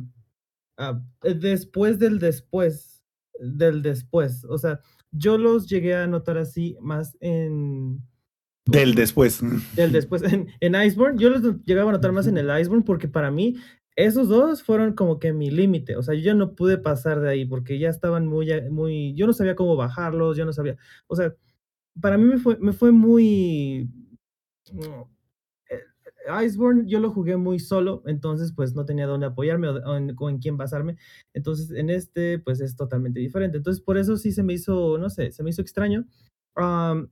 ah, 0.78 1.02
eh, 1.24 1.34
después 1.34 2.00
del 2.00 2.20
después, 2.20 3.04
del 3.40 3.82
después. 3.82 4.46
O 4.46 4.58
sea, 4.58 4.80
yo 5.12 5.38
los 5.38 5.68
llegué 5.68 5.96
a 5.96 6.08
notar 6.08 6.38
así 6.38 6.78
más 6.82 7.18
en 7.20 8.02
Del 8.66 8.96
después. 8.96 9.42
del 9.76 9.92
después 9.92 10.22
en, 10.34 10.50
en 10.60 10.76
Iceborne. 10.76 11.20
Yo 11.20 11.30
los 11.30 11.64
llegaba 11.66 11.90
a 11.90 11.94
notar 11.94 12.12
más 12.12 12.28
en 12.28 12.38
el 12.38 12.50
Iceborne 12.60 12.84
porque 12.86 13.08
para 13.08 13.32
mí 13.32 13.56
esos 13.96 14.30
dos 14.30 14.64
fueron 14.64 14.94
como 14.94 15.20
que 15.20 15.34
mi 15.34 15.52
límite. 15.52 15.96
O 15.96 16.04
sea, 16.04 16.16
yo 16.16 16.22
ya 16.22 16.34
no 16.34 16.56
pude 16.56 16.78
pasar 16.78 17.22
de 17.22 17.30
ahí 17.30 17.46
porque 17.46 17.80
ya 17.80 17.90
estaban 17.90 18.28
muy, 18.28 18.48
muy. 18.70 19.14
Yo 19.16 19.28
no 19.28 19.34
sabía 19.34 19.56
cómo 19.56 19.76
bajarlos, 19.76 20.38
yo 20.38 20.46
no 20.46 20.54
sabía. 20.54 20.78
O 21.08 21.16
sea, 21.16 21.34
para 22.00 22.18
mí 22.18 22.26
me 22.26 22.38
fue, 22.38 22.58
me 22.60 22.74
fue 22.74 22.92
muy. 22.92 23.90
eh, 25.70 26.46
Iceborne 26.46 26.84
yo 26.88 27.00
lo 27.00 27.12
jugué 27.12 27.36
muy 27.38 27.60
solo, 27.60 28.04
entonces 28.06 28.54
pues 28.56 28.76
no 28.76 28.86
tenía 28.86 29.08
dónde 29.08 29.26
apoyarme 29.26 29.68
o, 29.70 29.74
o 29.74 29.98
en, 29.98 30.16
o 30.18 30.30
en 30.30 30.38
quién 30.40 30.58
basarme. 30.58 30.98
Entonces 31.34 31.72
en 31.72 31.90
este 31.90 32.40
pues 32.40 32.62
es 32.62 32.76
totalmente 32.76 33.20
diferente. 33.20 33.58
Entonces 33.58 33.84
por 33.84 33.98
eso 33.98 34.18
sí 34.18 34.32
se 34.32 34.44
me 34.44 34.54
hizo, 34.54 34.98
no 34.98 35.10
sé, 35.10 35.32
se 35.32 35.44
me 35.44 35.50
hizo 35.50 35.62
extraño. 35.62 36.06
Am, 36.56 37.10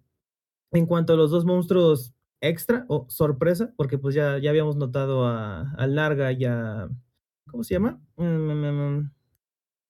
en 0.72 0.86
cuanto 0.86 1.14
a 1.14 1.16
los 1.16 1.32
dos 1.32 1.46
monstruos 1.46 2.14
extra 2.42 2.86
o 2.88 3.06
sorpresa, 3.10 3.74
porque 3.76 3.98
pues 3.98 4.16
ya, 4.16 4.38
ya 4.38 4.50
habíamos 4.50 4.76
notado 4.78 5.26
a, 5.26 5.72
al 5.74 5.96
Narga 5.96 6.32
y 6.32 6.46
a... 6.46 6.90
¿Cómo 7.50 7.64
se 7.64 7.74
llama? 7.74 8.00
Mm, 8.16 8.24
mm, 8.24 8.98
mm, 8.98 9.12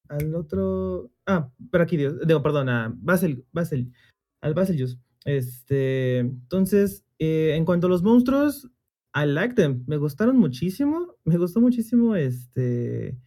al 0.08 0.34
otro... 0.34 1.10
Ah, 1.26 1.50
pero 1.70 1.84
aquí, 1.84 1.96
digo, 1.96 2.42
perdón, 2.42 2.68
a 2.70 2.92
Basel, 2.96 3.44
Basel, 3.52 3.92
al 4.40 4.54
Basilius. 4.54 4.98
Este, 5.24 6.18
entonces, 6.18 7.04
eh, 7.18 7.54
en 7.56 7.64
cuanto 7.64 7.86
a 7.86 7.90
los 7.90 8.02
monstruos, 8.02 8.68
I 9.14 9.26
like 9.26 9.54
them, 9.54 9.84
me 9.86 9.96
gustaron 9.96 10.36
muchísimo, 10.36 11.16
me 11.24 11.36
gustó 11.36 11.60
muchísimo 11.60 12.14
este, 12.14 13.18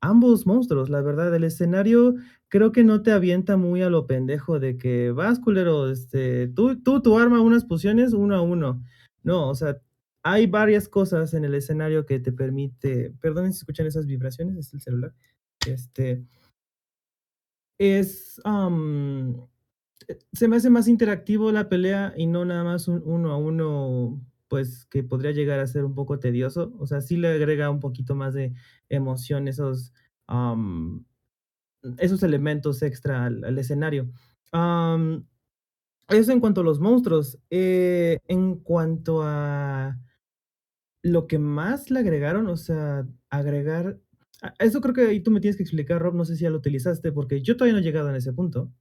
ambos 0.00 0.46
monstruos, 0.46 0.88
la 0.90 1.02
verdad, 1.02 1.34
el 1.34 1.44
escenario 1.44 2.14
creo 2.48 2.72
que 2.72 2.84
no 2.84 3.02
te 3.02 3.12
avienta 3.12 3.56
muy 3.56 3.82
a 3.82 3.90
lo 3.90 4.06
pendejo 4.06 4.58
de 4.58 4.78
que 4.78 5.10
vas, 5.10 5.38
culero, 5.38 5.90
este, 5.90 6.48
tú, 6.48 6.80
tú, 6.82 7.02
tu 7.02 7.18
arma, 7.18 7.40
unas 7.40 7.64
pociones, 7.64 8.12
uno 8.12 8.36
a 8.36 8.42
uno. 8.42 8.82
No, 9.22 9.50
o 9.50 9.54
sea, 9.54 9.80
hay 10.22 10.46
varias 10.46 10.88
cosas 10.88 11.34
en 11.34 11.44
el 11.44 11.54
escenario 11.54 12.06
que 12.06 12.20
te 12.20 12.32
permite, 12.32 13.12
perdonen 13.20 13.52
si 13.52 13.58
escuchan 13.58 13.86
esas 13.86 14.06
vibraciones, 14.06 14.56
es 14.56 14.72
el 14.74 14.80
celular, 14.80 15.14
este, 15.66 16.24
es, 17.78 18.40
se 20.32 20.48
me 20.48 20.56
hace 20.56 20.70
más 20.70 20.88
interactivo 20.88 21.52
la 21.52 21.68
pelea 21.68 22.14
y 22.16 22.26
no 22.26 22.44
nada 22.44 22.64
más 22.64 22.88
un 22.88 23.02
uno 23.04 23.32
a 23.32 23.36
uno, 23.36 24.20
pues 24.48 24.86
que 24.86 25.02
podría 25.02 25.32
llegar 25.32 25.60
a 25.60 25.66
ser 25.66 25.84
un 25.84 25.94
poco 25.94 26.18
tedioso. 26.18 26.74
O 26.78 26.86
sea, 26.86 27.00
sí 27.00 27.16
le 27.16 27.28
agrega 27.28 27.70
un 27.70 27.80
poquito 27.80 28.14
más 28.14 28.34
de 28.34 28.54
emoción 28.88 29.48
esos, 29.48 29.92
am, 30.26 31.04
esos 31.98 32.22
elementos 32.22 32.82
extra 32.82 33.26
al, 33.26 33.58
escenario. 33.58 34.10
Eso 36.08 36.32
en 36.32 36.40
cuanto 36.40 36.62
a 36.62 36.64
los 36.64 36.80
monstruos. 36.80 37.38
Eh, 37.50 38.18
en 38.28 38.56
cuanto 38.56 39.22
a 39.22 39.98
lo 41.02 41.26
que 41.26 41.38
más 41.38 41.90
le 41.90 42.00
agregaron, 42.00 42.46
o 42.48 42.56
sea, 42.56 43.06
agregar... 43.30 43.98
Eso 44.58 44.80
creo 44.80 44.94
que 44.94 45.02
ahí 45.02 45.20
tú 45.20 45.30
me 45.30 45.40
tienes 45.40 45.56
que 45.56 45.64
explicar, 45.64 46.00
Rob, 46.00 46.14
no 46.14 46.24
sé 46.24 46.36
si 46.36 46.44
ya 46.44 46.50
lo 46.50 46.58
utilizaste, 46.58 47.12
porque 47.12 47.42
yo 47.42 47.56
todavía 47.56 47.74
no 47.74 47.80
he 47.80 47.82
llegado 47.82 48.08
en 48.08 48.16
ese 48.16 48.32
punto. 48.32 48.72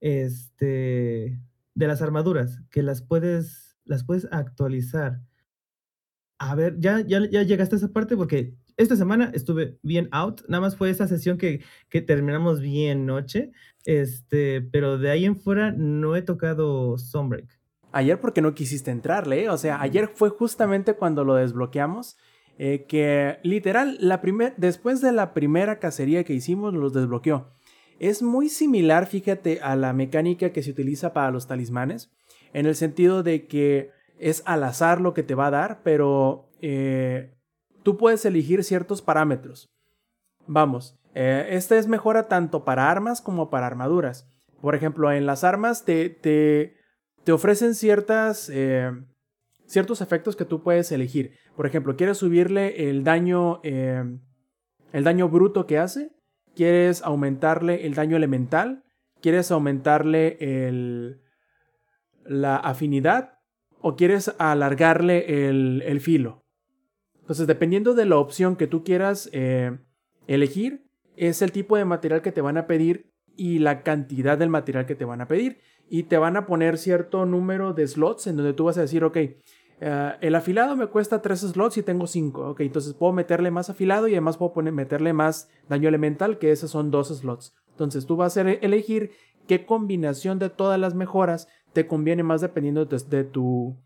Este, 0.00 1.40
de 1.74 1.86
las 1.86 2.02
armaduras, 2.02 2.60
que 2.70 2.82
las 2.82 3.02
puedes, 3.02 3.76
las 3.84 4.04
puedes 4.04 4.26
actualizar. 4.32 5.20
A 6.38 6.54
ver, 6.54 6.78
¿ya, 6.78 7.00
ya, 7.00 7.20
ya 7.30 7.42
llegaste 7.42 7.76
a 7.76 7.78
esa 7.78 7.92
parte? 7.92 8.16
Porque 8.16 8.54
esta 8.80 8.96
semana 8.96 9.30
estuve 9.34 9.78
bien 9.82 10.08
out, 10.10 10.40
nada 10.48 10.62
más 10.62 10.76
fue 10.76 10.88
esa 10.88 11.06
sesión 11.06 11.36
que, 11.36 11.62
que 11.90 12.00
terminamos 12.00 12.60
bien 12.60 13.04
noche, 13.04 13.52
este, 13.84 14.62
pero 14.62 14.96
de 14.96 15.10
ahí 15.10 15.26
en 15.26 15.36
fuera 15.36 15.70
no 15.70 16.16
he 16.16 16.22
tocado 16.22 16.96
Sunbreak. 16.96 17.60
Ayer 17.92 18.20
porque 18.20 18.40
no 18.40 18.54
quisiste 18.54 18.90
entrarle, 18.90 19.44
¿eh? 19.44 19.48
o 19.50 19.58
sea, 19.58 19.82
ayer 19.82 20.08
fue 20.14 20.30
justamente 20.30 20.94
cuando 20.94 21.24
lo 21.24 21.34
desbloqueamos, 21.34 22.16
eh, 22.56 22.86
que 22.88 23.38
literal, 23.42 23.98
la 24.00 24.20
primer, 24.20 24.54
después 24.56 25.00
de 25.00 25.12
la 25.12 25.34
primera 25.34 25.78
cacería 25.78 26.24
que 26.24 26.32
hicimos, 26.32 26.72
los 26.72 26.92
desbloqueó. 26.92 27.50
Es 28.00 28.22
muy 28.22 28.48
similar, 28.48 29.06
fíjate, 29.06 29.60
a 29.60 29.76
la 29.76 29.92
mecánica 29.92 30.54
que 30.54 30.62
se 30.62 30.70
utiliza 30.70 31.12
para 31.12 31.30
los 31.30 31.46
talismanes, 31.46 32.10
en 32.54 32.64
el 32.64 32.74
sentido 32.74 33.22
de 33.22 33.46
que 33.46 33.90
es 34.18 34.42
al 34.46 34.64
azar 34.64 35.02
lo 35.02 35.12
que 35.12 35.22
te 35.22 35.34
va 35.34 35.48
a 35.48 35.50
dar, 35.50 35.82
pero 35.84 36.48
eh, 36.62 37.36
tú 37.82 37.98
puedes 37.98 38.24
elegir 38.24 38.64
ciertos 38.64 39.02
parámetros. 39.02 39.70
Vamos, 40.46 40.98
eh, 41.14 41.48
esta 41.50 41.76
es 41.76 41.88
mejora 41.88 42.26
tanto 42.26 42.64
para 42.64 42.90
armas 42.90 43.20
como 43.20 43.50
para 43.50 43.66
armaduras. 43.66 44.26
Por 44.62 44.74
ejemplo, 44.74 45.12
en 45.12 45.26
las 45.26 45.44
armas 45.44 45.84
te, 45.84 46.08
te, 46.08 46.76
te 47.24 47.32
ofrecen 47.32 47.74
ciertas, 47.74 48.50
eh, 48.50 48.92
ciertos 49.66 50.00
efectos 50.00 50.36
que 50.36 50.46
tú 50.46 50.62
puedes 50.62 50.90
elegir. 50.90 51.32
Por 51.54 51.66
ejemplo, 51.66 51.96
quieres 51.96 52.16
subirle 52.16 52.88
el 52.88 53.04
daño, 53.04 53.60
el 53.62 55.04
daño 55.04 55.28
bruto 55.28 55.66
que 55.66 55.78
hace, 55.78 56.12
quieres 56.54 57.02
aumentarle 57.02 57.86
el 57.86 57.94
daño 57.94 58.16
elemental, 58.16 58.84
quieres 59.20 59.50
aumentarle 59.50 60.36
el, 60.40 61.20
la 62.24 62.56
afinidad 62.56 63.38
o 63.80 63.96
quieres 63.96 64.34
alargarle 64.38 65.48
el, 65.48 65.82
el 65.86 66.00
filo. 66.00 66.44
Entonces, 67.20 67.46
dependiendo 67.46 67.94
de 67.94 68.06
la 68.06 68.16
opción 68.16 68.56
que 68.56 68.66
tú 68.66 68.82
quieras 68.82 69.30
eh, 69.32 69.78
elegir, 70.26 70.84
es 71.16 71.42
el 71.42 71.52
tipo 71.52 71.76
de 71.76 71.84
material 71.84 72.22
que 72.22 72.32
te 72.32 72.40
van 72.40 72.56
a 72.56 72.66
pedir 72.66 73.12
y 73.36 73.58
la 73.58 73.82
cantidad 73.82 74.36
del 74.36 74.48
material 74.48 74.86
que 74.86 74.94
te 74.94 75.04
van 75.04 75.20
a 75.20 75.28
pedir. 75.28 75.60
Y 75.88 76.04
te 76.04 76.18
van 76.18 76.36
a 76.36 76.46
poner 76.46 76.78
cierto 76.78 77.26
número 77.26 77.72
de 77.72 77.86
slots 77.86 78.26
en 78.26 78.36
donde 78.36 78.52
tú 78.52 78.64
vas 78.64 78.78
a 78.78 78.82
decir, 78.82 79.04
ok, 79.04 79.16
eh, 79.80 80.12
el 80.20 80.34
afilado 80.34 80.76
me 80.76 80.86
cuesta 80.86 81.22
3 81.22 81.40
slots 81.40 81.78
y 81.78 81.82
tengo 81.82 82.06
5. 82.06 82.50
Ok, 82.50 82.60
entonces 82.60 82.94
puedo 82.94 83.12
meterle 83.12 83.50
más 83.50 83.70
afilado 83.70 84.06
y 84.08 84.12
además 84.12 84.36
puedo 84.36 84.52
poner, 84.52 84.72
meterle 84.72 85.12
más 85.12 85.48
daño 85.68 85.88
elemental, 85.88 86.38
que 86.38 86.52
esos 86.52 86.70
son 86.70 86.90
2 86.90 87.18
slots. 87.18 87.54
Entonces 87.70 88.06
tú 88.06 88.16
vas 88.16 88.36
a 88.36 88.42
elegir 88.42 89.12
qué 89.48 89.64
combinación 89.64 90.38
de 90.38 90.50
todas 90.50 90.78
las 90.78 90.94
mejoras 90.94 91.48
te 91.72 91.86
conviene 91.86 92.22
más 92.22 92.40
dependiendo 92.40 92.84
de, 92.84 92.98
de 92.98 93.24
tu 93.24 93.76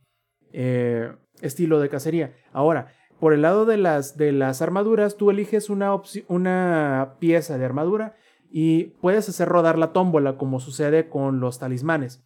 eh, 0.53 1.13
estilo 1.41 1.81
de 1.81 1.89
cacería. 1.89 2.35
Ahora, 2.53 2.89
por 3.21 3.33
el 3.33 3.43
lado 3.43 3.65
de 3.65 3.77
las, 3.77 4.17
de 4.17 4.33
las 4.33 4.63
armaduras, 4.63 5.17
tú 5.17 5.31
eliges 5.31 5.71
una, 5.71 5.95
una 6.29 7.15
pieza 7.21 7.57
de 7.57 7.65
armadura 7.65 8.17
y 8.51 8.85
puedes 9.01 9.29
hacer 9.29 9.49
rodar 9.49 9.79
la 9.79 9.93
tómbola 9.93 10.37
como 10.37 10.61
sucede 10.61 11.09
con 11.09 11.41
los 11.41 11.59
talismanes. 11.59 12.25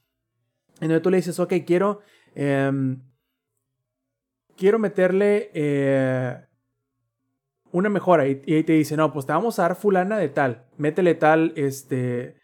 En 0.80 0.88
donde 0.88 1.00
tú 1.00 1.10
le 1.10 1.18
dices, 1.18 1.38
ok, 1.38 1.52
quiero, 1.66 2.00
eh, 2.34 2.70
quiero 4.58 4.78
meterle 4.78 5.50
eh, 5.54 6.36
una 7.72 7.88
mejora 7.88 8.26
y, 8.28 8.42
y, 8.44 8.54
ahí 8.56 8.64
te 8.64 8.74
dice, 8.74 8.96
no, 8.96 9.12
pues 9.12 9.24
te 9.24 9.32
vamos 9.32 9.58
a 9.58 9.62
dar 9.62 9.76
fulana 9.76 10.18
de 10.18 10.28
tal, 10.28 10.66
métele 10.76 11.14
tal, 11.14 11.52
este, 11.56 12.36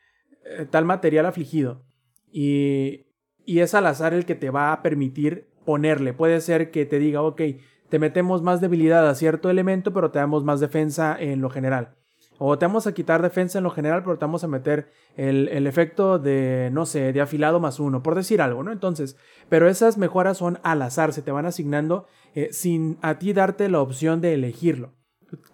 eh, 0.44 0.66
tal 0.70 0.86
material 0.86 1.26
afligido. 1.26 1.84
Y, 2.32 3.06
y 3.44 3.60
es 3.60 3.74
al 3.74 3.86
azar 3.86 4.14
el 4.14 4.24
que 4.24 4.34
te 4.34 4.50
va 4.50 4.72
a 4.72 4.82
permitir 4.82 5.50
ponerle. 5.66 6.14
Puede 6.14 6.40
ser 6.40 6.70
que 6.70 6.86
te 6.86 6.98
diga, 6.98 7.22
ok, 7.22 7.42
te 7.88 7.98
metemos 7.98 8.42
más 8.42 8.60
debilidad 8.60 9.08
a 9.08 9.14
cierto 9.14 9.50
elemento, 9.50 9.92
pero 9.92 10.10
te 10.10 10.18
damos 10.18 10.44
más 10.44 10.60
defensa 10.60 11.16
en 11.18 11.40
lo 11.40 11.50
general. 11.50 11.96
O 12.39 12.59
te 12.59 12.66
vamos 12.66 12.87
a 12.87 12.93
quitar 12.93 13.22
defensa 13.22 13.59
en 13.59 13.64
lo 13.64 13.70
general, 13.70 14.03
pero 14.03 14.18
te 14.18 14.24
vamos 14.24 14.43
a 14.45 14.49
meter 14.49 14.91
el, 15.16 15.49
el, 15.49 15.66
efecto 15.66 16.18
de, 16.18 16.70
no 16.72 16.85
sé, 16.85 17.12
de 17.12 17.20
afilado 17.20 17.61
más 17.61 17.78
uno, 17.78 18.03
por 18.03 18.14
decir 18.14 18.43
algo, 18.43 18.62
¿no? 18.62 18.72
Entonces, 18.72 19.16
pero 19.49 19.68
esas 19.68 19.99
mejoras 19.99 20.39
son 20.39 20.59
al 20.62 20.82
azar, 20.82 21.12
se 21.12 21.22
te 21.22 21.30
van 21.30 21.47
asignando 21.47 22.07
eh, 22.35 22.49
sin 22.53 22.99
a 23.03 23.18
ti 23.18 23.32
darte 23.32 23.68
la 23.68 23.80
opción 23.80 24.20
de 24.20 24.35
elegirlo. 24.35 24.93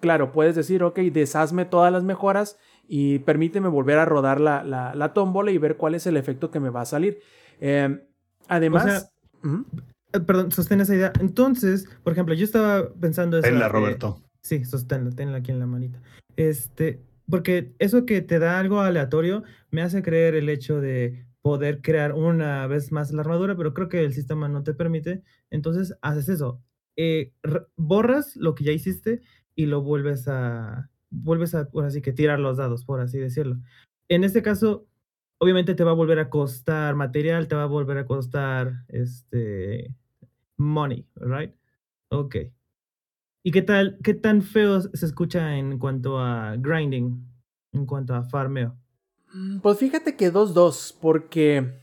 Claro, 0.00 0.32
puedes 0.32 0.54
decir, 0.54 0.82
ok, 0.82 0.98
deshazme 0.98 1.64
todas 1.64 1.92
las 1.92 2.02
mejoras 2.02 2.58
y 2.88 3.20
permíteme 3.20 3.68
volver 3.68 3.98
a 3.98 4.04
rodar 4.04 4.40
la, 4.40 4.64
la, 4.64 4.94
la 4.94 5.12
tómbola 5.12 5.50
y 5.50 5.58
ver 5.58 5.76
cuál 5.76 5.94
es 5.94 6.06
el 6.06 6.16
efecto 6.16 6.50
que 6.50 6.60
me 6.60 6.70
va 6.70 6.82
a 6.82 6.86
salir. 6.86 7.20
Eh, 7.60 8.06
además... 8.48 8.84
O 8.84 8.88
sea, 8.88 9.00
-huh. 9.42 9.64
Perdón, 10.26 10.50
sostén 10.50 10.80
esa 10.80 10.94
idea. 10.94 11.12
Entonces, 11.20 11.88
por 12.02 12.12
ejemplo, 12.12 12.34
yo 12.34 12.44
estaba 12.44 12.92
pensando 12.94 13.38
eso. 13.38 13.48
Tenla, 13.48 13.68
Roberto. 13.68 14.20
Eh, 14.20 14.28
sí, 14.42 14.64
sosténla, 14.64 15.10
tenla 15.10 15.38
aquí 15.38 15.52
en 15.52 15.60
la 15.60 15.66
manita. 15.66 16.00
Este, 16.36 17.00
porque 17.28 17.72
eso 17.78 18.06
que 18.06 18.22
te 18.22 18.38
da 18.38 18.58
algo 18.58 18.80
aleatorio 18.80 19.44
me 19.70 19.82
hace 19.82 20.02
creer 20.02 20.34
el 20.34 20.48
hecho 20.48 20.80
de 20.80 21.26
poder 21.42 21.80
crear 21.80 22.12
una 22.12 22.66
vez 22.66 22.92
más 22.92 23.12
la 23.12 23.22
armadura, 23.22 23.56
pero 23.56 23.72
creo 23.74 23.88
que 23.88 24.04
el 24.04 24.12
sistema 24.12 24.48
no 24.48 24.62
te 24.62 24.74
permite. 24.74 25.22
Entonces 25.50 25.94
haces 26.02 26.28
eso. 26.28 26.62
Eh, 26.96 27.32
borras 27.76 28.36
lo 28.36 28.54
que 28.54 28.64
ya 28.64 28.72
hiciste 28.72 29.22
y 29.54 29.66
lo 29.66 29.82
vuelves 29.82 30.28
a, 30.28 30.90
vuelves 31.10 31.54
a, 31.54 31.70
por 31.70 31.84
así 31.84 32.02
que 32.02 32.12
tirar 32.12 32.38
los 32.40 32.56
dados, 32.58 32.84
por 32.84 33.00
así 33.00 33.18
decirlo. 33.18 33.58
En 34.08 34.24
este 34.24 34.42
caso, 34.42 34.86
obviamente 35.38 35.74
te 35.74 35.84
va 35.84 35.92
a 35.92 35.94
volver 35.94 36.18
a 36.18 36.30
costar 36.30 36.94
material, 36.96 37.48
te 37.48 37.54
va 37.54 37.64
a 37.64 37.66
volver 37.66 37.98
a 37.98 38.06
costar 38.06 38.84
este 38.88 39.94
money, 40.56 41.06
right? 41.16 41.54
Ok. 42.10 42.36
¿Y 43.42 43.52
qué 43.52 43.62
tal, 43.62 43.98
qué 44.02 44.14
tan 44.14 44.42
feo 44.42 44.80
se 44.80 45.06
escucha 45.06 45.56
en 45.56 45.78
cuanto 45.78 46.18
a 46.18 46.56
grinding, 46.58 47.26
en 47.72 47.86
cuanto 47.86 48.14
a 48.14 48.22
farmeo? 48.22 48.76
Pues 49.62 49.78
fíjate 49.78 50.16
que 50.16 50.32
2-2, 50.32 50.98
porque 51.00 51.80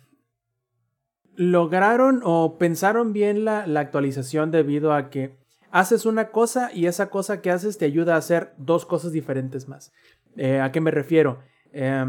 lograron 1.36 2.22
o 2.24 2.58
pensaron 2.58 3.14
bien 3.14 3.46
la, 3.46 3.66
la, 3.66 3.80
actualización 3.80 4.52
debido 4.52 4.94
a 4.94 5.10
que 5.10 5.38
haces 5.72 6.06
una 6.06 6.30
cosa 6.30 6.72
y 6.74 6.88
esa 6.88 7.10
cosa 7.10 7.42
que 7.42 7.52
haces 7.52 7.78
te 7.78 7.86
ayuda 7.86 8.16
a 8.16 8.18
hacer 8.18 8.54
dos 8.58 8.86
cosas 8.86 9.12
diferentes 9.12 9.68
más. 9.68 9.94
Eh, 10.36 10.60
¿A 10.60 10.72
qué 10.72 10.82
me 10.82 10.92
refiero? 10.92 11.40
Eh, 11.72 12.06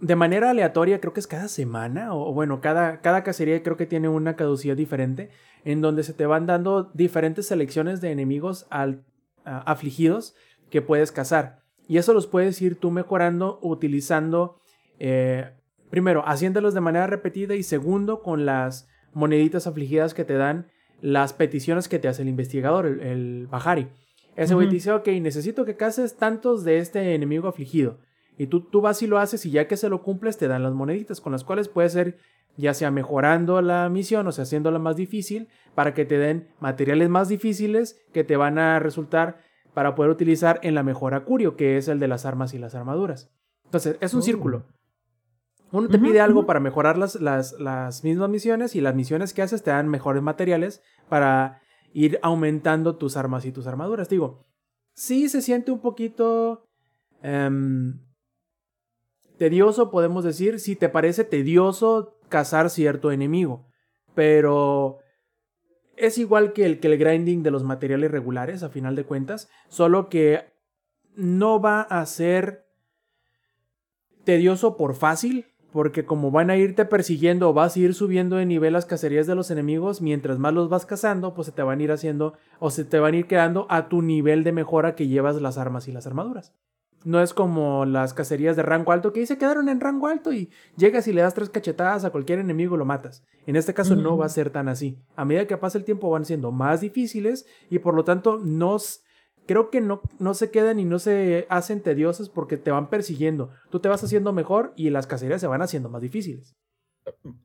de 0.00 0.16
manera 0.16 0.50
aleatoria, 0.50 1.00
creo 1.00 1.12
que 1.12 1.20
es 1.20 1.26
cada 1.26 1.48
semana, 1.48 2.14
o 2.14 2.32
bueno, 2.32 2.60
cada, 2.60 3.00
cada 3.00 3.22
cacería 3.22 3.62
creo 3.62 3.76
que 3.76 3.86
tiene 3.86 4.08
una 4.08 4.34
caducidad 4.34 4.76
diferente, 4.76 5.30
en 5.64 5.80
donde 5.80 6.02
se 6.02 6.12
te 6.12 6.26
van 6.26 6.46
dando 6.46 6.90
diferentes 6.94 7.46
selecciones 7.46 8.00
de 8.00 8.10
enemigos 8.10 8.66
al, 8.70 9.04
afligidos 9.44 10.34
que 10.70 10.82
puedes 10.82 11.12
cazar. 11.12 11.62
Y 11.88 11.98
eso 11.98 12.14
los 12.14 12.26
puedes 12.26 12.60
ir 12.62 12.76
tú 12.76 12.90
mejorando 12.90 13.58
utilizando, 13.62 14.60
eh, 14.98 15.50
primero, 15.90 16.22
haciéndolos 16.26 16.74
de 16.74 16.80
manera 16.80 17.06
repetida 17.06 17.54
y 17.54 17.62
segundo, 17.62 18.22
con 18.22 18.46
las 18.46 18.88
moneditas 19.12 19.66
afligidas 19.66 20.14
que 20.14 20.24
te 20.24 20.34
dan 20.34 20.68
las 21.00 21.32
peticiones 21.32 21.88
que 21.88 21.98
te 21.98 22.08
hace 22.08 22.22
el 22.22 22.28
investigador, 22.28 22.86
el, 22.86 23.00
el 23.00 23.46
Bahari. 23.48 23.88
Ese 24.36 24.54
güey 24.54 24.68
te 24.68 24.74
dice, 24.74 24.92
ok, 24.92 25.08
necesito 25.20 25.64
que 25.64 25.76
cases 25.76 26.16
tantos 26.16 26.64
de 26.64 26.78
este 26.78 27.14
enemigo 27.14 27.48
afligido. 27.48 27.98
Y 28.38 28.46
tú, 28.46 28.62
tú 28.62 28.80
vas 28.80 29.02
y 29.02 29.06
lo 29.06 29.18
haces 29.18 29.44
y 29.44 29.50
ya 29.50 29.68
que 29.68 29.76
se 29.76 29.88
lo 29.88 30.02
cumples 30.02 30.38
te 30.38 30.48
dan 30.48 30.62
las 30.62 30.72
moneditas 30.72 31.20
con 31.20 31.32
las 31.32 31.44
cuales 31.44 31.68
puedes 31.68 31.92
ser 31.92 32.16
ya 32.56 32.74
sea 32.74 32.90
mejorando 32.90 33.62
la 33.62 33.88
misión 33.88 34.26
o 34.26 34.32
sea 34.32 34.42
haciéndola 34.42 34.78
más 34.78 34.96
difícil 34.96 35.48
para 35.74 35.94
que 35.94 36.04
te 36.04 36.18
den 36.18 36.48
materiales 36.60 37.08
más 37.08 37.28
difíciles 37.28 38.00
que 38.12 38.24
te 38.24 38.36
van 38.36 38.58
a 38.58 38.78
resultar 38.78 39.38
para 39.74 39.94
poder 39.94 40.10
utilizar 40.10 40.58
en 40.62 40.74
la 40.74 40.82
mejora 40.82 41.24
curio, 41.24 41.56
que 41.56 41.76
es 41.76 41.88
el 41.88 42.00
de 42.00 42.08
las 42.08 42.26
armas 42.26 42.54
y 42.54 42.58
las 42.58 42.74
armaduras. 42.74 43.30
Entonces, 43.64 43.96
es 44.00 44.14
un 44.14 44.20
oh. 44.20 44.22
círculo. 44.22 44.66
Uno 45.72 45.88
te 45.88 46.00
pide 46.00 46.20
algo 46.20 46.46
para 46.46 46.58
mejorar 46.58 46.98
las, 46.98 47.20
las, 47.20 47.52
las, 47.60 48.02
mismas 48.02 48.28
misiones 48.28 48.74
y 48.74 48.80
las 48.80 48.96
misiones 48.96 49.32
que 49.32 49.42
haces 49.42 49.62
te 49.62 49.70
dan 49.70 49.88
mejores 49.88 50.20
materiales 50.20 50.82
para 51.08 51.62
ir 51.92 52.18
aumentando 52.22 52.96
tus 52.96 53.16
armas 53.16 53.44
y 53.44 53.52
tus 53.52 53.68
armaduras. 53.68 54.08
Digo, 54.08 54.48
sí 54.94 55.28
se 55.28 55.40
siente 55.40 55.70
un 55.70 55.80
poquito 55.80 56.64
em, 57.22 58.00
tedioso, 59.38 59.92
podemos 59.92 60.24
decir, 60.24 60.58
si 60.58 60.74
te 60.74 60.88
parece 60.88 61.22
tedioso 61.22 62.19
cazar 62.30 62.70
cierto 62.70 63.12
enemigo, 63.12 63.66
pero 64.14 65.00
es 65.96 66.16
igual 66.16 66.54
que 66.54 66.64
el, 66.64 66.80
que 66.80 66.88
el 66.88 66.96
grinding 66.96 67.42
de 67.42 67.50
los 67.50 67.62
materiales 67.62 68.10
regulares, 68.10 68.62
a 68.62 68.70
final 68.70 68.96
de 68.96 69.04
cuentas, 69.04 69.50
solo 69.68 70.08
que 70.08 70.50
no 71.14 71.60
va 71.60 71.82
a 71.82 72.06
ser 72.06 72.64
tedioso 74.24 74.78
por 74.78 74.94
fácil, 74.94 75.46
porque 75.72 76.04
como 76.04 76.30
van 76.30 76.50
a 76.50 76.56
irte 76.56 76.84
persiguiendo, 76.84 77.52
vas 77.52 77.76
a 77.76 77.80
ir 77.80 77.94
subiendo 77.94 78.36
de 78.36 78.46
nivel 78.46 78.72
las 78.72 78.86
cacerías 78.86 79.26
de 79.26 79.34
los 79.34 79.50
enemigos, 79.50 80.00
mientras 80.00 80.38
más 80.38 80.54
los 80.54 80.68
vas 80.68 80.86
cazando, 80.86 81.34
pues 81.34 81.46
se 81.46 81.52
te 81.52 81.62
van 81.62 81.80
a 81.80 81.82
ir 81.82 81.92
haciendo 81.92 82.34
o 82.58 82.70
se 82.70 82.84
te 82.84 82.98
van 82.98 83.14
a 83.14 83.18
ir 83.18 83.26
quedando 83.26 83.66
a 83.68 83.88
tu 83.88 84.02
nivel 84.02 84.42
de 84.42 84.52
mejora 84.52 84.94
que 84.94 85.06
llevas 85.06 85.40
las 85.40 85.58
armas 85.58 85.86
y 85.86 85.92
las 85.92 86.06
armaduras. 86.06 86.54
No 87.04 87.22
es 87.22 87.32
como 87.32 87.86
las 87.86 88.12
cacerías 88.12 88.56
de 88.56 88.62
rango 88.62 88.92
alto 88.92 89.12
que 89.12 89.20
ahí 89.20 89.26
se 89.26 89.38
quedaron 89.38 89.70
en 89.70 89.80
rango 89.80 90.06
alto 90.06 90.32
y 90.32 90.50
llegas 90.76 91.08
y 91.08 91.12
le 91.12 91.22
das 91.22 91.32
tres 91.32 91.48
cachetadas 91.48 92.04
a 92.04 92.10
cualquier 92.10 92.38
enemigo 92.40 92.74
y 92.74 92.78
lo 92.78 92.84
matas. 92.84 93.24
En 93.46 93.56
este 93.56 93.72
caso 93.72 93.96
no 93.96 94.18
va 94.18 94.26
a 94.26 94.30
ser 94.30 94.50
tan 94.50 94.68
así. 94.68 94.98
A 95.16 95.24
medida 95.24 95.46
que 95.46 95.56
pasa 95.56 95.78
el 95.78 95.84
tiempo 95.84 96.10
van 96.10 96.26
siendo 96.26 96.52
más 96.52 96.82
difíciles 96.82 97.46
y 97.70 97.78
por 97.78 97.94
lo 97.94 98.04
tanto 98.04 98.38
nos 98.38 99.02
creo 99.46 99.70
que 99.70 99.80
no, 99.80 100.02
no 100.18 100.34
se 100.34 100.50
quedan 100.50 100.78
y 100.78 100.84
no 100.84 100.98
se 100.98 101.46
hacen 101.48 101.80
tediosas 101.80 102.28
porque 102.28 102.58
te 102.58 102.70
van 102.70 102.90
persiguiendo. 102.90 103.50
Tú 103.70 103.80
te 103.80 103.88
vas 103.88 104.04
haciendo 104.04 104.34
mejor 104.34 104.74
y 104.76 104.90
las 104.90 105.06
cacerías 105.06 105.40
se 105.40 105.46
van 105.46 105.62
haciendo 105.62 105.88
más 105.88 106.02
difíciles. 106.02 106.54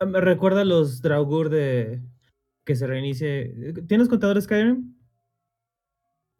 Me 0.05 0.19
recuerda 0.19 0.65
los 0.65 1.01
Draugur 1.01 1.49
de 1.49 2.01
que 2.65 2.75
se 2.75 2.87
reinicie. 2.87 3.73
¿Tienes 3.87 4.09
contador 4.09 4.41
Skyrim? 4.41 4.93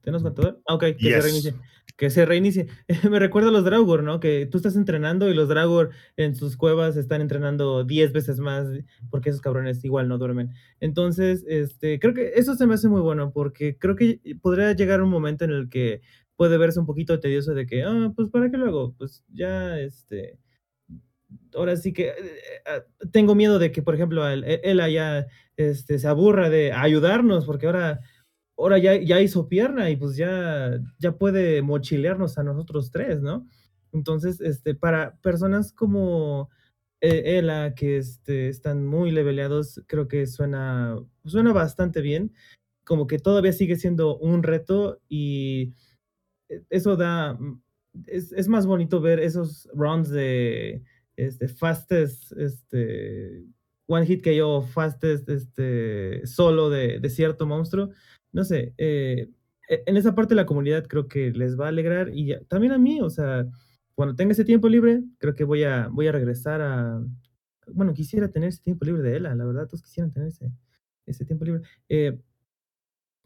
¿Tienes 0.02 0.22
contador? 0.22 0.62
Ah, 0.68 0.76
ok, 0.76 0.84
que 1.00 1.12
se 1.12 1.22
reinicie 1.22 1.56
que 1.98 2.10
se 2.10 2.26
reinicie. 2.26 2.68
Me 3.10 3.20
recuerda 3.20 3.50
a 3.50 3.52
los 3.52 3.64
Draugr, 3.64 4.04
¿no? 4.04 4.20
Que 4.20 4.46
tú 4.46 4.58
estás 4.58 4.76
entrenando 4.76 5.30
y 5.30 5.34
los 5.34 5.50
Draugr 5.50 5.92
en 6.18 6.36
sus 6.36 6.58
cuevas 6.58 6.98
están 6.98 7.22
entrenando 7.22 7.84
10 7.84 8.12
veces 8.14 8.40
más 8.40 8.68
porque 9.10 9.30
esos 9.30 9.42
cabrones 9.42 9.84
igual 9.86 10.08
no 10.08 10.18
duermen. 10.18 10.52
Entonces, 10.80 11.46
este, 11.48 12.00
creo 12.00 12.14
que 12.14 12.34
eso 12.36 12.56
se 12.56 12.68
me 12.68 12.76
hace 12.76 12.90
muy 12.90 13.02
bueno 13.02 13.32
porque 13.32 13.78
creo 13.78 13.96
que 13.96 14.20
podría 14.42 14.74
llegar 14.74 15.02
un 15.02 15.10
momento 15.10 15.46
en 15.46 15.52
el 15.52 15.70
que 15.70 16.02
puede 16.36 16.58
verse 16.58 16.80
un 16.80 16.86
poquito 16.86 17.20
tedioso 17.20 17.54
de 17.54 17.66
que, 17.66 17.84
ah, 17.84 18.12
pues 18.16 18.30
¿para 18.30 18.50
qué 18.52 18.58
lo 18.58 18.66
hago? 18.68 18.96
Pues 18.98 19.24
ya, 19.30 19.80
este, 19.80 20.38
ahora 21.56 21.76
sí 21.78 21.94
que 21.94 22.10
eh, 22.10 22.14
eh, 22.66 22.84
tengo 23.12 23.36
miedo 23.36 23.60
de 23.60 23.72
que, 23.72 23.82
por 23.82 23.96
ejemplo, 23.96 24.28
él, 24.28 24.44
él 24.64 24.80
allá 24.80 25.28
este, 25.58 26.00
se 26.00 26.08
aburra 26.08 26.50
de 26.50 26.74
ayudarnos 26.74 27.46
porque 27.46 27.68
ahora 27.68 28.02
ahora 28.58 28.78
ya, 28.78 28.96
ya 28.96 29.22
hizo 29.22 29.48
pierna 29.48 29.90
y 29.90 29.96
pues 29.98 30.16
ya, 30.16 30.80
ya 31.00 31.18
puede 31.18 31.62
mochilearnos 31.62 32.38
a 32.38 32.44
nosotros 32.44 32.92
tres, 32.92 33.22
¿no? 33.22 33.48
Entonces, 33.92 34.42
este, 34.42 34.76
para 34.76 35.18
personas 35.22 35.72
como 35.72 36.50
eh, 37.02 37.38
Ella, 37.38 37.76
que 37.76 37.98
este, 37.98 38.50
están 38.50 38.86
muy 38.86 39.12
leveleados, 39.12 39.82
creo 39.88 40.08
que 40.08 40.28
suena, 40.28 40.98
suena 41.26 41.54
bastante 41.54 42.02
bien, 42.02 42.34
como 42.86 43.08
que 43.08 43.20
todavía 43.20 43.54
sigue 43.54 43.76
siendo 43.76 44.18
un 44.18 44.44
reto 44.44 45.02
y 45.10 45.74
e, 46.50 46.64
eso 46.70 46.96
da, 46.96 47.34
mm, 47.34 47.62
es, 48.08 48.32
es 48.34 48.48
más 48.48 48.66
bonito 48.66 49.02
ver 49.02 49.20
esos 49.20 49.70
rounds 49.74 50.10
de 50.10 50.84
este, 51.16 51.48
fastest, 51.48 52.32
este, 52.38 53.46
one 53.88 54.06
hit 54.06 54.22
que 54.22 54.36
yo, 54.36 54.62
fastest, 54.62 55.30
este, 55.30 56.26
solo 56.28 56.70
de, 56.70 57.00
de 57.00 57.10
cierto 57.10 57.46
monstruo, 57.46 57.92
no 58.36 58.44
sé, 58.44 58.74
eh, 58.78 59.30
e, 59.70 59.84
en 59.86 59.98
esa 59.98 60.14
parte 60.14 60.36
de 60.36 60.42
la 60.42 60.46
comunidad 60.46 60.86
creo 60.88 61.08
que 61.08 61.32
les 61.32 61.58
va 61.58 61.66
a 61.66 61.70
alegrar 61.70 62.10
y 62.14 62.36
también 62.50 62.74
a 62.74 62.78
mí, 62.78 63.00
o 63.02 63.10
sea, 63.10 63.48
cuando 63.96 64.16
tenga 64.16 64.34
ese 64.34 64.44
tiempo 64.44 64.68
libre, 64.68 65.04
creo 65.20 65.36
que 65.36 65.46
voy 65.46 65.64
a, 65.64 65.88
voy 65.88 66.08
a 66.08 66.12
regresar 66.12 66.62
a, 66.62 67.02
bueno, 67.68 67.94
quisiera 67.94 68.28
tener 68.30 68.50
ese 68.50 68.62
tiempo 68.62 68.84
libre 68.86 69.02
de 69.04 69.18
Ella, 69.18 69.34
la 69.36 69.46
verdad, 69.46 69.68
todos 69.68 69.82
quisieran 69.82 70.12
tener 70.12 70.30
ese, 70.30 70.52
ese 71.06 71.24
tiempo 71.24 71.46
libre. 71.46 71.62
Eh, 71.88 72.20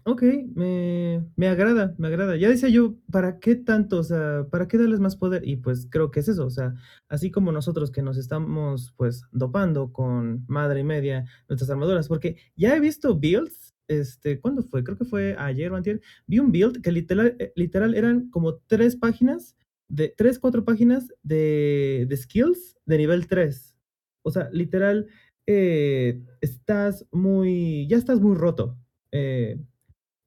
ok, 0.03 0.21
me, 0.55 1.25
me, 1.35 1.47
agrada, 1.47 1.95
me 1.97 2.07
agrada. 2.07 2.35
Ya 2.37 2.49
decía 2.49 2.69
yo, 2.69 2.95
¿para 3.11 3.39
qué 3.39 3.55
tanto? 3.55 3.97
O 3.97 4.03
sea, 4.03 4.45
¿para 4.51 4.67
qué 4.67 4.77
darles 4.77 4.99
más 4.99 5.15
poder? 5.15 5.47
Y 5.47 5.57
pues 5.57 5.87
creo 5.89 6.11
que 6.11 6.19
es 6.19 6.27
eso, 6.27 6.45
o 6.45 6.49
sea, 6.51 6.75
así 7.07 7.31
como 7.31 7.51
nosotros 7.51 7.91
que 7.91 8.03
nos 8.03 8.17
estamos 8.17 8.93
pues 8.95 9.23
dopando 9.31 9.91
con 9.91 10.45
madre 10.47 10.81
y 10.81 10.83
media 10.83 11.25
nuestras 11.47 11.71
armaduras, 11.71 12.07
porque 12.07 12.37
ya 12.55 12.75
he 12.75 12.79
visto 12.79 13.15
builds 13.17 13.68
este, 13.89 14.39
¿cuándo 14.39 14.63
fue? 14.63 14.83
Creo 14.83 14.97
que 14.97 15.05
fue 15.05 15.35
ayer 15.37 15.71
o 15.71 15.75
antier, 15.75 15.99
vi 16.27 16.39
un 16.39 16.51
build 16.51 16.81
que 16.81 16.91
literal, 16.91 17.35
eh, 17.39 17.51
literal 17.55 17.95
eran 17.95 18.29
como 18.29 18.59
tres 18.67 18.95
páginas, 18.95 19.57
de 19.89 20.13
tres, 20.15 20.39
cuatro 20.39 20.63
páginas 20.63 21.11
de, 21.23 22.05
de 22.07 22.17
skills 22.17 22.77
de 22.85 22.97
nivel 22.97 23.27
3. 23.27 23.75
O 24.23 24.31
sea, 24.31 24.49
literal, 24.51 25.07
eh, 25.47 26.21
estás 26.41 27.07
muy, 27.11 27.87
ya 27.87 27.97
estás 27.97 28.21
muy 28.21 28.35
roto. 28.35 28.77
Eh, 29.11 29.59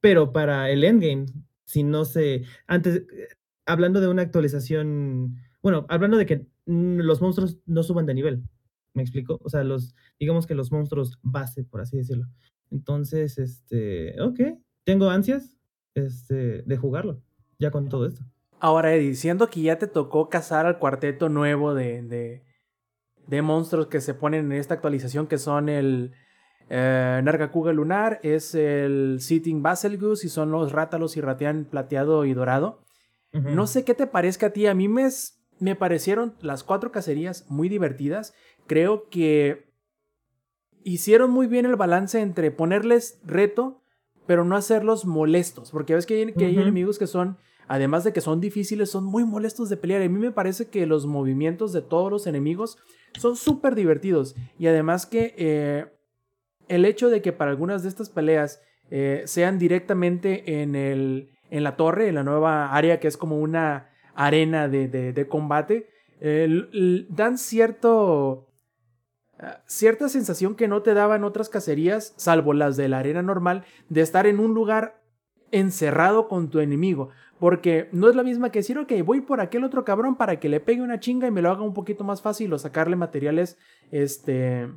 pero 0.01 0.33
para 0.33 0.69
el 0.71 0.83
endgame, 0.83 1.27
si 1.65 1.85
no 1.85 2.05
se, 2.05 2.45
antes, 2.67 3.05
hablando 3.67 4.01
de 4.01 4.09
una 4.09 4.23
actualización, 4.23 5.37
bueno, 5.63 5.87
hablando 5.89 6.17
de 6.17 6.27
que 6.27 6.47
los 6.67 7.21
monstruos 7.21 7.61
no 7.67 7.85
suban 7.85 8.07
de 8.07 8.15
nivel, 8.15 8.43
¿me 8.95 9.03
explico? 9.03 9.41
O 9.45 9.49
sea, 9.49 9.63
los, 9.63 9.95
digamos 10.19 10.47
que 10.47 10.57
los 10.57 10.73
monstruos 10.73 11.19
base, 11.23 11.63
por 11.65 11.81
así 11.81 11.97
decirlo. 11.97 12.27
Entonces, 12.73 13.39
este, 13.39 14.20
ok, 14.20 14.41
tengo 14.85 15.11
ansias 15.11 15.57
este, 15.95 16.62
de 16.62 16.77
jugarlo, 16.77 17.23
ya 17.59 17.70
con 17.70 17.89
todo 17.89 18.07
esto. 18.07 18.23
Ahora, 18.59 18.95
Eddie, 18.95 19.14
siendo 19.14 19.51
que 19.51 19.61
ya 19.61 19.79
te 19.79 19.87
tocó 19.87 20.29
cazar 20.29 20.66
al 20.66 20.79
cuarteto 20.79 21.29
nuevo 21.29 21.75
de, 21.75 22.03
de, 22.03 22.45
de 23.27 23.43
monstruos 23.43 23.89
que 23.89 24.01
se 24.01 24.14
ponen 24.14 24.47
en 24.47 24.53
esta 24.53 24.75
actualización, 24.75 25.27
que 25.27 25.39
son 25.39 25.68
el 25.68 26.12
eh, 26.70 27.20
Nargacuga 27.23 27.73
Lunar, 27.73 28.20
es 28.23 28.55
el 28.55 29.18
Sitting 29.20 29.62
Baselgus 29.62 30.25
y 30.25 30.29
son 30.29 30.51
los 30.51 30.73
Rátalos 30.73 31.16
y 31.16 31.20
Ratean 31.20 31.66
Plateado 31.66 32.25
y 32.25 32.35
Dorado. 32.35 32.81
No 33.33 33.66
sé 33.66 33.83
qué 33.83 33.95
te 33.95 34.07
parezca 34.07 34.49
a 34.49 34.51
ti, 34.51 34.66
a 34.66 34.75
mí 34.75 34.89
me, 34.89 35.09
me 35.59 35.75
parecieron 35.75 36.35
las 36.43 36.64
cuatro 36.64 36.93
cacerías 36.93 37.47
muy 37.49 37.70
divertidas. 37.70 38.35
Creo 38.66 39.09
que 39.09 39.72
hicieron 40.85 41.30
muy 41.30 41.47
bien 41.47 41.66
el 41.66 41.76
balance 41.76 42.20
entre 42.20 42.51
ponerles 42.51 43.20
reto, 43.24 43.83
pero 44.26 44.45
no 44.45 44.57
hacerlos 44.57 45.05
molestos. 45.05 45.70
Porque 45.70 45.95
ves 45.95 46.07
que 46.07 46.14
hay, 46.14 46.33
que 46.33 46.47
hay 46.47 46.57
enemigos 46.59 46.99
que 46.99 47.07
son, 47.07 47.37
además 47.68 48.04
de 48.04 48.13
que 48.13 48.21
son 48.21 48.41
difíciles, 48.41 48.91
son 48.91 49.04
muy 49.04 49.25
molestos 49.25 49.68
de 49.68 49.76
pelear. 49.76 50.03
Y 50.03 50.07
a 50.07 50.09
mí 50.09 50.18
me 50.18 50.33
parece 50.33 50.68
que 50.68 50.87
los 50.87 51.07
movimientos 51.07 51.72
de 51.72 51.83
todos 51.83 52.11
los 52.11 52.26
enemigos 52.26 52.79
son 53.18 53.37
súper 53.37 53.75
divertidos. 53.75 54.34
Y 54.59 54.67
además 54.67 55.07
que 55.07 55.34
eh, 55.37 55.87
el 56.68 56.84
hecho 56.84 57.11
de 57.11 57.22
que 57.22 57.33
para 57.33 57.50
algunas 57.50 57.83
de 57.83 57.88
estas 57.88 58.09
peleas 58.09 58.61
eh, 58.91 59.22
sean 59.26 59.59
directamente 59.59 60.63
en, 60.63 60.75
el, 60.75 61.30
en 61.50 61.64
la 61.64 61.76
torre, 61.76 62.09
en 62.09 62.14
la 62.14 62.22
nueva 62.25 62.72
área 62.75 63.00
que 63.00 63.09
es 63.09 63.17
como 63.17 63.41
una 63.41 63.91
arena 64.14 64.68
de, 64.68 64.88
de, 64.88 65.29
combate, 65.29 65.88
eh, 66.21 67.07
dan 67.09 67.38
cierto 67.38 68.51
cierta 69.67 70.09
sensación 70.09 70.55
que 70.55 70.69
no 70.69 70.83
te 70.83 70.95
daban 70.95 71.25
otras 71.25 71.49
cacerías, 71.49 72.14
salvo 72.17 72.53
las 72.53 72.77
de 72.77 72.89
la 72.89 72.99
arena 72.99 73.23
normal, 73.23 73.64
de 73.89 74.01
estar 74.01 74.27
en 74.27 74.41
un 74.41 74.55
lugar 74.55 75.03
encerrado 75.51 76.29
con 76.29 76.49
tu 76.49 76.61
enemigo. 76.61 77.11
Porque 77.39 77.89
no 77.93 78.09
es 78.09 78.14
la 78.14 78.23
misma 78.23 78.51
que 78.51 78.61
decir, 78.61 78.79
ok, 78.79 78.93
voy 79.05 79.21
por 79.21 79.41
aquel 79.41 79.64
otro 79.64 79.85
cabrón 79.85 80.17
para 80.17 80.39
que 80.39 80.49
le 80.49 80.61
pegue 80.61 80.83
una 80.83 81.01
chinga 81.01 81.27
y 81.27 81.31
me 81.31 81.43
lo 81.43 81.51
haga 81.51 81.63
un 81.63 81.75
poquito 81.75 82.05
más 82.05 82.23
fácil 82.23 82.53
o 82.53 82.59
sacarle 82.59 82.95
materiales, 82.95 83.59
este, 83.91 84.69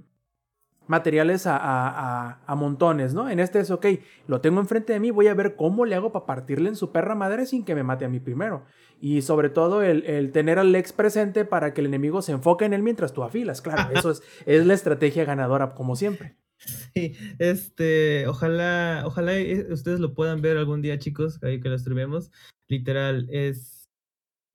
materiales 0.87 1.45
a, 1.47 1.57
a, 1.57 2.39
a, 2.45 2.55
montones, 2.55 3.13
¿no? 3.13 3.29
En 3.29 3.39
este 3.39 3.59
es, 3.59 3.71
ok, 3.71 3.85
lo 4.27 4.41
tengo 4.41 4.59
enfrente 4.59 4.93
de 4.93 4.99
mí, 4.99 5.11
voy 5.11 5.27
a 5.27 5.33
ver 5.33 5.55
cómo 5.55 5.85
le 5.85 5.95
hago 5.95 6.11
para 6.11 6.25
partirle 6.25 6.69
en 6.69 6.75
su 6.75 6.91
perra 6.91 7.15
madre 7.15 7.45
sin 7.45 7.65
que 7.65 7.75
me 7.75 7.83
mate 7.83 8.05
a 8.05 8.09
mí 8.09 8.19
primero. 8.19 8.63
Y 8.99 9.21
sobre 9.21 9.49
todo 9.49 9.83
el, 9.83 10.03
el, 10.05 10.31
tener 10.31 10.59
al 10.59 10.71
Lex 10.71 10.93
presente 10.93 11.45
para 11.45 11.73
que 11.73 11.81
el 11.81 11.87
enemigo 11.87 12.21
se 12.21 12.31
enfoque 12.31 12.65
en 12.65 12.73
él 12.73 12.81
mientras 12.81 13.13
tú 13.13 13.23
afilas, 13.23 13.61
claro, 13.61 13.89
eso 13.97 14.11
es, 14.11 14.23
es 14.45 14.65
la 14.65 14.73
estrategia 14.73 15.25
ganadora 15.25 15.73
como 15.73 15.95
siempre. 15.95 16.37
Sí, 16.57 17.13
este, 17.39 18.27
ojalá, 18.27 19.03
ojalá 19.05 19.33
ustedes 19.69 19.99
lo 19.99 20.13
puedan 20.13 20.41
ver 20.41 20.57
algún 20.57 20.81
día, 20.81 20.97
chicos, 20.97 21.41
ahí 21.43 21.59
que 21.59 21.69
lo 21.69 21.77
streamemos. 21.77 22.31
Literal, 22.67 23.27
es, 23.29 23.89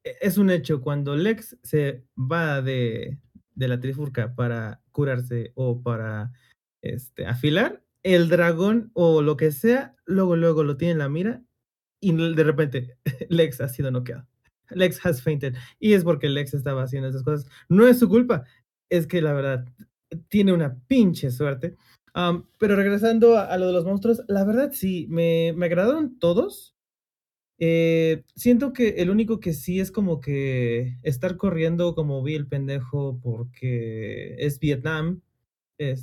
es 0.02 0.38
un 0.38 0.50
hecho. 0.50 0.80
Cuando 0.80 1.14
Lex 1.14 1.58
se 1.62 2.04
va 2.16 2.62
de, 2.62 3.18
de 3.54 3.68
la 3.68 3.80
trifurca 3.80 4.34
para 4.34 4.80
curarse 4.92 5.52
o 5.54 5.82
para 5.82 6.32
este, 6.82 7.26
afilar, 7.26 7.84
el 8.02 8.28
dragón 8.28 8.90
o 8.94 9.22
lo 9.22 9.36
que 9.36 9.52
sea, 9.52 9.94
luego, 10.06 10.36
luego 10.36 10.64
lo 10.64 10.76
tiene 10.76 10.92
en 10.92 10.98
la 10.98 11.08
mira 11.08 11.42
y 12.00 12.12
de 12.12 12.44
repente 12.44 12.96
Lex 13.28 13.60
ha 13.60 13.68
sido 13.68 13.90
noqueado. 13.90 14.26
Lex 14.70 15.04
has 15.04 15.22
fainted. 15.22 15.54
Y 15.78 15.94
es 15.94 16.04
porque 16.04 16.28
Lex 16.28 16.54
estaba 16.54 16.82
haciendo 16.82 17.08
esas 17.08 17.22
cosas. 17.22 17.46
No 17.68 17.86
es 17.86 17.98
su 17.98 18.08
culpa. 18.08 18.44
Es 18.88 19.06
que 19.06 19.20
la 19.20 19.32
verdad, 19.32 19.66
tiene 20.28 20.52
una 20.52 20.76
pinche 20.86 21.30
suerte. 21.30 21.76
pero 22.58 22.76
regresando 22.76 23.38
a, 23.38 23.56
lo 23.58 23.68
de 23.68 23.72
los 23.72 23.84
monstruos, 23.84 24.22
la 24.28 24.44
verdad 24.44 24.70
sí, 24.72 25.06
me, 25.08 25.52
me 25.56 25.66
agradaron 25.66 26.18
todos. 26.18 26.74
Eh, 27.58 28.24
siento 28.34 28.72
que 28.72 28.88
el 28.98 29.10
único 29.10 29.38
que 29.38 29.52
sí 29.52 29.80
es 29.80 29.92
como 29.92 30.20
que 30.20 30.96
estar 31.02 31.36
corriendo 31.36 31.94
como 31.94 32.22
vi 32.22 32.34
el 32.34 32.46
pendejo 32.46 33.20
porque 33.22 34.34
es 34.38 34.58
Vietnam. 34.58 35.20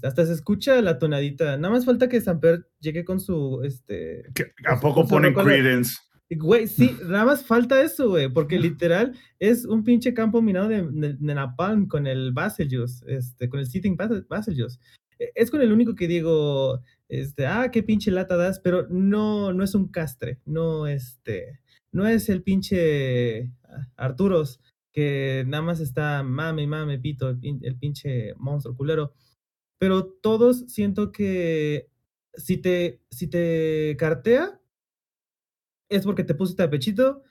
Hasta 0.04 0.26
se 0.26 0.34
escucha 0.34 0.82
la 0.82 1.00
tonadita. 1.00 1.58
Nada 1.58 1.74
más 1.74 1.86
falta 1.86 2.10
que 2.10 2.22
Samper 2.22 2.68
llegue 2.80 3.06
con 3.06 3.20
su 3.20 3.62
este. 3.64 4.26
¿A 4.66 4.80
poco 4.80 5.08
ponen 5.08 5.34
credence? 5.34 5.98
Güey, 6.30 6.68
sí, 6.68 6.96
nada 7.08 7.26
más 7.26 7.46
falta 7.46 7.82
eso, 7.82 8.10
güey, 8.10 8.28
porque 8.28 8.60
literal 8.60 9.14
es 9.40 9.66
un 9.66 9.84
pinche 9.84 10.14
campo 10.14 10.42
minado 10.42 10.68
de, 10.68 10.84
de, 10.92 11.34
Napalm 11.36 11.88
con 11.88 12.06
el 12.06 12.34
Baseljus, 12.34 13.04
este, 13.08 13.48
con 13.48 13.60
el 13.62 13.68
Sitting 13.68 13.98
Baseljus. 14.28 14.80
E, 15.20 15.32
es 15.36 15.50
con 15.50 15.62
el 15.62 15.72
único 15.72 15.96
que 15.96 16.08
digo, 16.08 16.82
este, 17.08 17.46
ah, 17.46 17.72
qué 17.72 17.82
pinche 17.82 18.12
lata 18.12 18.36
das, 18.36 18.60
pero 18.60 18.88
no, 18.90 19.54
no 19.54 19.64
es 19.64 19.74
un 19.74 19.90
castre, 19.90 20.40
no, 20.46 20.86
este, 20.86 21.60
no 21.94 22.06
es 22.08 22.28
el 22.28 22.44
pinche 22.44 23.54
Arturos 23.96 24.60
que 24.98 25.44
nada 25.46 25.62
más 25.62 25.80
está 25.80 26.24
mame, 26.24 26.66
mame, 26.66 26.98
pito, 26.98 27.30
el, 27.30 27.78
pinche 27.78 28.34
monstruo 28.38 28.76
culero. 28.76 29.14
Pero 29.80 30.06
todos 30.06 30.66
siento 30.68 31.12
que 31.12 31.90
si 32.34 32.58
te, 32.58 33.02
si 33.12 33.28
te 33.28 33.96
cartea, 33.98 34.60
es 35.90 36.04
porque 36.06 36.24
te 36.24 36.36
pusiste 36.36 36.64
a 36.64 36.70
pechito, 36.70 37.24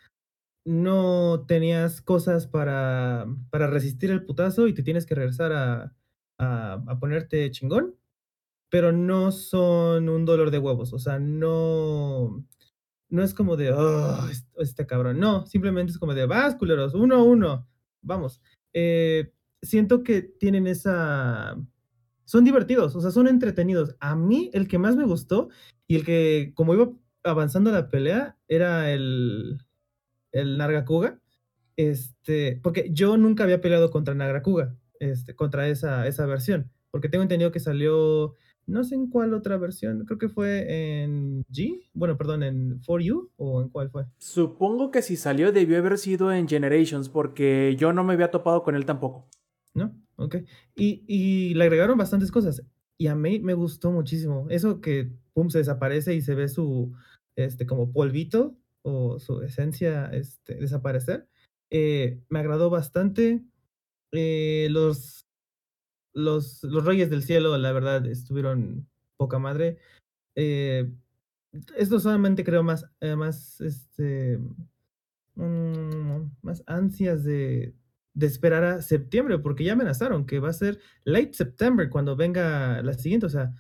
no 0.64 1.44
tenías 1.47 2.01
cosas 2.01 2.47
para, 2.47 3.27
para 3.51 3.66
resistir 3.66 4.10
el 4.10 4.24
putazo 4.24 4.68
y 4.68 4.74
te 4.74 4.82
tienes 4.82 5.06
que 5.06 5.14
regresar 5.14 5.52
a, 5.52 5.94
a 6.39 6.98
ponerte 7.01 7.51
chingón 7.51 7.97
pero 8.68 8.93
no 8.93 9.32
son 9.32 10.09
un 10.09 10.24
dolor 10.24 10.51
de 10.51 10.59
huevos, 10.59 10.93
o 10.93 10.98
sea, 10.98 11.18
no, 11.18 12.44
no 13.09 13.23
es 13.23 13.35
como 13.35 13.56
de, 13.56 13.73
oh, 13.73 14.28
este 14.59 14.86
cabrón, 14.86 15.20
no, 15.20 15.47
simplemente 15.47 15.93
es 15.93 15.98
como 15.98 16.14
de, 16.14 16.27
vas, 16.27 16.56
culeros, 16.56 16.94
uno 16.94 17.16
a 17.16 17.23
uno, 17.23 17.68
vamos. 18.02 18.40
Eh, 18.73 19.32
siento 19.62 20.02
que 20.02 20.23
tienen 20.23 20.66
esa, 20.66 21.56
son 22.27 22.44
divertidos, 22.44 22.94
o 22.94 23.01
sea, 23.01 23.11
son 23.11 23.28
entretenidos. 23.28 23.97
A 24.01 24.15
mí, 24.15 24.51
el 24.53 24.69
que 24.69 24.78
más 24.78 24.97
me 24.97 25.07
gustó 25.07 25.48
y 25.86 25.97
el 25.97 26.05
que, 26.05 26.53
como 26.55 26.74
iba 26.74 26.93
avanzando 27.24 27.73
la 27.73 27.89
pelea, 27.89 28.36
era 28.48 28.93
el, 28.93 29.59
el 30.32 30.59
Nargacuga, 30.59 31.20
este, 31.77 32.61
porque 32.62 32.90
yo 32.93 33.16
nunca 33.16 33.44
había 33.44 33.62
peleado 33.62 33.90
contra 33.90 34.15
Nargacuga, 34.15 34.77
este, 35.01 35.35
contra 35.35 35.69
esa, 35.69 36.07
esa 36.07 36.27
versión, 36.27 36.70
porque 36.90 37.09
tengo 37.09 37.23
entendido 37.23 37.53
que 37.53 37.61
salió 37.61 38.35
no 38.66 38.82
sé 38.82 38.97
en 38.97 39.09
cuál 39.09 39.32
otra 39.32 39.57
versión, 39.57 40.05
creo 40.07 40.19
que 40.19 40.28
fue 40.28 41.03
en 41.03 41.44
G, 41.44 41.89
bueno, 41.94 42.16
perdón, 42.19 42.43
en 42.43 42.81
4U 42.81 43.31
o 43.36 43.62
en 43.62 43.69
cuál 43.69 43.90
fue. 43.90 44.07
Supongo 44.19 44.90
que 44.90 45.03
si 45.03 45.16
salió 45.16 45.53
debió 45.53 45.78
haber 45.78 45.98
sido 45.98 46.32
en 46.32 46.48
Generations 46.48 47.09
porque 47.09 47.77
yo 47.78 47.93
no 47.93 48.03
me 48.03 48.15
había 48.15 48.32
topado 48.32 48.65
con 48.65 48.74
él 48.74 48.85
tampoco. 48.85 49.28
¿No? 49.73 49.94
Ok. 50.16 50.36
Y, 50.74 51.05
y 51.06 51.55
le 51.55 51.64
agregaron 51.64 51.98
bastantes 51.98 52.30
cosas 52.30 52.62
y 52.98 53.09
a 53.09 53.14
mí 53.14 53.40
me 53.40 53.55
gustó 53.55 53.90
muchísimo. 53.90 54.47
Eso 54.51 54.80
que, 54.80 55.10
pum, 55.34 55.51
se 55.51 55.59
desaparece 55.59 56.14
y 56.14 56.22
se 56.22 56.34
ve 56.34 56.48
su, 56.48 56.94
este, 57.36 57.66
como 57.66 57.93
polvito 57.93 58.56
o 58.82 59.18
su 59.18 59.43
esencia 59.43 60.06
este, 60.06 60.55
desaparecer. 60.55 61.28
Eh, 61.70 62.20
me 62.28 62.38
agradó 62.38 62.70
bastante. 62.70 63.44
Eh, 64.12 64.68
los 64.70 65.26
los, 66.14 66.62
los 66.64 66.84
Reyes 66.86 67.10
del 67.10 67.22
Cielo, 67.22 67.59
la 67.59 67.72
verdad, 67.72 68.06
estuvieron 68.06 68.88
poca 69.18 69.38
madre. 69.38 69.76
Eh, 70.34 70.90
esto 71.76 72.01
solamente 72.01 72.43
creo 72.43 72.62
más, 72.62 72.86
más, 73.16 73.60
este, 73.60 74.38
mm, 75.34 76.30
más 76.40 76.62
ansias 76.66 77.22
de, 77.22 77.74
de 78.16 78.26
esperar 78.26 78.64
a 78.64 78.82
septiembre, 78.82 79.38
porque 79.38 79.62
ya 79.62 79.74
amenazaron 79.74 80.24
que 80.24 80.40
va 80.40 80.48
a 80.48 80.55
ser 80.55 80.80
late 81.05 81.34
September 81.34 81.90
cuando 81.90 82.16
venga 82.16 82.82
la 82.82 82.94
siguiente, 82.94 83.26
o 83.26 83.28
sea, 83.28 83.52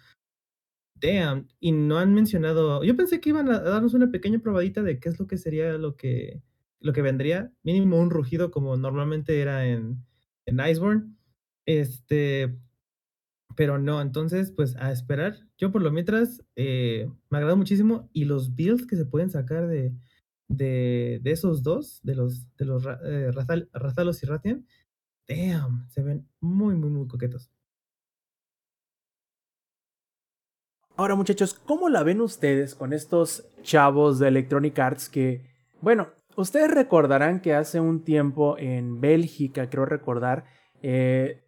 damn, 0.94 1.46
y 1.60 1.72
no 1.72 1.98
han 1.98 2.14
mencionado, 2.14 2.82
yo 2.82 2.96
pensé 2.96 3.20
que 3.20 3.28
iban 3.28 3.50
a 3.50 3.60
darnos 3.60 3.92
una 3.92 4.10
pequeña 4.10 4.38
probadita 4.38 4.82
de 4.82 4.98
qué 4.98 5.10
es 5.10 5.20
lo 5.20 5.26
que 5.26 5.36
sería 5.36 5.76
lo 5.76 5.94
que, 5.96 6.42
lo 6.80 6.94
que 6.94 7.02
vendría, 7.02 7.52
mínimo 7.62 8.00
un 8.00 8.08
rugido 8.08 8.50
como 8.50 8.78
normalmente 8.78 9.42
era 9.42 9.66
en, 9.66 10.02
en 10.46 10.58
Iceborne, 10.66 11.14
este, 11.66 12.58
pero 13.56 13.78
no, 13.78 14.00
entonces, 14.00 14.52
pues 14.52 14.74
a 14.76 14.90
esperar. 14.90 15.36
Yo 15.58 15.70
por 15.70 15.82
lo 15.82 15.90
mientras 15.90 16.42
eh, 16.56 17.10
me 17.28 17.38
agrada 17.38 17.56
muchísimo 17.56 18.08
y 18.14 18.24
los 18.24 18.54
builds 18.54 18.86
que 18.86 18.96
se 18.96 19.04
pueden 19.04 19.28
sacar 19.28 19.66
de, 19.66 19.92
de, 20.48 21.20
de 21.22 21.30
esos 21.30 21.62
dos, 21.62 22.00
de 22.02 22.14
los, 22.14 22.54
de 22.56 22.64
los 22.64 22.84
eh, 23.04 23.30
Razalos 23.72 24.22
y 24.22 24.26
Ratian, 24.26 24.66
damn, 25.28 25.88
se 25.88 26.02
ven 26.02 26.28
muy, 26.40 26.74
muy, 26.76 26.90
muy 26.90 27.06
coquetos. 27.06 27.50
Ahora 30.96 31.14
muchachos, 31.14 31.52
¿cómo 31.52 31.90
la 31.90 32.02
ven 32.02 32.22
ustedes 32.22 32.74
con 32.74 32.92
estos 32.92 33.50
chavos 33.62 34.18
de 34.18 34.28
Electronic 34.28 34.78
Arts 34.78 35.08
que, 35.10 35.50
bueno, 35.82 36.08
ustedes 36.36 36.70
recordarán 36.70 37.40
que 37.40 37.54
hace 37.54 37.80
un 37.80 38.02
tiempo 38.02 38.56
en 38.58 39.00
Bélgica, 39.00 39.68
creo 39.68 39.84
recordar, 39.84 40.46
eh, 40.80 41.44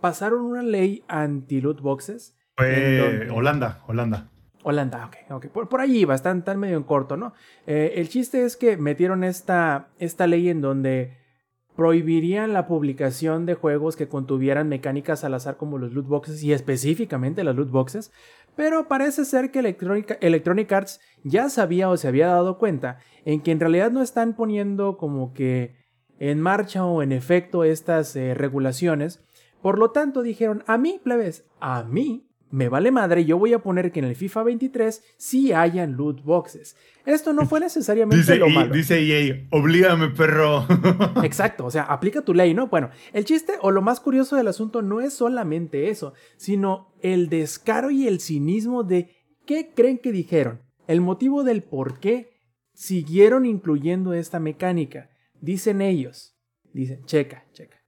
pasaron 0.00 0.42
una 0.42 0.62
ley 0.62 1.04
anti-loot 1.06 1.80
boxes. 1.80 2.36
Fue 2.56 3.28
Holanda, 3.30 3.84
Holanda. 3.86 4.29
Holanda, 4.62 5.06
ok, 5.06 5.16
ok. 5.30 5.46
Por, 5.46 5.68
por 5.68 5.80
allí 5.80 6.00
iba, 6.00 6.14
están 6.14 6.42
medio 6.58 6.76
en 6.76 6.82
corto, 6.82 7.16
¿no? 7.16 7.32
Eh, 7.66 7.94
el 7.96 8.08
chiste 8.08 8.44
es 8.44 8.56
que 8.56 8.76
metieron 8.76 9.24
esta, 9.24 9.88
esta 9.98 10.26
ley 10.26 10.48
en 10.48 10.60
donde 10.60 11.18
prohibirían 11.76 12.52
la 12.52 12.66
publicación 12.66 13.46
de 13.46 13.54
juegos 13.54 13.96
que 13.96 14.08
contuvieran 14.08 14.68
mecánicas 14.68 15.24
al 15.24 15.34
azar 15.34 15.56
como 15.56 15.78
los 15.78 15.92
loot 15.92 16.06
boxes 16.06 16.42
y 16.42 16.52
específicamente 16.52 17.42
las 17.42 17.56
loot 17.56 17.70
boxes, 17.70 18.12
pero 18.54 18.86
parece 18.88 19.24
ser 19.24 19.50
que 19.50 19.60
Electronic, 19.60 20.18
Electronic 20.20 20.70
Arts 20.72 21.00
ya 21.24 21.48
sabía 21.48 21.88
o 21.88 21.96
se 21.96 22.08
había 22.08 22.26
dado 22.26 22.58
cuenta 22.58 22.98
en 23.24 23.40
que 23.40 23.52
en 23.52 23.60
realidad 23.60 23.90
no 23.90 24.02
están 24.02 24.34
poniendo 24.34 24.98
como 24.98 25.32
que 25.32 25.76
en 26.18 26.40
marcha 26.40 26.84
o 26.84 27.02
en 27.02 27.12
efecto 27.12 27.64
estas 27.64 28.14
eh, 28.14 28.34
regulaciones 28.34 29.24
por 29.62 29.78
lo 29.78 29.90
tanto 29.90 30.22
dijeron, 30.22 30.64
a 30.66 30.78
mí, 30.78 31.00
plebes, 31.02 31.44
a 31.60 31.82
mí 31.84 32.29
me 32.50 32.68
vale 32.68 32.90
madre, 32.90 33.24
yo 33.24 33.38
voy 33.38 33.52
a 33.52 33.60
poner 33.60 33.92
que 33.92 34.00
en 34.00 34.06
el 34.06 34.16
FIFA 34.16 34.42
23 34.42 35.02
sí 35.16 35.52
hayan 35.52 35.96
loot 35.96 36.22
boxes. 36.24 36.76
Esto 37.06 37.32
no 37.32 37.46
fue 37.46 37.60
necesariamente 37.60 38.16
dice 38.16 38.36
lo 38.36 38.48
malo. 38.48 38.74
Dice 38.74 39.00
EA, 39.00 39.46
oblígame, 39.50 40.08
perro. 40.08 40.66
Exacto, 41.22 41.66
o 41.66 41.70
sea, 41.70 41.84
aplica 41.84 42.22
tu 42.22 42.34
ley, 42.34 42.52
¿no? 42.52 42.66
Bueno, 42.66 42.90
el 43.12 43.24
chiste 43.24 43.54
o 43.62 43.70
lo 43.70 43.82
más 43.82 44.00
curioso 44.00 44.36
del 44.36 44.48
asunto 44.48 44.82
no 44.82 45.00
es 45.00 45.14
solamente 45.14 45.90
eso, 45.90 46.12
sino 46.36 46.92
el 47.02 47.28
descaro 47.28 47.90
y 47.90 48.08
el 48.08 48.20
cinismo 48.20 48.82
de 48.82 49.10
qué 49.46 49.72
creen 49.74 49.98
que 49.98 50.12
dijeron, 50.12 50.62
el 50.88 51.00
motivo 51.00 51.44
del 51.44 51.62
por 51.62 52.00
qué 52.00 52.30
siguieron 52.74 53.46
incluyendo 53.46 54.12
esta 54.12 54.40
mecánica. 54.40 55.10
Dicen 55.40 55.80
ellos, 55.80 56.36
dicen, 56.72 57.04
checa, 57.04 57.46
checa. 57.52 57.78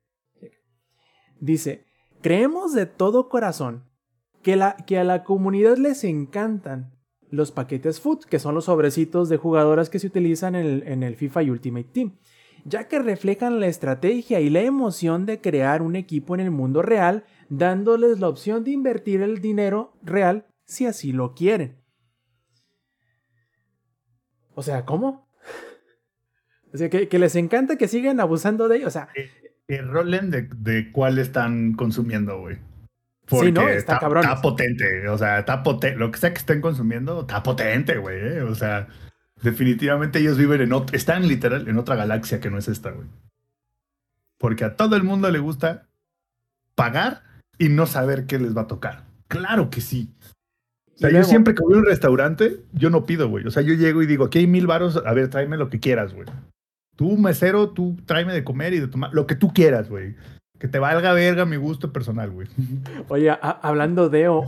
Dice, 1.41 1.87
creemos 2.21 2.73
de 2.73 2.87
todo 2.87 3.29
corazón 3.29 3.92
que, 4.43 4.57
la, 4.57 4.77
que 4.77 4.99
a 4.99 5.05
la 5.05 5.25
comunidad 5.25 5.77
les 5.77 6.05
encantan 6.05 6.93
los 7.31 7.51
paquetes 7.51 8.01
Foot, 8.01 8.25
que 8.25 8.39
son 8.39 8.55
los 8.55 8.67
sobrecitos 8.67 9.29
de 9.29 9.39
jugadoras 9.39 9.89
que 9.89 9.99
se 9.99 10.07
utilizan 10.07 10.55
en 10.55 10.67
el, 10.67 10.83
en 10.87 11.03
el 11.03 11.17
FIFA 11.17 11.45
y 11.45 11.51
Ultimate 11.51 11.89
Team, 11.93 12.19
ya 12.65 12.89
que 12.89 12.99
reflejan 12.99 13.59
la 13.59 13.67
estrategia 13.67 14.41
y 14.41 14.51
la 14.51 14.61
emoción 14.61 15.25
de 15.25 15.41
crear 15.41 15.83
un 15.83 15.97
equipo 15.97 16.35
en 16.35 16.41
el 16.41 16.51
mundo 16.51 16.83
real, 16.83 17.25
dándoles 17.49 18.21
la 18.21 18.29
opción 18.29 18.65
de 18.65 18.73
invertir 18.73 19.23
el 19.23 19.41
dinero 19.41 19.95
real 20.03 20.47
si 20.65 20.87
así 20.87 21.13
lo 21.13 21.35
quieren. 21.35 21.79
O 24.55 24.63
sea, 24.63 24.85
¿cómo? 24.85 25.29
O 26.73 26.77
sea, 26.77 26.91
que, 26.91 27.09
que 27.09 27.19
les 27.19 27.35
encanta 27.37 27.77
que 27.77 27.89
sigan 27.89 28.21
abusando 28.21 28.69
de 28.69 28.77
ellos. 28.77 28.89
O 28.89 28.91
sea, 28.91 29.09
rolen 29.81 30.31
de, 30.31 30.49
de 30.55 30.93
cuál 30.93 31.19
están 31.19 31.73
consumiendo, 31.73 32.39
güey. 32.39 32.59
Sí, 33.41 33.53
¿no? 33.53 33.69
Está 33.69 33.99
cabrón. 33.99 34.25
Está 34.25 34.41
potente, 34.43 35.09
o 35.09 35.19
sea, 35.19 35.39
está 35.41 35.63
potente. 35.63 35.97
Lo 35.99 36.11
que 36.11 36.19
sea 36.19 36.33
que 36.33 36.39
estén 36.39 36.61
consumiendo, 36.61 37.21
está 37.23 37.43
potente, 37.43 37.97
güey. 37.99 38.19
eh, 38.19 38.43
O 38.43 38.55
sea, 38.55 38.89
definitivamente 39.43 40.19
ellos 40.21 40.37
viven 40.39 40.61
en 40.61 40.73
otra, 40.73 40.97
están 40.97 41.27
literal 41.27 41.69
en 41.69 41.79
otra 41.79 41.97
galaxia 41.97 42.41
que 42.41 42.51
no 42.51 42.59
es 42.59 42.69
esta, 42.69 42.91
güey. 42.91 43.07
Porque 44.39 44.65
a 44.65 44.77
todo 44.77 44.97
el 44.97 45.03
mundo 45.05 45.31
le 45.31 45.39
gusta 45.39 45.87
pagar 46.75 47.23
y 47.59 47.69
no 47.69 47.87
saber 47.87 48.27
qué 48.27 48.39
les 48.39 48.57
va 48.57 48.63
a 48.63 48.67
tocar. 48.67 49.05
Claro 49.29 49.71
que 49.71 49.81
sí. 49.81 50.11
O 50.95 50.99
sea, 50.99 51.09
yo 51.09 51.13
luego- 51.19 51.29
siempre 51.29 51.55
que 51.55 51.63
voy 51.63 51.75
a 51.75 51.79
un 51.79 51.87
restaurante, 51.87 52.61
yo 52.73 52.91
no 52.91 53.05
pido, 53.07 53.29
güey. 53.29 53.47
O 53.47 53.51
sea, 53.51 53.63
yo 53.63 53.75
llego 53.75 54.03
y 54.03 54.07
digo, 54.07 54.25
aquí 54.27 54.39
hay 54.41 54.47
mil 54.47 54.67
varos, 54.67 55.01
a 55.05 55.13
ver, 55.13 55.29
tráeme 55.29 55.57
lo 55.57 55.71
que 55.71 55.81
quieras, 55.81 56.13
güey. 56.15 56.27
Tú, 56.97 57.17
mesero, 57.17 57.71
tú 57.71 57.97
tráeme 58.05 58.33
de 58.35 58.45
comer 58.45 58.75
y 58.75 58.81
de 58.81 58.89
tomar, 58.89 59.13
lo 59.15 59.27
que 59.27 59.35
tú 59.35 59.53
quieras, 59.53 59.89
güey. 59.89 60.15
Que 60.63 60.69
te 60.69 60.79
valga 60.79 61.13
verga 61.13 61.45
mi 61.45 61.57
gusto 61.57 61.93
personal, 61.93 62.31
güey. 62.31 62.47
Oye, 63.09 63.31
a- 63.31 63.37
hablando 63.63 64.09
de 64.09 64.29
o, 64.29 64.37
o- 64.39 64.43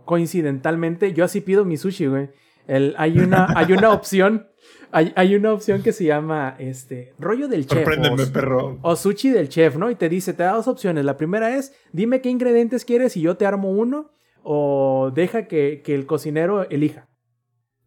o 0.00 0.04
coincidentalmente, 0.04 1.12
yo 1.12 1.24
así 1.24 1.40
pido 1.40 1.64
mi 1.64 1.76
sushi, 1.76 2.06
güey. 2.06 2.28
El, 2.68 2.94
hay, 2.98 3.18
una, 3.18 3.48
hay 3.56 3.72
una 3.72 3.90
opción, 3.92 4.46
hay, 4.92 5.12
hay 5.16 5.34
una 5.34 5.52
opción 5.52 5.82
que 5.82 5.90
se 5.92 6.04
llama 6.04 6.54
este 6.60 7.14
rollo 7.18 7.48
del 7.48 7.66
chef. 7.66 7.78
Sorpréndeme, 7.84 8.22
o- 8.22 8.32
perro. 8.32 8.78
o 8.82 8.94
sushi 8.94 9.30
del 9.30 9.48
chef, 9.48 9.74
¿no? 9.76 9.90
Y 9.90 9.96
te 9.96 10.08
dice, 10.08 10.34
te 10.34 10.44
da 10.44 10.52
dos 10.52 10.68
opciones. 10.68 11.04
La 11.04 11.16
primera 11.16 11.56
es, 11.56 11.74
dime 11.92 12.20
qué 12.20 12.30
ingredientes 12.30 12.84
quieres 12.84 13.16
y 13.16 13.20
yo 13.22 13.36
te 13.36 13.44
armo 13.44 13.70
uno. 13.72 14.12
O 14.44 15.10
deja 15.12 15.48
que, 15.48 15.82
que 15.84 15.96
el 15.96 16.06
cocinero 16.06 16.70
elija. 16.70 17.08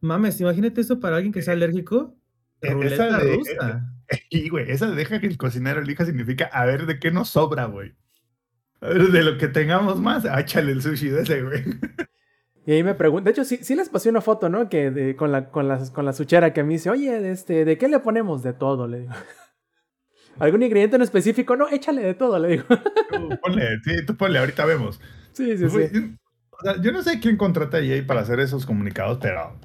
Mames, 0.01 0.39
imagínate 0.41 0.81
eso 0.81 0.99
para 0.99 1.15
alguien 1.15 1.31
que 1.31 1.41
sea 1.41 1.53
alérgico. 1.53 2.13
Eh, 2.61 2.67
esa 2.67 2.73
Ruleta 2.73 3.17
de- 3.19 3.35
rusa. 3.37 3.92
Y, 4.29 4.49
güey, 4.49 4.69
esa 4.71 4.87
de 4.87 4.95
deja 4.95 5.19
que 5.19 5.27
el 5.27 5.37
cocinero 5.37 5.81
elija 5.81 6.05
significa 6.05 6.45
a 6.45 6.65
ver 6.65 6.85
de 6.85 6.99
qué 6.99 7.11
nos 7.11 7.29
sobra, 7.29 7.65
güey. 7.65 7.93
A 8.81 8.87
ver, 8.89 9.07
de 9.11 9.23
lo 9.23 9.37
que 9.37 9.47
tengamos 9.47 9.99
más, 9.99 10.25
échale 10.25 10.71
el 10.71 10.81
sushi 10.81 11.09
de 11.09 11.21
ese, 11.21 11.41
güey. 11.41 11.63
Y 12.65 12.71
ahí 12.73 12.83
me 12.83 12.93
pregunta, 12.95 13.25
de 13.25 13.31
hecho 13.31 13.43
sí, 13.43 13.57
sí 13.61 13.75
les 13.75 13.89
pasé 13.89 14.09
una 14.09 14.21
foto, 14.21 14.47
¿no? 14.49 14.69
Que 14.69 14.89
de- 14.91 15.15
con, 15.15 15.31
la, 15.31 15.49
con, 15.51 15.67
la, 15.67 15.79
con 15.91 16.05
la 16.05 16.13
suchera 16.13 16.53
que 16.53 16.63
me 16.63 16.73
dice, 16.73 16.89
oye, 16.89 17.19
de 17.19 17.31
este, 17.31 17.65
¿de 17.65 17.77
qué 17.77 17.87
le 17.89 17.99
ponemos? 17.99 18.41
De 18.43 18.53
todo, 18.53 18.87
le 18.87 19.01
digo. 19.01 19.13
¿Algún 20.39 20.63
ingrediente 20.63 20.95
en 20.95 21.01
específico? 21.01 21.55
No, 21.55 21.67
échale 21.69 22.01
de 22.01 22.13
todo, 22.13 22.39
le 22.39 22.47
digo. 22.49 22.65
Tú 23.11 23.29
ponle, 23.41 23.79
sí, 23.83 24.05
tú 24.05 24.15
ponle, 24.17 24.39
ahorita 24.39 24.65
vemos. 24.65 24.99
Sí, 25.33 25.57
sí, 25.57 25.69
sí. 25.69 26.17
o 26.51 26.63
sea, 26.63 26.81
yo 26.81 26.91
no 26.91 27.03
sé 27.03 27.19
quién 27.19 27.37
contrata 27.37 27.77
a 27.77 27.81
EA 27.81 28.05
para 28.07 28.21
hacer 28.21 28.39
esos 28.39 28.65
comunicados, 28.65 29.19
pero 29.21 29.59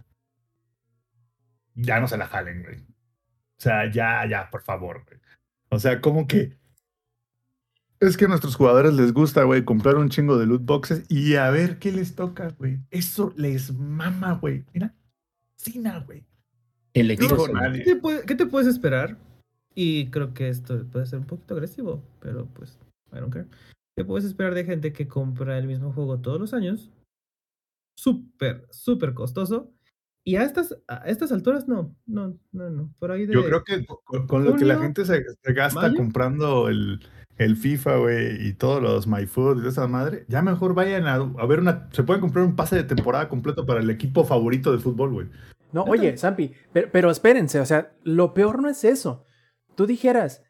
ya 1.74 2.00
no 2.00 2.08
se 2.08 2.16
la 2.18 2.26
jalen, 2.26 2.62
güey. 2.62 2.84
O 3.58 3.60
sea, 3.60 3.90
ya, 3.90 4.24
ya, 4.28 4.48
por 4.50 4.62
favor, 4.62 5.04
güey. 5.06 5.20
O 5.70 5.78
sea, 5.78 6.00
como 6.00 6.26
que 6.26 6.56
es 8.00 8.16
que 8.16 8.26
a 8.26 8.28
nuestros 8.28 8.54
jugadores 8.54 8.94
les 8.94 9.12
gusta, 9.12 9.42
güey, 9.42 9.64
comprar 9.64 9.96
un 9.96 10.08
chingo 10.08 10.38
de 10.38 10.46
loot 10.46 10.64
boxes 10.64 11.04
y 11.08 11.34
a 11.34 11.50
ver 11.50 11.78
qué 11.80 11.90
les 11.90 12.14
toca, 12.14 12.50
güey. 12.50 12.78
Eso 12.90 13.32
les 13.36 13.72
mama, 13.74 14.34
güey. 14.34 14.64
Mira, 14.72 14.94
Cina, 15.56 15.98
güey. 16.06 16.24
El 16.94 17.08
nadie. 17.52 17.82
¿Qué 17.82 17.94
te, 17.94 17.96
puede- 17.96 18.24
qué 18.24 18.34
te 18.36 18.46
puedes 18.46 18.68
esperar? 18.68 19.18
Y 19.74 20.10
creo 20.10 20.32
que 20.32 20.48
esto 20.48 20.84
puede 20.86 21.06
ser 21.06 21.18
un 21.18 21.26
poquito 21.26 21.54
agresivo, 21.54 22.02
pero 22.20 22.46
pues, 22.46 22.78
I 23.12 23.16
don't 23.16 23.32
care. 23.32 23.46
¿Qué 23.96 24.04
puedes 24.04 24.24
esperar 24.24 24.54
de 24.54 24.64
gente 24.64 24.92
que 24.92 25.08
compra 25.08 25.58
el 25.58 25.66
mismo 25.66 25.92
juego 25.92 26.20
todos 26.20 26.40
los 26.40 26.54
años? 26.54 26.90
Súper, 27.96 28.66
súper 28.70 29.12
costoso. 29.14 29.72
Y 30.28 30.36
a 30.36 30.42
estas, 30.42 30.76
a 30.88 30.96
estas 31.06 31.32
alturas, 31.32 31.66
no, 31.68 31.96
no, 32.06 32.36
no, 32.52 32.68
no. 32.70 32.92
Por 32.98 33.10
ahí 33.12 33.24
de. 33.24 33.32
Yo 33.32 33.44
creo 33.44 33.64
que 33.64 33.86
con, 33.86 34.26
con 34.26 34.44
lo 34.44 34.56
que 34.56 34.66
la 34.66 34.78
gente 34.78 35.04
se, 35.06 35.22
se 35.42 35.52
gasta 35.54 35.80
mayo. 35.80 35.94
comprando 35.96 36.68
el, 36.68 37.00
el 37.38 37.56
FIFA, 37.56 37.96
güey, 37.96 38.46
y 38.46 38.52
todos 38.52 38.82
los 38.82 39.06
MyFood 39.06 39.60
y 39.60 39.62
de 39.62 39.68
esa 39.70 39.86
madre, 39.86 40.26
ya 40.28 40.42
mejor 40.42 40.74
vayan 40.74 41.06
a, 41.06 41.14
a 41.14 41.46
ver 41.46 41.60
una. 41.60 41.88
Se 41.92 42.02
pueden 42.02 42.20
comprar 42.20 42.44
un 42.44 42.56
pase 42.56 42.76
de 42.76 42.84
temporada 42.84 43.28
completo 43.30 43.64
para 43.64 43.80
el 43.80 43.88
equipo 43.88 44.24
favorito 44.24 44.70
de 44.70 44.78
fútbol, 44.78 45.12
güey. 45.12 45.26
No, 45.72 45.84
oye, 45.84 46.16
Zampi, 46.18 46.52
pero, 46.74 46.88
pero 46.92 47.10
espérense, 47.10 47.60
o 47.60 47.66
sea, 47.66 47.92
lo 48.02 48.34
peor 48.34 48.60
no 48.60 48.68
es 48.68 48.84
eso. 48.84 49.24
Tú 49.76 49.86
dijeras, 49.86 50.42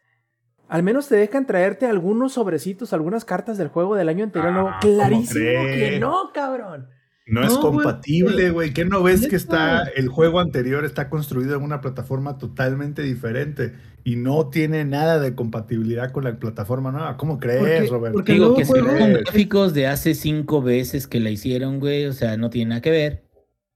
al 0.69 0.83
menos 0.83 1.09
te 1.09 1.15
dejan 1.17 1.47
traerte 1.47 1.87
algunos 1.87 2.33
sobrecitos, 2.33 2.93
algunas 2.93 3.25
cartas 3.25 3.59
del 3.59 3.69
juego 3.69 3.95
del 3.95 4.09
año 4.09 4.25
anterior. 4.25 4.53
no, 4.53 4.69
Ah, 4.69 4.79
¿cómo 4.83 4.95
clarísimo 4.97 5.65
que 5.67 5.99
no, 6.01 6.31
cabrón. 6.35 6.89
No, 7.29 7.45
es 7.45 7.53
No, 7.53 7.61
compatible, 7.61 8.51
güey. 8.51 8.73
¿Qué 8.73 8.85
no 8.85 9.03
ves 9.03 9.27
que 9.29 9.37
está 9.37 9.83
el 9.97 10.09
juego 10.09 10.41
anterior 10.41 10.85
está 10.85 11.09
construido 11.11 11.57
en 11.57 11.63
una 11.63 11.81
plataforma 11.81 12.39
totalmente 12.39 13.03
diferente 13.03 13.75
y 14.05 14.17
no 14.17 14.49
tiene 14.49 14.85
nada 14.85 15.19
de 15.21 15.35
compatibilidad 15.35 16.11
con 16.11 16.25
la 16.25 16.39
plataforma 16.39 16.91
nueva? 16.91 17.17
¿Cómo 17.17 17.39
crees, 17.39 17.91
Roberto? 17.91 18.15
porque 18.19 18.33
Digo 18.33 18.55
que 18.57 18.65
con 18.65 19.13
gráficos 19.15 19.75
de 19.75 19.87
hace 19.87 20.15
cinco 20.15 20.63
veces 20.63 21.07
que 21.07 21.21
la 21.21 21.31
hicieron, 21.31 21.81
güey. 21.81 22.07
O 22.07 22.13
sea, 22.13 22.37
no 22.37 22.51
tiene 22.51 22.71
nada 22.71 22.81
que 22.81 22.91
ver. 22.91 23.25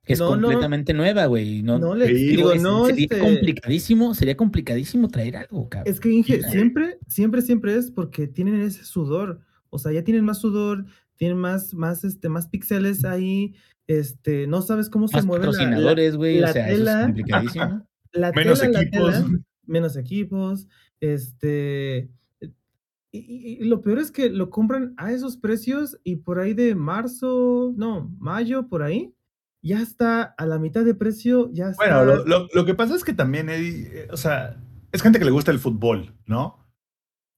Es 0.05 0.19
No, 0.19 0.35
no. 0.35 0.49
completamente 0.49 0.95
nueva, 0.95 1.27
güey. 1.27 1.63
No, 1.63 1.79
No 1.79 1.95
le 1.95 2.09
digo, 2.09 2.53
es- 2.53 2.61
no, 2.63 2.87
sería 2.87 3.05
este, 3.05 3.19
complicadísimo, 3.21 4.15
sería 4.15 4.37
complicadísimo 4.37 5.09
traer 5.09 5.37
algo, 5.37 5.69
cabrón. 5.69 5.93
Es 5.93 6.01
que 6.01 6.11
Inge, 6.11 6.43
siempre, 6.51 6.99
siempre, 7.07 7.41
siempre 7.43 7.77
es 7.77 7.91
porque 7.93 8.27
tienen 8.27 8.61
ese 8.63 8.85
sudor. 8.85 9.41
O 9.71 9.79
sea, 9.79 9.93
ya 9.93 10.03
tienen 10.03 10.25
más 10.25 10.39
sudor, 10.39 10.87
tienen 11.23 11.39
más, 11.39 11.73
más, 11.73 12.03
este, 12.03 12.29
más 12.29 12.49
píxeles 12.49 13.05
ahí. 13.05 13.55
Este, 13.87 14.49
no 14.49 14.61
sabes 14.61 14.91
cómo 14.91 15.07
se 15.07 15.19
Más 15.19 15.25
mueve 15.25 15.47
la- 15.47 15.53
la, 15.53 15.57
patrocinadores, 15.59 16.17
güey. 16.17 16.41
la 16.41 16.51
O 16.51 16.53
sea, 16.53 16.65
eso 16.69 16.73
es 16.73 16.79
tela. 16.81 17.03
complicadísimo. 17.05 17.87
la 18.13 18.33
Menos 18.33 18.59
tela, 18.61 18.73
la 18.73 18.83
equipos. 18.83 19.15
tela, 19.15 19.39
menos 19.65 19.97
equipos. 19.97 20.67
Este. 21.01 22.11
Y, 22.41 23.19
y- 23.19 23.59
y 23.61 23.65
lo 23.67 23.81
peor 23.83 24.01
es 24.01 24.11
que 24.11 24.31
lo 24.31 24.51
compran 24.51 24.95
a 24.97 25.13
esos 25.13 25.37
precios 25.37 25.97
y 26.03 26.17
por 26.17 26.41
ahí 26.41 26.55
de 26.55 26.75
marzo, 26.75 27.73
no, 27.77 28.13
mayo, 28.19 28.67
por 28.69 28.83
ahí, 28.83 29.15
ya 29.63 29.81
está 29.81 30.23
a 30.23 30.45
la 30.47 30.59
mitad 30.59 30.85
de 30.85 30.95
precio, 30.97 31.51
ya 31.53 31.69
está. 31.69 31.85
Bueno, 31.85 32.05
lo, 32.05 32.25
lo- 32.27 32.49
lo 32.53 32.65
que 32.65 32.75
pasa 32.75 32.97
es 32.97 33.05
que 33.05 33.13
también, 33.13 33.49
Eddie, 33.49 33.91
eh, 33.93 34.09
o 34.11 34.17
sea, 34.17 34.57
es 34.91 35.03
gente 35.03 35.21
que 35.21 35.25
le 35.25 35.31
gusta 35.31 35.53
el 35.53 35.61
fútbol, 35.61 36.17
¿no? 36.27 36.62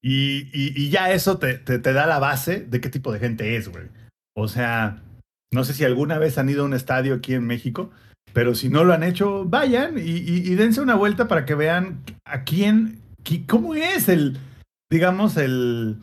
Y, 0.06 0.50
y- 0.52 0.90
ya 0.90 1.10
eso 1.12 1.38
te, 1.38 1.54
te- 1.54 1.78
te 1.78 1.92
da 1.94 2.04
la 2.06 2.18
base 2.18 2.60
de 2.60 2.80
qué 2.82 2.90
tipo 2.90 3.10
de 3.10 3.20
gente 3.20 3.56
es, 3.56 3.68
güey. 3.68 3.86
O 4.36 4.48
sea, 4.48 4.98
no 5.50 5.64
sé 5.64 5.72
si 5.72 5.84
alguna 5.84 6.18
vez 6.18 6.36
han 6.36 6.50
ido 6.50 6.62
a 6.62 6.66
un 6.66 6.74
estadio 6.74 7.14
aquí 7.14 7.32
en 7.32 7.46
México, 7.46 7.90
pero 8.34 8.54
si 8.54 8.68
no 8.68 8.84
lo 8.84 8.92
han 8.92 9.02
hecho, 9.02 9.46
vayan 9.46 9.96
y, 9.96 10.02
y- 10.02 10.54
dense 10.56 10.82
una 10.82 10.94
vuelta 10.94 11.26
para 11.26 11.46
que 11.46 11.54
vean 11.54 12.00
a 12.26 12.44
quién, 12.44 13.00
qui- 13.24 13.46
cómo 13.46 13.74
es 13.74 14.10
el, 14.10 14.36
digamos, 14.90 15.38
el, 15.38 15.96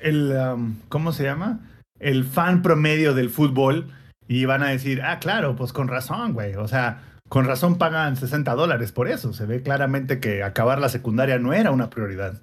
el, 0.00 0.32
um, 0.32 0.76
¿cómo 0.88 1.12
se 1.12 1.24
llama? 1.24 1.60
El 2.00 2.24
fan 2.24 2.62
promedio 2.62 3.12
del 3.14 3.28
fútbol. 3.28 3.92
Y 4.28 4.46
van 4.46 4.62
a 4.62 4.68
decir, 4.70 5.02
ah, 5.02 5.18
claro, 5.18 5.56
pues 5.56 5.74
con 5.74 5.88
razón, 5.88 6.32
güey. 6.32 6.54
O 6.54 6.66
sea, 6.66 7.02
con 7.28 7.44
razón 7.44 7.76
pagan 7.76 8.16
60 8.16 8.54
dólares 8.54 8.90
por 8.92 9.08
eso. 9.08 9.34
Se 9.34 9.44
ve 9.44 9.62
claramente 9.62 10.20
que 10.20 10.42
acabar 10.42 10.80
la 10.80 10.88
secundaria 10.88 11.38
no 11.38 11.52
era 11.52 11.70
una 11.72 11.90
prioridad. 11.90 12.40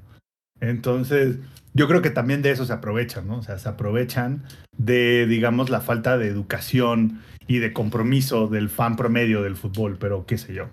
Entonces, 0.61 1.37
yo 1.73 1.87
creo 1.87 2.01
que 2.01 2.09
también 2.09 2.41
de 2.41 2.51
eso 2.51 2.65
se 2.65 2.73
aprovechan, 2.73 3.27
¿no? 3.27 3.37
O 3.37 3.43
sea, 3.43 3.57
se 3.57 3.69
aprovechan 3.69 4.43
de, 4.77 5.25
digamos, 5.27 5.69
la 5.69 5.81
falta 5.81 6.17
de 6.17 6.27
educación 6.27 7.21
y 7.47 7.59
de 7.59 7.73
compromiso 7.73 8.47
del 8.47 8.69
fan 8.69 8.95
promedio 8.95 9.41
del 9.41 9.55
fútbol, 9.55 9.97
pero 9.99 10.25
qué 10.25 10.37
sé 10.37 10.53
yo. 10.53 10.69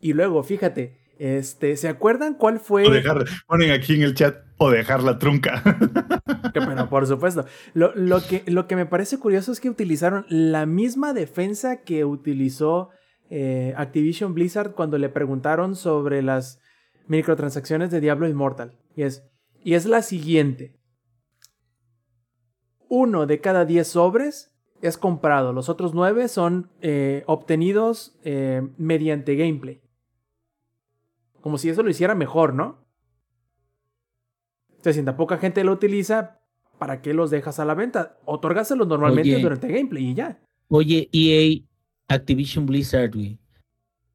Y 0.00 0.14
luego, 0.14 0.42
fíjate, 0.42 0.98
este, 1.18 1.76
¿se 1.76 1.88
acuerdan 1.88 2.34
cuál 2.34 2.58
fue? 2.58 2.86
O 2.86 2.90
dejar, 2.90 3.24
ponen 3.46 3.70
aquí 3.70 3.94
en 3.94 4.02
el 4.02 4.14
chat, 4.14 4.38
o 4.58 4.70
dejar 4.70 5.02
la 5.02 5.18
trunca. 5.18 5.62
Que, 6.52 6.60
Pero 6.60 6.88
por 6.88 7.06
supuesto. 7.06 7.46
Lo, 7.74 7.94
lo 7.94 8.20
que, 8.26 8.42
lo 8.46 8.66
que 8.66 8.76
me 8.76 8.86
parece 8.86 9.18
curioso 9.18 9.52
es 9.52 9.60
que 9.60 9.70
utilizaron 9.70 10.26
la 10.28 10.66
misma 10.66 11.12
defensa 11.12 11.82
que 11.82 12.04
utilizó 12.04 12.90
eh, 13.30 13.72
Activision 13.76 14.34
Blizzard 14.34 14.72
cuando 14.72 14.98
le 14.98 15.08
preguntaron 15.08 15.76
sobre 15.76 16.22
las 16.22 16.60
microtransacciones 17.06 17.90
de 17.90 18.00
Diablo 18.00 18.28
Immortal. 18.28 18.78
Y 18.96 19.02
es, 19.02 19.24
y 19.62 19.74
es 19.74 19.86
la 19.86 20.02
siguiente. 20.02 20.76
Uno 22.88 23.26
de 23.26 23.40
cada 23.40 23.64
diez 23.64 23.88
sobres 23.88 24.54
es 24.82 24.98
comprado. 24.98 25.52
Los 25.52 25.68
otros 25.68 25.94
nueve 25.94 26.28
son 26.28 26.70
eh, 26.80 27.22
obtenidos 27.26 28.18
eh, 28.24 28.62
mediante 28.76 29.36
gameplay. 29.36 29.80
Como 31.40 31.58
si 31.58 31.70
eso 31.70 31.82
lo 31.82 31.90
hiciera 31.90 32.14
mejor, 32.14 32.54
¿no? 32.54 32.82
Sea, 34.82 34.92
si 34.92 35.02
tan 35.02 35.16
poca 35.16 35.38
gente 35.38 35.62
lo 35.62 35.72
utiliza, 35.72 36.40
¿para 36.78 37.00
qué 37.00 37.14
los 37.14 37.30
dejas 37.30 37.60
a 37.60 37.64
la 37.64 37.74
venta? 37.74 38.18
Otórgaselos 38.24 38.88
normalmente 38.88 39.34
Oye. 39.34 39.42
durante 39.42 39.68
gameplay 39.68 40.10
y 40.10 40.14
ya. 40.14 40.40
Oye, 40.68 41.08
EA, 41.12 41.62
Activision 42.08 42.66
Blizzard, 42.66 43.12
güey. 43.14 43.38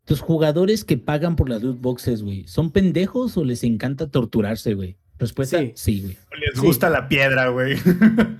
Tus 0.07 0.21
jugadores 0.21 0.85
que 0.85 0.97
pagan 0.97 1.35
por 1.35 1.49
las 1.49 1.61
loot 1.61 1.81
boxes, 1.81 2.23
güey, 2.23 2.47
¿son 2.47 2.71
pendejos 2.71 3.35
o 3.35 3.43
les 3.43 3.63
encanta 3.65 4.09
torturarse, 4.09 4.73
güey? 4.73 4.95
Respuesta, 5.19 5.59
Sí. 5.59 5.73
sí, 5.75 6.01
güey. 6.01 6.17
Les 6.39 6.59
Sí. 6.59 6.65
gusta 6.65 6.89
la 6.89 7.09
piedra, 7.09 7.49
güey. 7.49 7.75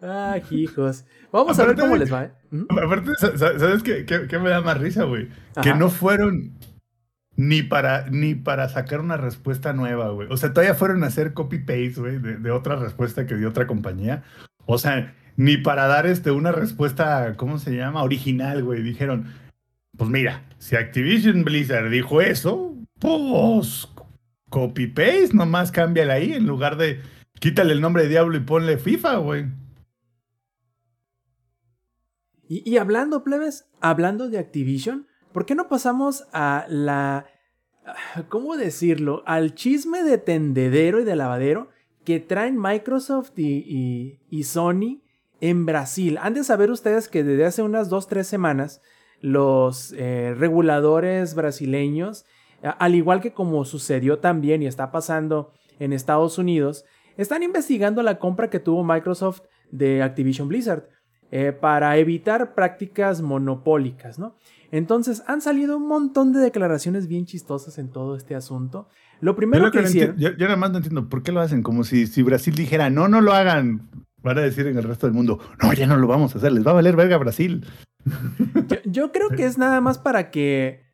Ay, 0.00 0.42
hijos. 0.50 1.04
Vamos 1.30 1.58
a 1.58 1.64
ver 1.66 1.76
cómo 1.76 1.96
les 1.96 2.12
va, 2.12 2.24
¿eh? 2.24 2.32
¿Mm? 2.50 2.64
Aparte, 2.70 3.10
sa- 3.18 3.36
sa- 3.38 3.58
¿sabes 3.58 3.82
qué, 3.82 4.04
qué- 4.04 4.26
qué 4.26 4.38
me 4.38 4.48
da 4.50 4.60
más 4.60 4.78
risa, 4.78 5.04
güey? 5.04 5.28
Que 5.62 5.74
no 5.74 5.88
fueron 5.90 6.52
ni 7.36 7.62
para, 7.62 8.08
ni 8.10 8.34
para 8.34 8.68
sacar 8.68 9.00
una 9.00 9.16
respuesta 9.16 9.72
nueva, 9.72 10.10
güey. 10.10 10.28
O 10.30 10.36
sea, 10.36 10.52
todavía 10.52 10.74
fueron 10.74 11.04
a 11.04 11.06
hacer 11.06 11.32
copy-paste, 11.34 11.94
güey, 12.00 12.18
de, 12.18 12.36
de 12.36 12.50
otra 12.50 12.76
respuesta 12.76 13.26
que 13.26 13.36
dio 13.36 13.48
otra 13.50 13.66
compañía. 13.66 14.22
O 14.66 14.76
sea, 14.78 15.14
ni 15.36 15.56
para 15.56 15.86
dar 15.86 16.06
este, 16.06 16.30
una 16.30 16.52
respuesta, 16.52 17.34
¿cómo 17.36 17.58
se 17.58 17.74
llama? 17.76 18.02
Original, 18.02 18.62
güey. 18.64 18.82
Dijeron, 18.82 19.26
pues 19.96 20.10
mira, 20.10 20.44
si 20.58 20.76
Activision 20.76 21.44
Blizzard 21.44 21.90
dijo 21.90 22.20
eso, 22.20 22.74
pues 22.98 23.88
copy-paste, 24.48 25.30
nomás 25.34 25.72
cámbiale 25.72 26.12
ahí 26.12 26.32
en 26.32 26.46
lugar 26.46 26.76
de 26.76 27.00
quítale 27.40 27.72
el 27.72 27.80
nombre 27.80 28.02
de 28.04 28.08
Diablo 28.10 28.36
y 28.36 28.40
ponle 28.40 28.78
FIFA, 28.78 29.16
güey. 29.16 29.46
Y, 32.48 32.68
y 32.70 32.76
hablando, 32.78 33.24
plebes, 33.24 33.66
hablando 33.80 34.28
de 34.28 34.38
Activision, 34.38 35.06
¿por 35.32 35.46
qué 35.46 35.54
no 35.54 35.68
pasamos 35.68 36.24
a 36.32 36.66
la... 36.68 37.26
¿Cómo 38.28 38.56
decirlo? 38.56 39.22
Al 39.26 39.54
chisme 39.54 40.02
de 40.04 40.18
tendedero 40.18 41.00
y 41.00 41.04
de 41.04 41.16
lavadero 41.16 41.70
que 42.04 42.20
traen 42.20 42.60
Microsoft 42.60 43.32
y, 43.36 43.58
y- 43.66 44.20
y 44.30 44.44
Sony 44.44 45.02
en 45.40 45.66
Brasil. 45.66 46.18
Han 46.20 46.34
de 46.34 46.44
saber 46.44 46.70
ustedes 46.70 47.08
que 47.08 47.24
desde 47.24 47.44
hace 47.46 47.62
unas 47.62 47.90
2-3 47.90 48.22
semanas 48.22 48.82
los 49.22 49.94
eh, 49.96 50.34
reguladores 50.38 51.34
brasileños, 51.34 52.26
al 52.62 52.94
igual 52.94 53.20
que 53.20 53.32
como 53.32 53.64
sucedió 53.64 54.18
también 54.18 54.62
y 54.62 54.66
está 54.66 54.92
pasando 54.92 55.52
en 55.78 55.92
Estados 55.94 56.36
Unidos, 56.38 56.84
están 57.16 57.42
investigando 57.42 58.02
la 58.02 58.18
compra 58.18 58.50
que 58.50 58.58
tuvo 58.60 58.84
Microsoft 58.84 59.40
de 59.70 60.02
Activision 60.02 60.48
Blizzard 60.48 60.88
eh, 61.30 61.52
para 61.52 61.96
evitar 61.96 62.54
prácticas 62.54 63.22
monopólicas, 63.22 64.18
¿no? 64.18 64.36
Entonces 64.70 65.22
han 65.26 65.40
salido 65.40 65.76
un 65.76 65.88
montón 65.88 66.32
de 66.32 66.40
declaraciones 66.40 67.06
bien 67.08 67.24
chistosas 67.26 67.78
en 67.78 67.90
todo 67.90 68.16
este 68.16 68.34
asunto. 68.34 68.88
Lo 69.20 69.32
Yo, 69.32 69.36
primero 69.36 69.64
lo 69.66 69.70
que 69.70 69.78
que 69.78 69.84
hicieron... 69.84 70.16
yo- 70.18 70.30
yo 70.36 70.44
nada 70.46 70.56
más 70.56 70.70
no 70.72 70.78
entiendo 70.78 71.08
por 71.08 71.22
qué 71.22 71.32
lo 71.32 71.40
hacen. 71.40 71.62
Como 71.62 71.84
si, 71.84 72.06
si 72.06 72.22
Brasil 72.22 72.54
dijera, 72.54 72.90
no, 72.90 73.08
no 73.08 73.20
lo 73.20 73.32
hagan. 73.32 73.88
Van 74.22 74.38
a 74.38 74.42
decir 74.42 74.66
en 74.66 74.76
el 74.78 74.84
resto 74.84 75.06
del 75.06 75.14
mundo, 75.14 75.40
no, 75.62 75.72
ya 75.72 75.86
no 75.86 75.96
lo 75.96 76.06
vamos 76.06 76.34
a 76.34 76.38
hacer. 76.38 76.52
Les 76.52 76.66
va 76.66 76.70
a 76.70 76.74
valer 76.74 76.96
verga 76.96 77.16
Brasil. 77.18 77.66
Yo, 78.84 79.12
creo 79.12 79.30
que 79.30 79.44
es 79.44 79.58
nada 79.58 79.80
más 79.80 79.98
para 79.98 80.30
que. 80.30 80.84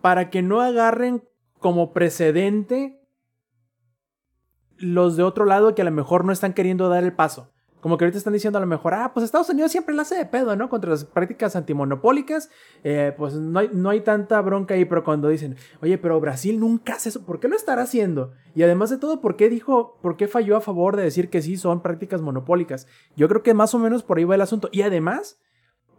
Para 0.00 0.30
que 0.30 0.42
no 0.42 0.60
agarren 0.60 1.28
como 1.58 1.92
precedente 1.92 3.00
los 4.78 5.16
de 5.16 5.22
otro 5.22 5.44
lado 5.44 5.74
que 5.74 5.82
a 5.82 5.84
lo 5.84 5.90
mejor 5.90 6.24
no 6.24 6.32
están 6.32 6.54
queriendo 6.54 6.88
dar 6.88 7.04
el 7.04 7.12
paso. 7.12 7.52
Como 7.80 7.96
que 7.96 8.04
ahorita 8.04 8.18
están 8.18 8.32
diciendo 8.32 8.58
a 8.58 8.60
lo 8.60 8.66
mejor, 8.66 8.94
ah, 8.94 9.12
pues 9.14 9.24
Estados 9.24 9.48
Unidos 9.48 9.72
siempre 9.72 9.94
la 9.94 10.02
hace 10.02 10.14
de 10.14 10.26
pedo, 10.26 10.54
¿no? 10.56 10.68
Contra 10.68 10.90
las 10.90 11.04
prácticas 11.04 11.56
antimonopólicas, 11.56 12.50
eh, 12.84 13.14
pues 13.16 13.34
no 13.34 13.58
hay, 13.58 13.70
no 13.72 13.90
hay 13.90 14.00
tanta 14.00 14.40
bronca 14.40 14.74
ahí, 14.74 14.84
pero 14.84 15.02
cuando 15.02 15.28
dicen, 15.28 15.56
oye, 15.80 15.96
pero 15.96 16.20
Brasil 16.20 16.60
nunca 16.60 16.94
hace 16.94 17.08
eso, 17.08 17.24
¿por 17.24 17.40
qué 17.40 17.48
lo 17.48 17.56
estará 17.56 17.82
haciendo? 17.82 18.32
Y 18.54 18.62
además 18.62 18.90
de 18.90 18.98
todo, 18.98 19.20
¿por 19.20 19.36
qué 19.36 19.48
dijo, 19.48 19.98
por 20.02 20.16
qué 20.16 20.28
falló 20.28 20.56
a 20.56 20.60
favor 20.60 20.96
de 20.96 21.02
decir 21.02 21.30
que 21.30 21.42
sí 21.42 21.56
son 21.56 21.82
prácticas 21.82 22.20
monopólicas? 22.20 22.86
Yo 23.16 23.28
creo 23.28 23.42
que 23.42 23.54
más 23.54 23.74
o 23.74 23.78
menos 23.78 24.02
por 24.02 24.18
ahí 24.18 24.24
va 24.24 24.34
el 24.34 24.40
asunto. 24.40 24.68
Y 24.72 24.82
además, 24.82 25.38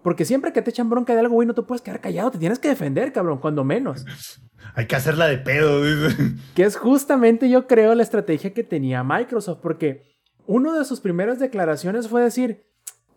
porque 0.03 0.25
siempre 0.25 0.51
que 0.53 0.61
te 0.61 0.71
echan 0.71 0.89
bronca 0.89 1.13
de 1.13 1.19
algo, 1.19 1.35
güey, 1.35 1.47
no 1.47 1.53
te 1.53 1.61
puedes 1.61 1.81
quedar 1.81 2.01
callado, 2.01 2.31
te 2.31 2.37
tienes 2.37 2.59
que 2.59 2.69
defender, 2.69 3.13
cabrón, 3.13 3.39
cuando 3.39 3.63
menos. 3.63 4.05
Hay 4.75 4.87
que 4.87 4.95
hacerla 4.95 5.27
de 5.27 5.37
pedo. 5.37 5.83
dice. 5.83 6.35
Que 6.55 6.63
es 6.63 6.77
justamente, 6.77 7.49
yo 7.49 7.67
creo, 7.67 7.95
la 7.95 8.03
estrategia 8.03 8.53
que 8.53 8.63
tenía 8.63 9.03
Microsoft, 9.03 9.59
porque 9.61 10.10
una 10.47 10.77
de 10.77 10.85
sus 10.85 10.99
primeras 10.99 11.39
declaraciones 11.39 12.07
fue 12.07 12.21
decir, 12.23 12.63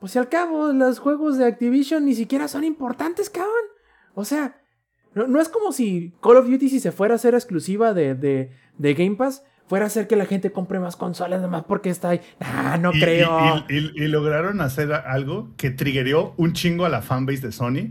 pues 0.00 0.12
si 0.12 0.18
al 0.18 0.28
cabo 0.28 0.72
los 0.72 0.98
juegos 0.98 1.38
de 1.38 1.46
Activision 1.46 2.04
ni 2.04 2.14
siquiera 2.14 2.48
son 2.48 2.64
importantes, 2.64 3.30
cabrón. 3.30 3.52
O 4.14 4.24
sea, 4.24 4.60
no, 5.14 5.26
no 5.26 5.40
es 5.40 5.48
como 5.48 5.72
si 5.72 6.12
Call 6.22 6.36
of 6.36 6.46
Duty 6.48 6.68
si 6.68 6.80
se 6.80 6.92
fuera 6.92 7.14
a 7.14 7.18
ser 7.18 7.34
exclusiva 7.34 7.94
de, 7.94 8.14
de, 8.14 8.50
de 8.78 8.94
Game 8.94 9.16
Pass, 9.16 9.42
fuera 9.66 9.86
a 9.86 9.88
hacer 9.88 10.06
que 10.06 10.16
la 10.16 10.26
gente 10.26 10.52
compre 10.52 10.78
más 10.78 10.96
consolas 10.96 11.38
nada 11.40 11.50
más 11.50 11.64
porque 11.64 11.88
está 11.90 12.10
ahí. 12.10 12.20
Ah, 12.40 12.76
no 12.80 12.92
Y- 12.92 13.00
creo. 13.00 13.64
Y, 13.68 13.74
y- 13.76 13.92
y 14.04 14.08
lograron 14.08 14.60
hacer 14.60 14.92
algo 14.92 15.50
que 15.56 15.70
triggerió 15.70 16.34
un 16.36 16.52
chingo 16.52 16.84
a 16.84 16.88
la 16.90 17.00
fanbase 17.02 17.40
de 17.46 17.52
Sony, 17.52 17.90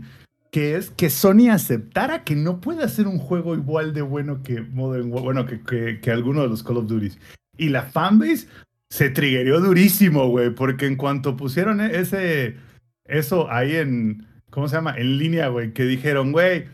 que 0.52 0.76
es 0.76 0.90
que 0.90 1.10
Sony 1.10 1.48
aceptara 1.50 2.22
que 2.22 2.36
no 2.36 2.60
puede 2.60 2.84
hacer 2.84 3.08
un 3.08 3.18
juego 3.18 3.54
igual 3.54 3.92
de 3.92 4.02
bueno 4.02 4.42
que 4.44 4.60
Modern 4.60 5.10
War- 5.12 5.22
bueno, 5.24 5.46
que, 5.46 5.60
que, 5.62 6.00
que 6.00 6.10
alguno 6.12 6.42
de 6.42 6.48
los 6.48 6.62
Call 6.62 6.76
of 6.76 6.86
Duty. 6.86 7.10
Y 7.56 7.70
la 7.70 7.82
fanbase 7.82 8.46
se 8.90 9.10
triggerió 9.10 9.60
durísimo, 9.60 10.28
güey, 10.28 10.50
porque 10.50 10.86
en 10.86 10.96
cuanto 10.96 11.36
pusieron 11.36 11.80
e- 11.80 11.98
ese, 11.98 12.56
eso 13.06 13.50
ahí 13.50 13.76
en, 13.76 14.26
¿cómo 14.50 14.68
se 14.68 14.76
llama? 14.76 14.94
En 14.96 15.18
línea, 15.18 15.48
güey, 15.48 15.72
que 15.72 15.84
dijeron, 15.84 16.32
güey, 16.32 16.66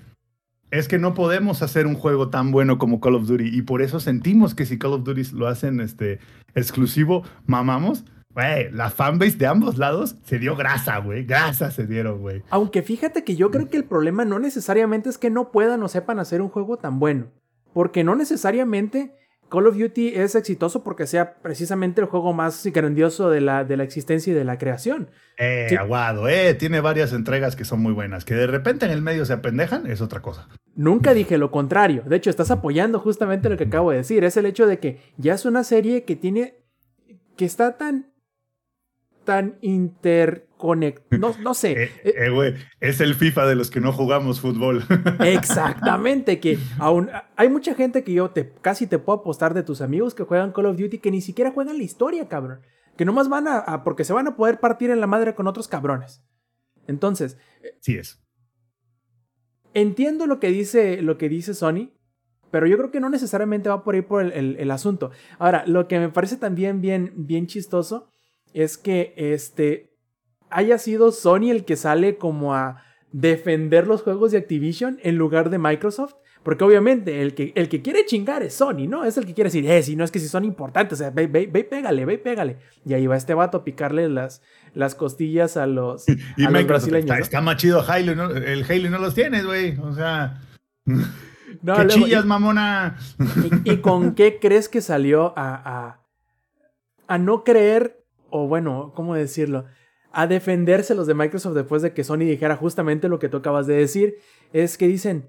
es 0.70 0.86
que 0.86 0.98
no 0.98 1.14
podemos 1.14 1.62
hacer 1.62 1.86
un 1.86 1.94
juego 1.94 2.28
tan 2.30 2.50
bueno 2.52 2.78
como 2.78 3.00
Call 3.00 3.16
of 3.16 3.26
Duty 3.26 3.48
y 3.56 3.62
por 3.62 3.82
eso 3.82 3.98
sentimos 4.00 4.54
que 4.54 4.66
si 4.66 4.78
Call 4.78 4.92
of 4.92 5.04
Duty 5.04 5.22
lo 5.34 5.48
hacen 5.48 5.80
este, 5.80 6.18
exclusivo, 6.54 7.24
mamamos. 7.46 8.04
Güey, 8.32 8.70
la 8.70 8.90
fanbase 8.90 9.36
de 9.36 9.48
ambos 9.48 9.76
lados 9.76 10.14
se 10.22 10.38
dio 10.38 10.54
grasa, 10.54 10.98
güey. 10.98 11.24
Grasa 11.24 11.72
se 11.72 11.88
dieron, 11.88 12.20
güey. 12.20 12.44
Aunque 12.50 12.82
fíjate 12.82 13.24
que 13.24 13.34
yo 13.34 13.50
creo 13.50 13.68
que 13.68 13.76
el 13.76 13.84
problema 13.84 14.24
no 14.24 14.38
necesariamente 14.38 15.08
es 15.08 15.18
que 15.18 15.30
no 15.30 15.50
puedan 15.50 15.82
o 15.82 15.88
sepan 15.88 16.20
hacer 16.20 16.40
un 16.40 16.48
juego 16.48 16.76
tan 16.76 17.00
bueno. 17.00 17.26
Porque 17.72 18.04
no 18.04 18.14
necesariamente 18.14 19.12
Call 19.50 19.66
of 19.66 19.76
Duty 19.76 20.14
es 20.14 20.34
exitoso 20.34 20.82
porque 20.84 21.06
sea 21.06 21.34
precisamente 21.42 22.00
el 22.00 22.06
juego 22.06 22.32
más 22.32 22.64
grandioso 22.66 23.28
de 23.30 23.40
la, 23.40 23.64
de 23.64 23.76
la 23.76 23.82
existencia 23.84 24.30
y 24.32 24.34
de 24.36 24.44
la 24.44 24.56
creación. 24.58 25.10
Eh, 25.36 25.66
Sí. 25.68 25.76
aguado, 25.76 26.28
eh. 26.28 26.54
Tiene 26.54 26.80
varias 26.80 27.12
entregas 27.12 27.56
que 27.56 27.64
son 27.64 27.80
muy 27.82 27.92
buenas. 27.92 28.24
Que 28.24 28.34
de 28.34 28.46
repente 28.46 28.86
en 28.86 28.92
el 28.92 29.02
medio 29.02 29.24
se 29.26 29.32
apendejan 29.32 29.86
es 29.86 30.00
otra 30.00 30.22
cosa. 30.22 30.48
Nunca 30.76 31.12
dije 31.14 31.36
lo 31.36 31.50
contrario. 31.50 32.02
De 32.06 32.16
hecho, 32.16 32.30
estás 32.30 32.50
apoyando 32.50 33.00
justamente 33.00 33.48
lo 33.48 33.56
que 33.56 33.64
acabo 33.64 33.90
de 33.90 33.98
decir. 33.98 34.22
Es 34.24 34.36
el 34.36 34.46
hecho 34.46 34.66
de 34.66 34.78
que 34.78 35.00
ya 35.16 35.34
es 35.34 35.44
una 35.44 35.64
serie 35.64 36.04
que 36.04 36.16
tiene. 36.16 36.54
que 37.36 37.44
está 37.44 37.76
tan. 37.76 38.12
tan 39.24 39.56
No, 41.18 41.34
no 41.40 41.54
sé. 41.54 41.72
Eh, 42.04 42.14
Eh, 42.14 42.54
es 42.80 43.00
el 43.00 43.14
FIFA 43.14 43.46
de 43.46 43.54
los 43.56 43.70
que 43.70 43.80
no 43.80 43.92
jugamos 43.92 44.40
fútbol. 44.40 44.84
Exactamente, 45.20 46.40
que 46.40 46.58
aún 46.78 47.10
hay 47.36 47.48
mucha 47.48 47.74
gente 47.74 48.04
que 48.04 48.12
yo 48.12 48.30
te 48.30 48.52
casi 48.60 48.86
te 48.86 48.98
puedo 48.98 49.20
apostar 49.20 49.54
de 49.54 49.62
tus 49.62 49.80
amigos 49.80 50.14
que 50.14 50.24
juegan 50.24 50.52
Call 50.52 50.66
of 50.66 50.76
Duty 50.78 50.98
que 50.98 51.10
ni 51.10 51.20
siquiera 51.20 51.50
juegan 51.50 51.78
la 51.78 51.84
historia, 51.84 52.28
cabrón. 52.28 52.60
Que 52.96 53.04
nomás 53.04 53.28
van 53.28 53.48
a, 53.48 53.58
a- 53.58 53.84
porque 53.84 54.04
se 54.04 54.12
van 54.12 54.26
a 54.28 54.36
poder 54.36 54.60
partir 54.60 54.90
en 54.90 55.00
la 55.00 55.06
madre 55.06 55.34
con 55.34 55.46
otros 55.46 55.68
cabrones. 55.68 56.22
Entonces, 56.86 57.38
sí 57.80 57.96
es. 57.96 58.20
entiendo 59.74 60.26
lo 60.26 60.40
que 60.40 60.48
dice, 60.48 61.00
lo 61.02 61.16
que 61.18 61.28
dice 61.28 61.54
Sony, 61.54 61.90
pero 62.50 62.66
yo 62.66 62.76
creo 62.76 62.90
que 62.90 63.00
no 63.00 63.08
necesariamente 63.10 63.68
va 63.68 63.84
por 63.84 63.94
ahí 63.94 64.02
por 64.02 64.22
el, 64.24 64.32
el- 64.32 64.56
el 64.58 64.70
asunto. 64.70 65.10
Ahora, 65.38 65.64
lo 65.66 65.86
que 65.88 65.98
me 66.00 66.08
parece 66.08 66.36
también 66.36 66.80
bien, 66.80 67.12
bien 67.16 67.46
chistoso 67.46 68.10
es 68.52 68.76
que 68.76 69.14
este 69.16 69.89
haya 70.50 70.78
sido 70.78 71.12
Sony 71.12 71.50
el 71.50 71.64
que 71.64 71.76
sale 71.76 72.16
como 72.16 72.54
a 72.54 72.82
defender 73.12 73.86
los 73.86 74.02
juegos 74.02 74.30
de 74.32 74.38
Activision 74.38 74.98
en 75.02 75.16
lugar 75.16 75.50
de 75.50 75.58
Microsoft. 75.58 76.14
Porque 76.42 76.64
obviamente 76.64 77.20
el 77.20 77.34
que, 77.34 77.52
el 77.54 77.68
que 77.68 77.82
quiere 77.82 78.06
chingar 78.06 78.42
es 78.42 78.54
Sony, 78.54 78.86
¿no? 78.88 79.04
Es 79.04 79.18
el 79.18 79.26
que 79.26 79.34
quiere 79.34 79.48
decir, 79.48 79.70
eh, 79.70 79.82
si 79.82 79.94
no 79.94 80.04
es 80.04 80.10
que 80.10 80.18
si 80.18 80.26
son 80.26 80.46
importantes, 80.46 80.94
o 80.94 81.02
sea, 81.02 81.10
ve, 81.10 81.26
ve, 81.26 81.46
ve 81.52 81.60
y 81.60 81.64
pégale, 81.64 82.06
ve 82.06 82.16
pégale. 82.16 82.56
Y 82.86 82.94
ahí 82.94 83.06
va 83.06 83.16
este 83.18 83.34
vato 83.34 83.58
a 83.58 83.64
picarle 83.64 84.08
las, 84.08 84.40
las 84.72 84.94
costillas 84.94 85.58
a 85.58 85.66
los, 85.66 86.06
Y 86.08 86.44
a 86.46 86.50
los 86.50 86.66
brasileños. 86.66 87.04
está, 87.04 87.16
¿no? 87.18 87.22
está 87.22 87.40
más 87.42 87.56
chido 87.56 87.84
Halo, 87.86 88.14
¿no? 88.14 88.30
El 88.30 88.64
Halo 88.64 88.88
no 88.88 88.98
los 88.98 89.14
tienes, 89.14 89.44
güey. 89.44 89.76
O 89.80 89.92
sea, 89.92 90.40
No, 91.62 91.74
¿qué 91.76 91.84
luego- 91.84 92.04
chillas, 92.06 92.24
mamona? 92.24 92.96
¿Y, 93.64 93.72
y 93.72 93.76
con 93.78 94.14
qué 94.14 94.38
crees 94.40 94.70
que 94.70 94.80
salió 94.80 95.34
a, 95.36 95.54
a, 95.88 96.00
a 97.06 97.18
no 97.18 97.44
creer, 97.44 98.02
o 98.30 98.46
bueno, 98.48 98.92
¿cómo 98.94 99.14
decirlo? 99.14 99.66
A 100.12 100.26
defenderse 100.26 100.94
los 100.94 101.06
de 101.06 101.14
Microsoft 101.14 101.54
después 101.54 101.82
de 101.82 101.92
que 101.92 102.04
Sony 102.04 102.18
dijera 102.18 102.56
justamente 102.56 103.08
lo 103.08 103.18
que 103.18 103.28
tú 103.28 103.38
acabas 103.38 103.66
de 103.66 103.74
decir. 103.74 104.16
Es 104.52 104.76
que 104.76 104.88
dicen, 104.88 105.28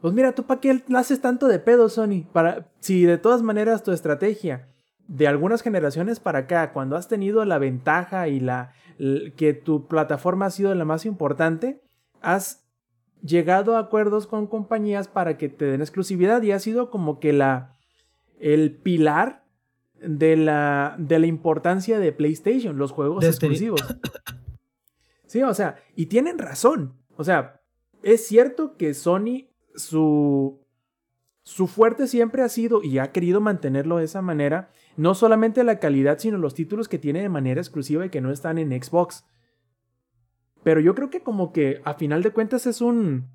pues 0.00 0.14
mira, 0.14 0.32
¿tú 0.32 0.44
para 0.44 0.60
qué 0.60 0.82
haces 0.94 1.20
tanto 1.20 1.48
de 1.48 1.58
pedo, 1.58 1.88
Sony? 1.88 2.24
Para, 2.32 2.68
si 2.80 3.04
de 3.04 3.18
todas 3.18 3.42
maneras 3.42 3.82
tu 3.82 3.92
estrategia 3.92 4.68
de 5.06 5.26
algunas 5.26 5.62
generaciones 5.62 6.20
para 6.20 6.40
acá, 6.40 6.72
cuando 6.72 6.96
has 6.96 7.08
tenido 7.08 7.44
la 7.44 7.58
ventaja 7.58 8.28
y 8.28 8.40
la 8.40 8.72
que 9.36 9.54
tu 9.54 9.86
plataforma 9.86 10.46
ha 10.46 10.50
sido 10.50 10.74
la 10.74 10.84
más 10.84 11.06
importante, 11.06 11.80
has 12.20 12.64
llegado 13.22 13.76
a 13.76 13.80
acuerdos 13.80 14.26
con 14.26 14.46
compañías 14.46 15.08
para 15.08 15.36
que 15.38 15.48
te 15.48 15.64
den 15.64 15.80
exclusividad 15.80 16.42
y 16.42 16.52
ha 16.52 16.58
sido 16.58 16.90
como 16.90 17.18
que 17.20 17.32
la 17.32 17.76
el 18.38 18.76
pilar 18.76 19.44
de 20.00 20.36
la 20.36 20.96
de 20.98 21.18
la 21.18 21.26
importancia 21.26 21.98
de 21.98 22.12
PlayStation, 22.12 22.78
los 22.78 22.92
juegos 22.92 23.24
Destiny. 23.24 23.54
exclusivos. 23.54 23.98
Sí, 25.28 25.42
o 25.42 25.52
sea, 25.52 25.76
y 25.94 26.06
tienen 26.06 26.38
razón. 26.38 26.94
O 27.16 27.22
sea, 27.22 27.60
es 28.02 28.26
cierto 28.26 28.78
que 28.78 28.94
Sony, 28.94 29.48
su, 29.74 30.64
su 31.42 31.66
fuerte 31.66 32.06
siempre 32.06 32.42
ha 32.42 32.48
sido 32.48 32.82
y 32.82 32.98
ha 32.98 33.12
querido 33.12 33.40
mantenerlo 33.42 33.98
de 33.98 34.04
esa 34.04 34.22
manera, 34.22 34.70
no 34.96 35.14
solamente 35.14 35.64
la 35.64 35.78
calidad, 35.80 36.18
sino 36.18 36.38
los 36.38 36.54
títulos 36.54 36.88
que 36.88 36.98
tiene 36.98 37.20
de 37.20 37.28
manera 37.28 37.60
exclusiva 37.60 38.06
y 38.06 38.08
que 38.08 38.22
no 38.22 38.32
están 38.32 38.56
en 38.56 38.70
Xbox. 38.82 39.26
Pero 40.62 40.80
yo 40.80 40.94
creo 40.94 41.10
que 41.10 41.22
como 41.22 41.52
que 41.52 41.82
a 41.84 41.94
final 41.94 42.22
de 42.22 42.30
cuentas 42.30 42.66
es 42.66 42.80
un... 42.80 43.28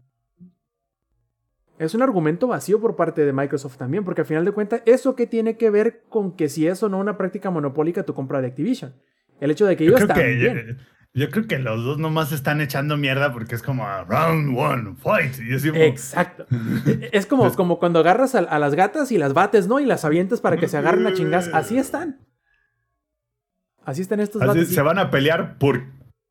Es 1.79 1.95
un 1.95 2.01
argumento 2.01 2.47
vacío 2.47 2.79
por 2.79 2.95
parte 2.95 3.25
de 3.25 3.33
Microsoft 3.33 3.77
también, 3.77 4.03
porque 4.05 4.21
a 4.21 4.25
final 4.25 4.45
de 4.45 4.51
cuentas, 4.51 4.81
¿eso 4.85 5.15
qué 5.15 5.25
tiene 5.25 5.57
que 5.57 5.69
ver 5.69 6.03
con 6.07 6.35
que 6.35 6.47
si 6.47 6.67
es 6.67 6.83
o 6.83 6.89
no 6.89 6.99
una 6.99 7.17
práctica 7.17 7.49
monopólica 7.49 8.03
tu 8.03 8.13
compra 8.13 8.41
de 8.41 8.47
Activision? 8.47 8.93
El 9.39 9.51
hecho 9.51 9.65
de 9.65 9.75
que 9.75 9.85
ellos 9.85 10.07
bien. 10.15 10.77
yo, 11.13 11.29
creo 11.31 11.47
que 11.47 11.59
los 11.59 11.83
dos 11.83 11.97
nomás 11.97 12.31
están 12.31 12.61
echando 12.61 12.95
mierda 12.95 13.33
porque 13.33 13.55
es 13.55 13.63
como 13.63 13.85
round 14.05 14.57
one, 14.57 14.95
fight. 14.97 15.33
Y 15.39 15.69
como, 15.69 15.83
Exacto. 15.83 16.45
Es 17.11 17.25
como, 17.25 17.51
como 17.55 17.79
cuando 17.79 17.99
agarras 17.99 18.35
a, 18.35 18.39
a 18.39 18.59
las 18.59 18.75
gatas 18.75 19.11
y 19.11 19.17
las 19.17 19.33
bates, 19.33 19.67
¿no? 19.67 19.79
Y 19.79 19.85
las 19.85 20.05
avientas 20.05 20.41
para 20.41 20.57
que 20.57 20.67
se 20.67 20.77
agarren 20.77 21.07
a 21.07 21.13
chingas. 21.13 21.49
Así 21.53 21.77
están. 21.77 22.19
Así 23.83 24.01
están 24.01 24.19
estos 24.19 24.41
así 24.41 24.47
vatos. 24.47 24.67
se 24.69 24.81
van 24.81 24.99
a 24.99 25.11
pelear 25.11 25.57
por, 25.57 25.83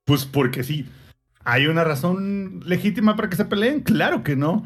pues 0.05 0.25
porque 0.25 0.63
sí. 0.63 0.89
¿Hay 1.45 1.67
una 1.67 1.85
razón 1.85 2.61
legítima 2.65 3.17
para 3.17 3.29
que 3.29 3.37
se 3.37 3.45
peleen? 3.45 3.81
Claro 3.81 4.23
que 4.23 4.37
no. 4.37 4.65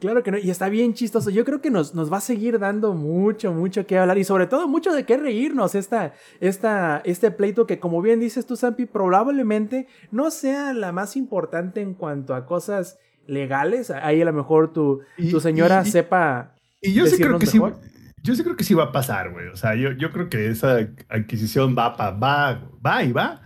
Claro 0.00 0.22
que 0.24 0.32
no, 0.32 0.38
y 0.38 0.50
está 0.50 0.68
bien 0.68 0.94
chistoso. 0.94 1.30
Yo 1.30 1.44
creo 1.44 1.60
que 1.60 1.70
nos, 1.70 1.94
nos 1.94 2.12
va 2.12 2.16
a 2.18 2.20
seguir 2.22 2.58
dando 2.58 2.92
mucho, 2.94 3.52
mucho 3.52 3.86
que 3.86 3.96
hablar 3.98 4.18
y 4.18 4.24
sobre 4.24 4.46
todo 4.48 4.66
mucho 4.66 4.92
de 4.92 5.04
qué 5.04 5.16
reírnos 5.16 5.76
esta, 5.76 6.12
esta, 6.40 7.00
este 7.04 7.30
pleito 7.30 7.66
que 7.68 7.78
como 7.78 8.02
bien 8.02 8.18
dices 8.18 8.46
tú, 8.46 8.56
Zampi, 8.56 8.86
probablemente 8.86 9.86
no 10.10 10.30
sea 10.32 10.72
la 10.72 10.90
más 10.90 11.16
importante 11.16 11.80
en 11.82 11.94
cuanto 11.94 12.34
a 12.34 12.46
cosas 12.46 12.98
legales. 13.26 13.90
Ahí 13.92 14.20
a 14.20 14.24
lo 14.24 14.32
mejor 14.32 14.72
tu, 14.72 15.02
Y- 15.16 15.30
tu 15.30 15.38
señora 15.40 15.82
y- 15.84 15.88
y- 15.88 15.90
sepa... 15.92 16.54
Y 16.82 16.92
yo 16.94 17.06
sí 17.06 17.16
creo 17.22 17.38
que 17.38 17.46
sí. 17.46 17.60
Yo 18.22 18.34
sí 18.34 18.42
creo 18.42 18.56
que 18.56 18.64
sí 18.64 18.74
va 18.74 18.84
a 18.84 18.92
pasar, 18.92 19.30
güey. 19.32 19.46
O 19.48 19.56
sea, 19.56 19.74
yo, 19.76 19.92
yo 19.92 20.10
creo 20.10 20.28
que 20.28 20.48
esa 20.48 20.78
adquisición 21.08 21.76
va, 21.78 21.96
pa- 21.96 22.10
va, 22.10 22.68
va 22.84 23.04
y 23.04 23.12
va. 23.12 23.42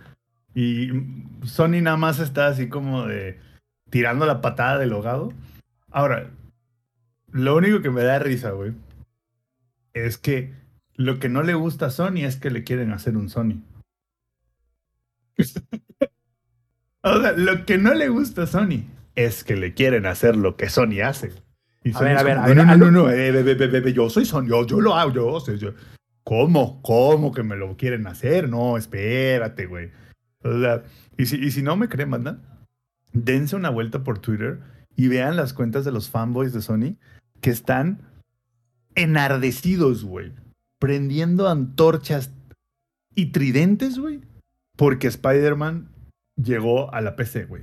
Y 0.55 0.89
Sony 1.43 1.83
nada 1.83 1.97
más 1.97 2.19
está 2.19 2.47
así 2.47 2.69
como 2.69 3.07
de 3.07 3.39
tirando 3.95 4.27
la 4.27 4.41
patada 4.41 4.81
del 4.81 4.93
hogado. 4.93 5.33
Ahora, 5.93 6.29
lo 7.31 7.55
único 7.55 7.81
que 7.81 7.91
me 7.91 8.03
da 8.03 8.19
risa, 8.19 8.51
güey, 8.51 8.73
es 9.93 10.19
que 10.19 10.53
lo 10.97 11.21
que 11.21 11.29
no 11.29 11.45
le 11.45 11.55
gusta 11.55 11.87
a 11.87 11.91
Sony 11.91 12.25
es 12.25 12.35
que 12.35 12.51
le 12.51 12.65
quieren 12.65 12.91
hacer 12.91 13.17
un 13.17 13.29
Sony. 13.29 13.63
o 17.03 17.21
sea, 17.21 17.33
lo 17.37 17.65
que 17.67 17.79
no 17.79 17.95
le 17.95 18.09
gusta 18.09 18.43
a 18.43 18.47
Sony 18.49 18.83
es 19.15 19.45
que 19.45 19.55
le 19.55 19.75
quieren 19.75 20.07
hacer 20.07 20.35
lo 20.35 20.57
que 20.57 20.71
Sony 20.71 21.01
hace. 21.05 21.33
Y 21.85 21.91
A 21.91 21.93
Sony 21.93 22.05
ver, 22.07 22.19
a 22.19 22.23
ver, 22.25 22.39
a 22.39 22.47
ver, 22.47 22.57
No, 22.57 22.65
no, 22.65 22.77
no, 22.77 22.91
no, 22.91 23.11
eh, 23.11 23.31
ve, 23.31 23.93
yo 23.93 24.11
soy 24.11 24.25
Sony, 24.25 24.49
yo, 24.49 24.67
yo 24.67 24.81
lo 24.81 24.97
hago, 24.97 25.13
yo, 25.13 25.39
sé, 25.39 25.57
yo. 25.57 25.71
¿Cómo? 26.25 26.83
¿Cómo 26.83 27.31
que 27.31 27.45
me 27.45 27.55
lo 27.55 27.77
quieren 27.77 28.09
hacer? 28.09 28.49
No, 28.49 28.77
espérate, 28.77 29.67
güey. 29.67 29.93
O 30.43 30.59
sea, 30.61 30.83
y 31.17 31.27
si, 31.27 31.37
y 31.37 31.53
si 31.53 31.63
no 31.63 31.77
me 31.77 31.89
creen, 31.89 32.11
banda, 32.11 32.41
dense 33.15 33.57
una 33.57 33.71
vuelta 33.71 34.05
por 34.05 34.19
Twitter 34.19 34.61
y 34.97 35.09
vean 35.09 35.37
las 35.37 35.55
cuentas 35.55 35.87
de 35.87 35.93
los 35.93 36.11
fanboys 36.11 36.53
de 36.53 36.61
Sony 36.61 36.97
que 37.41 37.51
están 37.51 38.03
enardecidos, 38.95 40.05
güey. 40.05 40.33
Prendiendo 40.79 41.49
antorchas 41.49 42.33
y 43.15 43.27
tridentes, 43.27 43.99
güey. 43.99 44.21
Porque 44.77 45.07
Spider-Man 45.07 45.89
llegó 46.37 46.93
a 46.93 47.01
la 47.01 47.17
PC, 47.17 47.47
güey. 47.47 47.63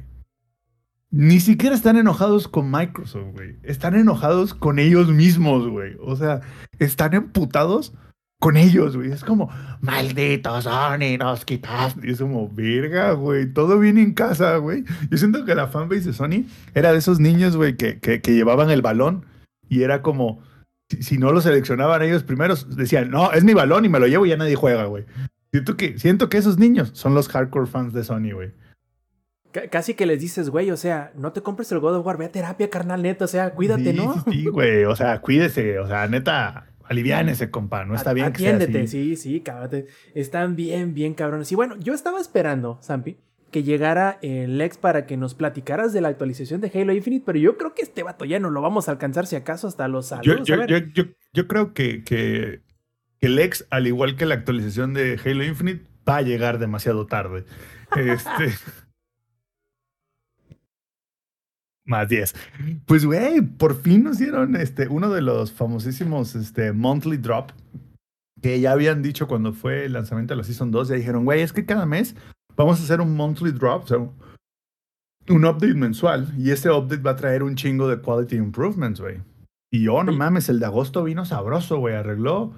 Ni 1.12 1.42
siquiera 1.42 1.76
están 1.76 1.98
enojados 1.98 2.48
con 2.48 2.72
Microsoft, 2.72 3.34
güey. 3.34 3.58
Están 3.64 3.96
enojados 3.96 4.54
con 4.54 4.80
ellos 4.80 5.10
mismos, 5.10 5.68
güey. 5.68 5.98
O 6.00 6.16
sea, 6.16 6.40
están 6.80 7.14
emputados 7.14 7.94
con 8.42 8.58
ellos, 8.58 8.98
güey. 8.98 9.12
Es 9.12 9.24
como, 9.24 9.50
maldito 9.82 10.62
Sony, 10.62 11.18
nos 11.20 11.46
quitaste. 11.46 12.06
Y 12.08 12.12
es 12.12 12.20
como, 12.20 12.50
verga, 12.50 13.12
güey. 13.14 13.54
Todo 13.54 13.80
viene 13.80 14.02
en 14.02 14.14
casa, 14.14 14.58
güey. 14.58 14.84
Yo 15.10 15.18
siento 15.18 15.46
que 15.46 15.56
la 15.56 15.68
fanbase 15.68 16.06
de 16.06 16.14
Sony 16.14 16.46
era 16.74 16.92
de 16.92 16.98
esos 16.98 17.20
niños, 17.20 17.56
güey, 17.56 17.78
que, 17.78 18.00
que, 18.00 18.20
que 18.22 18.34
llevaban 18.34 18.70
el 18.72 18.82
balón 18.82 19.26
y 19.70 19.84
era 19.84 20.02
como, 20.02 20.42
si, 20.90 21.04
si 21.04 21.18
no 21.18 21.32
lo 21.32 21.40
seleccionaban 21.40 22.02
ellos 22.02 22.24
primeros, 22.24 22.76
decían, 22.76 23.12
no, 23.12 23.32
es 23.32 23.44
mi 23.44 23.54
balón 23.54 23.86
y 23.86 23.90
me 23.90 24.00
lo 24.00 24.08
llevo 24.08 24.26
y 24.26 24.30
ya 24.30 24.38
nadie 24.38 24.56
juega, 24.56 24.86
güey. 24.86 25.06
Siento 25.54 25.78
que, 25.78 26.00
siento 26.00 26.28
que 26.30 26.38
esos 26.38 26.58
niños 26.58 26.92
son 26.94 27.14
los 27.14 27.30
hardcore 27.30 27.68
fans 27.68 27.94
de 27.94 28.04
Sony, 28.04 28.32
güey. 28.34 28.52
ca- 29.52 29.68
Casi 29.70 29.94
que 29.94 30.06
les 30.06 30.20
dices, 30.20 30.50
güey, 30.50 30.72
o 30.72 30.78
sea, 30.78 31.12
no 31.16 31.32
te 31.32 31.42
compres 31.42 31.72
el 31.72 31.80
God 31.80 31.98
of 31.98 32.06
War, 32.06 32.18
ve 32.18 32.26
a 32.26 32.32
terapia, 32.32 32.70
carnal, 32.70 33.04
neta, 33.04 33.26
o 33.26 33.28
sea, 33.28 33.52
cuídate, 33.52 33.92
Sí, 33.92 33.98
¿no? 33.98 34.14
Sí, 34.14 34.32
sí, 34.32 34.46
güey. 34.48 34.86
O 34.86 34.96
sea, 34.96 35.20
cuídese. 35.22 35.78
O 35.80 35.88
sea, 35.88 36.08
neta, 36.08 36.68
aliviánese, 36.92 37.50
compa. 37.50 37.86
No 37.86 37.96
está 37.96 38.14
bien 38.14 38.32
que 38.32 38.40
sea 38.40 38.56
Atiéndete, 38.56 38.84
así. 38.84 39.16
sí, 39.16 39.16
sí, 39.16 39.40
cábrate. 39.40 39.88
Están 40.14 40.56
bien, 40.56 40.94
bien 40.94 41.14
cabrones. 41.14 41.52
Y 41.52 41.56
bueno, 41.56 41.76
yo 41.80 41.94
estaba 41.94 42.20
esperando, 42.20 42.80
Zampi, 42.84 43.18
que 43.50 43.64
llegara 43.64 44.20
el 44.22 44.58
Lex 44.58 44.78
para 44.78 45.06
que 45.06 45.18
nos 45.18 45.34
platicaras 45.34 45.94
de 45.94 46.02
la 46.02 46.10
actualización 46.10 46.62
de 46.62 46.72
Halo 46.74 46.94
Infinite, 46.94 47.24
pero 47.26 47.40
yo 47.40 47.58
creo 47.58 47.74
que 47.74 47.82
este 47.82 48.04
vato 48.04 48.26
ya 48.26 48.40
no 48.40 48.50
lo 48.50 48.62
vamos 48.62 48.88
a 48.88 48.92
alcanzar 48.92 49.26
si 49.26 49.36
acaso 49.36 49.68
hasta 49.68 49.88
los 49.88 50.08
saludos. 50.08 50.48
yo, 50.48 50.66
yo, 50.66 50.78
yo, 50.78 51.04
yo 51.34 51.48
creo 51.48 51.74
que, 51.74 52.04
que, 52.04 52.62
que 53.20 53.28
el 53.28 53.40
ex, 53.40 53.66
al 53.70 53.88
igual 53.88 54.16
que 54.16 54.26
la 54.26 54.36
actualización 54.36 54.94
de 54.94 55.20
Halo 55.24 55.44
Infinite, 55.44 55.86
va 56.08 56.18
a 56.18 56.22
llegar 56.22 56.60
demasiado 56.60 57.08
tarde. 57.08 57.46
Este. 57.96 58.54
Más 61.92 62.08
10. 62.10 62.34
Pues, 62.86 63.06
güey, 63.06 63.42
por 63.42 63.76
fin 63.82 64.04
nos 64.04 64.18
dieron 64.18 64.56
este, 64.56 64.88
uno 64.88 65.10
de 65.10 65.22
los 65.22 65.52
famosísimos 65.52 66.36
este, 66.36 66.72
monthly 66.72 67.18
drop 67.18 67.52
que 68.42 68.60
ya 68.60 68.72
habían 68.72 69.04
dicho 69.04 69.28
cuando 69.28 69.54
fue 69.54 69.86
el 69.86 69.94
lanzamiento 69.94 70.34
de 70.34 70.38
la 70.40 70.44
Season 70.44 70.72
2. 70.72 70.88
Ya 70.88 70.96
dijeron, 70.96 71.26
güey, 71.26 71.42
es 71.42 71.54
que 71.54 71.66
cada 71.66 71.86
mes 71.86 72.16
vamos 72.56 72.80
a 72.80 72.84
hacer 72.84 73.00
un 73.02 73.16
monthly 73.16 73.52
drop, 73.52 73.84
o 73.84 73.88
sea, 73.88 73.98
un 74.00 75.46
update 75.46 75.76
mensual. 75.76 76.34
Y 76.38 76.50
ese 76.52 76.72
update 76.72 77.04
va 77.04 77.12
a 77.12 77.16
traer 77.18 77.44
un 77.44 77.56
chingo 77.56 77.88
de 77.88 78.00
quality 78.02 78.38
improvements, 78.38 79.00
güey. 79.00 79.20
Y 79.70 79.88
oh, 79.90 80.04
no 80.04 80.12
mames, 80.12 80.50
el 80.50 80.60
de 80.60 80.66
agosto 80.66 81.04
vino 81.04 81.24
sabroso, 81.26 81.78
güey. 81.78 81.94
Arregló 81.96 82.54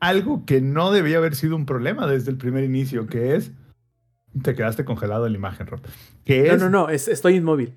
algo 0.00 0.44
que 0.44 0.60
no 0.60 0.92
debía 0.92 1.18
haber 1.18 1.34
sido 1.34 1.56
un 1.56 1.66
problema 1.66 2.06
desde 2.06 2.30
el 2.30 2.36
primer 2.36 2.64
inicio, 2.64 3.06
que 3.06 3.36
es. 3.36 3.52
Te 4.42 4.54
quedaste 4.54 4.84
congelado 4.84 5.26
en 5.26 5.32
la 5.32 5.38
imagen, 5.38 5.66
Rob. 5.66 5.80
Que 6.24 6.48
No, 6.48 6.56
no, 6.56 6.70
no, 6.70 6.88
es- 6.88 7.06
estoy 7.08 7.36
inmóvil. 7.36 7.76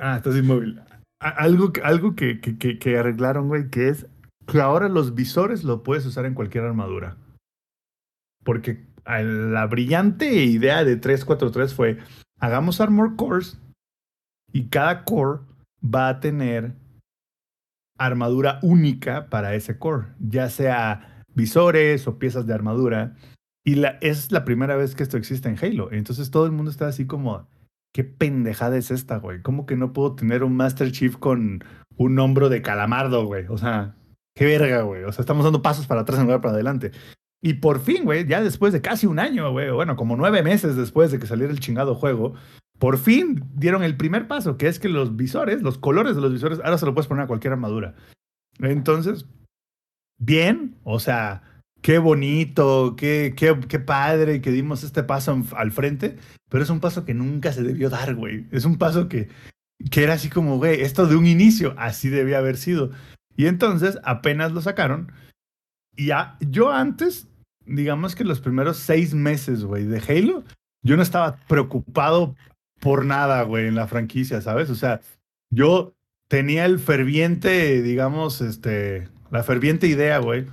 Ah, 0.00 0.16
estás 0.16 0.36
inmóvil. 0.36 0.80
Algo, 1.20 1.72
algo 1.84 2.14
que, 2.16 2.40
que, 2.40 2.56
que- 2.58 2.78
que 2.78 2.98
arreglaron, 2.98 3.48
güey, 3.48 3.68
que 3.70 3.88
es 3.88 4.06
que 4.46 4.60
ahora 4.60 4.88
los 4.88 5.14
visores 5.14 5.62
lo 5.64 5.82
puedes 5.82 6.06
usar 6.06 6.24
en 6.26 6.34
cualquier 6.34 6.64
armadura. 6.64 7.16
Porque 8.42 8.86
la 9.06 9.66
brillante 9.66 10.32
idea 10.44 10.84
de 10.84 10.96
343 10.96 11.74
fue, 11.74 11.98
hagamos 12.38 12.80
armor 12.80 13.16
cores 13.16 13.60
y 14.52 14.68
cada 14.68 15.04
core 15.04 15.40
va 15.84 16.08
a 16.08 16.20
tener 16.20 16.72
armadura 17.98 18.58
única 18.62 19.28
para 19.28 19.54
ese 19.54 19.78
core, 19.78 20.06
ya 20.20 20.48
sea 20.48 21.22
visores 21.34 22.06
o 22.08 22.18
piezas 22.18 22.46
de 22.46 22.54
armadura. 22.54 23.14
Y 23.64 23.74
la, 23.74 23.98
es 24.00 24.32
la 24.32 24.44
primera 24.46 24.74
vez 24.76 24.94
que 24.94 25.02
esto 25.02 25.18
existe 25.18 25.48
en 25.50 25.58
Halo. 25.62 25.92
Entonces 25.92 26.30
todo 26.30 26.46
el 26.46 26.52
mundo 26.52 26.70
está 26.70 26.88
así 26.88 27.06
como, 27.06 27.46
¿qué 27.92 28.04
pendejada 28.04 28.76
es 28.76 28.90
esta, 28.90 29.18
güey? 29.18 29.42
¿Cómo 29.42 29.66
que 29.66 29.76
no 29.76 29.92
puedo 29.92 30.14
tener 30.14 30.44
un 30.44 30.56
Master 30.56 30.92
Chief 30.92 31.16
con 31.16 31.64
un 31.96 32.18
hombro 32.18 32.48
de 32.48 32.62
calamardo, 32.62 33.24
güey? 33.26 33.46
O 33.48 33.58
sea, 33.58 33.96
qué 34.34 34.46
verga, 34.46 34.82
güey. 34.82 35.04
O 35.04 35.12
sea, 35.12 35.22
estamos 35.22 35.44
dando 35.44 35.62
pasos 35.62 35.86
para 35.86 36.02
atrás 36.02 36.18
en 36.18 36.26
lugar 36.26 36.40
para 36.40 36.54
adelante. 36.54 36.92
Y 37.42 37.54
por 37.54 37.80
fin, 37.80 38.04
güey, 38.04 38.26
ya 38.26 38.42
después 38.42 38.72
de 38.72 38.82
casi 38.82 39.06
un 39.06 39.18
año, 39.18 39.50
güey, 39.50 39.70
bueno, 39.70 39.96
como 39.96 40.16
nueve 40.16 40.42
meses 40.42 40.76
después 40.76 41.10
de 41.10 41.18
que 41.18 41.26
saliera 41.26 41.52
el 41.52 41.60
chingado 41.60 41.94
juego, 41.94 42.34
por 42.78 42.98
fin 42.98 43.44
dieron 43.54 43.82
el 43.82 43.96
primer 43.96 44.28
paso, 44.28 44.56
que 44.56 44.68
es 44.68 44.78
que 44.78 44.88
los 44.88 45.16
visores, 45.16 45.62
los 45.62 45.78
colores 45.78 46.16
de 46.16 46.22
los 46.22 46.32
visores, 46.32 46.60
ahora 46.62 46.78
se 46.78 46.86
lo 46.86 46.94
puedes 46.94 47.08
poner 47.08 47.24
a 47.24 47.26
cualquier 47.26 47.52
armadura. 47.54 47.94
Entonces, 48.58 49.26
bien, 50.18 50.76
o 50.84 50.98
sea, 51.00 51.42
qué 51.82 51.98
bonito, 51.98 52.94
qué, 52.96 53.34
qué, 53.36 53.58
qué 53.68 53.78
padre 53.78 54.40
que 54.40 54.50
dimos 54.50 54.84
este 54.84 55.02
paso 55.02 55.42
al 55.56 55.72
frente, 55.72 56.16
pero 56.48 56.64
es 56.64 56.70
un 56.70 56.80
paso 56.80 57.04
que 57.04 57.14
nunca 57.14 57.52
se 57.52 57.62
debió 57.62 57.90
dar, 57.90 58.14
güey. 58.14 58.46
Es 58.50 58.64
un 58.64 58.76
paso 58.76 59.08
que, 59.08 59.28
que 59.90 60.02
era 60.02 60.14
así 60.14 60.28
como, 60.28 60.58
güey, 60.58 60.82
esto 60.82 61.06
de 61.06 61.16
un 61.16 61.26
inicio, 61.26 61.74
así 61.78 62.08
debía 62.08 62.38
haber 62.38 62.56
sido. 62.56 62.90
Y 63.36 63.46
entonces 63.46 63.98
apenas 64.04 64.52
lo 64.52 64.60
sacaron. 64.60 65.12
Y 65.96 66.06
ya, 66.06 66.36
yo 66.40 66.70
antes, 66.70 67.28
digamos 67.64 68.14
que 68.14 68.24
los 68.24 68.40
primeros 68.40 68.76
seis 68.76 69.14
meses, 69.14 69.64
güey, 69.64 69.84
de 69.84 70.00
Halo, 70.00 70.44
yo 70.82 70.96
no 70.96 71.02
estaba 71.02 71.36
preocupado 71.48 72.34
por 72.80 73.04
nada, 73.04 73.42
güey, 73.42 73.66
en 73.66 73.74
la 73.74 73.86
franquicia, 73.86 74.40
¿sabes? 74.40 74.70
O 74.70 74.74
sea, 74.74 75.00
yo 75.50 75.94
tenía 76.28 76.64
el 76.64 76.78
ferviente, 76.78 77.82
digamos, 77.82 78.40
este, 78.40 79.08
la 79.30 79.42
ferviente 79.42 79.86
idea, 79.86 80.18
güey, 80.18 80.46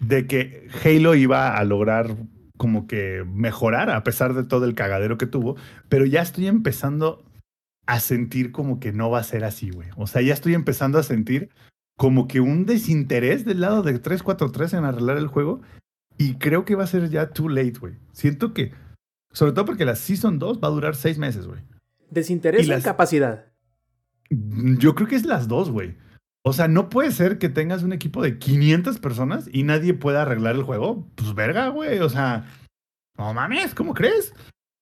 de 0.00 0.26
que 0.26 0.68
Halo 0.84 1.14
iba 1.14 1.56
a 1.56 1.64
lograr 1.64 2.16
como 2.56 2.86
que 2.86 3.24
mejorar 3.26 3.90
a 3.90 4.02
pesar 4.02 4.34
de 4.34 4.44
todo 4.44 4.64
el 4.64 4.74
cagadero 4.74 5.18
que 5.18 5.26
tuvo, 5.26 5.56
pero 5.88 6.04
ya 6.06 6.22
estoy 6.22 6.46
empezando 6.46 7.24
a 7.86 8.00
sentir 8.00 8.50
como 8.50 8.80
que 8.80 8.92
no 8.92 9.10
va 9.10 9.20
a 9.20 9.24
ser 9.24 9.44
así, 9.44 9.70
güey. 9.70 9.88
O 9.96 10.06
sea, 10.06 10.22
ya 10.22 10.34
estoy 10.34 10.54
empezando 10.54 10.98
a 10.98 11.02
sentir 11.02 11.50
como 11.96 12.26
que 12.28 12.40
un 12.40 12.66
desinterés 12.66 13.44
del 13.44 13.60
lado 13.60 13.82
de 13.82 13.98
343 13.98 14.74
en 14.74 14.84
arreglar 14.84 15.16
el 15.18 15.28
juego 15.28 15.60
y 16.18 16.34
creo 16.34 16.64
que 16.64 16.74
va 16.74 16.84
a 16.84 16.88
ser 16.88 17.08
ya 17.10 17.30
too 17.30 17.48
late, 17.48 17.78
güey. 17.78 17.94
Siento 18.12 18.52
que, 18.54 18.72
sobre 19.32 19.52
todo 19.52 19.66
porque 19.66 19.84
la 19.84 19.96
Season 19.96 20.38
2 20.38 20.60
va 20.62 20.68
a 20.68 20.72
durar 20.72 20.94
seis 20.96 21.18
meses, 21.18 21.46
güey. 21.46 21.60
Desinterés 22.10 22.66
Y 22.66 22.70
o 22.70 22.72
las- 22.72 22.80
incapacidad. 22.80 23.46
Yo 24.30 24.94
creo 24.94 25.08
que 25.08 25.16
es 25.16 25.24
las 25.26 25.46
dos, 25.46 25.70
güey. 25.70 25.94
O 26.48 26.52
sea, 26.52 26.68
no 26.68 26.88
puede 26.90 27.10
ser 27.10 27.38
que 27.38 27.48
tengas 27.48 27.82
un 27.82 27.92
equipo 27.92 28.22
de 28.22 28.38
500 28.38 29.00
personas 29.00 29.50
y 29.52 29.64
nadie 29.64 29.94
pueda 29.94 30.22
arreglar 30.22 30.54
el 30.54 30.62
juego. 30.62 31.04
Pues 31.16 31.34
verga, 31.34 31.70
güey. 31.70 31.98
O 31.98 32.08
sea, 32.08 32.46
no 33.18 33.34
mames, 33.34 33.74
¿cómo 33.74 33.94
crees? 33.94 34.32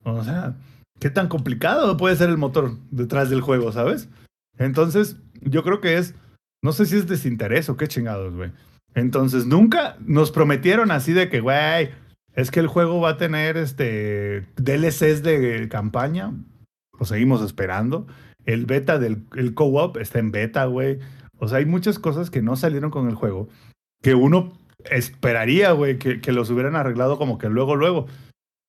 O 0.03 0.23
sea, 0.23 0.57
¿qué 1.01 1.09
tan 1.09 1.27
complicado 1.27 1.97
puede 1.97 2.17
ser 2.17 2.29
el 2.29 2.37
motor 2.37 2.77
detrás 2.91 3.31
del 3.31 3.41
juego, 3.41 3.73
sabes? 3.73 4.11
Entonces, 4.59 5.17
yo 5.41 5.63
creo 5.63 5.81
que 5.81 5.97
es, 5.97 6.15
no 6.63 6.73
sé 6.73 6.85
si 6.85 6.97
es 6.99 7.09
desinterés 7.09 7.71
o 7.71 7.79
qué 7.79 7.89
chingados, 7.89 8.35
güey. 8.35 8.53
Entonces, 8.95 9.47
nunca 9.47 9.97
nos 10.01 10.33
prometieron 10.33 10.91
así 10.91 11.15
de 11.15 11.31
que, 11.31 11.41
güey, 11.41 11.89
es 12.35 12.51
que 12.51 12.61
el 12.61 12.67
juego 12.67 13.01
va 13.01 13.13
a 13.13 13.17
tener 13.17 13.57
este 13.57 14.47
DLCs 14.57 15.23
de 15.23 15.67
campaña. 15.71 16.31
Lo 17.01 17.07
seguimos 17.07 17.41
esperando. 17.41 18.07
El 18.45 18.67
beta 18.67 18.99
del 18.99 19.25
el 19.35 19.55
co-op 19.55 19.97
está 19.97 20.19
en 20.19 20.31
beta, 20.31 20.67
güey. 20.67 20.99
O 21.39 21.49
sea, 21.49 21.59
hay 21.59 21.67
muchas 21.67 21.99
cosas 21.99 22.31
que 22.31 22.43
no 22.43 22.57
salieron 22.57 22.91
con 22.91 23.09
el 23.09 23.15
juego 23.15 23.49
que 24.03 24.15
uno 24.15 24.53
esperaría, 24.91 25.73
güey, 25.73 25.99
que, 25.99 26.33
los 26.33 26.51
hubieran 26.51 26.77
arreglado 26.77 27.17
como 27.19 27.39
que 27.39 27.49
luego, 27.49 27.75
luego. 27.75 28.07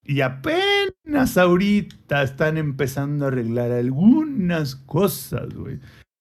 Y 0.03 0.21
apenas 0.21 1.37
ahorita 1.37 2.23
están 2.23 2.57
empezando 2.57 3.25
a 3.25 3.27
arreglar 3.29 3.71
algunas 3.71 4.75
cosas, 4.75 5.53
güey. 5.53 5.79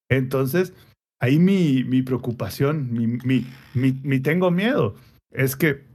Entonces, 0.09 0.73
ahí 1.21 1.39
mi, 1.39 1.83
mi 1.83 2.01
preocupación, 2.01 2.91
mi, 2.91 3.07
mi, 3.07 3.45
mi, 3.73 3.93
mi 4.03 4.19
tengo 4.19 4.51
miedo, 4.51 4.95
es 5.31 5.55
que 5.55 5.85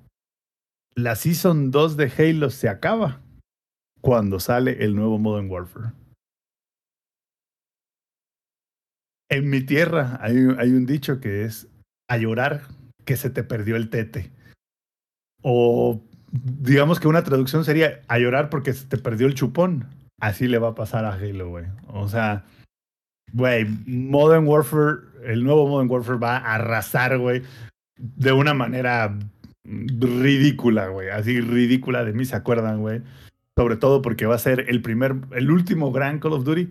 la 0.95 1.15
Season 1.15 1.71
2 1.71 1.97
de 1.97 2.13
Halo 2.17 2.51
se 2.51 2.69
acaba 2.69 3.21
cuando 4.01 4.41
sale 4.41 4.85
el 4.85 4.95
nuevo 4.95 5.19
Modern 5.19 5.51
Warfare. 5.51 5.93
En 9.31 9.49
mi 9.49 9.61
tierra 9.61 10.19
hay, 10.21 10.37
un 10.37 10.87
dicho 10.87 11.21
que 11.21 11.45
es 11.45 11.69
a 12.09 12.19
llorar 12.19 12.63
que 13.05 13.17
se 13.17 13.31
te 13.31 13.45
perdió 13.45 13.77
el 13.77 13.89
tete. 13.89 14.33
O 15.43 16.03
digamos 16.33 16.99
que 16.99 17.07
una 17.07 17.23
traducción 17.23 17.65
sería 17.65 18.01
a 18.09 18.19
llorar 18.19 18.51
porque 18.51 18.73
se 18.73 18.87
te 18.87 18.99
perdió 18.99 19.29
el 19.29 19.35
chupón. 19.35 19.87
Así 20.21 20.49
le 20.49 20.59
va 20.59 20.71
a 20.71 20.75
pasar 20.75 21.05
a 21.05 21.15
Halo, 21.15 21.49
güey. 21.49 21.67
O 21.87 22.09
sea, 22.09 22.45
güey, 23.33 23.67
Modern 23.87 24.47
Warfare, 24.49 24.99
el 25.25 25.45
nuevo 25.45 25.69
Modern 25.69 25.91
Warfare 25.91 26.19
va 26.19 26.37
a 26.37 26.57
arrasar, 26.57 27.17
güey, 27.19 27.43
de 27.97 28.33
una 28.33 28.53
manera 28.53 29.17
ridícula, 29.65 30.89
güey. 30.89 31.09
Así 31.09 31.41
ridícula 31.41 32.05
de 32.05 32.13
mí, 32.13 32.25
¿se 32.25 32.35
acuerdan, 32.35 32.81
güey? 32.81 33.03
Sobre 33.57 33.77
todo 33.77 34.03
porque 34.03 34.27
va 34.27 34.35
a 34.35 34.39
ser 34.39 34.67
el 34.69 34.83
primer, 34.83 35.17
el 35.31 35.53
último 35.53 35.93
gran 35.93 36.19
Call 36.19 36.33
of 36.33 36.45
Duty 36.45 36.69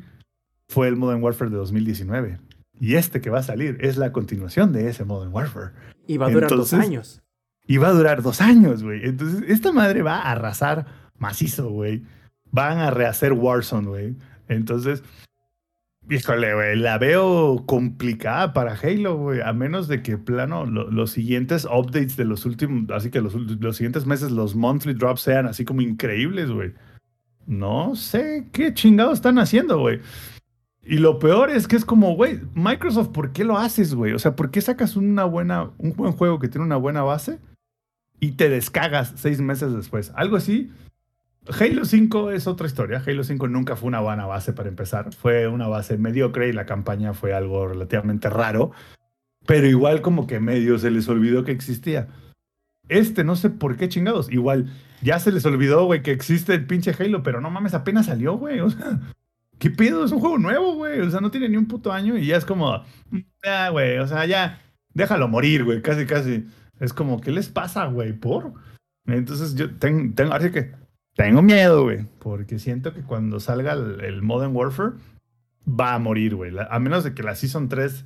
fue 0.70 0.90
el 0.90 0.98
Modern 0.98 1.24
Warfare 1.24 1.50
de 1.50 1.58
2019. 1.58 2.49
Y 2.80 2.96
este 2.96 3.20
que 3.22 3.30
va 3.30 3.40
a 3.40 3.44
salir 3.44 3.78
es 3.82 3.98
la 3.98 4.12
continuación 4.12 4.72
de 4.72 4.90
ese 4.90 5.04
Modern 5.06 5.34
Warfare. 5.34 5.72
Y 6.08 6.18
va 6.18 6.28
a 6.28 6.32
durar 6.32 6.50
dos 6.50 6.72
Entonces- 6.74 6.80
años. 6.90 7.22
Y 7.68 7.78
va 7.78 7.90
a 7.90 7.94
durar 7.94 8.22
dos 8.24 8.42
años, 8.42 8.82
güey. 8.84 9.06
Entonces, 9.06 9.44
esta 9.48 9.72
madre 9.72 10.02
va 10.02 10.18
a 10.18 10.32
arrasar 10.32 10.86
macizo, 11.20 11.70
güey. 11.70 12.04
Van 12.52 12.80
a 12.80 12.90
rehacer 12.90 13.34
Warzone, 13.34 13.88
güey. 13.88 14.16
Entonces, 14.48 15.04
híjole, 16.10 16.54
güey, 16.56 16.76
la 16.78 16.98
veo 16.98 17.64
complicada 17.68 18.54
para 18.54 18.74
Halo, 18.74 19.18
güey. 19.18 19.42
A 19.42 19.54
menos 19.54 19.88
de 19.88 20.02
que, 20.02 20.18
plano, 20.18 20.66
lo- 20.66 20.90
los 20.90 21.12
siguientes 21.12 21.66
updates 21.66 22.18
de 22.18 22.26
los 22.26 22.46
últimos, 22.46 22.90
así 22.92 23.12
que 23.12 23.22
los, 23.22 23.36
los 23.36 23.76
siguientes 23.78 24.08
meses, 24.08 24.32
los 24.32 24.56
monthly 24.56 24.94
drops 24.96 25.22
sean 25.22 25.46
así 25.46 25.64
como 25.66 25.82
increíbles, 25.82 26.50
güey. 26.50 26.74
No 27.46 27.96
sé 27.96 28.48
qué 28.52 28.74
chingados 28.74 29.16
están 29.16 29.38
haciendo, 29.38 29.80
güey. 29.80 30.00
Y 30.90 30.98
lo 30.98 31.20
peor 31.20 31.52
es 31.52 31.68
que 31.68 31.76
es 31.76 31.86
como, 31.86 32.16
güey, 32.16 32.40
Microsoft, 32.56 33.10
¿por 33.10 33.32
qué 33.32 33.44
lo 33.44 33.60
haces, 33.60 33.94
güey? 33.94 34.14
O 34.14 34.18
sea, 34.18 34.36
¿por 34.36 34.50
qué 34.50 34.60
sacas 34.60 34.96
una 34.96 35.24
buena, 35.24 35.70
un 35.78 35.94
buen 35.94 36.14
juego 36.14 36.40
que 36.40 36.48
tiene 36.48 36.66
una 36.66 36.78
buena 36.78 37.04
base 37.04 37.38
y 38.20 38.32
te 38.32 38.50
descagas 38.50 39.14
seis 39.16 39.40
meses 39.40 39.72
después? 39.72 40.12
Algo 40.16 40.36
así. 40.36 40.72
Halo 41.60 41.86
5 41.86 42.32
es 42.32 42.48
otra 42.48 42.66
historia. 42.66 43.04
Halo 43.06 43.24
5 43.24 43.48
nunca 43.50 43.76
fue 43.76 43.88
una 43.88 44.00
buena 44.00 44.26
base 44.26 44.52
para 44.52 44.68
empezar. 44.68 45.14
Fue 45.14 45.48
una 45.48 45.68
base 45.68 45.96
mediocre 46.00 46.50
y 46.50 46.54
la 46.54 46.66
campaña 46.66 47.14
fue 47.14 47.36
algo 47.36 47.68
relativamente 47.68 48.28
raro. 48.32 48.72
Pero 49.46 49.68
igual 49.68 50.02
como 50.02 50.26
que 50.26 50.40
medio 50.40 50.80
se 50.80 50.90
les 50.90 51.08
olvidó 51.08 51.44
que 51.44 51.52
existía. 51.52 52.08
Este 52.88 53.24
no 53.24 53.36
sé 53.36 53.52
por 53.52 53.78
qué 53.78 53.90
chingados. 53.90 54.32
Igual 54.32 54.74
ya 55.04 55.20
se 55.20 55.32
les 55.32 55.46
olvidó, 55.46 55.86
güey, 55.86 56.02
que 56.02 56.12
existe 56.12 56.56
el 56.56 56.66
pinche 56.66 56.96
Halo, 56.98 57.22
pero 57.22 57.42
no 57.42 57.52
mames, 57.52 57.76
apenas 57.76 58.08
salió, 58.08 58.38
güey. 58.38 58.60
O 58.60 58.72
sea, 58.72 59.00
¿qué 59.60 59.70
pedo? 59.70 60.04
Es 60.06 60.12
un 60.12 60.20
juego 60.20 60.38
nuevo, 60.38 60.74
güey. 60.76 61.00
O 61.02 61.10
sea, 61.12 61.20
no 61.22 61.30
tiene 61.32 61.50
ni 61.50 61.58
un 61.58 61.68
puto 61.68 61.92
año 61.92 62.18
y 62.18 62.26
ya 62.26 62.38
es 62.38 62.46
como, 62.46 62.84
ya, 63.44 63.70
güey, 63.70 64.00
o 64.00 64.08
sea, 64.08 64.26
ya, 64.26 64.62
déjalo 64.94 65.28
morir, 65.28 65.64
güey, 65.64 65.82
casi, 65.82 66.06
casi. 66.06 66.46
Es 66.80 66.94
como, 66.94 67.20
¿qué 67.22 67.32
les 67.32 67.50
pasa, 67.50 67.86
güey? 67.86 68.14
¿Por? 68.14 68.54
Entonces 69.06 69.56
yo 69.56 69.76
tengo, 69.76 70.14
tengo 70.16 70.34
así 70.34 70.50
que 70.52 70.72
tengo 71.16 71.42
miedo, 71.42 71.84
güey, 71.84 72.06
porque 72.20 72.60
siento 72.60 72.94
que 72.94 73.02
cuando 73.02 73.40
salga 73.40 73.74
el, 73.74 74.22
Modern 74.22 74.56
Warfare 74.56 74.94
va 75.68 75.94
a 75.96 76.00
morir, 76.00 76.36
güey. 76.36 76.54
A 76.70 76.80
menos 76.80 77.04
de 77.04 77.14
que 77.14 77.24
la 77.24 77.36
Season 77.36 77.68
3 77.70 78.06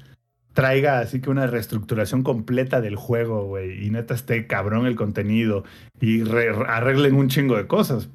traiga 0.53 0.99
así 0.99 1.19
que 1.21 1.30
una 1.30 1.45
reestructuración 1.47 2.23
completa 2.23 2.81
del 2.81 2.95
juego, 2.95 3.45
güey, 3.45 3.85
y 3.85 3.89
neta 3.91 4.13
esté 4.13 4.47
cabrón 4.47 4.85
el 4.88 4.95
contenido 4.95 5.63
y 5.99 6.23
re- 6.23 6.55
arreglen 6.67 7.15
un 7.15 7.27
chingo 7.30 7.57
de 7.57 7.67
cosas. 7.67 8.09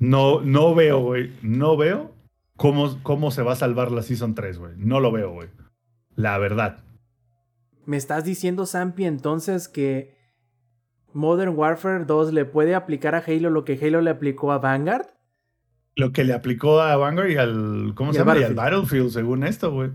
No, 0.00 0.40
no 0.40 0.74
veo, 0.74 1.00
güey, 1.00 1.32
no 1.42 1.76
veo 1.76 2.14
cómo, 2.58 3.02
cómo 3.02 3.30
se 3.30 3.40
va 3.42 3.52
a 3.52 3.56
salvar 3.56 3.90
la 3.90 4.02
Season 4.02 4.34
3, 4.34 4.58
güey. 4.58 4.72
No 4.76 5.00
lo 5.00 5.10
veo, 5.10 5.32
güey. 5.32 5.48
La 6.14 6.36
verdad. 6.36 6.84
¿Me 7.86 7.96
estás 7.96 8.24
diciendo, 8.24 8.66
Zampi, 8.66 9.06
entonces 9.06 9.68
que 9.68 10.14
Modern 11.14 11.56
Warfare 11.56 12.04
2 12.04 12.34
le 12.34 12.44
puede 12.44 12.74
aplicar 12.74 13.14
a 13.14 13.24
Halo 13.26 13.48
lo 13.48 13.64
que 13.64 13.78
Halo 13.82 14.02
le 14.02 14.10
aplicó 14.10 14.52
a 14.52 14.58
Vanguard? 14.58 15.06
Lo 15.96 16.12
que 16.12 16.22
le 16.24 16.34
aplicó 16.34 16.80
a 16.82 16.96
Vanguard 16.96 17.30
y 17.30 17.36
al, 17.38 17.92
¿cómo 17.94 18.10
Y 18.10 18.12
se 18.12 18.18
llama? 18.20 18.36
Y 18.38 18.42
al 18.44 18.54
Battlefield. 18.54 19.10
Según 19.10 19.42
esto, 19.42 19.72
güey. 19.72 19.90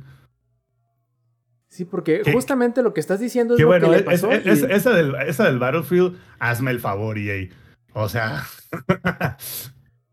Sí, 1.69 1.85
porque 1.85 2.21
Que- 2.21 2.33
justamente 2.33 2.81
lo 2.83 2.93
que 2.93 2.99
estás 2.99 3.19
diciendo 3.19 3.53
es 3.53 3.57
Que 3.57 3.63
lo 3.63 3.69
bueno, 3.69 3.89
que 3.89 3.97
le 3.97 4.03
pasó. 4.03 4.31
es- 4.31 4.45
y- 4.45 4.49
es- 4.49 4.63
esa, 4.63 4.91
del, 4.91 5.15
esa 5.27 5.45
del 5.45 5.59
Battlefield, 5.59 6.17
hazme 6.39 6.71
el 6.71 6.79
favor, 6.79 7.17
EA. 7.17 7.49
O 7.93 8.09
sea, 8.09 8.43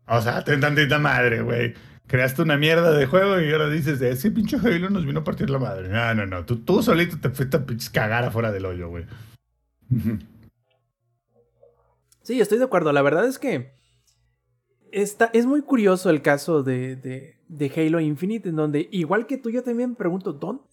o 0.07 0.21
sea, 0.21 0.43
ten 0.43 0.59
tantita 0.59 0.97
madre, 0.99 1.41
güey. 1.41 1.73
Creaste 2.11 2.41
una 2.41 2.57
mierda 2.57 2.91
de 2.91 3.05
juego 3.05 3.39
y 3.39 3.49
ahora 3.53 3.69
dices, 3.69 4.01
ese 4.01 4.31
pinche 4.31 4.57
Halo 4.57 4.89
nos 4.89 5.05
vino 5.05 5.21
a 5.21 5.23
partir 5.23 5.49
la 5.49 5.59
madre. 5.59 5.87
No, 5.87 6.13
no, 6.13 6.25
no. 6.25 6.45
Tú, 6.45 6.57
tú 6.57 6.83
solito 6.83 7.17
te 7.17 7.29
fuiste 7.29 7.55
a 7.55 7.65
pinches 7.65 7.89
cagar 7.89 8.25
afuera 8.25 8.51
del 8.51 8.65
hoyo, 8.65 8.89
güey. 8.89 9.05
Sí, 12.23 12.39
estoy 12.39 12.57
de 12.57 12.65
acuerdo. 12.65 12.91
La 12.91 13.01
verdad 13.01 13.25
es 13.25 13.39
que 13.39 13.71
está, 14.91 15.29
es 15.33 15.45
muy 15.45 15.61
curioso 15.61 16.09
el 16.09 16.21
caso 16.21 16.63
de, 16.63 16.97
de, 16.97 17.39
de 17.47 17.71
Halo 17.75 18.01
Infinite, 18.01 18.49
en 18.49 18.57
donde, 18.57 18.89
igual 18.91 19.25
que 19.25 19.37
tú, 19.37 19.49
yo 19.49 19.63
también 19.63 19.95
pregunto, 19.95 20.33
¿dónde? 20.33 20.63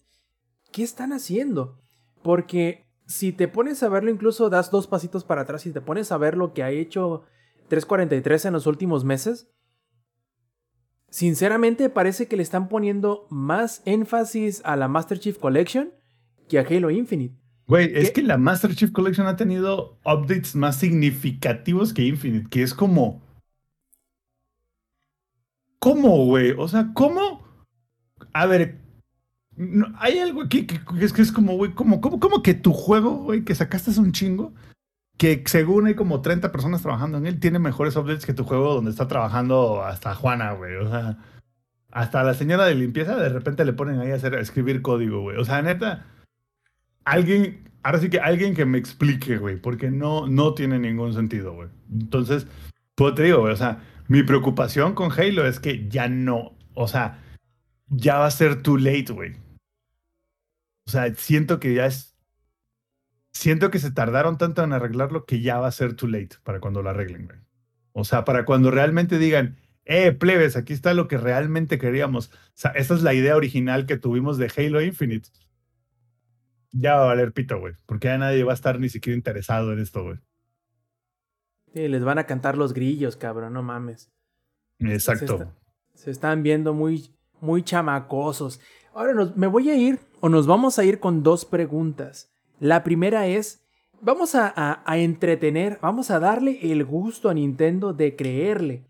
¿Qué 0.73 0.83
están 0.83 1.11
haciendo? 1.11 1.79
Porque 2.21 2.85
si 3.07 3.31
te 3.31 3.47
pones 3.47 3.81
a 3.81 3.89
verlo, 3.89 4.11
incluso 4.11 4.49
das 4.49 4.71
dos 4.71 4.87
pasitos 4.87 5.23
para 5.23 5.41
atrás 5.41 5.65
y 5.65 5.71
te 5.71 5.81
pones 5.81 6.11
a 6.11 6.17
ver 6.17 6.35
lo 6.35 6.53
que 6.53 6.63
ha 6.63 6.69
hecho 6.69 7.23
343 7.69 8.45
en 8.45 8.53
los 8.53 8.67
últimos 8.67 9.05
meses, 9.05 9.49
sinceramente 11.09 11.89
parece 11.89 12.27
que 12.27 12.35
le 12.37 12.43
están 12.43 12.69
poniendo 12.69 13.27
más 13.29 13.81
énfasis 13.85 14.61
a 14.65 14.75
la 14.75 14.87
Master 14.87 15.19
Chief 15.19 15.37
Collection 15.37 15.91
que 16.47 16.59
a 16.59 16.61
Halo 16.63 16.89
Infinite. 16.89 17.35
Güey, 17.67 17.91
es 17.93 18.09
que 18.11 18.23
la 18.23 18.37
Master 18.37 18.73
Chief 18.75 18.91
Collection 18.91 19.27
ha 19.27 19.35
tenido 19.35 19.99
updates 20.03 20.55
más 20.55 20.77
significativos 20.77 21.93
que 21.93 22.03
Infinite, 22.03 22.49
que 22.49 22.63
es 22.63 22.73
como. 22.73 23.21
¿Cómo, 25.79 26.25
güey? 26.25 26.51
O 26.57 26.67
sea, 26.67 26.91
¿cómo? 26.93 27.43
A 28.33 28.45
ver, 28.45 28.79
no- 29.55 29.87
hay 29.99 30.19
algo 30.19 30.41
aquí 30.41 30.65
que, 30.65 30.79
que 30.83 31.05
es 31.05 31.13
que 31.13 31.21
es 31.21 31.31
como, 31.31 31.55
güey, 31.55 31.73
como, 31.73 32.01
como, 32.01 32.19
como 32.19 32.41
que 32.43 32.53
tu 32.53 32.73
juego, 32.73 33.17
güey, 33.17 33.45
que 33.45 33.55
sacaste 33.55 33.91
es 33.91 33.97
un 33.97 34.11
chingo, 34.11 34.53
que 35.19 35.43
según 35.45 35.85
hay 35.85 35.93
como 35.93 36.21
30 36.21 36.51
personas 36.51 36.81
trabajando 36.81 37.19
en 37.19 37.27
él, 37.27 37.39
tiene 37.39 37.59
mejores 37.59 37.95
updates 37.95 38.25
que 38.25 38.33
tu 38.33 38.43
juego 38.43 38.73
donde 38.73 38.89
está 38.89 39.07
trabajando 39.07 39.83
hasta 39.83 40.15
Juana, 40.15 40.53
güey. 40.53 40.77
O 40.77 40.89
sea, 40.89 41.19
hasta 41.91 42.23
la 42.23 42.33
señora 42.33 42.65
de 42.65 42.73
limpieza 42.73 43.15
de 43.17 43.29
repente 43.29 43.65
le 43.65 43.73
ponen 43.73 43.99
ahí 43.99 44.11
a, 44.11 44.15
hacer, 44.15 44.33
escribir 44.35 44.81
código, 44.81 45.21
güey. 45.21 45.37
O 45.37 45.45
sea, 45.45 45.61
neta, 45.61 46.07
alguien 47.03 47.69
ahora 47.83 47.99
sí 47.99 48.09
que 48.09 48.19
alguien 48.19 48.55
que 48.55 48.65
me 48.65 48.77
explique, 48.77 49.37
güey, 49.37 49.57
porque 49.57 49.91
no, 49.91 50.27
no 50.27 50.53
tiene 50.53 50.79
ningún 50.79 51.13
sentido, 51.13 51.53
güey. 51.53 51.69
Entonces, 51.91 52.47
pues 52.95 53.15
te 53.15 53.23
digo, 53.23 53.41
güey, 53.41 53.53
o 53.53 53.57
sea, 53.57 53.81
mi 54.07 54.23
preocupación 54.23 54.93
con 54.95 55.11
Halo 55.11 55.45
es 55.45 55.59
que 55.59 55.87
ya 55.89 56.07
no, 56.07 56.53
o 56.73 56.87
sea, 56.87 57.19
ya 57.89 58.17
va 58.17 58.25
a 58.25 58.31
ser 58.31 58.61
too 58.63 58.77
late, 58.77 59.11
güey. 59.13 59.33
O 60.87 60.91
sea, 60.91 61.13
siento 61.13 61.59
que 61.59 61.73
ya 61.75 61.85
es. 61.85 62.08
Siento 63.39 63.71
que 63.71 63.79
se 63.79 63.91
tardaron 63.91 64.37
tanto 64.37 64.61
en 64.65 64.73
arreglarlo 64.73 65.25
que 65.25 65.39
ya 65.39 65.59
va 65.59 65.67
a 65.67 65.71
ser 65.71 65.93
too 65.93 66.07
late 66.09 66.35
para 66.43 66.59
cuando 66.59 66.81
lo 66.83 66.89
arreglen, 66.89 67.25
güey. 67.25 67.39
O 67.93 68.03
sea, 68.03 68.25
para 68.25 68.43
cuando 68.43 68.69
realmente 68.69 69.17
digan, 69.17 69.55
eh, 69.85 70.11
plebes, 70.11 70.57
aquí 70.57 70.73
está 70.73 70.93
lo 70.93 71.07
que 71.07 71.17
realmente 71.17 71.77
queríamos. 71.79 72.27
O 72.33 72.51
sea, 72.53 72.71
esa 72.71 72.95
es 72.95 73.01
la 73.01 73.13
idea 73.13 73.37
original 73.37 73.85
que 73.85 73.95
tuvimos 73.95 74.37
de 74.37 74.51
Halo 74.57 74.81
Infinite. 74.81 75.29
Ya 76.73 76.95
va 76.97 77.03
a 77.03 77.07
valer 77.07 77.31
pito, 77.31 77.57
güey. 77.61 77.75
Porque 77.85 78.09
ya 78.09 78.17
nadie 78.17 78.43
va 78.43 78.51
a 78.51 78.55
estar 78.55 78.77
ni 78.77 78.89
siquiera 78.89 79.15
interesado 79.15 79.71
en 79.71 79.79
esto, 79.79 80.03
güey. 80.03 80.17
Sí, 81.73 81.87
les 81.87 82.03
van 82.03 82.17
a 82.19 82.25
cantar 82.25 82.57
los 82.57 82.73
grillos, 82.73 83.15
cabrón, 83.15 83.53
no 83.53 83.63
mames. 83.63 84.11
Exacto. 84.79 85.37
Se, 85.37 85.43
está- 85.43 85.55
se 85.93 86.11
están 86.11 86.43
viendo 86.43 86.73
muy, 86.73 87.09
muy 87.39 87.63
chamacosos. 87.63 88.59
Ahora 88.93 89.13
nos, 89.13 89.37
me 89.37 89.47
voy 89.47 89.69
a 89.69 89.77
ir, 89.77 89.97
o 90.19 90.27
nos 90.27 90.45
vamos 90.45 90.77
a 90.77 90.83
ir 90.83 90.99
con 90.99 91.23
dos 91.23 91.45
preguntas. 91.45 92.33
La 92.59 92.83
primera 92.83 93.27
es, 93.27 93.63
vamos 94.01 94.35
a, 94.35 94.83
entretener, 94.87 95.79
vamos 95.81 96.11
a 96.11 96.19
darle 96.19 96.71
el 96.71 96.83
gusto 96.83 97.29
a 97.29 97.33
Nintendo 97.33 97.93
de 97.93 98.15
creerle. 98.15 98.85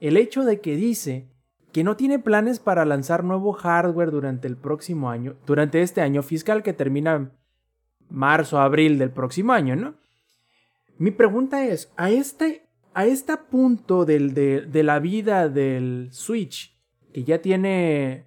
El 0.00 0.16
hecho 0.16 0.44
de 0.44 0.60
que 0.60 0.76
dice 0.76 1.28
que 1.72 1.84
no 1.84 1.96
tiene 1.96 2.18
planes 2.18 2.58
para 2.58 2.84
lanzar 2.84 3.24
nuevo 3.24 3.52
hardware 3.52 4.10
durante 4.10 4.48
el 4.48 4.56
próximo 4.56 5.10
año, 5.10 5.36
durante 5.46 5.82
este 5.82 6.00
año 6.00 6.22
fiscal 6.22 6.62
que 6.62 6.72
termina 6.72 7.32
marzo, 8.08 8.58
abril 8.60 8.98
del 8.98 9.10
próximo 9.10 9.52
año, 9.52 9.76
¿no? 9.76 9.94
Mi 10.98 11.10
pregunta 11.10 11.64
es, 11.66 11.92
a 11.96 12.10
este, 12.10 12.68
a 12.92 13.06
este 13.06 13.36
punto 13.36 14.04
del, 14.04 14.34
de, 14.34 14.62
de 14.62 14.82
la 14.82 14.98
vida 14.98 15.48
del 15.48 16.08
Switch, 16.12 16.76
que 17.12 17.24
ya 17.24 17.40
tiene 17.40 18.26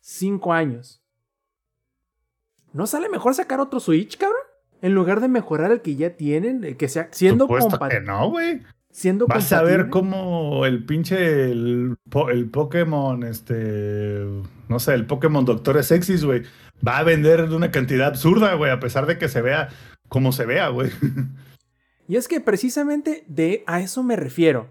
5 0.00 0.52
años, 0.52 1.01
¿no 2.72 2.86
sale 2.86 3.08
mejor 3.08 3.34
sacar 3.34 3.60
otro 3.60 3.80
Switch, 3.80 4.16
cabrón? 4.16 4.40
En 4.80 4.94
lugar 4.94 5.20
de 5.20 5.28
mejorar 5.28 5.70
el 5.70 5.80
que 5.80 5.96
ya 5.96 6.10
tienen, 6.16 6.64
el 6.64 6.76
que 6.76 6.88
sea 6.88 7.08
siendo 7.12 7.46
compatible. 7.46 8.00
no, 8.00 8.30
güey. 8.30 8.62
Siendo 8.90 9.26
Vas 9.26 9.52
a 9.52 9.62
ver 9.62 9.88
cómo 9.88 10.66
el 10.66 10.84
pinche 10.84 11.50
el, 11.50 11.96
el 12.30 12.50
Pokémon, 12.50 13.22
este, 13.22 14.26
no 14.68 14.78
sé, 14.78 14.92
el 14.92 15.06
Pokémon 15.06 15.46
Doctor 15.46 15.82
Sexys, 15.82 16.26
güey, 16.26 16.42
va 16.86 16.98
a 16.98 17.02
vender 17.02 17.48
de 17.48 17.56
una 17.56 17.70
cantidad 17.70 18.08
absurda, 18.08 18.52
güey, 18.54 18.70
a 18.70 18.80
pesar 18.80 19.06
de 19.06 19.16
que 19.16 19.28
se 19.28 19.40
vea 19.40 19.70
como 20.08 20.32
se 20.32 20.44
vea, 20.44 20.68
güey. 20.68 20.90
Y 22.08 22.16
es 22.16 22.28
que 22.28 22.40
precisamente 22.40 23.24
de 23.26 23.64
a 23.66 23.80
eso 23.80 24.02
me 24.02 24.16
refiero. 24.16 24.68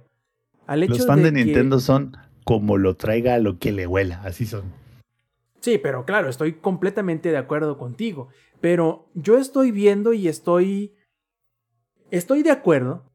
Al 0.68 0.84
hecho 0.84 0.94
Los 0.94 1.08
fans 1.08 1.24
de, 1.24 1.32
Nintendo 1.32 1.80
son 1.80 2.16
como 2.44 2.78
lo 2.78 2.96
traiga 2.96 3.40
lo 3.40 3.58
que 3.58 3.72
le 3.72 3.88
huela, 3.88 4.22
así 4.24 4.46
son. 4.46 4.64
Sí, 5.62 5.78
pero 5.78 6.06
claro, 6.06 6.28
estoy 6.28 6.54
completamente 6.54 7.30
de 7.30 7.38
acuerdo 7.38 7.78
contigo. 7.78 8.30
Pero 8.60 9.10
yo 9.14 9.38
estoy 9.38 9.72
viendo 9.72 10.12
y 10.12 10.28
estoy. 10.28 10.96
Estoy 12.10 12.44
de 12.44 12.52
acuerdo 12.52 13.06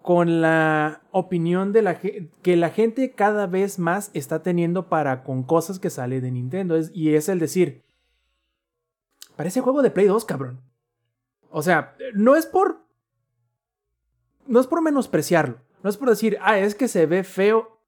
con 0.00 0.40
la 0.40 1.02
opinión 1.10 1.72
de 1.72 1.82
la 1.82 1.98
que 1.98 2.56
la 2.56 2.70
gente 2.70 3.12
cada 3.14 3.46
vez 3.46 3.78
más 3.78 4.10
está 4.14 4.42
teniendo 4.42 4.88
para 4.88 5.22
con 5.24 5.42
cosas 5.42 5.80
que 5.80 5.90
sale 5.90 6.20
de 6.20 6.30
Nintendo. 6.30 6.78
Y 6.94 7.14
es 7.14 7.28
el 7.28 7.40
decir. 7.40 7.84
Parece 9.34 9.60
juego 9.60 9.82
de 9.82 9.90
Play 9.90 10.06
2, 10.06 10.24
cabrón. 10.24 10.60
O 11.50 11.62
sea, 11.62 11.96
no 12.14 12.36
es 12.36 12.46
por. 12.46 12.86
No 14.46 14.60
es 14.60 14.68
por 14.68 14.82
menospreciarlo. 14.82 15.60
No 15.82 15.90
es 15.90 15.96
por 15.96 16.08
decir, 16.08 16.38
ah, 16.42 16.58
es 16.58 16.76
que 16.76 16.86
se 16.86 17.06
ve 17.06 17.24
feo. 17.24 17.80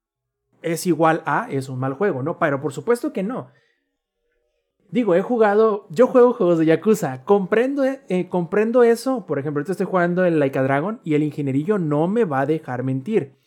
Es 0.61 0.85
igual 0.85 1.23
a, 1.25 1.49
es 1.49 1.69
un 1.69 1.79
mal 1.79 1.93
juego, 1.93 2.23
¿no? 2.23 2.37
Pero 2.39 2.61
por 2.61 2.73
supuesto 2.73 3.13
que 3.13 3.23
no. 3.23 3.51
Digo, 4.91 5.15
he 5.15 5.21
jugado, 5.21 5.87
yo 5.89 6.07
juego 6.07 6.33
juegos 6.33 6.59
de 6.59 6.65
Yakuza, 6.65 7.23
comprendo, 7.23 7.85
eh, 7.85 8.27
comprendo 8.27 8.83
eso, 8.83 9.25
por 9.25 9.39
ejemplo, 9.39 9.63
estoy 9.63 9.85
jugando 9.85 10.25
el 10.25 10.37
Like 10.37 10.59
a 10.59 10.63
Dragon 10.63 10.99
y 11.05 11.13
el 11.13 11.23
ingenierillo 11.23 11.77
no 11.77 12.09
me 12.09 12.25
va 12.25 12.41
a 12.41 12.45
dejar 12.45 12.83
mentir. 12.83 13.37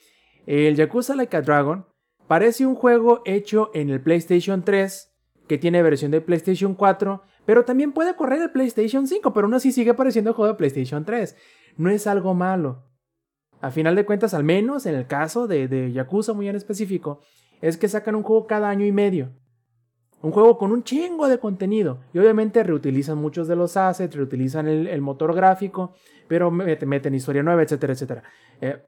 El 0.46 0.74
Yakuza 0.74 1.14
Like 1.14 1.36
a 1.36 1.42
Dragon 1.42 1.84
parece 2.28 2.64
un 2.64 2.74
juego 2.74 3.20
hecho 3.26 3.70
en 3.74 3.90
el 3.90 4.00
PlayStation 4.00 4.62
3, 4.62 5.14
que 5.46 5.58
tiene 5.58 5.82
versión 5.82 6.10
de 6.12 6.22
PlayStation 6.22 6.74
4, 6.74 7.22
pero 7.44 7.66
también 7.66 7.92
puede 7.92 8.16
correr 8.16 8.40
el 8.40 8.50
PlayStation 8.50 9.06
5, 9.06 9.34
pero 9.34 9.46
aún 9.46 9.52
así 9.52 9.70
sigue 9.70 9.92
pareciendo 9.92 10.32
juego 10.32 10.52
de 10.52 10.56
PlayStation 10.56 11.04
3. 11.04 11.36
No 11.76 11.90
es 11.90 12.06
algo 12.06 12.32
malo. 12.32 12.86
A 13.60 13.70
final 13.70 13.96
de 13.96 14.06
cuentas, 14.06 14.32
al 14.32 14.44
menos 14.44 14.86
en 14.86 14.94
el 14.94 15.06
caso 15.06 15.46
de, 15.46 15.68
de 15.68 15.92
Yakuza 15.92 16.32
muy 16.32 16.48
en 16.48 16.56
específico, 16.56 17.20
es 17.60 17.76
que 17.76 17.88
sacan 17.88 18.14
un 18.14 18.22
juego 18.22 18.46
cada 18.46 18.70
año 18.70 18.86
y 18.86 18.92
medio. 18.92 19.32
Un 20.22 20.32
juego 20.32 20.56
con 20.56 20.72
un 20.72 20.82
chingo 20.84 21.28
de 21.28 21.38
contenido. 21.38 22.00
Y 22.12 22.18
obviamente 22.18 22.62
reutilizan 22.62 23.18
muchos 23.18 23.46
de 23.46 23.56
los 23.56 23.76
assets, 23.76 24.14
reutilizan 24.16 24.68
el, 24.68 25.00
motor 25.02 25.34
gráfico, 25.34 25.92
pero 26.28 26.50
meten, 26.50 26.88
meten 26.88 27.14
historia 27.14 27.42
nueva, 27.42 27.62
etcétera, 27.62 27.92
etcétera. 27.92 28.22
Eh, 28.60 28.82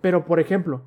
pero, 0.00 0.24
por 0.24 0.40
ejemplo, 0.40 0.86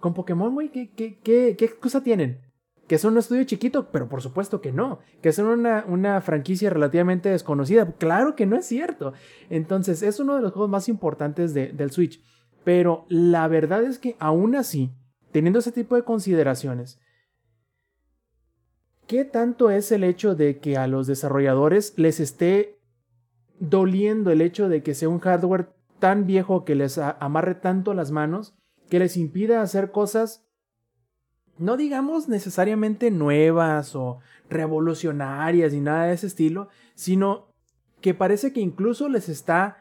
con 0.00 0.14
Pokémon, 0.14 0.52
güey, 0.54 0.70
¿qué, 0.70 0.92
qué, 0.92 1.20
qué, 1.20 1.54
qué 1.58 1.64
excusa 1.66 2.02
tienen? 2.02 2.40
Que 2.88 2.98
son 2.98 3.12
un 3.12 3.18
estudio 3.18 3.44
chiquito, 3.44 3.90
pero 3.92 4.08
por 4.08 4.20
supuesto 4.20 4.60
que 4.60 4.72
no. 4.72 4.98
Que 5.22 5.32
son 5.32 5.46
una, 5.46 5.84
una 5.86 6.20
franquicia 6.22 6.70
relativamente 6.70 7.28
desconocida. 7.28 7.92
Claro 7.98 8.34
que 8.34 8.46
no 8.46 8.56
es 8.56 8.66
cierto. 8.66 9.12
Entonces, 9.48 10.02
es 10.02 10.18
uno 10.18 10.34
de 10.34 10.42
los 10.42 10.52
juegos 10.52 10.70
más 10.70 10.88
importantes 10.88 11.54
de- 11.54 11.72
del 11.72 11.92
Switch. 11.92 12.20
Pero 12.64 13.06
la 13.08 13.46
verdad 13.48 13.84
es 13.84 13.98
que 13.98 14.16
aún 14.18 14.56
así, 14.56 14.92
teniendo 15.30 15.60
ese 15.60 15.72
tipo 15.72 15.94
de 15.94 16.02
consideraciones, 16.02 16.98
¿qué 19.10 19.24
tanto 19.24 19.70
es 19.70 19.90
el 19.90 20.04
hecho 20.04 20.36
de 20.36 20.60
que 20.60 20.76
a 20.76 20.86
los 20.86 21.08
desarrolladores 21.08 21.94
les 21.96 22.20
esté 22.20 22.78
doliendo 23.58 24.30
el 24.30 24.40
hecho 24.40 24.68
de 24.68 24.84
que 24.84 24.94
sea 24.94 25.08
un 25.08 25.18
hardware 25.18 25.72
tan 25.98 26.28
viejo 26.28 26.64
que 26.64 26.76
les 26.76 26.96
amarre 26.96 27.56
tanto 27.56 27.92
las 27.92 28.12
manos 28.12 28.54
que 28.88 29.00
les 29.00 29.16
impida 29.16 29.62
hacer 29.62 29.90
cosas 29.90 30.46
no 31.58 31.76
digamos 31.76 32.28
necesariamente 32.28 33.10
nuevas 33.10 33.96
o 33.96 34.20
revolucionarias 34.48 35.72
ni 35.72 35.80
nada 35.80 36.04
de 36.04 36.12
ese 36.12 36.28
estilo, 36.28 36.68
sino 36.94 37.48
que 38.00 38.14
parece 38.14 38.52
que 38.52 38.60
incluso 38.60 39.08
les 39.08 39.28
está 39.28 39.78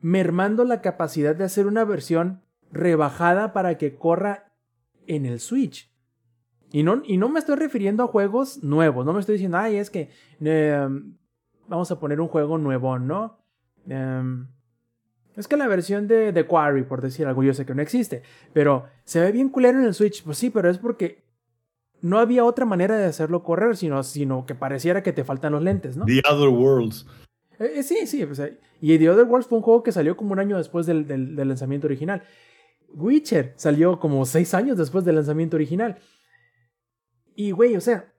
mermando 0.00 0.62
la 0.62 0.80
capacidad 0.80 1.34
de 1.34 1.42
hacer 1.42 1.66
una 1.66 1.84
versión 1.84 2.44
rebajada 2.70 3.52
para 3.52 3.78
que 3.78 3.96
corra 3.96 4.52
en 5.08 5.26
el 5.26 5.40
Switch. 5.40 5.89
Y 6.72 6.82
no, 6.82 7.02
y 7.04 7.16
no 7.16 7.28
me 7.28 7.38
estoy 7.40 7.56
refiriendo 7.56 8.04
a 8.04 8.06
juegos 8.06 8.62
nuevos, 8.62 9.04
no 9.04 9.12
me 9.12 9.20
estoy 9.20 9.34
diciendo, 9.34 9.58
ay, 9.58 9.76
es 9.76 9.90
que 9.90 10.08
eh, 10.40 10.88
vamos 11.68 11.90
a 11.90 11.98
poner 11.98 12.20
un 12.20 12.28
juego 12.28 12.58
nuevo, 12.58 12.98
¿no? 12.98 13.38
Em, 13.88 14.46
es 15.36 15.48
que 15.48 15.56
la 15.56 15.66
versión 15.68 16.06
de 16.06 16.32
The 16.32 16.46
Quarry, 16.46 16.84
por 16.84 17.00
decir 17.00 17.26
algo, 17.26 17.42
yo 17.42 17.54
sé 17.54 17.64
que 17.66 17.74
no 17.74 17.82
existe, 17.82 18.22
pero 18.52 18.84
se 19.04 19.20
ve 19.20 19.32
bien 19.32 19.48
culero 19.48 19.78
en 19.78 19.84
el 19.86 19.94
Switch. 19.94 20.22
Pues 20.22 20.38
sí, 20.38 20.50
pero 20.50 20.68
es 20.70 20.78
porque 20.78 21.24
no 22.02 22.18
había 22.18 22.44
otra 22.44 22.64
manera 22.66 22.96
de 22.96 23.04
hacerlo 23.06 23.42
correr, 23.42 23.76
sino, 23.76 24.02
sino 24.02 24.46
que 24.46 24.54
pareciera 24.54 25.02
que 25.02 25.12
te 25.12 25.24
faltan 25.24 25.52
los 25.52 25.62
lentes, 25.62 25.96
¿no? 25.96 26.04
The 26.06 26.22
Other 26.30 26.48
Worlds. 26.48 27.06
Eh, 27.58 27.72
eh, 27.76 27.82
sí, 27.82 28.06
sí. 28.06 28.24
pues, 28.26 28.38
eh, 28.38 28.58
y 28.80 28.96
The 28.98 29.10
Other 29.10 29.24
Worlds 29.26 29.48
fue 29.48 29.58
un 29.58 29.62
juego 29.64 29.82
que 29.82 29.92
salió 29.92 30.16
como 30.16 30.32
un 30.32 30.38
año 30.38 30.56
después 30.56 30.86
del, 30.86 31.06
del- 31.06 31.34
del 31.36 31.48
lanzamiento 31.48 31.86
original. 31.86 32.22
Witcher 32.94 33.54
salió 33.56 33.98
como 33.98 34.24
seis 34.26 34.54
años 34.54 34.76
después 34.78 35.04
del 35.04 35.16
lanzamiento 35.16 35.56
original. 35.56 35.98
Y, 37.40 37.52
güey, 37.52 37.74
o 37.74 37.80
sea. 37.80 38.12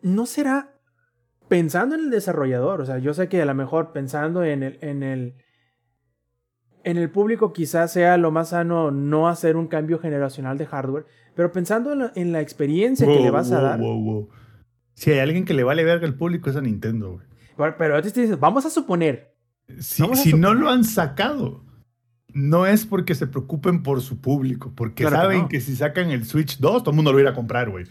¿No 0.00 0.24
será 0.24 0.80
pensando 1.48 1.94
en 1.94 2.04
el 2.04 2.10
desarrollador? 2.10 2.80
O 2.80 2.86
sea, 2.86 2.96
yo 2.96 3.12
sé 3.12 3.28
que 3.28 3.42
a 3.42 3.44
lo 3.44 3.54
mejor 3.54 3.92
pensando 3.92 4.42
en 4.42 4.62
el. 4.62 4.78
En 4.80 5.02
el 5.02 5.34
en 6.84 6.96
el 6.96 7.10
público 7.10 7.52
quizás 7.52 7.92
sea 7.92 8.16
lo 8.16 8.32
más 8.32 8.48
sano 8.48 8.90
no 8.90 9.28
hacer 9.28 9.56
un 9.56 9.68
cambio 9.68 10.00
generacional 10.00 10.58
de 10.58 10.66
hardware, 10.66 11.06
pero 11.36 11.52
pensando 11.52 11.92
en 11.92 11.98
la, 12.00 12.12
en 12.16 12.32
la 12.32 12.40
experiencia 12.40 13.06
que 13.06 13.20
le 13.20 13.30
vas 13.30 13.52
a 13.52 13.60
dar. 13.60 13.78
wow. 13.78 14.28
Si 14.94 15.12
hay 15.12 15.20
alguien 15.20 15.44
que 15.44 15.54
le 15.54 15.62
vale 15.62 15.84
verga 15.84 16.06
al 16.06 16.16
público 16.16 16.50
es 16.50 16.56
a 16.56 16.60
Nintendo, 16.60 17.12
güey. 17.12 17.26
Pero, 17.56 17.76
pero 17.76 17.96
antes 17.96 18.12
te 18.12 18.22
dices, 18.22 18.40
vamos 18.40 18.66
a 18.66 18.70
suponer 18.70 19.36
Si, 19.78 20.02
a 20.02 20.36
no 20.36 20.54
lo 20.54 20.70
han 20.70 20.82
sacado, 20.82 21.64
no 22.34 22.66
es 22.66 22.86
porque 22.86 23.14
se 23.14 23.26
preocupen 23.26 23.82
por 23.82 24.00
su 24.00 24.18
público, 24.20 24.72
porque 24.74 25.02
Claro 25.04 25.16
que 25.16 25.22
saben 25.22 25.38
no. 25.42 25.48
que 25.48 25.60
si 25.60 25.76
sacan 25.76 26.10
el 26.10 26.24
Switch 26.24 26.58
2, 26.58 26.82
todo 26.82 26.90
el 26.90 26.96
mundo 26.96 27.12
lo 27.12 27.22
va 27.22 27.30
a 27.30 27.34
comprar, 27.34 27.70
güey. 27.70 27.86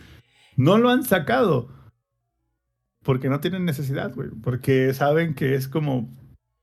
No 0.58 0.78
lo 0.78 0.90
han 0.90 1.04
sacado 1.04 1.70
porque 3.04 3.30
no 3.30 3.40
tienen 3.40 3.66
necesidad, 3.66 4.14
güey. 4.14 4.30
Porque 4.44 4.94
saben 4.94 5.34
que 5.34 5.56
es 5.56 5.68
como, 5.68 6.10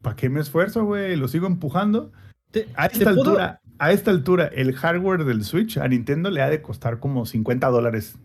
¿para 0.02 0.16
qué 0.16 0.28
me 0.28 0.40
esfuerzo, 0.40 0.84
güey? 0.84 1.16
Lo 1.16 1.28
sigo 1.28 1.46
empujando. 1.46 2.12
Te- 2.50 2.68
A 2.74 2.86
esta 2.86 3.06
puedo- 3.14 3.20
altura, 3.22 3.60
a 3.78 3.92
esta 3.92 4.10
altura, 4.10 4.46
el 4.46 4.72
hardware 4.74 5.24
del 5.24 5.44
Switch 5.44 5.78
a 5.78 5.86
Nintendo 5.88 6.30
le 6.30 6.42
ha 6.42 6.48
de 6.50 6.62
costar 6.62 6.98
como 7.00 7.26
50 7.26 7.68
dólares 7.68 8.18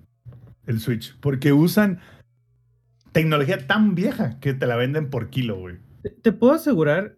el 0.66 0.80
Switch, 0.80 1.18
porque 1.20 1.54
usan 1.54 2.00
tecnología 3.12 3.68
tan 3.68 3.96
vieja 3.96 4.40
que 4.40 4.54
te 4.54 4.66
la 4.66 4.76
venden 4.76 5.10
por 5.10 5.30
kilo, 5.30 5.58
güey. 5.60 5.78
Te- 6.02 6.10
Te 6.10 6.32
puedo 6.32 6.54
asegurar 6.54 7.18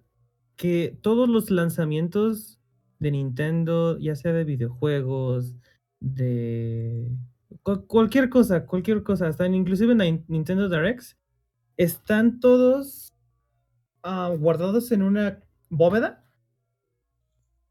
que 0.56 0.98
todos 1.02 1.30
los 1.30 1.52
lanzamientos 1.52 2.60
de 3.00 3.12
Nintendo, 3.12 3.98
ya 4.00 4.16
sea 4.16 4.34
de 4.34 4.44
videojuegos, 4.46 5.56
de 6.00 7.12
cual- 7.64 7.86
cualquier 7.88 8.30
cosa, 8.30 8.66
cualquier 8.66 9.04
cosa, 9.04 9.28
hasta 9.28 9.48
inclusive 9.48 9.94
en 9.94 10.26
Nintendo 10.28 10.70
Directs, 10.70 11.18
están 11.78 12.40
todos 12.40 13.14
ah, 14.04 14.34
guardados 14.38 14.92
en 14.92 15.04
una 15.04 15.44
bóveda. 15.70 16.24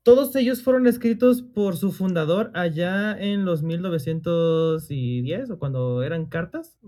Todos 0.02 0.36
ellos 0.36 0.62
fueron 0.62 0.86
escritos 0.86 1.40
por 1.42 1.76
su 1.78 1.90
fundador 1.90 2.50
allá 2.54 3.18
en 3.18 3.44
los 3.46 3.62
1910 3.62 5.50
o 5.50 5.58
cuando 5.58 6.02
eran 6.02 6.26
cartas. 6.26 6.78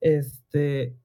Este, 0.00 0.96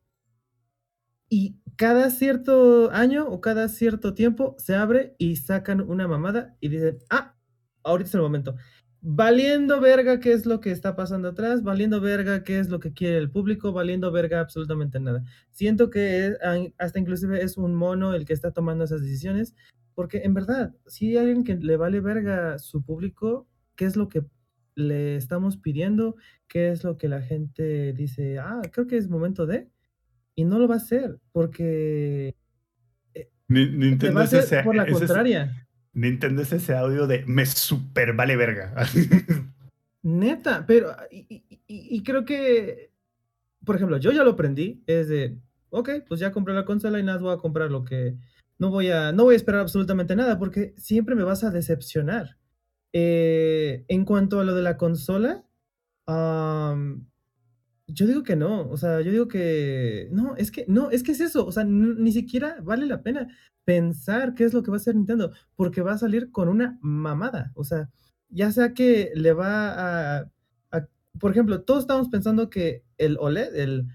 y 1.29 1.55
cada 1.81 2.11
cierto 2.11 2.91
año 2.91 3.27
o 3.27 3.41
cada 3.41 3.67
cierto 3.67 4.13
tiempo 4.13 4.55
se 4.59 4.75
abre 4.75 5.15
y 5.17 5.37
sacan 5.37 5.81
una 5.81 6.07
mamada 6.07 6.55
y 6.59 6.69
dicen, 6.69 6.99
ah, 7.09 7.35
ahorita 7.81 8.07
es 8.09 8.13
el 8.13 8.21
momento. 8.21 8.55
Valiendo 9.01 9.81
verga 9.81 10.19
qué 10.19 10.31
es 10.33 10.45
lo 10.45 10.59
que 10.59 10.69
está 10.69 10.95
pasando 10.95 11.29
atrás, 11.29 11.63
valiendo 11.63 11.99
verga 11.99 12.43
qué 12.43 12.59
es 12.59 12.69
lo 12.69 12.79
que 12.79 12.93
quiere 12.93 13.17
el 13.17 13.31
público, 13.31 13.73
valiendo 13.73 14.11
verga 14.11 14.41
absolutamente 14.41 14.99
nada. 14.99 15.23
Siento 15.49 15.89
que 15.89 16.35
a- 16.43 16.67
hasta 16.77 16.99
inclusive 16.99 17.41
es 17.43 17.57
un 17.57 17.73
mono 17.73 18.13
el 18.13 18.25
que 18.25 18.33
está 18.33 18.51
tomando 18.51 18.83
esas 18.83 19.01
decisiones, 19.01 19.55
porque 19.95 20.19
en 20.19 20.35
verdad, 20.35 20.75
si 20.85 21.17
hay 21.17 21.25
alguien 21.25 21.43
que 21.43 21.55
le 21.55 21.77
vale 21.77 21.99
verga 21.99 22.59
su 22.59 22.83
público, 22.83 23.47
¿qué 23.75 23.85
es 23.85 23.95
lo 23.95 24.07
que 24.07 24.23
le 24.75 25.15
estamos 25.15 25.57
pidiendo? 25.57 26.15
¿Qué 26.47 26.69
es 26.69 26.83
lo 26.83 26.95
que 26.97 27.07
la 27.09 27.23
gente 27.23 27.91
dice? 27.93 28.37
Ah, 28.37 28.61
creo 28.71 28.85
que 28.85 28.97
es 28.97 29.09
momento 29.09 29.47
de 29.47 29.67
y 30.35 30.43
no 30.45 30.59
lo 30.59 30.67
va 30.67 30.75
a 30.75 30.77
hacer 30.77 31.19
porque 31.31 32.35
te 33.13 33.29
Nintendo 33.47 34.15
va 34.15 34.21
a 34.21 34.23
es 34.25 34.33
hacer 34.33 34.43
ese, 34.43 34.63
por 34.63 34.75
la 34.75 34.83
es 34.83 34.89
ese- 34.89 34.99
contraria. 34.99 35.67
Nintendo 35.93 36.41
es 36.41 36.53
ese 36.53 36.73
audio 36.75 37.05
de 37.07 37.25
me 37.25 37.45
super 37.45 38.13
vale 38.13 38.35
verga. 38.37 38.73
Neta, 40.03 40.65
pero 40.65 40.95
y, 41.11 41.25
y- 41.29 41.43
y- 41.67 41.95
y 41.97 42.03
creo 42.03 42.25
que, 42.25 42.91
por 43.65 43.75
ejemplo, 43.75 43.97
yo 43.97 44.11
ya 44.11 44.23
lo 44.23 44.31
aprendí, 44.31 44.81
es 44.87 45.09
de, 45.09 45.37
ok, 45.69 45.89
pues 46.07 46.19
ya 46.19 46.31
compré 46.31 46.53
la 46.53 46.65
consola 46.65 46.99
y 46.99 47.03
nada, 47.03 47.19
voy 47.19 47.33
a 47.33 47.37
comprar 47.37 47.69
lo 47.69 47.83
que, 47.83 48.15
no 48.57 48.69
voy 48.71 48.89
a, 48.89 49.11
no 49.11 49.25
voy 49.25 49.33
a 49.33 49.37
esperar 49.37 49.61
absolutamente 49.61 50.15
nada 50.15 50.39
porque 50.39 50.73
siempre 50.77 51.13
me 51.15 51.23
vas 51.23 51.43
a 51.43 51.51
decepcionar. 51.51 52.37
Eh, 52.93 53.85
en 53.89 54.05
cuanto 54.05 54.39
a 54.39 54.43
lo 54.43 54.53
de 54.55 54.61
la 54.63 54.77
consola, 54.77 55.43
yo 57.93 58.07
digo 58.07 58.23
que 58.23 58.35
no, 58.35 58.67
o 58.69 58.77
sea, 58.77 59.01
yo 59.01 59.11
digo 59.11 59.27
que 59.27 60.07
no, 60.11 60.35
es 60.37 60.51
que 60.51 60.65
no, 60.67 60.89
es 60.91 61.03
que 61.03 61.11
es 61.13 61.21
eso, 61.21 61.45
o 61.45 61.51
sea, 61.51 61.63
ni 61.63 62.11
siquiera 62.11 62.57
vale 62.63 62.85
la 62.85 63.01
pena 63.03 63.27
pensar 63.65 64.33
qué 64.35 64.43
es 64.45 64.53
lo 64.53 64.63
que 64.63 64.71
va 64.71 64.77
a 64.77 64.79
hacer 64.79 64.95
Nintendo, 64.95 65.31
porque 65.55 65.81
va 65.81 65.93
a 65.93 65.97
salir 65.97 66.31
con 66.31 66.49
una 66.49 66.77
mamada, 66.81 67.51
o 67.55 67.63
sea, 67.63 67.89
ya 68.29 68.51
sea 68.51 68.73
que 68.73 69.11
le 69.15 69.33
va 69.33 70.19
a, 70.19 70.31
por 71.19 71.31
ejemplo, 71.31 71.61
todos 71.63 71.81
estábamos 71.83 72.09
pensando 72.09 72.49
que 72.49 72.83
el 72.97 73.17
OLED, 73.19 73.55
el, 73.55 73.87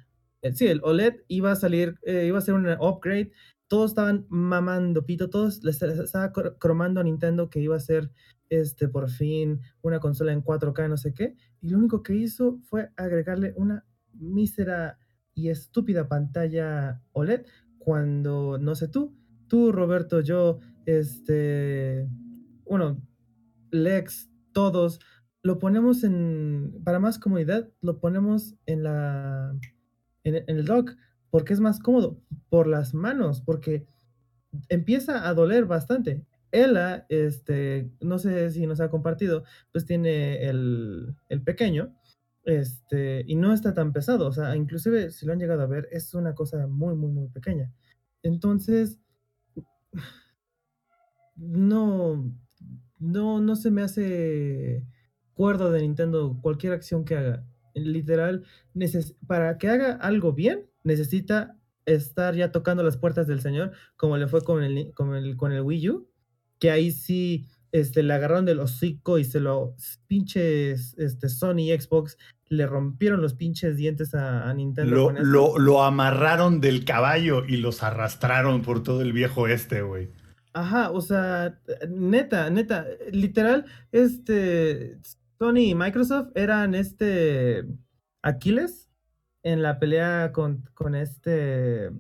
sí, 0.55 0.67
el 0.67 0.81
OLED 0.85 1.15
iba 1.29 1.51
a 1.53 1.57
salir, 1.57 1.99
eh, 2.03 2.27
iba 2.27 2.39
a 2.39 2.43
ser 2.43 2.55
un 2.55 2.67
upgrade, 2.81 3.33
todos 3.69 3.91
estaban 3.93 4.27
mamando 4.29 5.05
pito, 5.07 5.31
todos 5.31 5.65
les 5.65 5.81
estaba 5.83 6.33
cro- 6.33 6.57
cromando 6.59 7.01
a 7.01 7.05
Nintendo 7.05 7.49
que 7.51 7.61
iba 7.61 7.75
a 7.77 7.81
ser, 7.81 8.11
este, 8.49 8.89
por 8.89 9.11
fin, 9.11 9.61
una 9.83 10.01
consola 10.01 10.33
en 10.33 10.43
4K, 10.43 10.89
no 10.89 10.97
sé 10.97 11.13
qué, 11.15 11.37
y 11.61 11.69
lo 11.69 11.79
único 11.79 12.03
que 12.03 12.15
hizo 12.15 12.59
fue 12.63 12.91
agregarle 12.97 13.53
una 13.57 13.85
mísera 14.13 14.99
y 15.35 15.51
estúpida 15.51 16.09
pantalla 16.09 17.03
OLED 17.13 17.47
cuando, 17.79 18.59
no 18.59 18.75
sé 18.75 18.89
tú, 18.89 19.15
tú 19.49 19.73
Roberto, 19.73 20.21
yo, 20.21 20.59
este, 20.87 22.09
bueno, 22.65 23.01
Lex, 23.71 24.31
todos, 24.53 25.01
lo 25.43 25.59
ponemos 25.59 26.03
en, 26.03 26.81
para 26.85 26.99
más 26.99 27.19
comodidad, 27.19 27.69
lo 27.81 28.01
ponemos 28.01 28.57
en 28.67 28.83
la, 28.83 29.57
en, 30.25 30.37
en 30.37 30.57
el 30.57 30.65
dock, 30.65 30.97
porque 31.31 31.53
es 31.53 31.61
más 31.61 31.79
cómodo, 31.79 32.21
por 32.49 32.67
las 32.67 32.95
manos, 32.95 33.41
porque 33.43 33.87
empieza 34.69 35.29
a 35.29 35.35
doler 35.35 35.67
bastante. 35.67 36.25
Ella, 36.63 37.07
este, 37.09 37.91
no 38.01 38.19
sé 38.19 38.51
si 38.51 38.67
nos 38.67 38.81
ha 38.81 38.91
compartido, 38.91 39.45
pues 39.73 39.85
tiene 39.85 40.47
el, 40.49 41.15
el 41.29 41.43
pequeño, 41.43 41.95
este, 42.45 43.25
y 43.27 43.35
no 43.35 43.53
está 43.53 43.75
tan 43.75 43.93
pesado, 43.93 44.29
o 44.29 44.33
sea, 44.33 44.57
inclusive 44.57 45.11
si 45.11 45.27
lo 45.27 45.33
han 45.33 45.41
llegado 45.41 45.63
a 45.63 45.67
ver, 45.67 45.89
es 45.91 46.15
una 46.15 46.35
cosa 46.35 46.67
muy, 46.67 46.95
muy, 46.95 47.11
muy 47.11 47.29
pequeña. 47.29 47.73
Entonces, 48.23 49.01
no, 51.37 52.33
no, 52.99 53.41
no 53.41 53.57
se 53.57 53.71
me 53.71 53.83
hace 53.83 54.87
cuerdo 55.35 55.71
de 55.71 55.83
Nintendo 55.83 56.39
cualquier 56.41 56.73
acción 56.73 57.05
que 57.05 57.17
haga. 57.17 57.47
Literal, 57.75 58.45
para 59.27 59.59
que 59.59 59.69
haga 59.69 59.93
algo 59.93 60.33
bien, 60.33 60.67
necesita 60.83 61.59
estar 61.85 62.35
ya 62.35 62.51
tocando 62.51 62.83
las 62.83 62.97
puertas 62.97 63.27
del 63.27 63.41
Señor, 63.41 63.73
como 63.97 64.17
le 64.17 64.29
fue 64.29 64.43
con 64.43 64.63
el, 64.63 64.95
con 64.95 65.15
el, 65.15 65.37
con 65.37 65.53
el 65.53 65.61
Wii 65.63 65.91
U, 65.91 66.09
que 66.59 66.71
ahí 66.71 66.91
sí 66.91 67.47
este, 67.73 68.03
le 68.03 68.15
agarraron 68.15 68.45
del 68.45 68.61
hocico 68.61 69.19
y 69.19 69.25
se 69.25 69.41
lo 69.41 69.75
pinches 70.07 70.95
este, 70.99 71.29
Sony 71.29 71.61
y 71.61 71.79
Xbox 71.79 72.17
le 72.49 72.67
rompieron 72.67 73.21
los 73.21 73.35
pinches 73.35 73.77
dientes 73.77 74.15
a, 74.15 74.49
a 74.49 74.55
Nintendo. 74.55 75.13
lo, 75.13 75.13
lo, 75.13 75.59
lo 75.59 75.83
amarraron 75.83 76.61
del 76.61 76.85
caballo 76.85 77.45
y 77.45 77.57
los 77.57 77.83
arrastraron 77.83 78.63
por 78.63 78.83
todo 78.83 79.03
el 79.03 79.13
viejo 79.13 79.49
este, 79.49 79.83
güey. 79.83 80.11
Ajá, 80.53 80.91
o 80.91 81.03
sea, 81.03 81.59
neta, 81.89 82.49
neta, 82.49 82.87
literal, 83.13 83.67
este, 83.93 84.97
Sony 85.39 85.59
y 85.59 85.75
Microsoft 85.75 86.29
eran 86.35 86.75
este 86.75 87.67
Aquiles 88.23 88.89
en 89.43 89.63
la 89.63 89.79
pelea 89.79 90.33
con, 90.33 90.65
con 90.73 90.95
este, 90.95 91.91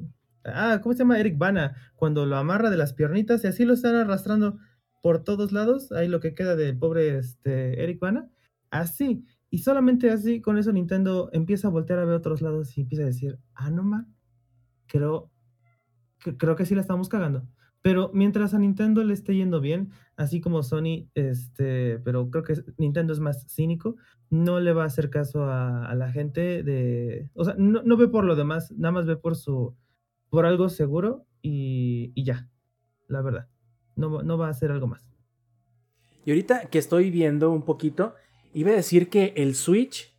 ah, 0.55 0.81
¿cómo 0.83 0.93
se 0.95 1.01
llama? 1.01 1.19
Eric 1.19 1.39
Bana, 1.39 1.77
cuando 1.95 2.27
lo 2.27 2.37
amarra 2.37 2.71
de 2.71 2.77
las 2.77 2.93
piernitas 2.93 3.45
y 3.45 3.47
así 3.49 3.65
lo 3.65 3.75
están 3.75 3.95
arrastrando 3.97 4.59
por 5.03 5.23
todos 5.25 5.53
lados, 5.53 5.93
ahí 5.93 6.09
lo 6.09 6.21
que 6.21 6.35
queda 6.35 6.57
del 6.57 6.79
pobre 6.79 7.19
este, 7.19 7.83
Eric 7.83 8.01
Bana, 8.01 8.31
así, 8.71 9.25
y 9.51 9.59
solamente 9.59 10.11
así, 10.11 10.41
con 10.41 10.59
eso 10.59 10.73
Nintendo 10.73 11.31
empieza 11.33 11.69
a 11.69 11.71
voltear 11.71 11.99
a 12.01 12.05
ver 12.05 12.15
otros 12.17 12.43
lados 12.43 12.77
y 12.77 12.83
empieza 12.83 13.05
a 13.05 13.07
decir, 13.07 13.39
ah, 13.55 13.71
no 13.71 13.83
ma, 13.85 14.07
creo, 14.87 15.31
que- 16.21 16.37
creo 16.37 16.57
que 16.57 16.67
sí 16.67 16.75
la 16.75 16.81
estamos 16.81 17.09
cagando. 17.09 17.47
Pero 17.83 18.11
mientras 18.13 18.53
a 18.53 18.59
Nintendo 18.59 19.05
le 19.05 19.15
esté 19.15 19.37
yendo 19.37 19.61
bien, 19.61 19.91
así 20.17 20.41
como 20.41 20.63
Sony, 20.65 21.09
este, 21.15 22.01
pero 22.01 22.31
creo 22.31 22.43
que 22.43 22.55
Nintendo 22.79 23.13
es 23.13 23.21
más 23.21 23.47
cínico, 23.49 23.97
no 24.29 24.59
le 24.59 24.73
va 24.73 24.83
a 24.83 24.87
hacer 24.87 25.09
caso 25.09 25.45
a, 25.45 25.87
a 25.87 25.95
la 25.95 26.11
gente 26.11 26.65
de, 26.65 27.31
o 27.35 27.45
sea, 27.45 27.55
no, 27.59 27.83
no 27.85 27.97
ve 27.97 28.09
por 28.09 28.25
lo 28.25 28.35
demás, 28.35 28.73
nada 28.73 28.91
más 28.93 29.07
ve 29.07 29.17
por 29.17 29.37
su, 29.37 29.77
por 30.37 30.45
algo 30.45 30.69
seguro 30.69 31.25
y, 31.41 32.13
y 32.15 32.23
ya, 32.25 32.47
la 33.09 33.23
verdad, 33.23 33.49
no, 33.95 34.13
va- 34.13 34.23
no 34.23 34.37
va 34.37 34.49
a 34.49 34.51
hacer 34.51 34.71
algo 34.71 34.87
más. 34.87 35.03
Y 36.27 36.31
ahorita 36.31 36.67
que 36.67 36.79
estoy 36.79 37.11
viendo 37.11 37.51
un 37.51 37.63
poquito, 37.63 38.13
iba 38.53 38.71
a 38.71 38.75
decir 38.75 39.09
que 39.09 39.33
el 39.39 39.55
Switch 39.55 40.15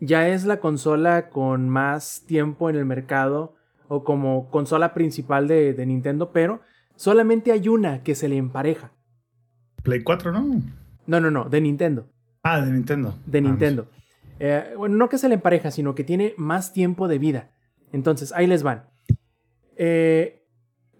ya 0.00 0.26
es 0.28 0.44
la 0.44 0.58
consola 0.58 1.28
con 1.30 1.68
más 1.68 2.24
tiempo 2.26 2.68
en 2.68 2.74
el 2.74 2.84
mercado 2.84 3.54
o 3.86 4.02
como 4.02 4.50
consola 4.50 4.92
principal 4.92 5.46
de, 5.46 5.72
de 5.72 5.86
Nintendo, 5.86 6.32
pero 6.32 6.60
solamente 6.96 7.52
hay 7.52 7.68
una 7.68 8.02
que 8.02 8.16
se 8.16 8.28
le 8.28 8.36
empareja. 8.36 8.90
Play 9.84 10.02
4, 10.02 10.32
¿no? 10.32 10.62
No, 11.06 11.20
no, 11.20 11.30
no, 11.30 11.44
de 11.48 11.60
Nintendo. 11.60 12.08
Ah, 12.42 12.60
de 12.60 12.72
Nintendo. 12.72 13.14
De 13.24 13.38
Ah, 13.38 13.42
no 13.42 13.46
sé. 13.46 13.50
Nintendo. 13.50 13.86
Eh, 14.40 14.74
bueno, 14.76 14.96
no 14.96 15.08
que 15.08 15.16
se 15.18 15.28
le 15.28 15.36
empareja, 15.36 15.70
sino 15.70 15.94
que 15.94 16.02
tiene 16.02 16.34
más 16.38 16.72
tiempo 16.72 17.06
de 17.06 17.18
vida. 17.20 17.50
Entonces, 17.92 18.32
ahí 18.32 18.48
les 18.48 18.64
van. 18.64 18.86
Eh, 19.76 20.42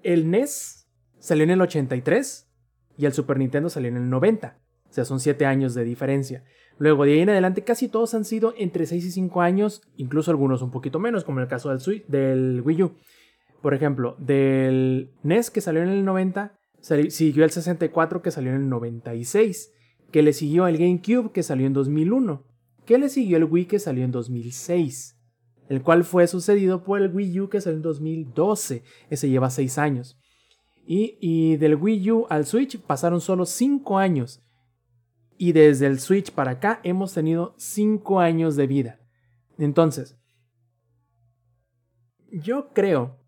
el 0.02 0.30
NES 0.30 0.88
salió 1.18 1.44
en 1.44 1.50
el 1.50 1.60
83 1.60 2.50
y 2.98 3.06
el 3.06 3.12
Super 3.12 3.38
Nintendo 3.38 3.68
salió 3.68 3.88
en 3.88 3.96
el 3.96 4.10
90. 4.10 4.58
O 4.88 4.92
sea, 4.92 5.04
son 5.04 5.18
7 5.20 5.46
años 5.46 5.74
de 5.74 5.84
diferencia. 5.84 6.44
Luego, 6.78 7.04
de 7.04 7.12
ahí 7.14 7.20
en 7.20 7.30
adelante, 7.30 7.62
casi 7.62 7.88
todos 7.88 8.14
han 8.14 8.24
sido 8.24 8.54
entre 8.58 8.86
6 8.86 9.04
y 9.04 9.10
5 9.10 9.40
años, 9.42 9.82
incluso 9.96 10.30
algunos 10.30 10.62
un 10.62 10.70
poquito 10.70 10.98
menos, 10.98 11.24
como 11.24 11.38
en 11.38 11.44
el 11.44 11.48
caso 11.48 11.70
del, 12.08 12.62
Wii 12.64 12.82
U. 12.82 12.96
Por 13.62 13.74
ejemplo, 13.74 14.16
del 14.18 15.10
NES 15.22 15.50
que 15.50 15.60
salió 15.60 15.82
en 15.82 15.88
el 15.88 16.04
90, 16.04 16.52
sali- 16.80 17.10
siguió 17.10 17.44
el 17.44 17.50
64 17.50 18.22
que 18.22 18.30
salió 18.30 18.50
en 18.50 18.56
el 18.56 18.68
96, 18.68 19.72
que 20.12 20.22
le 20.22 20.32
siguió 20.32 20.66
el 20.66 20.76
GameCube 20.78 21.32
que 21.32 21.42
salió 21.42 21.66
en 21.66 21.72
2001, 21.72 22.44
que 22.84 22.98
le 22.98 23.08
siguió 23.08 23.36
el 23.38 23.44
Wii 23.44 23.66
que 23.66 23.78
salió 23.78 24.04
en 24.04 24.10
2006, 24.12 25.16
el 25.68 25.82
cual 25.82 26.04
fue 26.04 26.26
sucedido 26.26 26.82
por 26.84 27.00
el 27.00 27.14
Wii 27.14 27.40
U 27.40 27.48
que 27.48 27.60
salió 27.60 27.76
en 27.76 27.82
2012, 27.82 28.82
ese 29.10 29.28
lleva 29.28 29.50
6 29.50 29.78
años. 29.78 30.18
Y, 30.86 31.56
del 31.56 31.76
Wii 31.76 32.10
U 32.10 32.26
al 32.28 32.44
Switch 32.44 32.78
pasaron 32.78 33.20
solo 33.20 33.46
5 33.46 33.98
años. 33.98 34.42
Y 35.38 35.52
desde 35.52 35.86
el 35.86 35.98
Switch 35.98 36.30
para 36.30 36.52
acá 36.52 36.80
hemos 36.82 37.14
tenido 37.14 37.54
5 37.56 38.20
años 38.20 38.56
de 38.56 38.66
vida. 38.66 39.00
Entonces, 39.58 40.18
Yo 42.30 42.72
creo 42.72 43.20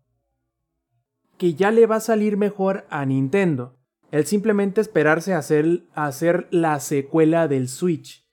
que 1.37 1.53
ya 1.53 1.71
le 1.71 1.85
va 1.85 1.95
a 1.95 2.01
salir 2.01 2.35
mejor 2.35 2.85
a 2.89 3.05
Nintendo 3.05 3.77
el 4.11 4.25
simplemente 4.25 4.81
esperarse 4.81 5.33
a 5.33 5.39
hacer, 5.39 5.83
a 5.93 6.05
hacer 6.05 6.47
la 6.51 6.79
secuela 6.79 7.47
del 7.47 7.67
Switch 7.67 8.25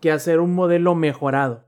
que 0.00 0.12
hacer 0.12 0.40
un 0.40 0.54
modelo 0.54 0.94
mejorado. 0.94 1.65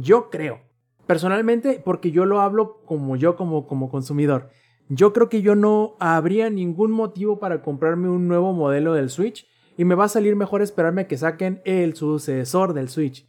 Yo 0.00 0.30
creo, 0.30 0.60
personalmente, 1.06 1.82
porque 1.84 2.10
yo 2.10 2.24
lo 2.24 2.40
hablo 2.40 2.80
como 2.84 3.16
yo 3.16 3.36
como, 3.36 3.66
como 3.66 3.90
consumidor, 3.90 4.50
yo 4.88 5.12
creo 5.12 5.28
que 5.28 5.42
yo 5.42 5.54
no 5.54 5.94
habría 6.00 6.50
ningún 6.50 6.90
motivo 6.90 7.38
para 7.38 7.62
comprarme 7.62 8.08
un 8.08 8.26
nuevo 8.26 8.52
modelo 8.52 8.94
del 8.94 9.10
Switch 9.10 9.46
y 9.76 9.84
me 9.84 9.94
va 9.94 10.06
a 10.06 10.08
salir 10.08 10.34
mejor 10.34 10.62
esperarme 10.62 11.02
a 11.02 11.06
que 11.06 11.16
saquen 11.16 11.62
el 11.64 11.94
sucesor 11.94 12.74
del 12.74 12.88
Switch. 12.88 13.28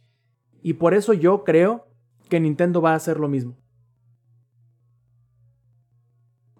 Y 0.60 0.74
por 0.74 0.94
eso 0.94 1.12
yo 1.12 1.44
creo 1.44 1.86
que 2.28 2.40
Nintendo 2.40 2.82
va 2.82 2.92
a 2.92 2.96
hacer 2.96 3.20
lo 3.20 3.28
mismo. 3.28 3.56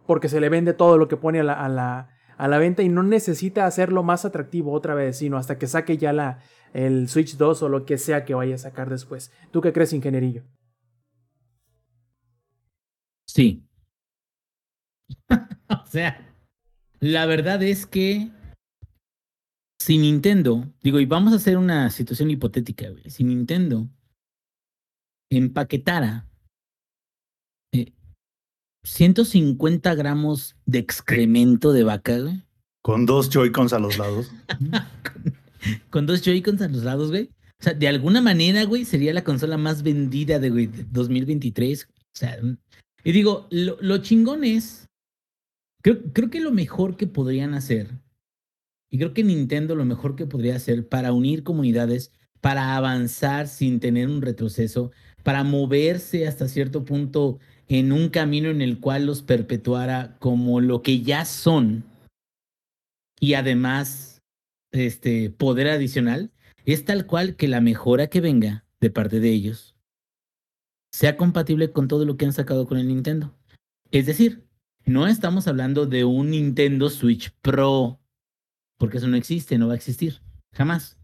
Porque 0.07 0.29
se 0.29 0.41
le 0.41 0.49
vende 0.49 0.73
todo 0.73 0.99
lo 0.99 1.09
que 1.09 1.17
pone 1.17 1.41
a 1.41 1.45
la, 1.45 1.55
a 1.55 1.69
la, 1.69 2.11
a 2.37 2.49
la 2.49 2.59
venta 2.59 2.83
y 2.83 2.89
no 2.89 3.03
necesita 3.03 3.67
hacerlo 3.67 4.03
más 4.03 4.25
atractivo 4.25 4.73
otra 4.73 4.95
vez, 4.95 5.19
sino 5.19 5.37
hasta 5.37 5.59
que 5.59 5.67
saque 5.67 5.97
ya 5.97 6.13
la, 6.13 6.39
el 6.73 7.09
Switch 7.09 7.37
2 7.37 7.63
o 7.63 7.69
lo 7.69 7.85
que 7.85 7.99
sea 7.99 8.25
que 8.25 8.35
vaya 8.35 8.55
a 8.55 8.59
sacar 8.59 8.91
después. 8.91 9.33
¿Tú 9.51 9.61
qué 9.61 9.73
crees, 9.73 9.93
ingenierillo? 9.93 10.43
Sí. 13.27 13.65
o 15.31 15.87
sea, 15.87 16.35
la 17.01 17.27
verdad 17.27 17.63
es 17.63 17.87
que 17.87 18.31
si 19.81 19.99
Nintendo, 19.99 20.73
digo, 20.83 21.01
y 21.01 21.07
vamos 21.07 21.33
a 21.33 21.37
hacer 21.37 21.57
una 21.59 21.91
situación 21.91 22.31
hipotética, 22.31 22.89
güey. 22.89 23.11
Si 23.11 23.25
Nintendo 23.25 23.89
empaquetara 25.31 26.29
150 28.85 29.95
gramos 29.95 30.57
de 30.67 30.79
excremento 30.79 31.73
de 31.73 31.85
vaca, 31.85 32.19
güey. 32.19 32.43
Con 32.83 33.07
dos 33.07 33.31
Joy-Cons 33.31 33.73
a 33.73 33.79
los 33.79 33.97
lados. 33.97 34.33
con, 35.91 36.07
dos 36.07 36.23
Joy-Cons 36.23 36.63
a 36.63 36.69
los 36.69 36.85
lados, 36.85 37.11
güey. 37.11 37.31
O 37.61 37.65
sea, 37.65 37.75
de 37.75 37.89
alguna 37.89 38.21
manera, 38.21 38.65
güey, 38.65 38.85
sería 38.85 39.15
la 39.15 39.25
consola 39.25 39.57
más 39.57 39.83
vendida 39.83 40.39
de, 40.39 40.51
güey, 40.51 40.67
de 40.67 40.85
2023. 40.85 41.89
O 41.91 41.97
sea, 42.13 42.39
y 43.05 43.13
digo, 43.13 43.47
lo, 43.51 43.77
lo 43.81 43.99
chingón 43.99 44.45
es, 44.45 44.89
creo, 45.83 46.03
creo 46.13 46.31
que 46.31 46.41
lo 46.41 46.51
mejor 46.51 46.97
que 46.97 47.07
podrían 47.07 47.55
hacer, 47.55 47.89
y 48.91 48.99
creo 48.99 49.15
que 49.15 49.25
Nintendo 49.25 49.75
lo 49.75 49.85
mejor 49.85 50.17
que 50.17 50.27
podría 50.27 50.57
hacer 50.57 50.87
para 50.87 51.13
unir 51.13 51.45
comunidades, 51.45 52.13
para 52.41 52.77
avanzar 52.77 53.49
sin 53.49 53.81
tener 53.81 54.09
un 54.09 54.21
retroceso, 54.21 54.91
para 55.23 55.45
moverse 55.45 56.27
hasta 56.27 56.49
cierto 56.49 56.85
punto 56.85 57.39
en 57.69 57.93
un 57.93 58.11
camino 58.11 58.51
en 58.51 58.61
el 58.61 58.81
cual 58.81 59.07
los 59.07 59.23
perpetuara 59.23 60.17
como 60.19 60.61
lo 60.61 60.83
que 60.83 61.01
ya 61.03 61.25
son 61.25 61.85
y 63.19 63.35
además 63.35 64.12
este 64.73 65.31
poder 65.31 65.69
adicional, 65.69 66.33
es 66.65 66.85
tal 66.85 67.07
cual 67.07 67.37
que 67.37 67.49
la 67.49 67.61
mejora 67.61 68.09
que 68.09 68.21
venga 68.21 68.65
de 68.81 68.91
parte 68.91 69.21
de 69.21 69.31
ellos 69.31 69.77
sea 70.93 71.17
compatible 71.17 71.73
con 71.73 71.89
todo 71.89 72.05
lo 72.05 72.17
que 72.17 72.27
han 72.27 72.33
sacado 72.33 72.67
con 72.67 72.79
el 72.79 72.89
Nintendo. 72.89 73.35
Es 73.91 74.07
decir, 74.07 74.47
no 74.85 75.07
estamos 75.07 75.47
hablando 75.49 75.87
de 75.87 76.05
un 76.05 76.31
Nintendo 76.31 76.91
Switch 76.91 77.31
Pro, 77.41 78.01
porque 78.79 78.99
eso 78.99 79.09
no 79.09 79.17
existe, 79.17 79.59
no 79.59 79.69
va 79.69 79.75
a 79.75 79.77
existir, 79.77 80.21
jamás. 80.53 80.99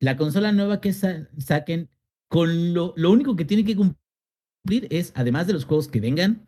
La 0.00 0.16
consola 0.16 0.52
nueva 0.52 0.80
que 0.80 0.92
sa 0.92 1.28
saquen, 1.38 1.88
con 2.28 2.74
lo, 2.74 2.94
lo 2.96 3.10
único 3.10 3.36
que 3.36 3.44
tiene 3.44 3.64
que 3.64 3.76
cumplir 3.76 4.88
es, 4.90 5.12
además 5.14 5.46
de 5.46 5.54
los 5.54 5.64
juegos 5.64 5.88
que 5.88 6.00
vengan, 6.00 6.46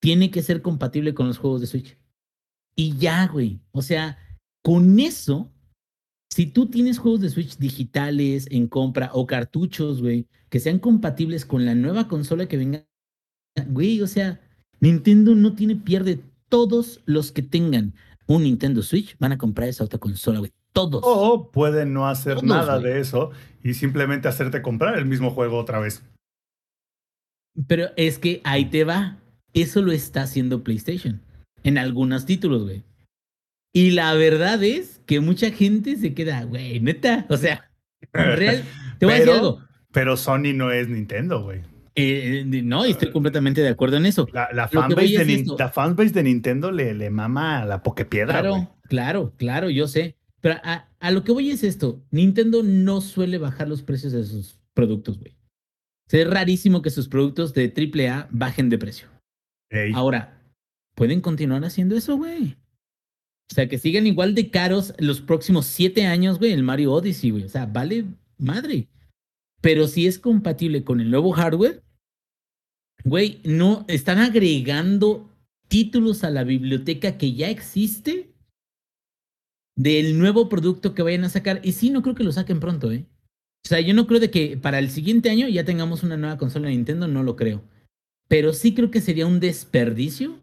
tiene 0.00 0.30
que 0.30 0.42
ser 0.42 0.62
compatible 0.62 1.14
con 1.14 1.26
los 1.26 1.38
juegos 1.38 1.60
de 1.60 1.66
Switch. 1.66 1.98
Y 2.76 2.96
ya, 2.96 3.26
güey. 3.26 3.60
O 3.72 3.82
sea, 3.82 4.18
con 4.66 4.98
eso, 4.98 5.48
si 6.28 6.46
tú 6.46 6.66
tienes 6.66 6.98
juegos 6.98 7.20
de 7.20 7.30
Switch 7.30 7.56
digitales 7.56 8.48
en 8.50 8.66
compra 8.66 9.10
o 9.12 9.24
cartuchos, 9.24 10.02
güey, 10.02 10.26
que 10.48 10.58
sean 10.58 10.80
compatibles 10.80 11.46
con 11.46 11.64
la 11.64 11.76
nueva 11.76 12.08
consola 12.08 12.48
que 12.48 12.56
venga, 12.56 12.84
güey, 13.68 14.02
o 14.02 14.08
sea, 14.08 14.40
Nintendo 14.80 15.36
no 15.36 15.54
tiene 15.54 15.76
pierde. 15.76 16.18
Todos 16.48 17.00
los 17.04 17.30
que 17.30 17.42
tengan 17.42 17.94
un 18.26 18.42
Nintendo 18.42 18.82
Switch 18.82 19.16
van 19.20 19.30
a 19.30 19.38
comprar 19.38 19.68
esa 19.68 19.84
otra 19.84 20.00
consola, 20.00 20.40
güey. 20.40 20.50
Todos. 20.72 21.00
O 21.04 21.52
pueden 21.52 21.92
no 21.92 22.08
hacer 22.08 22.34
Todos, 22.34 22.48
nada 22.48 22.80
de 22.80 22.98
eso 22.98 23.30
y 23.62 23.74
simplemente 23.74 24.26
hacerte 24.26 24.62
comprar 24.62 24.98
el 24.98 25.06
mismo 25.06 25.30
juego 25.30 25.58
otra 25.58 25.78
vez. 25.78 26.02
Pero 27.68 27.90
es 27.96 28.18
que 28.18 28.40
ahí 28.42 28.64
te 28.64 28.82
va. 28.82 29.18
Eso 29.52 29.80
lo 29.80 29.92
está 29.92 30.22
haciendo 30.22 30.64
PlayStation. 30.64 31.22
En 31.62 31.78
algunos 31.78 32.26
títulos, 32.26 32.64
güey. 32.64 32.82
Y 33.76 33.90
la 33.90 34.14
verdad 34.14 34.64
es 34.64 35.02
que 35.04 35.20
mucha 35.20 35.50
gente 35.50 35.96
se 35.96 36.14
queda, 36.14 36.44
güey, 36.44 36.80
neta. 36.80 37.26
O 37.28 37.36
sea, 37.36 37.70
real. 38.10 38.64
Te 38.98 39.04
voy 39.04 39.12
pero, 39.12 39.12
a 39.12 39.14
decir 39.18 39.32
algo. 39.34 39.60
Pero 39.92 40.16
Sony 40.16 40.54
no 40.54 40.72
es 40.72 40.88
Nintendo, 40.88 41.42
güey. 41.42 41.60
Eh, 41.94 42.42
no, 42.46 42.86
y 42.86 42.92
estoy 42.92 43.12
completamente 43.12 43.60
de 43.60 43.68
acuerdo 43.68 43.98
en 43.98 44.06
eso. 44.06 44.26
La, 44.32 44.48
la 44.54 44.66
fanbase 44.68 45.22
de, 45.26 45.44
la 45.58 45.68
fanbase 45.68 46.08
de 46.08 46.22
Nintendo 46.22 46.72
le, 46.72 46.94
le 46.94 47.10
mama 47.10 47.60
a 47.60 47.64
la 47.66 47.82
pokepiedra. 47.82 48.40
Claro, 48.40 48.50
güey. 48.54 48.68
claro, 48.88 49.34
claro, 49.36 49.68
yo 49.68 49.86
sé. 49.88 50.16
Pero 50.40 50.54
a, 50.64 50.88
a, 50.98 51.10
lo 51.10 51.22
que 51.22 51.32
voy 51.32 51.50
es 51.50 51.62
esto: 51.62 52.02
Nintendo 52.10 52.62
no 52.62 53.02
suele 53.02 53.36
bajar 53.36 53.68
los 53.68 53.82
precios 53.82 54.14
de 54.14 54.24
sus 54.24 54.58
productos, 54.72 55.18
güey. 55.18 55.36
Es 56.10 56.30
rarísimo 56.30 56.80
que 56.80 56.88
sus 56.88 57.08
productos 57.08 57.52
de 57.52 57.74
AAA 57.76 58.28
bajen 58.30 58.70
de 58.70 58.78
precio. 58.78 59.08
Ey. 59.68 59.92
Ahora, 59.94 60.40
¿pueden 60.94 61.20
continuar 61.20 61.62
haciendo 61.62 61.94
eso, 61.94 62.16
güey? 62.16 62.56
O 63.50 63.54
sea, 63.54 63.68
que 63.68 63.78
sigan 63.78 64.06
igual 64.06 64.34
de 64.34 64.50
caros 64.50 64.92
los 64.98 65.20
próximos 65.20 65.66
siete 65.66 66.06
años, 66.06 66.38
güey, 66.38 66.52
el 66.52 66.62
Mario 66.62 66.92
Odyssey, 66.92 67.30
güey. 67.30 67.44
O 67.44 67.48
sea, 67.48 67.66
vale 67.66 68.06
madre. 68.38 68.88
Pero 69.60 69.86
si 69.88 70.06
es 70.06 70.18
compatible 70.18 70.84
con 70.84 71.00
el 71.00 71.10
nuevo 71.10 71.32
hardware, 71.32 71.82
güey, 73.04 73.40
no 73.44 73.84
están 73.88 74.18
agregando 74.18 75.32
títulos 75.68 76.24
a 76.24 76.30
la 76.30 76.44
biblioteca 76.44 77.18
que 77.18 77.34
ya 77.34 77.50
existe 77.50 78.32
del 79.76 80.18
nuevo 80.18 80.48
producto 80.48 80.94
que 80.94 81.02
vayan 81.02 81.24
a 81.24 81.28
sacar. 81.28 81.60
Y 81.62 81.72
sí, 81.72 81.90
no 81.90 82.02
creo 82.02 82.14
que 82.14 82.24
lo 82.24 82.32
saquen 82.32 82.60
pronto, 82.60 82.90
¿eh? 82.90 83.06
O 83.64 83.68
sea, 83.68 83.80
yo 83.80 83.94
no 83.94 84.06
creo 84.06 84.20
de 84.20 84.30
que 84.30 84.56
para 84.56 84.78
el 84.78 84.90
siguiente 84.90 85.28
año 85.28 85.48
ya 85.48 85.64
tengamos 85.64 86.02
una 86.02 86.16
nueva 86.16 86.38
consola 86.38 86.68
de 86.68 86.74
Nintendo, 86.74 87.08
no 87.08 87.22
lo 87.22 87.36
creo. 87.36 87.64
Pero 88.28 88.52
sí 88.52 88.74
creo 88.74 88.90
que 88.90 89.00
sería 89.00 89.26
un 89.26 89.40
desperdicio, 89.40 90.40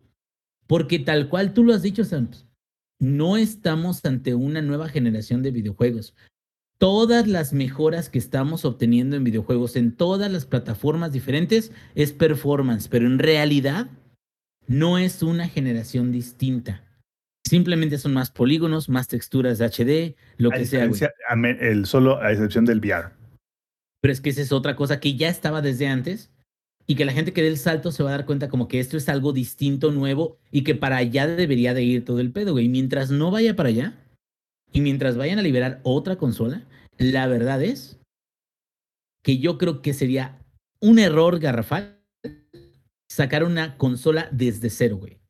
porque 0.67 0.99
tal 0.99 1.29
cual 1.29 1.53
tú 1.53 1.63
lo 1.63 1.73
has 1.73 1.81
dicho, 1.81 2.03
Santos, 2.03 2.45
no 2.99 3.37
estamos 3.37 4.03
ante 4.05 4.33
una 4.35 4.61
nueva 4.61 4.89
generación 4.89 5.43
de 5.43 5.51
videojuegos. 5.51 6.15
Todas 6.77 7.27
las 7.27 7.53
mejoras 7.53 8.09
que 8.09 8.19
estamos 8.19 8.65
obteniendo 8.65 9.15
en 9.15 9.23
videojuegos 9.23 9.75
en 9.75 9.95
todas 9.95 10.31
las 10.31 10.45
plataformas 10.45 11.11
diferentes 11.11 11.71
es 11.95 12.11
performance, 12.11 12.87
pero 12.87 13.05
en 13.05 13.19
realidad 13.19 13.87
no 14.67 14.97
es 14.97 15.23
una 15.23 15.47
generación 15.47 16.11
distinta. 16.11 16.83
Simplemente 17.45 17.97
son 17.97 18.13
más 18.13 18.31
polígonos, 18.31 18.89
más 18.89 19.07
texturas 19.07 19.57
de 19.57 19.65
HD, 19.65 20.15
lo 20.37 20.49
a 20.51 20.57
que 20.57 20.65
sea. 20.65 20.83
El 20.85 21.85
solo 21.85 22.21
a 22.21 22.31
excepción 22.31 22.65
del 22.65 22.79
VR. 22.79 23.11
Pero 24.01 24.11
es 24.11 24.21
que 24.21 24.31
esa 24.31 24.41
es 24.41 24.51
otra 24.51 24.75
cosa 24.75 24.99
que 24.99 25.15
ya 25.15 25.29
estaba 25.29 25.61
desde 25.61 25.87
antes 25.87 26.32
y 26.85 26.95
que 26.95 27.05
la 27.05 27.13
gente 27.13 27.33
que 27.33 27.41
dé 27.41 27.47
el 27.47 27.57
salto 27.57 27.91
se 27.91 28.03
va 28.03 28.09
a 28.09 28.17
dar 28.17 28.25
cuenta 28.25 28.49
como 28.49 28.67
que 28.67 28.79
esto 28.79 28.97
es 28.97 29.07
algo 29.09 29.31
distinto, 29.33 29.91
nuevo 29.91 30.37
y 30.51 30.63
que 30.63 30.75
para 30.75 30.97
allá 30.97 31.27
debería 31.27 31.73
de 31.73 31.83
ir 31.83 32.05
todo 32.05 32.19
el 32.19 32.31
pedo, 32.31 32.51
güey. 32.51 32.67
Mientras 32.69 33.09
no 33.09 33.31
vaya 33.31 33.55
para 33.55 33.69
allá 33.69 33.93
y 34.71 34.81
mientras 34.81 35.17
vayan 35.17 35.39
a 35.39 35.43
liberar 35.43 35.79
otra 35.83 36.17
consola, 36.17 36.65
la 36.97 37.27
verdad 37.27 37.61
es 37.63 37.99
que 39.23 39.37
yo 39.37 39.57
creo 39.57 39.81
que 39.81 39.93
sería 39.93 40.39
un 40.81 40.99
error 40.99 41.39
garrafal 41.39 42.01
sacar 43.09 43.43
una 43.43 43.77
consola 43.77 44.27
desde 44.31 44.69
cero, 44.69 44.97
güey. 44.97 45.22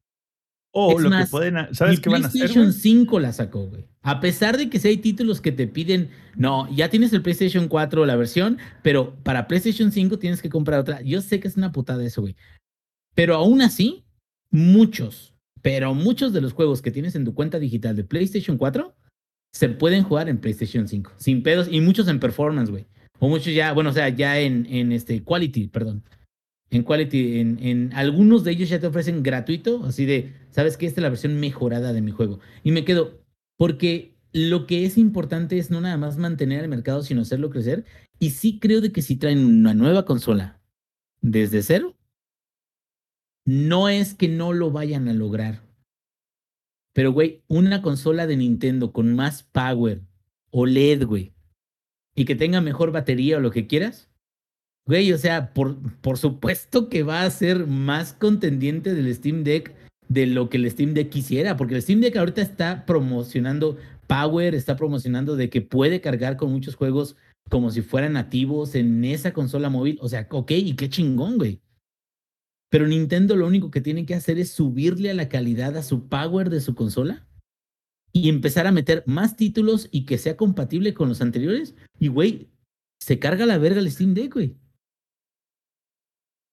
O 0.76 0.98
es 0.98 1.04
lo 1.04 1.12
más, 1.12 1.26
que 1.26 1.32
pueden, 1.32 1.56
¿sabes 1.76 2.00
qué 2.00 2.10
van 2.10 2.24
a 2.24 2.28
hacer? 2.28 2.42
PlayStation 2.42 2.74
5 2.74 3.20
la 3.20 3.32
sacó, 3.32 3.68
güey. 3.68 3.86
A 4.02 4.20
pesar 4.20 4.58
de 4.58 4.72
que 4.72 4.80
si 4.80 4.88
hay 4.88 4.98
títulos 4.98 5.40
que 5.40 5.52
te 5.52 5.68
piden, 5.68 6.10
no, 6.36 6.68
ya 6.76 6.90
tienes 6.90 7.14
el 7.14 7.22
PlayStation 7.22 7.68
4 7.68 8.08
la 8.08 8.16
versión, 8.16 8.58
pero 8.82 9.16
para 9.22 9.48
PlayStation 9.48 9.92
5 9.92 10.18
tienes 10.18 10.42
que 10.42 10.50
comprar 10.50 10.80
otra. 10.80 11.02
Yo 11.02 11.22
sé 11.22 11.40
que 11.40 11.48
es 11.48 11.58
una 11.58 11.72
putada 11.72 12.04
eso, 12.04 12.22
güey. 12.22 12.36
Pero 13.14 13.36
aún 13.36 13.62
así, 13.62 14.04
muchos, 14.50 15.36
pero 15.62 15.94
muchos 15.94 16.34
de 16.34 16.42
los 16.42 16.54
juegos 16.54 16.82
que 16.82 16.90
tienes 16.90 17.14
en 17.14 17.24
tu 17.24 17.36
cuenta 17.36 17.60
digital 17.60 17.96
de 17.96 18.04
PlayStation 18.04 18.58
4 18.58 18.96
se 19.54 19.70
pueden 19.70 20.04
jugar 20.04 20.28
en 20.28 20.40
PlayStation 20.40 20.88
5, 20.88 21.12
sin 21.18 21.44
pedos, 21.44 21.68
y 21.70 21.82
muchos 21.82 22.08
en 22.08 22.20
performance, 22.20 22.72
güey. 22.72 22.88
O 23.20 23.30
muchos 23.30 23.54
ya, 23.54 23.74
bueno, 23.74 23.92
o 23.92 23.94
sea, 23.94 24.10
ya 24.10 24.40
en, 24.40 24.66
en 24.66 24.92
este 24.92 25.24
quality, 25.24 25.68
perdón 25.68 26.04
en 26.74 26.84
Quality, 26.84 27.40
en, 27.40 27.60
en, 27.62 27.94
algunos 27.94 28.44
de 28.44 28.52
ellos 28.52 28.68
ya 28.68 28.80
te 28.80 28.88
ofrecen 28.88 29.22
gratuito, 29.22 29.86
así 29.86 30.06
de, 30.06 30.34
sabes 30.50 30.76
que 30.76 30.88
esta 30.88 31.02
es 31.02 31.04
la 31.04 31.10
versión 31.10 31.40
mejorada 31.40 31.94
de 31.94 32.02
mi 32.02 32.10
juego. 32.12 32.40
Y 32.64 32.72
me 32.72 32.84
quedo, 32.84 33.22
porque 33.58 34.16
lo 34.32 34.66
que 34.66 34.86
es 34.86 34.98
importante 34.98 35.60
es 35.60 35.70
no 35.70 35.82
nada 35.82 35.98
más 35.98 36.18
mantener 36.18 36.64
el 36.64 36.70
mercado, 36.70 37.04
sino 37.04 37.22
hacerlo 37.22 37.52
crecer. 37.52 37.86
Y 38.18 38.32
sí 38.32 38.58
creo 38.58 38.82
de 38.82 38.92
que 38.92 39.04
si 39.04 39.16
traen 39.16 39.46
una 39.46 39.76
nueva 39.76 40.06
consola 40.06 40.60
desde 41.22 41.62
cero, 41.62 41.96
No 43.46 43.90
es 43.90 44.16
que 44.16 44.30
no 44.30 44.54
lo 44.54 44.72
vayan 44.72 45.10
a 45.10 45.14
lograr. 45.14 45.62
Pero, 46.94 47.12
güey, 47.12 47.44
una 47.48 47.82
consola 47.82 48.26
de 48.26 48.38
Nintendo 48.38 48.94
con 48.94 49.16
más 49.16 49.44
power, 49.44 50.02
OLED, 50.52 51.06
güey, 51.06 51.34
y 52.16 52.26
que 52.26 52.36
tenga 52.36 52.62
mejor 52.62 52.92
batería 52.92 53.38
o 53.38 53.42
lo 53.42 53.52
que 53.52 53.68
quieras, 53.68 54.10
güey, 54.86 55.12
o 55.14 55.18
sea, 55.18 55.54
por, 55.54 55.78
por 56.02 56.18
supuesto 56.18 56.90
que 56.90 57.04
va 57.04 57.24
a 57.24 57.30
ser 57.30 57.68
más 57.68 58.14
contendiente 58.14 58.94
del 58.94 59.14
Steam 59.14 59.44
Deck 59.44 59.74
de 60.10 60.28
lo 60.28 60.50
que 60.50 60.58
el 60.58 60.70
Steam 60.70 60.94
Deck 60.94 61.10
quisiera, 61.10 61.58
porque 61.58 61.76
el 61.76 61.82
Steam 61.82 62.02
Deck 62.02 62.16
ahorita 62.18 62.42
está 62.42 62.86
promocionando 62.86 63.78
Power, 64.08 64.54
está 64.54 64.76
promocionando 64.76 65.36
de 65.36 65.50
que 65.50 65.62
puede 65.62 66.02
cargar 66.02 66.38
con 66.38 66.52
muchos 66.52 66.76
juegos 66.76 67.16
como 67.50 67.72
si 67.72 67.82
fueran 67.82 68.14
nativos 68.14 68.76
en 68.76 69.04
esa 69.06 69.34
consola 69.34 69.70
móvil. 69.70 69.98
O 70.02 70.10
sea, 70.10 70.28
ok, 70.30 70.52
y 70.52 70.76
qué 70.76 70.90
chingón, 70.90 71.38
güey. 71.38 71.62
Pero 72.70 72.88
Nintendo 72.88 73.36
lo 73.36 73.48
único 73.48 73.72
que 73.72 73.82
tiene 73.82 74.06
que 74.06 74.16
hacer 74.16 74.40
es 74.40 74.52
subirle 74.52 75.10
a 75.12 75.14
la 75.14 75.30
calidad 75.30 75.78
a 75.78 75.84
su 75.84 76.08
Power 76.10 76.50
de 76.50 76.62
su 76.62 76.76
consola 76.76 77.28
y 78.12 78.30
empezar 78.30 78.68
a 78.68 78.72
meter 78.72 79.04
más 79.06 79.36
títulos 79.36 79.88
y 79.92 80.06
que 80.06 80.18
sea 80.18 80.38
compatible 80.38 80.94
con 80.94 81.10
los 81.10 81.22
anteriores. 81.22 81.76
Y, 82.00 82.08
güey, 82.08 82.50
se 83.00 83.20
carga 83.20 83.46
la 83.46 83.58
verga 83.58 83.80
el 83.80 83.92
Steam 83.92 84.14
Deck, 84.14 84.34
güey. 84.34 84.56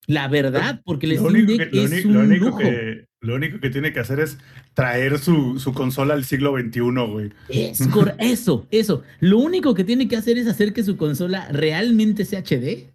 La 0.06 0.28
verdad, 0.28 0.82
porque 0.84 1.06
el 1.06 1.16
Lo 1.16 1.28
Steam 1.28 1.34
único, 1.34 1.58
Deck 1.58 1.70
que, 1.70 1.76
lo 1.76 1.82
es 1.82 2.04
un 2.04 2.16
único 2.16 2.44
lujo. 2.46 2.58
que, 2.58 3.06
lo 3.20 3.34
único 3.34 3.60
que 3.60 3.70
tiene 3.70 3.92
que 3.92 4.00
hacer 4.00 4.18
es 4.18 4.38
traer 4.74 5.18
su, 5.18 5.58
su 5.58 5.74
consola 5.74 6.14
al 6.14 6.24
siglo 6.24 6.58
XXI, 6.58 6.80
güey. 6.80 7.32
Es 7.48 7.80
eso, 8.18 8.66
eso. 8.70 9.02
Lo 9.20 9.38
único 9.38 9.74
que 9.74 9.84
tiene 9.84 10.08
que 10.08 10.16
hacer 10.16 10.38
es 10.38 10.46
hacer 10.46 10.72
que 10.72 10.82
su 10.82 10.96
consola 10.96 11.48
realmente 11.52 12.24
sea 12.24 12.42
HD. 12.42 12.90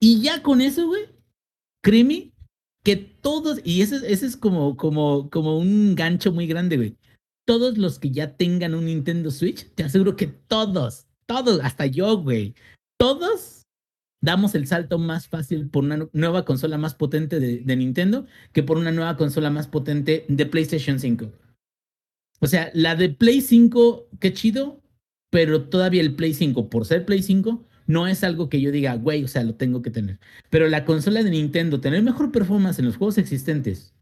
Y 0.00 0.20
ya 0.20 0.42
con 0.42 0.60
eso, 0.60 0.86
güey, 0.86 1.04
créeme 1.82 2.32
que 2.84 2.96
todos, 2.96 3.60
y 3.64 3.80
ese, 3.80 3.96
ese 4.12 4.26
es 4.26 4.36
como, 4.36 4.76
como, 4.76 5.30
como 5.30 5.58
un 5.58 5.94
gancho 5.94 6.32
muy 6.32 6.46
grande, 6.46 6.76
güey. 6.76 6.96
Todos 7.46 7.78
los 7.78 7.98
que 7.98 8.10
ya 8.10 8.36
tengan 8.36 8.74
un 8.74 8.86
Nintendo 8.86 9.30
Switch, 9.30 9.70
te 9.74 9.84
aseguro 9.84 10.16
que 10.16 10.26
todos, 10.26 11.06
todos, 11.26 11.60
hasta 11.62 11.86
yo, 11.86 12.18
güey, 12.18 12.54
todos 12.98 13.53
damos 14.24 14.54
el 14.54 14.66
salto 14.66 14.98
más 14.98 15.28
fácil 15.28 15.68
por 15.68 15.84
una 15.84 15.96
nu- 15.98 16.10
nueva 16.12 16.44
consola 16.44 16.78
más 16.78 16.94
potente 16.94 17.38
de 17.40 17.76
Nintendo 17.76 18.26
que 18.52 18.62
por 18.62 18.78
una 18.78 18.90
nueva 18.90 19.16
consola 19.16 19.50
más 19.50 19.68
potente 19.68 20.24
de 20.28 20.46
PlayStation 20.46 20.98
5. 20.98 21.30
O 22.40 22.46
sea, 22.46 22.70
la 22.74 22.96
de 22.96 23.10
Play 23.10 23.40
5, 23.40 24.08
qué 24.20 24.32
chido, 24.32 24.82
pero 25.30 25.64
todavía 25.68 26.00
el 26.02 26.14
Play 26.14 26.34
5, 26.34 26.68
por 26.68 26.84
ser 26.86 27.04
Play 27.04 27.22
5, 27.22 27.64
no 27.86 28.06
es 28.06 28.24
algo 28.24 28.48
que 28.48 28.60
yo 28.60 28.70
diga, 28.70 28.94
güey, 28.94 29.24
o 29.24 29.28
sea, 29.28 29.44
lo 29.44 29.54
tengo 29.54 29.82
que 29.82 29.90
tener. 29.90 30.18
Pero 30.50 30.68
la 30.68 30.84
consola 30.84 31.22
de 31.22 31.30
Nintendo, 31.30 31.80
tener 31.80 32.02
mejor 32.02 32.32
performance 32.32 32.78
en 32.78 32.86
los 32.86 32.96
juegos 32.96 33.18
existentes, 33.18 33.94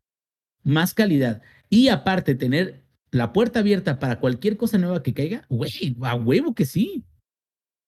más 0.65 0.95
calidad, 0.95 1.43
y 1.69 1.89
aparte 1.89 2.35
tener 2.35 2.85
la 3.11 3.33
puerta 3.33 3.59
abierta 3.61 3.99
para 3.99 4.21
cualquier 4.21 4.57
cosa 4.57 4.79
nueva 4.79 5.03
que 5.03 5.15
caiga, 5.15 5.45
güey, 5.49 5.97
a 6.03 6.15
huevo 6.15 6.55
que 6.55 6.65
sí. 6.65 7.05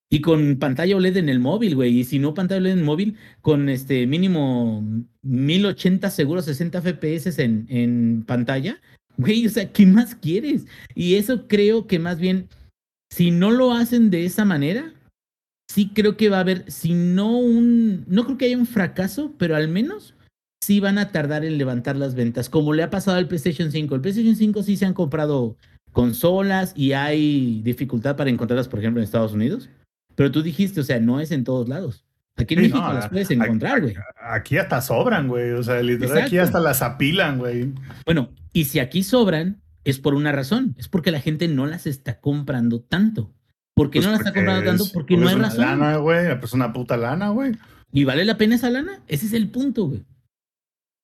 Y 0.09 0.21
con 0.21 0.57
pantalla 0.57 0.95
OLED 0.95 1.17
en 1.17 1.29
el 1.29 1.39
móvil, 1.39 1.75
güey. 1.75 1.99
Y 1.99 2.03
si 2.03 2.19
no 2.19 2.33
pantalla 2.33 2.61
OLED 2.61 2.73
en 2.73 2.79
el 2.79 2.85
móvil, 2.85 3.17
con 3.41 3.69
este 3.69 4.05
mínimo 4.07 4.83
1080 5.23 6.09
seguro 6.09 6.41
60 6.41 6.81
FPS 6.81 7.39
en, 7.39 7.65
en 7.69 8.23
pantalla. 8.25 8.79
Güey, 9.17 9.47
o 9.47 9.49
sea, 9.49 9.71
¿qué 9.71 9.85
más 9.85 10.15
quieres? 10.15 10.65
Y 10.93 11.15
eso 11.15 11.47
creo 11.47 11.87
que 11.87 11.99
más 11.99 12.19
bien, 12.19 12.49
si 13.09 13.31
no 13.31 13.51
lo 13.51 13.71
hacen 13.71 14.09
de 14.09 14.25
esa 14.25 14.45
manera, 14.45 14.93
sí 15.69 15.91
creo 15.93 16.17
que 16.17 16.29
va 16.29 16.37
a 16.37 16.41
haber, 16.41 16.69
si 16.71 16.93
no 16.93 17.37
un, 17.37 18.05
no 18.07 18.25
creo 18.25 18.37
que 18.37 18.45
haya 18.45 18.57
un 18.57 18.67
fracaso, 18.67 19.33
pero 19.37 19.55
al 19.55 19.67
menos 19.67 20.15
sí 20.63 20.79
van 20.79 20.97
a 20.97 21.11
tardar 21.11 21.45
en 21.45 21.57
levantar 21.57 21.95
las 21.95 22.15
ventas, 22.15 22.49
como 22.49 22.73
le 22.73 22.83
ha 22.83 22.89
pasado 22.89 23.17
al 23.17 23.27
PlayStation 23.27 23.71
5. 23.71 23.95
El 23.95 24.01
PlayStation 24.01 24.35
5 24.35 24.63
sí 24.63 24.77
se 24.77 24.85
han 24.85 24.93
comprado 24.93 25.57
consolas 25.91 26.73
y 26.75 26.93
hay 26.93 27.61
dificultad 27.63 28.15
para 28.15 28.29
encontrarlas, 28.29 28.67
por 28.67 28.79
ejemplo, 28.79 28.99
en 28.99 29.05
Estados 29.05 29.33
Unidos. 29.33 29.69
Pero 30.15 30.31
tú 30.31 30.41
dijiste, 30.41 30.79
o 30.79 30.83
sea, 30.83 30.99
no 30.99 31.19
es 31.19 31.31
en 31.31 31.43
todos 31.43 31.67
lados. 31.69 32.05
Aquí 32.37 32.53
en 32.55 32.59
Sí, 32.61 32.67
México 32.67 32.81
no, 32.87 32.93
las 32.93 33.09
puedes 33.09 33.31
encontrar, 33.31 33.81
güey. 33.81 33.95
Aquí 34.21 34.57
hasta 34.57 34.81
sobran, 34.81 35.27
güey. 35.27 35.51
O 35.51 35.63
sea, 35.63 35.81
literal, 35.81 36.17
aquí 36.23 36.37
hasta 36.37 36.59
las 36.59 36.81
apilan, 36.81 37.37
güey. 37.37 37.73
Bueno, 38.05 38.29
y 38.51 38.65
si 38.65 38.79
aquí 38.79 39.03
sobran, 39.03 39.61
es 39.85 39.99
por 39.99 40.15
una 40.15 40.31
razón. 40.31 40.75
Es 40.77 40.87
porque 40.89 41.11
la 41.11 41.21
gente 41.21 41.47
no 41.47 41.65
las 41.65 41.87
está 41.87 42.19
comprando 42.19 42.81
tanto. 42.81 43.31
¿Por 43.73 43.89
qué 43.89 43.99
Pues 43.99 44.05
no 44.05 44.11
las 44.11 44.21
está 44.21 44.33
comprando 44.33 44.63
tanto? 44.69 44.85
Porque 44.93 45.15
no 45.17 45.23
es 45.27 45.29
hay 45.29 45.35
una 45.39 45.47
razón. 45.49 45.61
lana, 45.65 45.97
güey. 45.97 46.39
Pues 46.39 46.53
una 46.53 46.73
puta 46.73 46.97
lana, 46.97 47.29
güey. 47.29 47.53
¿Y 47.93 48.03
vale 48.03 48.25
la 48.25 48.37
pena 48.37 48.55
esa 48.55 48.69
lana? 48.69 48.99
Ese 49.07 49.25
es 49.27 49.33
el 49.33 49.49
punto, 49.49 49.85
güey. 49.85 50.03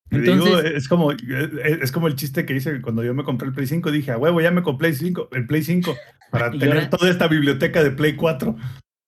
Digo, 0.09 0.33
Entonces, 0.33 0.73
es 0.75 0.87
como, 0.89 1.11
es, 1.13 1.91
como 1.93 2.07
el 2.07 2.15
chiste 2.15 2.45
que 2.45 2.53
hice 2.55 2.81
cuando 2.81 3.01
yo 3.03 3.13
me 3.13 3.23
compré 3.23 3.47
el 3.47 3.53
Play 3.53 3.67
5. 3.67 3.91
Dije, 3.91 4.11
a 4.11 4.17
huevo, 4.17 4.41
ya 4.41 4.51
me 4.51 4.61
compré 4.63 4.89
el, 4.89 4.95
5, 4.95 5.29
el 5.31 5.47
Play 5.47 5.63
5 5.63 5.95
para 6.31 6.51
tener 6.51 6.73
ahora- 6.73 6.89
toda 6.89 7.09
esta 7.09 7.27
biblioteca 7.29 7.81
de 7.81 7.91
Play 7.91 8.17
4. 8.17 8.57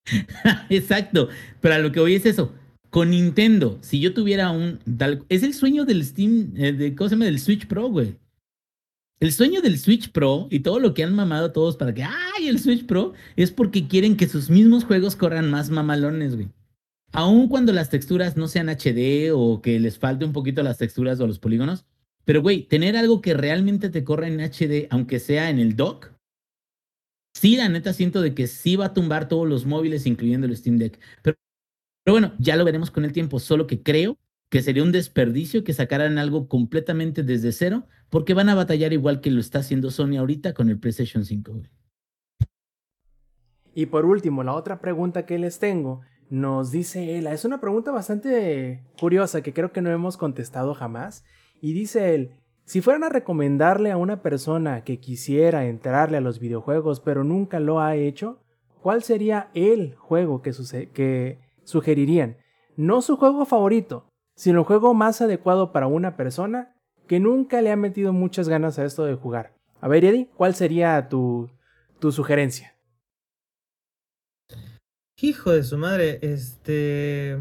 exacto. 0.70 1.30
Pero 1.62 1.76
a 1.76 1.80
lo 1.80 1.92
que 1.92 2.00
voy 2.00 2.16
es 2.16 2.26
eso. 2.26 2.54
Con 2.90 3.10
Nintendo, 3.10 3.80
si 3.82 4.00
yo 4.00 4.14
tuviera 4.14 4.52
un 4.52 4.80
tal, 4.98 5.24
es 5.30 5.42
el 5.44 5.54
sueño 5.54 5.86
del 5.86 6.06
Steam, 6.06 6.54
eh, 6.56 6.74
de, 6.74 6.96
¿cómo 6.96 7.10
se 7.10 7.16
llama? 7.16 7.26
Del 7.26 7.40
Switch 7.40 7.66
Pro, 7.68 7.90
güey. 7.90 8.16
El 9.20 9.32
sueño 9.32 9.62
del 9.62 9.80
Switch 9.80 10.12
Pro 10.12 10.48
y 10.52 10.60
todo 10.60 10.80
lo 10.80 10.94
que 10.94 11.04
han 11.04 11.16
mamado 11.16 11.52
todos 11.52 11.78
para 11.78 11.94
que, 11.94 12.04
ay, 12.04 12.48
el 12.48 12.60
Switch 12.60 12.86
Pro, 12.86 13.14
es 13.36 13.52
porque 13.52 13.88
quieren 13.88 14.18
que 14.18 14.28
sus 14.28 14.50
mismos 14.50 14.84
juegos 14.84 15.16
corran 15.16 15.50
más 15.50 15.70
mamalones, 15.70 16.36
güey. 16.36 16.50
Aun 17.14 17.48
cuando 17.48 17.74
las 17.74 17.90
texturas 17.90 18.38
no 18.38 18.48
sean 18.48 18.70
HD 18.70 19.32
o 19.34 19.62
que 19.62 19.80
les 19.80 19.98
falte 19.98 20.26
un 20.26 20.34
poquito 20.34 20.62
las 20.62 20.78
texturas 20.78 21.20
o 21.20 21.28
los 21.28 21.40
polígonos. 21.40 21.86
Pero, 22.26 22.42
güey, 22.42 22.64
tener 22.64 22.96
algo 22.96 23.22
que 23.22 23.34
realmente 23.34 23.90
te 23.90 24.04
corra 24.04 24.28
en 24.28 24.40
HD, 24.40 24.88
aunque 24.90 25.20
sea 25.20 25.50
en 25.50 25.60
el 25.60 25.76
dock, 25.76 26.13
sí, 27.34 27.58
la 27.58 27.70
neta 27.70 27.94
siento 27.94 28.22
de 28.22 28.34
que 28.34 28.48
sí 28.48 28.76
va 28.76 28.86
a 28.86 28.94
tumbar 28.94 29.28
todos 29.28 29.48
los 29.48 29.66
móviles, 29.66 30.06
incluyendo 30.06 30.48
el 30.48 30.56
Steam 30.56 30.78
Deck. 30.78 31.00
Pero, 31.22 31.38
bueno, 32.08 32.34
ya 32.40 32.56
lo 32.56 32.66
veremos 32.66 32.92
con 32.92 33.06
el 33.06 33.14
tiempo, 33.14 33.40
solo 33.40 33.68
que 33.68 33.82
creo 33.82 34.18
que 34.50 34.62
sería 34.62 34.84
un 34.84 34.92
desperdicio 34.92 35.64
que 35.64 35.74
sacaran 35.74 36.18
algo 36.20 36.48
completamente 36.48 37.24
desde 37.24 37.52
cero, 37.52 37.88
porque 38.10 38.34
van 38.34 38.50
a 38.50 38.56
batallar 38.56 38.94
igual 38.94 39.20
que 39.20 39.32
lo 39.32 39.40
está 39.40 39.60
haciendo 39.60 39.90
Sony 39.90 40.18
ahorita 40.18 40.54
con 40.54 40.70
el 40.70 40.80
PlayStation 40.80 41.26
5. 41.26 41.52
güey. 41.52 41.70
Y 43.74 43.88
por 43.88 44.06
último, 44.06 44.44
la 44.44 44.54
otra 44.54 44.80
pregunta 44.80 45.26
que 45.26 45.40
les 45.40 45.58
tengo 45.58 46.02
nos 46.30 46.72
dice 46.72 47.18
él, 47.18 47.28
es 47.28 47.46
una 47.46 47.60
pregunta 47.60 47.92
bastante 47.92 48.84
curiosa 49.00 49.42
que 49.42 49.54
creo 49.54 49.72
que 49.72 49.82
no 49.82 49.90
hemos 49.92 50.18
contestado 50.18 50.74
jamás. 50.74 51.26
Y 51.62 51.74
dice 51.74 52.14
él, 52.14 52.32
si 52.66 52.82
fueran 52.82 53.04
a 53.04 53.10
recomendarle 53.10 53.92
a 53.92 53.98
una 53.98 54.22
persona 54.22 54.84
que 54.84 55.00
quisiera 55.00 55.66
entrarle 55.66 56.18
a 56.18 56.22
los 56.22 56.40
videojuegos 56.40 57.00
pero 57.00 57.24
nunca 57.24 57.60
lo 57.60 57.80
ha 57.80 57.96
hecho, 57.96 58.40
¿cuál 58.82 59.04
sería 59.04 59.50
el 59.54 59.96
juego 59.96 60.42
que, 60.42 61.40
sugerirían? 61.64 62.38
No 62.76 63.02
su 63.02 63.18
juego 63.18 63.46
favorito, 63.46 64.08
sino 64.36 64.60
el 64.60 64.66
juego 64.66 64.94
más 64.94 65.22
adecuado 65.22 65.72
para 65.72 65.88
una 65.88 66.16
persona 66.16 66.76
que 67.08 67.20
nunca 67.20 67.62
le 67.62 67.72
ha 67.72 67.76
metido 67.76 68.14
muchas 68.14 68.48
ganas 68.50 68.80
a 68.80 68.86
esto 68.86 69.06
de 69.06 69.16
jugar. 69.16 69.54
A 69.82 69.88
ver, 69.88 70.06
Eddie, 70.06 70.30
¿cuál 70.36 70.56
sería 70.56 71.10
tu, 71.10 71.50
tu 72.00 72.12
sugerencia? 72.12 72.74
Hijo 75.22 75.52
de 75.52 75.64
su 75.64 75.78
madre, 75.78 76.20
este. 76.22 77.38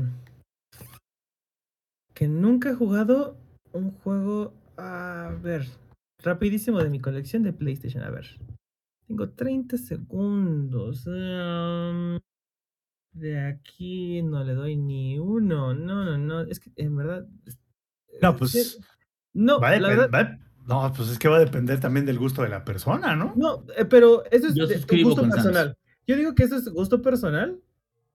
Que 2.15 2.29
nunca 2.29 2.71
he 2.71 2.75
jugado 2.75 3.37
un 3.73 3.93
juego. 3.99 4.53
A 4.83 5.35
ver. 5.43 5.67
Rapidísimo 6.23 6.79
de 6.83 6.91
mi 6.91 7.01
colección 7.01 7.43
de 7.43 7.53
PlayStation. 7.53 8.03
A 8.03 8.11
ver. 8.11 8.27
Tengo 9.07 9.31
30 9.31 9.77
segundos. 9.77 11.07
um, 11.07 12.19
de 13.13 13.39
aquí 13.47 14.23
no 14.23 14.43
le 14.43 14.55
doy 14.55 14.77
ni 14.77 15.19
uno. 15.19 15.75
No, 15.75 16.05
no, 16.05 16.19
no. 16.19 16.41
Es 16.43 16.61
que 16.61 16.71
en 16.77 16.97
verdad. 16.97 17.27
No, 18.21 18.31
es 18.31 18.37
pues, 18.39 18.81
No, 19.35 19.61
Va 19.61 19.69
a 19.71 19.79
la 19.81 19.89
verdad. 19.89 20.11
va- 20.13 20.39
no, 20.67 20.93
pues 20.95 21.09
es 21.11 21.19
que 21.19 21.29
va 21.29 21.37
a 21.37 21.41
depender 21.41 21.81
también 21.81 22.07
del 22.07 22.19
gusto 22.19 22.43
de 22.43 22.49
la 22.49 22.65
persona, 22.65 23.17
¿no? 23.17 23.33
No, 23.37 23.65
eh, 23.77 23.85
pero 23.85 24.25
eso 24.31 24.47
es 24.47 24.55
Yo 24.55 24.67
de- 24.67 24.77
gusto 25.03 25.23
Sans. 25.23 25.35
personal. 25.35 25.77
Yo 26.07 26.17
digo 26.17 26.35
que 26.35 26.45
eso 26.45 26.57
es 26.57 26.69
gusto 26.69 27.03
personal. 27.03 27.61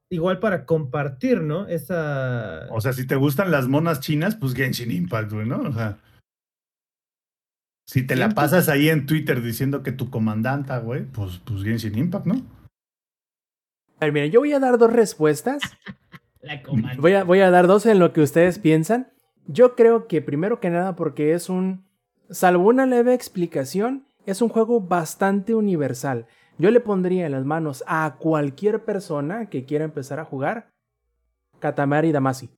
Igual 0.09 0.39
para 0.39 0.65
compartir, 0.65 1.41
¿no? 1.41 1.67
Esa. 1.67 2.67
O 2.71 2.79
sea, 2.79 2.93
si 2.93 3.05
te 3.05 3.15
gustan 3.17 3.51
las 3.51 3.67
monas 3.67 3.99
chinas, 3.99 4.35
pues 4.37 4.53
Genshin 4.53 4.91
Impact, 4.91 5.33
güey, 5.33 5.45
¿no? 5.45 5.59
O 5.61 5.73
sea. 5.73 5.97
Si 7.87 8.05
te 8.05 8.17
la 8.17 8.29
pasas 8.29 8.67
ahí 8.67 8.89
en 8.89 9.05
Twitter 9.05 9.41
diciendo 9.41 9.81
que 9.81 9.93
tu 9.93 10.09
comandanta, 10.09 10.77
güey, 10.79 11.05
pues, 11.05 11.37
pues 11.45 11.63
Genshin 11.63 11.97
Impact, 11.97 12.25
¿no? 12.25 12.35
A 13.99 14.05
ver, 14.05 14.11
miren, 14.11 14.31
yo 14.31 14.41
voy 14.41 14.51
a 14.51 14.59
dar 14.59 14.77
dos 14.77 14.91
respuestas. 14.91 15.61
La 16.41 16.61
comanda. 16.61 17.01
Voy 17.01 17.13
a, 17.13 17.23
voy 17.23 17.39
a 17.39 17.49
dar 17.49 17.65
dos 17.65 17.85
en 17.85 17.99
lo 17.99 18.11
que 18.11 18.21
ustedes 18.21 18.59
piensan. 18.59 19.07
Yo 19.47 19.75
creo 19.75 20.07
que 20.07 20.21
primero 20.21 20.59
que 20.59 20.69
nada 20.69 20.97
porque 20.97 21.33
es 21.33 21.49
un, 21.49 21.85
salvo 22.29 22.67
una 22.67 22.85
leve 22.85 23.13
explicación, 23.13 24.05
es 24.25 24.41
un 24.41 24.49
juego 24.49 24.81
bastante 24.81 25.55
universal. 25.55 26.27
Yo 26.57 26.71
le 26.71 26.81
pondría 26.81 27.25
en 27.25 27.31
las 27.31 27.45
manos 27.45 27.85
a 27.87 28.17
cualquier 28.19 28.83
persona 28.83 29.49
que 29.49 29.65
quiera 29.65 29.85
empezar 29.85 30.19
a 30.19 30.25
jugar 30.25 30.73
Katamari 31.59 32.11
Damacy. 32.11 32.49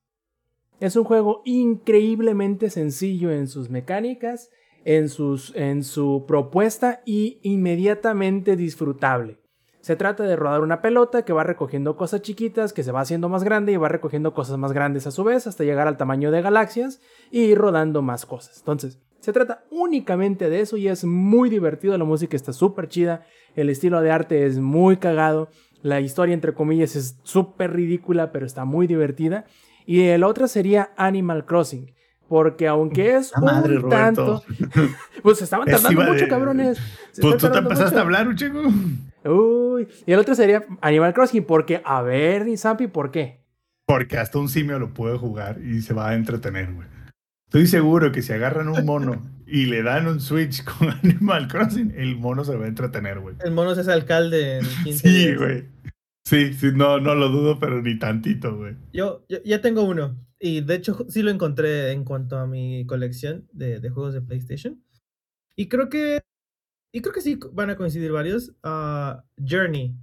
Es 0.80 0.96
un 0.96 1.04
juego 1.04 1.42
increíblemente 1.44 2.70
sencillo 2.70 3.30
en 3.30 3.46
sus 3.46 3.70
mecánicas, 3.70 4.50
en, 4.84 5.08
sus, 5.08 5.54
en 5.56 5.84
su 5.84 6.24
propuesta 6.26 7.02
y 7.04 7.38
inmediatamente 7.42 8.56
disfrutable. 8.56 9.38
Se 9.80 9.96
trata 9.96 10.24
de 10.24 10.36
rodar 10.36 10.60
una 10.60 10.82
pelota 10.82 11.24
que 11.24 11.32
va 11.32 11.42
recogiendo 11.42 11.96
cosas 11.96 12.20
chiquitas, 12.20 12.74
que 12.74 12.82
se 12.82 12.92
va 12.92 13.00
haciendo 13.00 13.30
más 13.30 13.44
grande 13.44 13.72
y 13.72 13.76
va 13.76 13.88
recogiendo 13.88 14.34
cosas 14.34 14.58
más 14.58 14.72
grandes 14.72 15.06
a 15.06 15.10
su 15.10 15.24
vez 15.24 15.46
hasta 15.46 15.64
llegar 15.64 15.88
al 15.88 15.96
tamaño 15.96 16.30
de 16.30 16.42
galaxias 16.42 17.00
y 17.30 17.44
ir 17.44 17.58
rodando 17.58 18.02
más 18.02 18.26
cosas. 18.26 18.58
Entonces, 18.58 19.00
se 19.20 19.32
trata 19.32 19.64
únicamente 19.70 20.50
de 20.50 20.60
eso 20.60 20.76
y 20.76 20.88
es 20.88 21.04
muy 21.04 21.48
divertido, 21.48 21.96
la 21.96 22.04
música 22.04 22.36
está 22.36 22.52
súper 22.52 22.88
chida, 22.88 23.24
el 23.54 23.70
estilo 23.70 24.00
de 24.02 24.10
arte 24.10 24.46
es 24.46 24.58
muy 24.58 24.98
cagado, 24.98 25.48
la 25.82 26.00
historia 26.00 26.34
entre 26.34 26.52
comillas 26.52 26.94
es 26.94 27.18
súper 27.22 27.72
ridícula 27.72 28.32
pero 28.32 28.44
está 28.44 28.64
muy 28.64 28.86
divertida. 28.86 29.46
Y 29.86 30.02
el 30.02 30.24
otro 30.24 30.46
sería 30.46 30.92
Animal 30.96 31.46
Crossing. 31.46 31.94
Porque 32.30 32.68
aunque 32.68 33.16
es 33.16 33.32
La 33.34 33.40
madre, 33.40 33.78
un 33.78 33.88
tanto... 33.88 34.44
pues 35.22 35.38
se 35.38 35.44
estaban 35.44 35.66
tardando 35.66 36.00
mucho, 36.02 36.24
de- 36.24 36.28
cabrones. 36.28 36.78
Se 37.10 37.22
Pues 37.22 37.38
tú 37.38 37.50
te 37.50 37.58
empezaste 37.58 37.98
a 37.98 38.02
hablar, 38.02 38.28
un 38.28 38.36
chico. 38.36 38.62
Uy. 39.24 39.88
Y 40.06 40.12
el 40.12 40.18
otro 40.20 40.36
sería 40.36 40.64
Animal 40.80 41.12
Crossing. 41.12 41.42
Porque, 41.42 41.82
a 41.84 42.02
ver, 42.02 42.46
Zampi, 42.56 42.86
¿por 42.86 43.10
qué? 43.10 43.40
Porque 43.84 44.16
hasta 44.16 44.38
un 44.38 44.48
simio 44.48 44.78
lo 44.78 44.94
puede 44.94 45.18
jugar 45.18 45.60
y 45.60 45.82
se 45.82 45.92
va 45.92 46.10
a 46.10 46.14
entretener, 46.14 46.72
güey. 46.72 46.86
Estoy 47.48 47.66
seguro 47.66 48.12
que 48.12 48.22
si 48.22 48.32
agarran 48.32 48.68
un 48.68 48.86
mono 48.86 49.20
y 49.44 49.66
le 49.66 49.82
dan 49.82 50.06
un 50.06 50.20
Switch 50.20 50.62
con 50.78 50.88
Animal 51.02 51.48
Crossing, 51.48 51.94
el 51.96 52.16
mono 52.16 52.44
se 52.44 52.54
va 52.54 52.66
a 52.66 52.68
entretener, 52.68 53.18
güey. 53.18 53.34
El 53.40 53.50
mono 53.50 53.72
es 53.72 53.88
alcalde 53.88 54.58
en 54.58 54.66
15 54.84 55.08
Sí, 55.08 55.34
güey. 55.34 55.64
Sí, 56.24 56.54
sí, 56.54 56.70
no, 56.72 57.00
no 57.00 57.16
lo 57.16 57.28
dudo, 57.28 57.58
pero 57.58 57.82
ni 57.82 57.98
tantito, 57.98 58.56
güey. 58.56 58.76
Yo, 58.92 59.24
yo 59.28 59.38
ya 59.44 59.60
tengo 59.60 59.82
uno. 59.82 60.14
Y 60.40 60.62
de 60.62 60.74
hecho, 60.76 61.06
sí 61.10 61.22
lo 61.22 61.30
encontré 61.30 61.92
en 61.92 62.04
cuanto 62.04 62.38
a 62.38 62.46
mi 62.46 62.86
colección 62.86 63.46
de, 63.52 63.78
de 63.80 63.90
juegos 63.90 64.14
de 64.14 64.22
PlayStation. 64.22 64.82
Y 65.56 65.68
creo 65.68 65.88
que. 65.90 66.22
Y 66.92 67.02
creo 67.02 67.14
que 67.14 67.20
sí 67.22 67.38
van 67.52 67.70
a 67.70 67.76
coincidir 67.76 68.12
varios. 68.12 68.54
Ah, 68.62 69.24
Journey. 69.38 69.94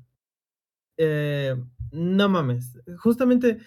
Eh, 0.97 1.55
no 1.91 2.29
mames. 2.29 2.77
Justamente. 2.99 3.59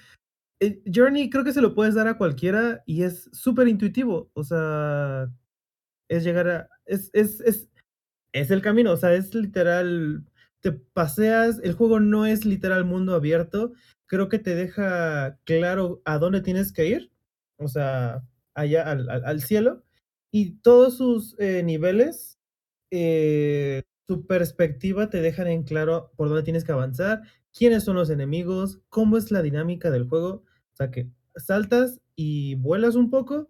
eh, 0.60 0.82
Journey 0.94 1.30
creo 1.30 1.44
que 1.44 1.52
se 1.54 1.62
lo 1.62 1.74
puedes 1.74 1.94
dar 1.94 2.08
a 2.08 2.18
cualquiera 2.18 2.82
y 2.86 3.02
es 3.04 3.30
súper 3.32 3.68
intuitivo. 3.68 4.30
O 4.34 4.44
sea. 4.44 5.30
Es 6.08 6.24
llegar 6.24 6.48
a. 6.48 6.68
Es, 6.86 7.10
es, 7.14 7.40
es, 7.42 7.68
es 8.32 8.50
el 8.50 8.62
camino. 8.62 8.92
O 8.92 8.96
sea, 8.98 9.14
es 9.14 9.34
literal. 9.34 10.24
Te 10.60 10.72
paseas. 10.72 11.60
El 11.64 11.74
juego 11.74 12.00
no 12.00 12.26
es 12.26 12.44
literal 12.46 12.84
mundo 12.84 13.14
abierto 13.14 13.72
creo 14.10 14.28
que 14.30 14.40
te 14.40 14.56
deja 14.56 15.38
claro 15.46 16.02
a 16.06 16.18
dónde 16.18 16.42
tienes 16.42 16.72
que 16.72 16.88
ir, 16.88 17.12
o 17.58 17.68
sea, 17.68 18.24
allá 18.54 18.90
al, 18.90 19.08
al- 19.10 19.42
cielo, 19.42 19.84
y 20.32 20.52
todos 20.62 20.98
sus 20.98 21.36
eh, 21.40 21.62
niveles, 21.64 22.38
eh, 22.90 23.82
tu 24.06 24.26
perspectiva 24.26 25.10
te 25.10 25.20
dejan 25.22 25.46
en 25.48 25.62
claro 25.64 26.12
por 26.16 26.28
dónde 26.28 26.42
tienes 26.44 26.64
que 26.64 26.72
avanzar, 26.72 27.22
quiénes 27.56 27.84
son 27.84 27.96
los 27.96 28.10
enemigos, 28.10 28.80
cómo 28.90 29.16
es 29.16 29.30
la 29.30 29.42
dinámica 29.42 29.90
del 29.90 30.08
juego, 30.08 30.44
o 30.74 30.76
sea, 30.76 30.90
que 30.90 31.10
saltas 31.36 32.00
y 32.16 32.56
vuelas 32.56 32.96
un 32.96 33.10
poco, 33.10 33.48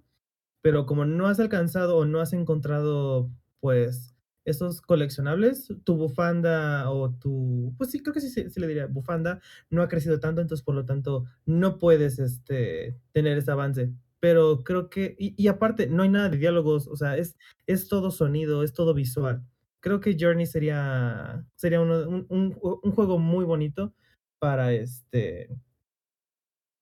pero 0.62 0.86
como 0.86 1.04
no 1.06 1.26
has 1.28 1.40
alcanzado 1.40 1.96
o 1.98 2.04
no 2.04 2.20
has 2.20 2.32
encontrado, 2.32 3.30
pues, 3.60 4.09
esos 4.44 4.80
coleccionables, 4.82 5.68
tu 5.84 5.96
bufanda 5.96 6.90
o 6.90 7.10
tu, 7.14 7.74
pues 7.78 7.90
sí, 7.90 8.00
creo 8.02 8.14
que 8.14 8.20
sí, 8.20 8.30
sí, 8.30 8.48
sí 8.50 8.60
le 8.60 8.66
diría, 8.68 8.86
bufanda, 8.86 9.40
no 9.70 9.82
ha 9.82 9.88
crecido 9.88 10.18
tanto, 10.20 10.40
entonces 10.40 10.64
por 10.64 10.74
lo 10.74 10.84
tanto 10.84 11.24
no 11.46 11.78
puedes 11.78 12.18
este, 12.18 12.96
tener 13.12 13.38
ese 13.38 13.50
avance. 13.50 13.92
Pero 14.20 14.62
creo 14.64 14.90
que, 14.90 15.16
y, 15.18 15.34
y 15.42 15.48
aparte, 15.48 15.86
no 15.86 16.02
hay 16.02 16.10
nada 16.10 16.28
de 16.28 16.36
diálogos, 16.38 16.88
o 16.88 16.96
sea, 16.96 17.16
es, 17.16 17.36
es 17.66 17.88
todo 17.88 18.10
sonido, 18.10 18.62
es 18.62 18.72
todo 18.74 18.92
visual. 18.94 19.42
Creo 19.80 20.00
que 20.00 20.16
Journey 20.18 20.44
sería, 20.46 21.46
sería 21.56 21.80
uno- 21.80 22.06
un, 22.08 22.26
un 22.28 22.56
un 22.82 22.92
juego 22.92 23.18
muy 23.18 23.44
bonito 23.46 23.94
para, 24.38 24.72
este, 24.74 25.48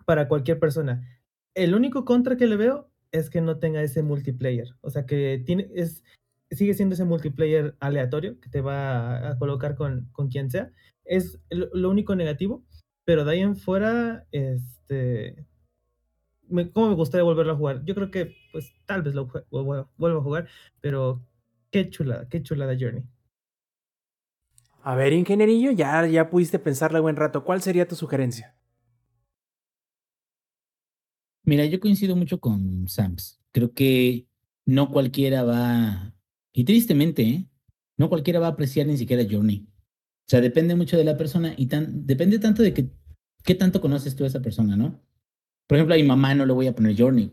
para 0.05 0.29
cualquier 0.29 0.59
persona. 0.59 1.07
El 1.55 1.75
único 1.75 2.05
contra 2.05 2.37
que 2.37 2.47
le 2.47 2.57
veo 2.57 2.91
es 3.13 3.31
que 3.31 3.41
no 3.41 3.59
tenga 3.59 3.83
ese 3.83 4.03
multiplayer. 4.03 4.69
O 4.81 4.91
sea, 4.91 5.07
que 5.07 5.43
tiene, 5.45 5.69
es, 5.75 6.03
sigue 6.51 6.75
siendo 6.75 6.95
ese 6.95 7.05
multiplayer 7.05 7.77
aleatorio 7.81 8.41
que 8.41 8.49
te 8.49 8.61
va 8.61 9.19
a, 9.19 9.31
a 9.33 9.39
colocar 9.39 9.75
con, 9.77 10.09
con 10.13 10.29
quien 10.29 10.51
sea. 10.51 10.73
Es 11.05 11.39
lo, 11.51 11.69
lo 11.73 11.91
único 11.91 12.15
negativo, 12.17 12.65
pero 13.05 13.25
de 13.25 13.33
ahí 13.33 13.41
en 13.41 13.57
fuera, 13.57 14.27
este, 14.33 15.47
me, 16.49 16.71
¿cómo 16.73 16.89
me 16.89 16.95
gustaría 16.95 17.25
volverlo 17.25 17.53
a 17.53 17.57
jugar? 17.57 17.85
Yo 17.85 17.95
creo 17.95 18.11
que, 18.11 18.35
pues, 18.53 18.73
tal 18.87 19.03
vez 19.03 19.15
lo 19.15 19.29
vuelva 19.51 20.19
a 20.19 20.23
jugar, 20.23 20.49
pero 20.81 21.25
qué 21.71 21.91
chulada, 21.91 22.29
qué 22.29 22.43
chulada 22.43 22.77
Journey. 22.79 23.05
A 24.83 24.95
ver, 24.95 25.13
ingenierillo, 25.13 25.71
ya, 25.73 26.07
ya 26.07 26.31
pudiste 26.31 26.59
pensarle 26.59 27.01
buen 27.01 27.17
rato. 27.17 27.45
¿Cuál 27.45 27.61
sería 27.63 27.87
tu 27.87 27.95
sugerencia? 27.95 28.55
Mira, 31.43 31.65
yo 31.67 31.81
coincido 31.81 32.17
mucho 32.17 32.41
con 32.41 32.89
Sams. 32.89 33.41
Creo 33.53 33.73
que 33.73 34.27
no 34.67 34.91
cualquiera 34.91 35.43
va, 35.45 36.15
y 36.53 36.65
tristemente, 36.65 37.23
¿eh? 37.23 37.47
no 37.97 38.09
cualquiera 38.09 38.41
va 38.41 38.47
a 38.47 38.51
apreciar 38.51 38.87
ni 38.87 38.97
siquiera 38.97 39.27
Journey. 39.29 39.67
O 39.69 40.31
sea, 40.31 40.41
depende 40.41 40.75
mucho 40.75 40.97
de 40.97 41.05
la 41.05 41.17
persona 41.17 41.55
y 41.57 41.67
tan, 41.67 42.07
depende 42.07 42.39
tanto 42.39 42.63
de 42.63 42.75
que, 42.75 42.91
qué 43.45 43.55
tanto 43.55 43.81
conoces 43.81 44.15
tú 44.15 44.25
a 44.25 44.27
esa 44.27 44.41
persona, 44.41 44.77
¿no? 44.77 45.03
Por 45.67 45.77
ejemplo, 45.77 45.95
a 45.95 45.99
mi 45.99 46.05
mamá 46.05 46.35
no 46.35 46.47
le 46.47 46.53
voy 46.53 46.67
a 46.67 46.75
poner 46.75 46.97
Journey. 46.97 47.33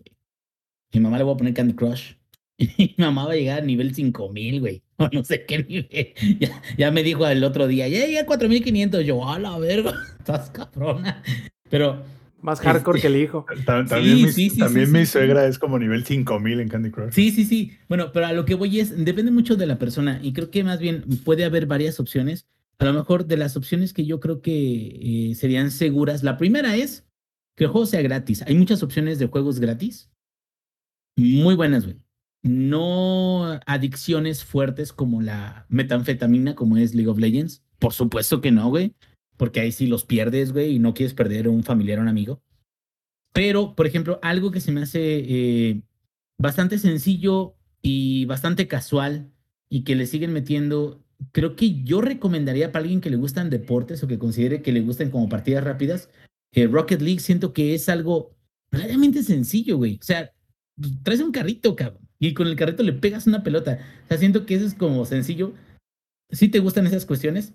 A 0.93 0.97
mi 0.97 0.99
mamá 0.99 1.17
le 1.17 1.23
voy 1.23 1.33
a 1.33 1.37
poner 1.37 1.53
Candy 1.53 1.73
Crush. 1.73 2.13
Y 2.57 2.95
mi 2.97 3.03
mamá 3.03 3.25
va 3.25 3.33
a 3.33 3.35
llegar 3.35 3.63
a 3.63 3.65
nivel 3.65 3.93
5000, 3.93 4.59
güey. 4.61 4.81
O 4.97 5.09
no 5.11 5.25
sé 5.25 5.45
qué 5.45 5.63
nivel. 5.63 6.13
Ya, 6.39 6.61
ya 6.77 6.91
me 6.91 7.03
dijo 7.03 7.27
el 7.27 7.43
otro 7.43 7.67
día, 7.67 7.87
ya 7.87 7.99
llegué 7.99 8.19
a 8.19 8.25
4500. 8.25 9.05
Yo, 9.05 9.27
a 9.27 9.39
la 9.39 9.57
verga, 9.59 9.93
estás 10.19 10.49
cabrona. 10.51 11.21
Pero 11.69 12.03
Más 12.41 12.59
hardcore 12.59 13.01
que 13.01 13.07
el 13.07 13.15
hijo. 13.17 13.45
Ta- 13.65 13.85
También, 13.85 14.21
mi, 14.23 14.31
sí, 14.31 14.49
sí, 14.49 14.59
también 14.59 14.85
sí, 14.87 14.91
mi 14.93 15.05
suegra 15.05 15.47
es 15.47 15.57
como 15.57 15.79
nivel 15.79 16.05
5000 16.05 16.59
en 16.59 16.69
Candy 16.69 16.91
Crush. 16.91 17.11
Sí, 17.13 17.31
sí, 17.31 17.43
sí. 17.45 17.71
Bueno, 17.89 18.11
pero 18.13 18.27
a 18.27 18.33
lo 18.33 18.45
que 18.45 18.53
voy 18.55 18.79
es, 18.79 19.03
depende 19.03 19.31
mucho 19.31 19.55
de 19.55 19.65
la 19.65 19.79
persona 19.79 20.19
y 20.21 20.33
creo 20.33 20.51
que 20.51 20.63
más 20.63 20.79
bien 20.79 21.03
puede 21.23 21.43
haber 21.45 21.65
varias 21.65 21.99
opciones. 21.99 22.47
A 22.77 22.85
lo 22.85 22.93
mejor 22.93 23.25
de 23.25 23.37
las 23.37 23.55
opciones 23.57 23.93
que 23.93 24.05
yo 24.05 24.19
creo 24.19 24.41
que 24.41 25.29
eh, 25.31 25.35
serían 25.35 25.71
seguras, 25.71 26.23
la 26.23 26.37
primera 26.37 26.75
es 26.75 27.05
que 27.55 27.63
el 27.63 27.69
juego 27.69 27.85
sea 27.87 28.01
gratis. 28.01 28.43
Hay 28.45 28.55
muchas 28.55 28.83
opciones 28.83 29.17
de 29.17 29.27
juegos 29.27 29.59
gratis. 29.59 30.11
Muy 31.17 31.55
buenas, 31.55 31.85
güey. 31.85 31.97
No 32.43 33.59
adicciones 33.65 34.43
fuertes 34.43 34.93
como 34.93 35.21
la 35.21 35.65
metanfetamina, 35.69 36.53
como 36.53 36.77
es 36.77 36.93
League 36.93 37.09
of 37.09 37.17
Legends. 37.17 37.63
Por 37.79 37.93
supuesto 37.93 38.39
que 38.41 38.51
no, 38.51 38.69
güey. 38.69 38.93
Porque 39.37 39.59
ahí 39.59 39.71
sí 39.71 39.87
los 39.87 40.05
pierdes, 40.05 40.53
güey, 40.53 40.75
y 40.75 40.79
no 40.79 40.93
quieres 40.93 41.13
perder 41.13 41.47
un 41.47 41.63
familiar 41.63 41.99
o 41.99 42.01
un 42.01 42.07
amigo. 42.07 42.41
Pero, 43.33 43.75
por 43.75 43.85
ejemplo, 43.85 44.19
algo 44.21 44.51
que 44.51 44.61
se 44.61 44.71
me 44.71 44.81
hace 44.81 44.99
eh, 45.01 45.81
bastante 46.37 46.77
sencillo 46.77 47.55
y 47.81 48.25
bastante 48.25 48.67
casual 48.67 49.31
y 49.69 49.83
que 49.83 49.95
le 49.95 50.05
siguen 50.05 50.31
metiendo, 50.31 51.03
creo 51.31 51.55
que 51.55 51.83
yo 51.83 52.01
recomendaría 52.01 52.71
para 52.71 52.83
alguien 52.83 53.01
que 53.01 53.09
le 53.09 53.17
gustan 53.17 53.49
deportes 53.49 54.01
o 54.03 54.07
que 54.07 54.19
considere 54.19 54.61
que 54.61 54.71
le 54.71 54.81
gustan 54.81 55.11
como 55.11 55.27
partidas 55.27 55.63
rápidas, 55.63 56.09
Rocket 56.63 57.01
League 57.01 57.19
siento 57.19 57.51
que 57.51 57.75
es 57.75 57.89
algo 57.89 58.35
realmente 58.71 59.23
sencillo, 59.23 59.77
güey. 59.77 59.99
O 60.01 60.05
sea, 60.05 60.31
traes 61.03 61.19
un 61.19 61.31
carrito, 61.31 61.75
cabrón, 61.75 62.07
y 62.19 62.33
con 62.33 62.47
el 62.47 62.55
carrito 62.55 62.83
le 62.83 62.93
pegas 62.93 63.27
una 63.27 63.43
pelota. 63.43 63.79
O 64.05 64.07
sea, 64.07 64.17
siento 64.17 64.45
que 64.45 64.55
eso 64.55 64.65
es 64.65 64.73
como 64.73 65.05
sencillo. 65.05 65.53
Si 66.29 66.47
te 66.47 66.59
gustan 66.59 66.87
esas 66.87 67.05
cuestiones, 67.05 67.53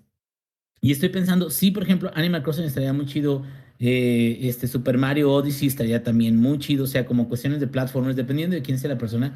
y 0.81 0.91
estoy 0.91 1.09
pensando, 1.09 1.49
sí, 1.51 1.69
por 1.71 1.83
ejemplo, 1.83 2.11
Animal 2.15 2.41
Crossing 2.41 2.65
estaría 2.65 2.91
muy 2.91 3.05
chido. 3.05 3.43
eh, 3.79 4.39
este 4.41 4.67
Super 4.67 4.97
Mario 4.97 5.31
Odyssey 5.31 5.67
estaría 5.67 6.03
también 6.03 6.37
muy 6.37 6.57
chido. 6.59 6.85
O 6.85 6.87
sea, 6.87 7.05
como 7.05 7.27
cuestiones 7.29 7.59
de 7.59 7.67
plataformas, 7.67 8.15
dependiendo 8.15 8.55
de 8.55 8.61
quién 8.63 8.79
sea 8.79 8.89
la 8.89 8.97
persona. 8.97 9.35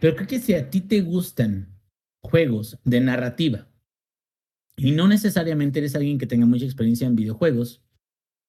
Pero 0.00 0.16
creo 0.16 0.28
que 0.28 0.40
si 0.40 0.54
a 0.54 0.68
ti 0.70 0.82
te 0.82 1.00
gustan 1.00 1.74
juegos 2.22 2.78
de 2.84 3.00
narrativa 3.00 3.68
y 4.76 4.92
no 4.92 5.08
necesariamente 5.08 5.78
eres 5.78 5.94
alguien 5.94 6.18
que 6.18 6.26
tenga 6.26 6.46
mucha 6.46 6.64
experiencia 6.64 7.06
en 7.06 7.16
videojuegos, 7.16 7.82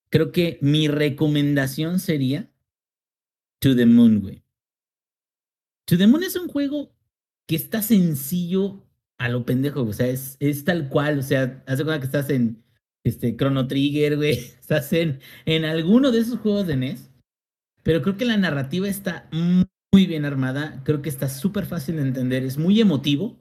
creo 0.09 0.31
que 0.31 0.57
mi 0.61 0.87
recomendación 0.87 1.99
sería 1.99 2.51
To 3.59 3.75
the 3.75 3.85
Moon, 3.85 4.21
güey. 4.21 4.43
To 5.85 5.97
the 5.97 6.07
Moon 6.07 6.23
es 6.23 6.35
un 6.35 6.47
juego 6.47 6.95
que 7.47 7.55
está 7.55 7.81
sencillo 7.81 8.84
a 9.17 9.29
lo 9.29 9.45
pendejo, 9.45 9.83
o 9.83 9.93
sea, 9.93 10.07
es, 10.07 10.37
es 10.39 10.63
tal 10.63 10.89
cual, 10.89 11.19
o 11.19 11.23
sea, 11.23 11.63
haz 11.67 11.77
de 11.77 11.83
cuenta 11.83 11.99
que 11.99 12.05
estás 12.05 12.29
en 12.29 12.63
este 13.03 13.35
Chrono 13.35 13.67
Trigger, 13.67 14.17
güey, 14.17 14.33
estás 14.59 14.91
en, 14.93 15.19
en 15.45 15.65
alguno 15.65 16.11
de 16.11 16.19
esos 16.19 16.39
juegos 16.39 16.67
de 16.67 16.75
NES, 16.75 17.11
pero 17.83 18.01
creo 18.01 18.17
que 18.17 18.25
la 18.25 18.37
narrativa 18.37 18.87
está 18.87 19.29
muy 19.31 20.07
bien 20.07 20.25
armada, 20.25 20.81
creo 20.83 21.01
que 21.01 21.09
está 21.09 21.29
súper 21.29 21.65
fácil 21.65 21.95
de 21.95 22.01
entender, 22.01 22.43
es 22.43 22.57
muy 22.57 22.81
emotivo, 22.81 23.39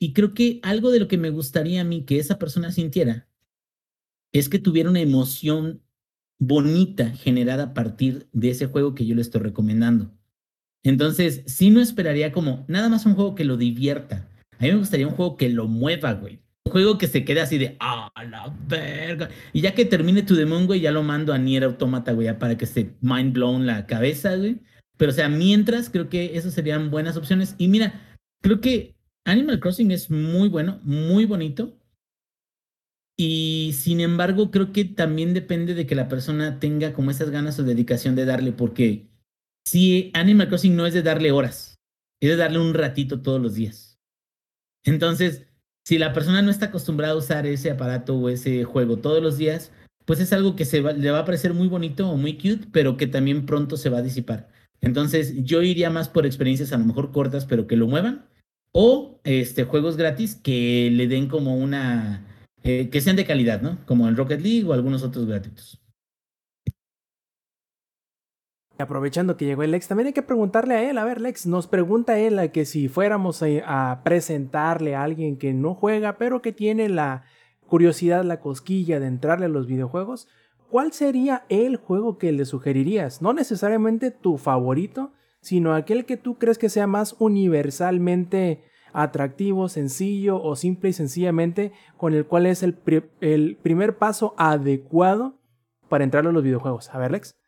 y 0.00 0.14
creo 0.14 0.34
que 0.34 0.58
algo 0.64 0.90
de 0.90 0.98
lo 0.98 1.06
que 1.06 1.18
me 1.18 1.30
gustaría 1.30 1.80
a 1.80 1.84
mí 1.84 2.04
que 2.04 2.18
esa 2.18 2.38
persona 2.38 2.72
sintiera 2.72 3.28
es 4.32 4.48
que 4.48 4.58
tuviera 4.58 4.90
una 4.90 5.00
emoción 5.00 5.80
bonita 6.40 7.10
generada 7.10 7.64
a 7.64 7.74
partir 7.74 8.28
de 8.32 8.50
ese 8.50 8.66
juego 8.66 8.96
que 8.96 9.06
yo 9.06 9.14
le 9.14 9.22
estoy 9.22 9.42
recomendando. 9.42 10.10
Entonces, 10.82 11.44
sí 11.46 11.70
no 11.70 11.80
esperaría 11.80 12.32
como 12.32 12.64
nada 12.66 12.88
más 12.88 13.06
un 13.06 13.14
juego 13.14 13.36
que 13.36 13.44
lo 13.44 13.56
divierta. 13.56 14.28
A 14.62 14.64
mí 14.64 14.70
me 14.70 14.78
gustaría 14.78 15.08
un 15.08 15.14
juego 15.14 15.36
que 15.36 15.48
lo 15.48 15.66
mueva, 15.66 16.12
güey. 16.12 16.38
Un 16.64 16.70
juego 16.70 16.96
que 16.96 17.08
se 17.08 17.24
quede 17.24 17.40
así 17.40 17.58
de, 17.58 17.76
ah, 17.80 18.12
la 18.30 18.56
verga. 18.68 19.28
Y 19.52 19.60
ya 19.60 19.74
que 19.74 19.84
termine 19.84 20.22
tu 20.22 20.36
demon, 20.36 20.68
güey, 20.68 20.80
ya 20.80 20.92
lo 20.92 21.02
mando 21.02 21.32
a 21.32 21.38
Nier 21.38 21.64
Automata, 21.64 22.12
güey, 22.12 22.32
para 22.38 22.56
que 22.56 22.66
esté 22.66 22.94
mind 23.00 23.32
blown 23.32 23.66
la 23.66 23.86
cabeza, 23.88 24.36
güey. 24.36 24.60
Pero, 24.96 25.10
o 25.10 25.14
sea, 25.16 25.28
mientras, 25.28 25.90
creo 25.90 26.08
que 26.08 26.36
esas 26.36 26.54
serían 26.54 26.92
buenas 26.92 27.16
opciones. 27.16 27.56
Y 27.58 27.66
mira, 27.66 28.16
creo 28.40 28.60
que 28.60 28.94
Animal 29.24 29.58
Crossing 29.58 29.90
es 29.90 30.12
muy 30.12 30.48
bueno, 30.48 30.78
muy 30.84 31.24
bonito. 31.24 31.76
Y 33.18 33.72
sin 33.74 33.98
embargo, 33.98 34.52
creo 34.52 34.70
que 34.70 34.84
también 34.84 35.34
depende 35.34 35.74
de 35.74 35.88
que 35.88 35.96
la 35.96 36.06
persona 36.06 36.60
tenga 36.60 36.92
como 36.92 37.10
esas 37.10 37.30
ganas 37.30 37.58
o 37.58 37.64
dedicación 37.64 38.14
de 38.14 38.26
darle, 38.26 38.52
porque 38.52 39.08
si 39.66 40.12
Animal 40.14 40.46
Crossing 40.46 40.76
no 40.76 40.86
es 40.86 40.94
de 40.94 41.02
darle 41.02 41.32
horas, 41.32 41.80
es 42.20 42.30
de 42.30 42.36
darle 42.36 42.60
un 42.60 42.74
ratito 42.74 43.22
todos 43.22 43.42
los 43.42 43.56
días. 43.56 43.91
Entonces, 44.84 45.46
si 45.84 45.98
la 45.98 46.12
persona 46.12 46.42
no 46.42 46.50
está 46.50 46.66
acostumbrada 46.66 47.14
a 47.14 47.16
usar 47.16 47.46
ese 47.46 47.70
aparato 47.70 48.16
o 48.16 48.28
ese 48.28 48.64
juego 48.64 48.98
todos 48.98 49.22
los 49.22 49.38
días, 49.38 49.72
pues 50.04 50.20
es 50.20 50.32
algo 50.32 50.56
que 50.56 50.64
se 50.64 50.80
le 50.80 51.10
va 51.10 51.20
a 51.20 51.24
parecer 51.24 51.54
muy 51.54 51.68
bonito 51.68 52.08
o 52.08 52.16
muy 52.16 52.34
cute, 52.34 52.66
pero 52.72 52.96
que 52.96 53.06
también 53.06 53.46
pronto 53.46 53.76
se 53.76 53.88
va 53.88 53.98
a 53.98 54.02
disipar. 54.02 54.48
Entonces, 54.80 55.34
yo 55.44 55.62
iría 55.62 55.90
más 55.90 56.08
por 56.08 56.26
experiencias 56.26 56.72
a 56.72 56.78
lo 56.78 56.84
mejor 56.84 57.12
cortas, 57.12 57.46
pero 57.46 57.66
que 57.66 57.76
lo 57.76 57.86
muevan, 57.86 58.26
o 58.72 59.20
este, 59.24 59.64
juegos 59.64 59.96
gratis 59.96 60.34
que 60.34 60.90
le 60.92 61.06
den 61.06 61.28
como 61.28 61.56
una, 61.56 62.26
eh, 62.64 62.88
que 62.90 63.00
sean 63.00 63.16
de 63.16 63.26
calidad, 63.26 63.62
¿no? 63.62 63.78
Como 63.86 64.08
el 64.08 64.16
Rocket 64.16 64.40
League 64.40 64.64
o 64.64 64.72
algunos 64.72 65.02
otros 65.02 65.26
gratuitos. 65.26 65.81
Aprovechando 68.82 69.36
que 69.36 69.44
llegó 69.44 69.62
el 69.62 69.70
Lex, 69.70 69.88
también 69.88 70.08
hay 70.08 70.12
que 70.12 70.22
preguntarle 70.22 70.74
a 70.74 70.90
él, 70.90 70.98
a 70.98 71.04
ver 71.04 71.20
Lex, 71.20 71.46
nos 71.46 71.68
pregunta 71.68 72.18
él 72.18 72.38
a 72.38 72.48
que 72.48 72.64
si 72.64 72.88
fuéramos 72.88 73.42
a, 73.64 74.00
presentarle 74.04 74.96
a 74.96 75.04
alguien 75.04 75.38
que 75.38 75.54
no 75.54 75.74
juega, 75.74 76.18
pero 76.18 76.42
que 76.42 76.52
tiene 76.52 76.88
la 76.88 77.24
curiosidad, 77.66 78.24
la 78.24 78.40
cosquilla 78.40 78.98
de 79.00 79.06
entrarle 79.06 79.46
a 79.46 79.48
los 79.48 79.66
videojuegos, 79.66 80.28
¿cuál 80.68 80.92
sería 80.92 81.44
el 81.48 81.76
juego 81.76 82.18
que 82.18 82.32
le 82.32 82.44
sugerirías? 82.44 83.22
No 83.22 83.32
necesariamente 83.32 84.10
tu 84.10 84.36
favorito, 84.36 85.12
sino 85.40 85.74
aquel 85.74 86.04
que 86.04 86.16
tú 86.16 86.38
crees 86.38 86.58
que 86.58 86.68
sea 86.68 86.86
más 86.86 87.14
universalmente 87.18 88.64
atractivo, 88.92 89.68
sencillo 89.68 90.42
o 90.42 90.56
simple 90.56 90.90
y 90.90 90.92
sencillamente 90.92 91.72
con 91.96 92.14
el 92.14 92.26
cual 92.26 92.46
es 92.46 92.62
el, 92.62 92.78
el 93.20 93.56
primer 93.62 93.96
paso 93.96 94.34
adecuado 94.36 95.38
para 95.88 96.04
entrar 96.04 96.26
a 96.26 96.32
los 96.32 96.42
videojuegos. 96.42 96.90
A 96.90 96.98
ver, 96.98 97.12
Lex. 97.12 97.41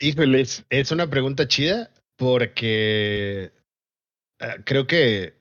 Híjole, 0.00 0.40
es, 0.70 0.92
una 0.92 1.10
pregunta 1.10 1.48
chida 1.48 1.90
porque 2.16 3.52
ah, 4.38 4.56
creo 4.64 4.86
que 4.86 5.34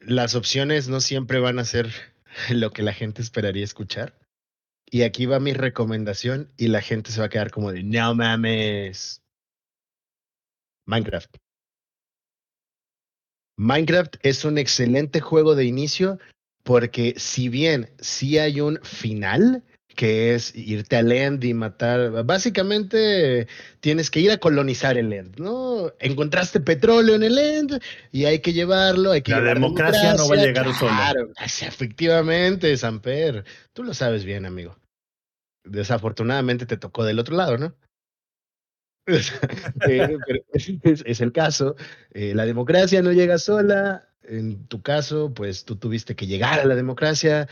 las 0.00 0.34
opciones 0.34 0.88
no 0.88 1.00
siempre 1.00 1.38
van 1.38 1.60
a 1.60 1.64
ser 1.64 1.88
lo 2.50 2.72
que 2.72 2.82
la 2.82 2.92
gente 2.92 3.22
esperaría 3.22 3.64
escuchar. 3.64 4.18
Y 4.90 5.02
aquí 5.02 5.26
va 5.26 5.40
mi 5.40 5.52
recomendación 5.52 6.52
y 6.56 6.68
la 6.68 6.82
gente 6.82 7.12
se 7.12 7.20
va 7.20 7.26
a 7.26 7.30
quedar 7.30 7.50
como 7.50 7.72
de, 7.72 7.82
no 7.82 8.14
mames. 8.14 9.22
Minecraft. 10.86 11.36
Minecraft 13.56 14.16
es 14.22 14.44
un 14.44 14.58
excelente 14.58 15.20
juego 15.20 15.54
de 15.54 15.64
inicio 15.64 16.18
porque 16.64 17.14
si 17.16 17.48
bien 17.48 17.90
sí 18.00 18.38
hay 18.38 18.60
un 18.60 18.80
final, 18.82 19.64
que 19.94 20.34
es 20.34 20.54
irte 20.56 20.96
al 20.96 21.12
End 21.12 21.44
y 21.44 21.54
matar. 21.54 22.24
Básicamente 22.24 23.46
tienes 23.80 24.10
que 24.10 24.20
ir 24.20 24.30
a 24.30 24.38
colonizar 24.38 24.96
el 24.96 25.12
End, 25.12 25.38
¿no? 25.38 25.92
Encontraste 25.98 26.60
petróleo 26.60 27.14
en 27.14 27.22
el 27.22 27.38
End 27.38 27.80
y 28.10 28.24
hay 28.24 28.40
que 28.40 28.52
llevarlo, 28.52 29.12
hay 29.12 29.22
que 29.22 29.32
La 29.32 29.40
democracia, 29.40 30.14
no 30.14 30.28
va 30.28 30.36
a 30.36 30.44
llegar 30.44 30.72
sola. 30.74 30.96
Claro, 30.96 31.30
efectivamente, 31.44 32.76
Samper. 32.76 33.44
Tú 33.72 33.84
lo 33.84 33.94
sabes 33.94 34.24
bien, 34.24 34.46
amigo. 34.46 34.76
Desafortunadamente 35.64 36.66
te 36.66 36.76
tocó 36.76 37.04
del 37.04 37.18
otro 37.18 37.36
lado, 37.36 37.58
¿no? 37.58 37.74
Eh, 39.88 40.16
es, 40.52 41.20
el 41.20 41.32
caso. 41.32 41.74
Eh, 42.12 42.34
la 42.34 42.46
democracia 42.46 43.02
no 43.02 43.12
llega 43.12 43.38
sola. 43.38 44.08
En 44.22 44.68
tu 44.68 44.80
caso, 44.80 45.34
pues 45.34 45.64
tú 45.64 45.74
tuviste 45.74 46.14
que 46.14 46.28
llegar 46.28 46.60
a 46.60 46.64
la 46.64 46.76
democracia 46.76 47.48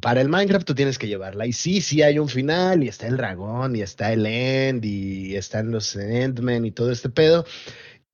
para 0.00 0.20
el 0.20 0.28
Minecraft 0.28 0.66
tú 0.66 0.74
tienes 0.74 0.98
que 0.98 1.08
llevarla. 1.08 1.46
Y 1.46 1.52
sí, 1.52 1.80
sí 1.80 2.02
hay 2.02 2.18
un 2.18 2.28
final, 2.28 2.82
y 2.82 2.88
está 2.88 3.06
el 3.06 3.16
dragón, 3.16 3.76
y 3.76 3.80
está 3.80 4.12
el 4.12 4.26
End, 4.26 4.84
y 4.84 5.36
están 5.36 5.70
los 5.70 5.96
Endmen 5.96 6.64
y 6.64 6.70
todo 6.70 6.92
este 6.92 7.08
pedo. 7.08 7.44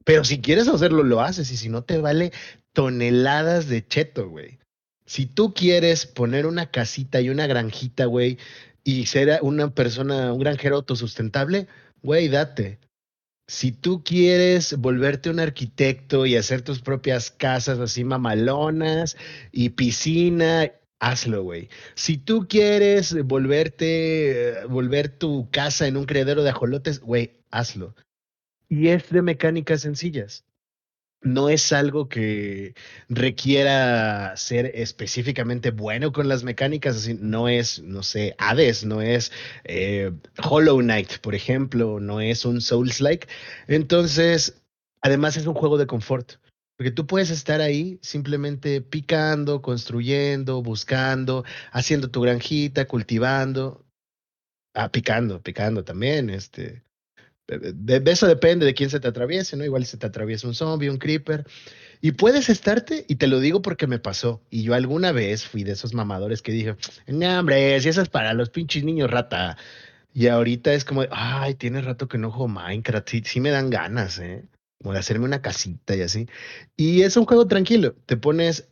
Pero 0.04 0.24
si 0.24 0.40
quieres 0.40 0.68
hacerlo, 0.68 1.02
lo 1.02 1.20
haces. 1.20 1.50
Y 1.50 1.56
si 1.56 1.68
no, 1.68 1.82
te 1.82 1.98
vale 1.98 2.32
toneladas 2.72 3.68
de 3.68 3.86
cheto, 3.86 4.28
güey. 4.28 4.58
Si 5.06 5.26
tú 5.26 5.52
quieres 5.54 6.06
poner 6.06 6.46
una 6.46 6.70
casita 6.70 7.20
y 7.20 7.30
una 7.30 7.46
granjita, 7.46 8.06
güey, 8.06 8.38
y 8.84 9.06
ser 9.06 9.38
una 9.42 9.74
persona, 9.74 10.32
un 10.32 10.40
granjero 10.40 10.76
autosustentable, 10.76 11.66
güey, 12.02 12.28
date. 12.28 12.78
Si 13.48 13.72
tú 13.72 14.02
quieres 14.04 14.76
volverte 14.78 15.28
un 15.28 15.40
arquitecto 15.40 16.26
y 16.26 16.36
hacer 16.36 16.62
tus 16.62 16.80
propias 16.80 17.30
casas 17.30 17.80
así 17.80 18.04
mamalonas 18.04 19.16
y 19.50 19.70
piscina, 19.70 20.70
hazlo, 21.02 21.42
güey. 21.42 21.68
Si 21.94 22.16
tú 22.16 22.46
quieres 22.48 23.14
volverte, 23.24 24.64
volver 24.68 25.08
tu 25.08 25.50
casa 25.50 25.88
en 25.88 25.96
un 25.96 26.06
criadero 26.06 26.44
de 26.44 26.50
ajolotes, 26.50 27.00
güey, 27.00 27.42
hazlo. 27.50 27.94
Y 28.68 28.88
es 28.88 29.10
de 29.10 29.20
mecánicas 29.20 29.82
sencillas. 29.82 30.44
No 31.20 31.48
es 31.48 31.72
algo 31.72 32.08
que 32.08 32.74
requiera 33.08 34.36
ser 34.36 34.72
específicamente 34.74 35.70
bueno 35.70 36.12
con 36.12 36.28
las 36.28 36.44
mecánicas, 36.44 36.96
así, 36.96 37.14
no 37.20 37.48
es, 37.48 37.80
no 37.82 38.02
sé, 38.02 38.34
Hades, 38.38 38.84
no 38.84 39.02
es 39.02 39.32
eh, 39.64 40.12
Hollow 40.42 40.78
Knight, 40.80 41.18
por 41.18 41.34
ejemplo, 41.34 42.00
no 42.00 42.20
es 42.20 42.44
un 42.44 42.60
Souls-like. 42.60 43.28
Entonces, 43.68 44.62
además 45.00 45.36
es 45.36 45.46
un 45.46 45.54
juego 45.54 45.78
de 45.78 45.86
confort. 45.86 46.34
Porque 46.82 46.90
tú 46.90 47.06
puedes 47.06 47.30
estar 47.30 47.60
ahí 47.60 48.00
simplemente 48.02 48.80
picando, 48.80 49.62
construyendo, 49.62 50.64
buscando, 50.64 51.44
haciendo 51.70 52.10
tu 52.10 52.22
granjita, 52.22 52.88
cultivando. 52.88 53.86
Ah, 54.74 54.90
picando, 54.90 55.40
picando 55.40 55.84
también, 55.84 56.28
este. 56.28 56.82
De, 57.46 58.02
eso 58.10 58.26
depende 58.26 58.66
de 58.66 58.74
quién 58.74 58.90
se 58.90 58.98
te 58.98 59.06
atraviese, 59.06 59.56
¿no? 59.56 59.64
Igual 59.64 59.86
se 59.86 59.96
te 59.96 60.08
atraviesa 60.08 60.48
un 60.48 60.56
zombie, 60.56 60.90
un 60.90 60.98
creeper. 60.98 61.46
Y 62.00 62.10
puedes 62.10 62.48
estarte, 62.48 63.04
y 63.08 63.14
te 63.14 63.28
lo 63.28 63.38
digo 63.38 63.62
porque 63.62 63.86
me 63.86 64.00
pasó. 64.00 64.42
Y 64.50 64.64
yo 64.64 64.74
alguna 64.74 65.12
vez 65.12 65.46
fui 65.46 65.62
de 65.62 65.74
esos 65.74 65.94
mamadores 65.94 66.42
que 66.42 66.50
dije, 66.50 66.74
no, 67.06 67.38
hombre, 67.38 67.80
si 67.80 67.90
eso 67.90 68.02
es 68.02 68.08
para 68.08 68.34
los 68.34 68.50
pinches 68.50 68.82
niños 68.82 69.08
rata. 69.08 69.56
Y 70.12 70.26
ahorita 70.26 70.74
es 70.74 70.84
como, 70.84 71.04
ay, 71.12 71.54
tiene 71.54 71.80
rato 71.80 72.08
que 72.08 72.18
no 72.18 72.32
juego 72.32 72.48
Minecraft. 72.48 73.08
Sí, 73.08 73.22
sí 73.24 73.40
me 73.40 73.50
dan 73.50 73.70
ganas, 73.70 74.18
¿eh? 74.18 74.48
Como 74.82 74.92
de 74.92 74.98
hacerme 74.98 75.24
una 75.24 75.42
casita 75.42 75.94
y 75.96 76.02
así. 76.02 76.28
Y 76.76 77.02
es 77.02 77.16
un 77.16 77.24
juego 77.24 77.46
tranquilo, 77.46 77.94
te 78.06 78.16
pones 78.16 78.68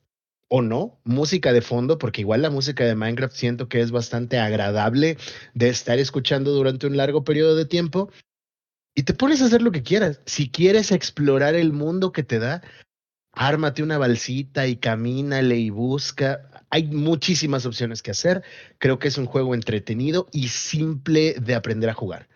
o 0.49 0.62
no, 0.62 1.01
música 1.05 1.53
de 1.53 1.62
fondo, 1.62 1.99
porque 1.99 2.23
igual 2.23 2.43
la 2.43 2.51
música 2.51 2.85
de 2.85 2.97
Minecraft 2.97 3.35
siento 3.35 3.69
que 3.69 3.81
es 3.81 3.93
bastante 3.93 4.39
agradable 4.39 5.16
de 5.55 5.69
estar 5.69 6.01
escuchando 6.01 6.51
durante 6.51 6.89
un 6.89 6.97
largo 6.97 7.23
periodo 7.23 7.55
de 7.55 7.66
tiempo. 7.66 8.11
Y 8.97 9.05
te 9.05 9.15
pones 9.15 9.41
a 9.41 9.45
hacer 9.45 9.62
lo 9.62 9.70
que 9.70 9.85
quieras. 9.85 10.20
Si 10.27 10.51
quieres 10.51 10.91
explorar 10.91 11.55
el 11.55 11.73
mundo 11.73 12.11
que 12.11 12.24
te 12.24 12.41
da, 12.41 12.62
ármate 13.32 13.85
una 13.85 13.99
balsita 13.99 14.66
y 14.66 14.77
camínale 14.77 15.57
y 15.57 15.70
busca. 15.70 16.51
Hay 16.70 16.89
muchísimas 16.89 17.65
opciones 17.65 18.03
que 18.03 18.11
hacer. 18.11 18.43
Creo 18.78 18.99
que 18.99 19.07
es 19.07 19.19
un 19.19 19.27
juego 19.27 19.55
entretenido 19.55 20.28
y 20.32 20.49
simple 20.49 21.35
de 21.35 21.55
aprender 21.55 21.91
a 21.91 21.95
jugar 21.95 22.28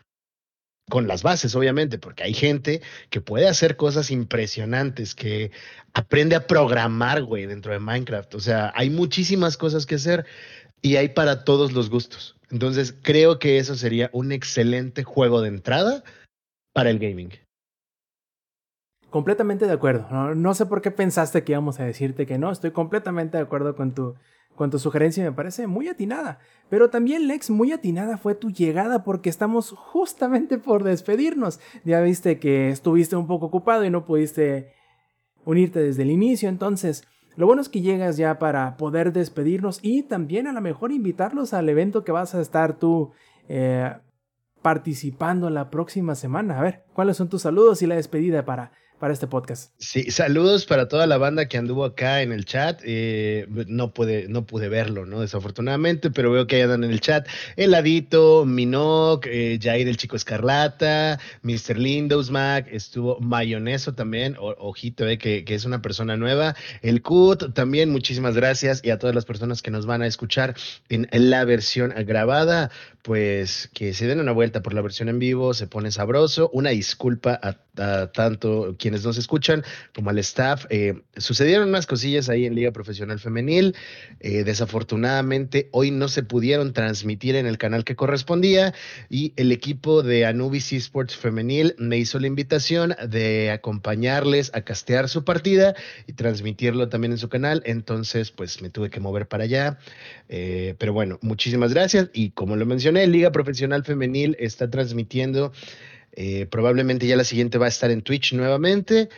con 0.88 1.08
las 1.08 1.22
bases, 1.22 1.54
obviamente, 1.54 1.98
porque 1.98 2.24
hay 2.24 2.34
gente 2.34 2.82
que 3.10 3.20
puede 3.20 3.48
hacer 3.48 3.76
cosas 3.76 4.10
impresionantes, 4.10 5.14
que 5.14 5.50
aprende 5.94 6.36
a 6.36 6.46
programar, 6.46 7.22
güey, 7.22 7.46
dentro 7.46 7.72
de 7.72 7.78
Minecraft. 7.78 8.34
O 8.34 8.40
sea, 8.40 8.72
hay 8.74 8.90
muchísimas 8.90 9.56
cosas 9.56 9.86
que 9.86 9.94
hacer 9.94 10.26
y 10.82 10.96
hay 10.96 11.08
para 11.08 11.44
todos 11.44 11.72
los 11.72 11.88
gustos. 11.88 12.36
Entonces, 12.50 12.94
creo 13.02 13.38
que 13.38 13.58
eso 13.58 13.74
sería 13.74 14.10
un 14.12 14.30
excelente 14.32 15.02
juego 15.02 15.40
de 15.40 15.48
entrada 15.48 16.04
para 16.74 16.90
el 16.90 16.98
gaming. 16.98 17.30
Completamente 19.08 19.66
de 19.66 19.72
acuerdo. 19.72 20.06
No, 20.10 20.34
no 20.34 20.54
sé 20.54 20.66
por 20.66 20.82
qué 20.82 20.90
pensaste 20.90 21.44
que 21.44 21.52
íbamos 21.52 21.80
a 21.80 21.84
decirte 21.84 22.26
que 22.26 22.36
no. 22.36 22.50
Estoy 22.50 22.72
completamente 22.72 23.36
de 23.36 23.44
acuerdo 23.44 23.76
con 23.76 23.94
tu, 23.94 24.16
con 24.54 24.70
tu 24.70 24.78
sugerencia 24.78 25.24
me 25.24 25.32
parece 25.32 25.66
muy 25.66 25.88
atinada. 25.88 26.38
Pero 26.70 26.90
también, 26.90 27.26
Lex, 27.26 27.50
muy 27.50 27.72
atinada 27.72 28.16
fue 28.16 28.34
tu 28.34 28.50
llegada 28.50 29.02
porque 29.04 29.30
estamos 29.30 29.70
justamente 29.70 30.58
por 30.58 30.84
despedirnos. 30.84 31.60
Ya 31.84 32.00
viste 32.00 32.38
que 32.38 32.70
estuviste 32.70 33.16
un 33.16 33.26
poco 33.26 33.46
ocupado 33.46 33.84
y 33.84 33.90
no 33.90 34.04
pudiste 34.04 34.72
unirte 35.44 35.80
desde 35.80 36.02
el 36.02 36.10
inicio. 36.10 36.48
Entonces, 36.48 37.04
lo 37.36 37.46
bueno 37.46 37.62
es 37.62 37.68
que 37.68 37.80
llegas 37.80 38.16
ya 38.16 38.38
para 38.38 38.76
poder 38.76 39.12
despedirnos 39.12 39.80
y 39.82 40.04
también 40.04 40.46
a 40.46 40.52
lo 40.52 40.60
mejor 40.60 40.92
invitarlos 40.92 41.52
al 41.52 41.68
evento 41.68 42.04
que 42.04 42.12
vas 42.12 42.34
a 42.34 42.40
estar 42.40 42.78
tú 42.78 43.12
eh, 43.48 43.92
participando 44.62 45.50
la 45.50 45.68
próxima 45.68 46.14
semana. 46.14 46.58
A 46.58 46.62
ver, 46.62 46.84
¿cuáles 46.94 47.16
son 47.16 47.28
tus 47.28 47.42
saludos 47.42 47.82
y 47.82 47.86
la 47.86 47.96
despedida 47.96 48.44
para, 48.44 48.72
para 48.98 49.12
este 49.12 49.26
podcast. 49.26 49.72
Sí, 49.78 50.10
saludos 50.10 50.66
para 50.66 50.88
toda 50.88 51.06
la 51.06 51.18
banda 51.18 51.46
que 51.46 51.58
anduvo 51.58 51.84
acá 51.84 52.22
en 52.22 52.32
el 52.32 52.44
chat. 52.44 52.80
Eh, 52.84 53.46
no, 53.66 53.92
pude, 53.92 54.28
no 54.28 54.46
pude 54.46 54.68
verlo, 54.68 55.04
¿no? 55.04 55.20
Desafortunadamente, 55.20 56.10
pero 56.10 56.30
veo 56.30 56.46
que 56.46 56.62
andan 56.62 56.84
en 56.84 56.90
el 56.90 57.00
chat. 57.00 57.26
Heladito, 57.56 58.44
Minoc, 58.46 59.26
eh, 59.26 59.58
Jair 59.60 59.88
el 59.88 59.96
Chico 59.96 60.16
Escarlata, 60.16 61.18
Mr. 61.42 61.78
Lindos 61.78 62.30
Mac, 62.30 62.66
estuvo 62.70 63.18
Mayoneso 63.20 63.94
también, 63.94 64.36
ojito, 64.38 65.06
eh, 65.06 65.18
que, 65.18 65.44
que, 65.44 65.54
es 65.54 65.64
una 65.64 65.82
persona 65.82 66.16
nueva. 66.16 66.54
El 66.82 67.02
Cut 67.02 67.52
también, 67.52 67.90
muchísimas 67.90 68.34
gracias. 68.34 68.80
Y 68.84 68.90
a 68.90 68.98
todas 68.98 69.14
las 69.14 69.24
personas 69.24 69.60
que 69.60 69.70
nos 69.70 69.86
van 69.86 70.02
a 70.02 70.06
escuchar 70.06 70.54
en 70.88 71.08
la 71.10 71.44
versión 71.44 71.92
grabada, 72.06 72.70
pues 73.04 73.68
que 73.74 73.92
se 73.92 74.06
den 74.06 74.18
una 74.18 74.32
vuelta 74.32 74.62
por 74.62 74.72
la 74.72 74.80
versión 74.80 75.10
en 75.10 75.18
vivo, 75.18 75.52
se 75.52 75.66
pone 75.66 75.90
sabroso. 75.90 76.48
Una 76.54 76.70
disculpa 76.70 77.38
a, 77.42 77.58
a 77.76 78.10
tanto 78.12 78.76
quienes 78.78 79.04
nos 79.04 79.18
escuchan, 79.18 79.64
como 79.94 80.10
al 80.10 80.18
staff. 80.18 80.66
Eh, 80.70 81.02
sucedieron 81.16 81.68
unas 81.68 81.86
cosillas 81.86 82.28
ahí 82.28 82.46
en 82.46 82.54
Liga 82.54 82.72
Profesional 82.72 83.18
Femenil. 83.18 83.74
Eh, 84.20 84.44
desafortunadamente, 84.44 85.68
hoy 85.72 85.90
no 85.90 86.08
se 86.08 86.22
pudieron 86.22 86.72
transmitir 86.72 87.36
en 87.36 87.46
el 87.46 87.58
canal 87.58 87.84
que 87.84 87.96
correspondía 87.96 88.74
y 89.08 89.32
el 89.36 89.52
equipo 89.52 90.02
de 90.02 90.26
Anubis 90.26 90.72
Esports 90.72 91.16
Femenil 91.16 91.74
me 91.78 91.98
hizo 91.98 92.18
la 92.18 92.26
invitación 92.26 92.94
de 93.08 93.50
acompañarles 93.50 94.50
a 94.54 94.62
castear 94.62 95.08
su 95.08 95.24
partida 95.24 95.74
y 96.06 96.12
transmitirlo 96.12 96.88
también 96.88 97.12
en 97.12 97.18
su 97.18 97.28
canal. 97.28 97.62
Entonces, 97.66 98.30
pues 98.30 98.62
me 98.62 98.70
tuve 98.70 98.90
que 98.90 99.00
mover 99.00 99.26
para 99.26 99.44
allá. 99.44 99.78
Eh, 100.28 100.74
pero 100.78 100.92
bueno, 100.92 101.18
muchísimas 101.22 101.72
gracias. 101.72 102.10
Y 102.12 102.30
como 102.30 102.56
lo 102.56 102.66
mencioné, 102.66 103.06
Liga 103.06 103.32
Profesional 103.32 103.84
Femenil 103.84 104.36
está 104.38 104.70
transmitiendo 104.70 105.52
eh, 106.16 106.46
probablemente 106.46 107.06
ya 107.06 107.16
la 107.16 107.24
siguiente 107.24 107.58
va 107.58 107.66
a 107.66 107.68
estar 107.68 107.90
en 107.90 108.02
Twitch 108.02 108.32
nuevamente. 108.32 109.08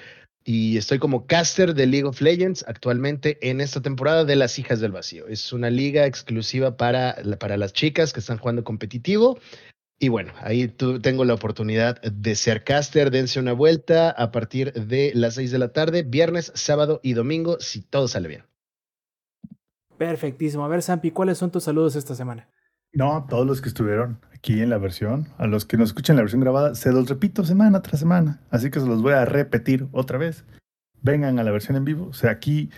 Y 0.44 0.76
estoy 0.76 1.00
como 1.00 1.26
caster 1.26 1.74
de 1.74 1.86
League 1.86 2.06
of 2.06 2.20
Legends 2.20 2.64
actualmente 2.68 3.36
en 3.50 3.60
esta 3.60 3.82
temporada 3.82 4.24
de 4.24 4.36
las 4.36 4.60
Hijas 4.60 4.78
del 4.78 4.92
Vacío. 4.92 5.26
Es 5.26 5.52
una 5.52 5.70
liga 5.70 6.06
exclusiva 6.06 6.76
para, 6.76 7.16
para 7.40 7.56
las 7.56 7.72
chicas 7.72 8.12
que 8.12 8.20
están 8.20 8.38
jugando 8.38 8.62
competitivo. 8.62 9.40
Y 9.98 10.08
bueno, 10.08 10.32
ahí 10.42 10.68
tengo 10.68 11.24
la 11.24 11.34
oportunidad 11.34 12.00
de 12.00 12.34
ser 12.36 12.62
caster. 12.62 13.10
Dense 13.10 13.40
una 13.40 13.54
vuelta 13.54 14.10
a 14.10 14.30
partir 14.30 14.72
de 14.72 15.10
las 15.14 15.34
6 15.34 15.50
de 15.50 15.58
la 15.58 15.72
tarde, 15.72 16.04
viernes, 16.04 16.52
sábado 16.54 17.00
y 17.02 17.14
domingo, 17.14 17.58
si 17.58 17.80
todo 17.82 18.06
sale 18.06 18.28
bien. 18.28 18.44
Perfectísimo. 19.98 20.64
A 20.64 20.68
ver, 20.68 20.82
Sampi, 20.82 21.10
¿cuáles 21.10 21.38
son 21.38 21.50
tus 21.50 21.64
saludos 21.64 21.96
esta 21.96 22.14
semana? 22.14 22.48
No, 22.92 23.26
todos 23.28 23.46
los 23.46 23.60
que 23.60 23.68
estuvieron 23.68 24.20
aquí 24.32 24.60
en 24.60 24.70
la 24.70 24.78
versión, 24.78 25.28
a 25.38 25.46
los 25.46 25.64
que 25.64 25.76
nos 25.76 25.90
escuchan 25.90 26.16
la 26.16 26.22
versión 26.22 26.40
grabada, 26.40 26.74
se 26.74 26.92
los 26.92 27.08
repito 27.08 27.44
semana 27.44 27.82
tras 27.82 28.00
semana, 28.00 28.40
así 28.50 28.70
que 28.70 28.80
se 28.80 28.86
los 28.86 29.02
voy 29.02 29.12
a 29.12 29.24
repetir 29.24 29.88
otra 29.92 30.18
vez. 30.18 30.44
Vengan 31.02 31.38
a 31.38 31.44
la 31.44 31.50
versión 31.50 31.76
en 31.76 31.84
vivo, 31.84 32.06
o 32.08 32.12
sea, 32.12 32.30
aquí 32.30 32.70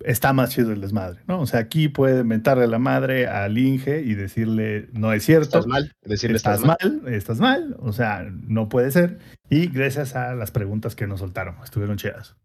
está 0.00 0.32
más 0.32 0.50
chido 0.50 0.72
el 0.72 0.80
desmadre, 0.80 1.20
¿no? 1.26 1.40
O 1.40 1.46
sea, 1.46 1.60
aquí 1.60 1.88
puede 1.88 2.24
mentarle 2.24 2.66
la 2.66 2.78
madre 2.78 3.26
al 3.26 3.56
Inge 3.56 4.02
y 4.02 4.14
decirle, 4.14 4.88
no 4.92 5.12
es 5.12 5.24
cierto. 5.24 5.58
Estás 5.58 5.66
mal, 5.66 5.92
decirle 6.02 6.36
estás, 6.36 6.64
mal. 6.64 7.02
estás 7.06 7.40
mal, 7.40 7.76
o 7.78 7.92
sea, 7.92 8.26
no 8.30 8.68
puede 8.68 8.90
ser. 8.90 9.18
Y 9.48 9.68
gracias 9.68 10.16
a 10.16 10.34
las 10.34 10.50
preguntas 10.50 10.96
que 10.96 11.06
nos 11.06 11.20
soltaron, 11.20 11.56
estuvieron 11.62 11.96
chidas. 11.96 12.36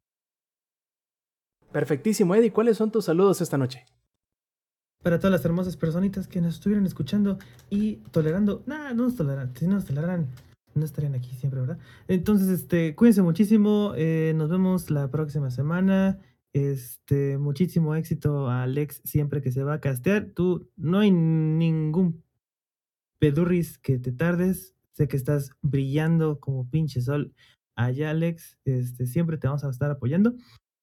Perfectísimo, 1.72 2.36
Eddie, 2.36 2.52
¿cuáles 2.52 2.78
son 2.78 2.92
tus 2.92 3.06
saludos 3.06 3.42
esta 3.42 3.58
noche? 3.58 3.86
Para 5.02 5.20
todas 5.20 5.32
las 5.32 5.46
hermosas 5.46 5.78
personitas 5.78 6.28
que 6.28 6.42
nos 6.42 6.56
estuvieron 6.56 6.86
escuchando 6.86 7.38
y 7.70 7.98
tolerando. 8.12 8.64
Nah, 8.66 8.94
no 8.94 9.04
nos 9.04 9.16
toleran. 9.16 9.56
Si 9.56 9.66
no 9.66 9.76
nos 9.76 9.86
toleraran, 9.86 10.28
no 10.76 10.86
estarían 10.86 11.16
aquí 11.16 11.34
siempre, 11.36 11.62
¿verdad? 11.62 11.80
Entonces, 12.08 12.50
este, 12.50 12.96
cuídense 12.96 13.22
muchísimo. 13.22 13.94
Eh, 13.96 14.34
nos 14.36 14.50
vemos 14.50 14.90
la 14.90 15.10
próxima 15.10 15.52
semana. 15.52 16.20
Este, 16.52 17.38
muchísimo 17.38 17.94
éxito 17.96 18.50
Alex 18.50 19.02
siempre 19.06 19.42
que 19.42 19.52
se 19.52 19.64
va 19.64 19.76
a 19.76 19.82
castear. 19.82 20.32
Tú, 20.34 20.70
no 20.76 21.00
hay 21.00 21.12
ningún 21.12 22.24
pedurris 23.20 23.78
que 23.78 24.00
te 24.00 24.12
tardes. 24.12 24.76
Sé 24.92 25.08
que 25.08 25.18
estás 25.18 25.52
brillando 25.62 26.40
como 26.42 26.70
pinche 26.70 27.02
sol 27.02 27.34
allá, 27.76 28.10
Alex. 28.10 28.58
Este, 28.66 29.06
siempre 29.06 29.38
te 29.38 29.48
vamos 29.48 29.64
a 29.64 29.70
estar 29.70 29.90
apoyando. 29.92 30.36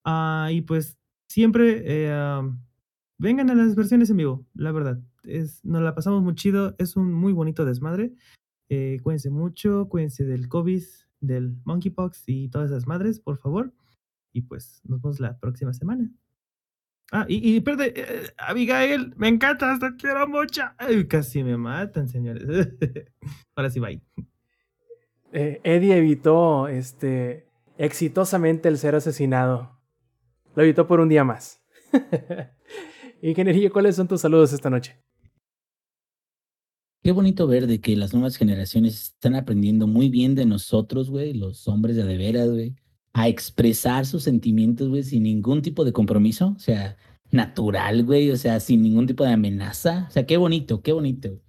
Ah, 0.05 0.49
y 0.51 0.63
pues, 0.63 0.97
siempre. 1.29 1.83
Eh, 1.85 2.41
vengan 3.19 3.51
a 3.51 3.55
las 3.55 3.75
versiones 3.75 4.11
en 4.11 4.19
vivo, 4.19 4.47
la 4.55 4.73
verdad. 4.73 4.99
Es, 5.25 5.65
nos 5.65 5.83
la 5.83 5.95
pasamos 5.95 6.23
muy 6.23 6.35
chido, 6.35 6.75
es 6.79 6.97
un 6.97 7.13
muy 7.13 7.33
bonito 7.33 7.65
desmadre. 7.65 8.13
Eh, 8.69 8.99
cuídense 9.03 9.31
mucho, 9.31 9.89
cuídense 9.89 10.25
del 10.25 10.49
COVID, 10.49 10.83
del 11.21 11.57
monkeypox 11.65 12.25
y 12.27 12.49
todas 12.49 12.71
esas 12.71 12.87
madres, 12.87 13.21
por 13.21 13.39
favor. 13.39 13.73
Y 14.33 14.43
pues 14.43 14.81
nos 14.85 15.01
vemos 15.01 15.21
la 15.21 15.39
próxima 15.39 15.73
semana. 15.73 16.11
Ah, 17.13 17.25
y, 17.29 17.57
y 17.57 17.61
perde, 17.61 17.93
eh, 17.97 18.31
Abigail, 18.37 19.15
me 19.17 19.29
encanta, 19.29 19.79
te 19.79 19.95
quiero 19.97 20.27
mucho. 20.27 20.63
casi 21.09 21.45
me 21.45 21.57
matan, 21.57 22.09
señores. 22.09 22.45
Ahora 23.55 23.71
sí, 23.71 23.79
bye. 23.79 24.03
Eh, 25.33 25.61
Eddie 25.63 25.97
evitó 25.97 26.67
este, 26.67 27.47
exitosamente 27.79 28.69
el 28.69 28.79
ser 28.79 28.97
asesinado. 28.97 29.79
Lo 30.55 30.63
evitó 30.63 30.87
por 30.87 31.01
un 31.01 31.09
día 31.09 31.25
más. 31.25 31.63
Ingeniería, 33.31 33.71
¿cuáles 33.71 33.97
son 33.97 34.07
tus 34.07 34.21
saludos 34.21 34.53
esta 34.53 34.71
noche? 34.71 34.97
Qué 37.03 37.11
bonito 37.11 37.49
ver 37.49 37.67
de 37.67 37.81
que 37.81 37.97
las 37.97 38.15
nuevas 38.15 38.37
generaciones 38.37 39.03
están 39.03 39.35
aprendiendo 39.35 39.89
muy 39.89 40.11
bien 40.11 40.37
de 40.37 40.47
nosotros, 40.47 41.11
güey, 41.11 41.35
los 41.35 41.67
hombres 41.67 41.97
de 41.97 42.05
de 42.05 42.17
veras, 42.19 42.49
güey, 42.49 42.77
a 43.15 43.27
expresar 43.27 44.07
sus 44.07 44.23
sentimientos, 44.23 44.89
güey, 44.89 45.03
sin 45.03 45.25
ningún 45.25 45.61
tipo 45.61 45.85
de 45.85 45.93
compromiso, 45.93 46.55
o 46.57 46.61
sea, 46.61 46.97
natural, 47.33 48.05
güey, 48.05 48.31
o 48.31 48.37
sea, 48.37 48.61
sin 48.61 48.83
ningún 48.83 49.09
tipo 49.09 49.25
de 49.25 49.33
amenaza. 49.33 50.07
O 50.09 50.13
sea, 50.13 50.25
qué 50.25 50.37
bonito, 50.37 50.81
qué 50.83 50.93
bonito. 50.93 51.41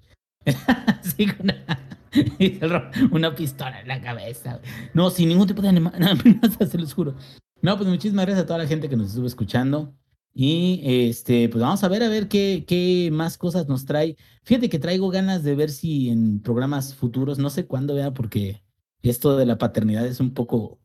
sí, 1.04 1.28
una, 1.40 1.64
una, 3.12 3.36
pistola 3.36 3.82
en 3.82 3.88
la 3.88 4.02
cabeza. 4.02 4.62
No, 4.96 5.12
sin 5.12 5.30
ningún 5.30 5.46
tipo 5.46 5.62
de 5.62 5.70
amenaza, 5.70 6.66
se 6.66 6.78
los 6.80 6.92
juro. 6.96 7.14
No, 7.62 7.78
pues 7.78 7.88
muchísimas 7.88 8.26
gracias 8.26 8.46
a 8.46 8.48
toda 8.48 8.60
la 8.60 8.68
gente 8.68 8.90
que 8.90 8.98
nos 8.98 9.10
estuvo 9.10 9.28
escuchando. 9.28 9.94
Y 10.40 10.82
este, 10.84 11.50
pues 11.50 11.64
vamos 11.64 11.84
a 11.84 11.88
ver 11.88 12.04
a 12.04 12.10
ver 12.10 12.28
qué, 12.28 12.64
qué 12.68 13.10
más 13.12 13.40
cosas 13.40 13.68
nos 13.68 13.86
trae. 13.86 14.18
Fíjate 14.44 14.70
que 14.70 14.78
traigo 14.78 15.10
ganas 15.10 15.42
de 15.42 15.56
ver 15.56 15.72
si 15.72 16.10
en 16.10 16.44
programas 16.44 16.94
futuros, 16.94 17.40
no 17.40 17.50
sé 17.50 17.66
cuándo 17.66 17.96
vea, 17.96 18.14
porque 18.14 18.62
esto 19.02 19.36
de 19.36 19.48
la 19.48 19.58
paternidad 19.58 20.06
es 20.06 20.20
un 20.20 20.36
poco 20.36 20.78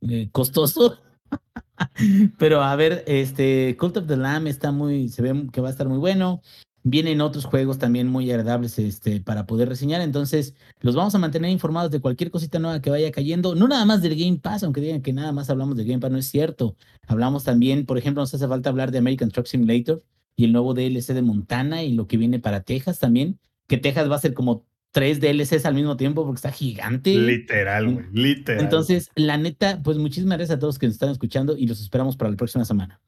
eh, 0.00 0.28
costoso. 0.32 0.98
Pero 2.38 2.62
a 2.62 2.74
ver, 2.74 3.04
este 3.06 3.76
Cult 3.78 3.96
of 3.98 4.08
the 4.08 4.16
Lamb 4.16 4.48
está 4.48 4.72
muy, 4.72 5.08
se 5.08 5.22
ve 5.22 5.46
que 5.52 5.60
va 5.60 5.68
a 5.68 5.70
estar 5.70 5.88
muy 5.88 5.98
bueno. 5.98 6.42
Vienen 6.88 7.20
otros 7.20 7.46
juegos 7.46 7.78
también 7.78 8.06
muy 8.06 8.30
agradables 8.30 8.78
este, 8.78 9.20
para 9.20 9.44
poder 9.44 9.68
reseñar, 9.68 10.02
entonces 10.02 10.54
los 10.78 10.94
vamos 10.94 11.12
a 11.16 11.18
mantener 11.18 11.50
informados 11.50 11.90
de 11.90 12.00
cualquier 12.00 12.30
cosita 12.30 12.60
nueva 12.60 12.80
que 12.80 12.90
vaya 12.90 13.10
cayendo. 13.10 13.56
No 13.56 13.66
nada 13.66 13.84
más 13.84 14.02
del 14.02 14.14
Game 14.14 14.38
Pass, 14.38 14.62
aunque 14.62 14.80
digan 14.80 15.02
que 15.02 15.12
nada 15.12 15.32
más 15.32 15.50
hablamos 15.50 15.76
del 15.76 15.88
Game 15.88 15.98
Pass, 15.98 16.12
no 16.12 16.18
es 16.18 16.28
cierto. 16.28 16.76
Hablamos 17.08 17.42
también, 17.42 17.86
por 17.86 17.98
ejemplo, 17.98 18.22
nos 18.22 18.32
hace 18.32 18.46
falta 18.46 18.70
hablar 18.70 18.92
de 18.92 18.98
American 18.98 19.32
Truck 19.32 19.46
Simulator 19.46 20.04
y 20.36 20.44
el 20.44 20.52
nuevo 20.52 20.74
DLC 20.74 21.12
de 21.12 21.22
Montana 21.22 21.82
y 21.82 21.92
lo 21.92 22.06
que 22.06 22.18
viene 22.18 22.38
para 22.38 22.62
Texas 22.62 23.00
también, 23.00 23.40
que 23.66 23.78
Texas 23.78 24.08
va 24.08 24.14
a 24.14 24.20
ser 24.20 24.32
como 24.32 24.64
tres 24.92 25.20
DLCs 25.20 25.66
al 25.66 25.74
mismo 25.74 25.96
tiempo 25.96 26.24
porque 26.24 26.36
está 26.36 26.52
gigante. 26.52 27.18
Literal, 27.18 27.92
güey, 27.94 28.06
literal. 28.12 28.62
Entonces, 28.62 29.10
la 29.16 29.36
neta, 29.38 29.82
pues 29.82 29.98
muchísimas 29.98 30.38
gracias 30.38 30.56
a 30.56 30.60
todos 30.60 30.78
que 30.78 30.86
nos 30.86 30.94
están 30.94 31.10
escuchando 31.10 31.56
y 31.56 31.66
los 31.66 31.80
esperamos 31.80 32.16
para 32.16 32.30
la 32.30 32.36
próxima 32.36 32.64
semana. 32.64 33.00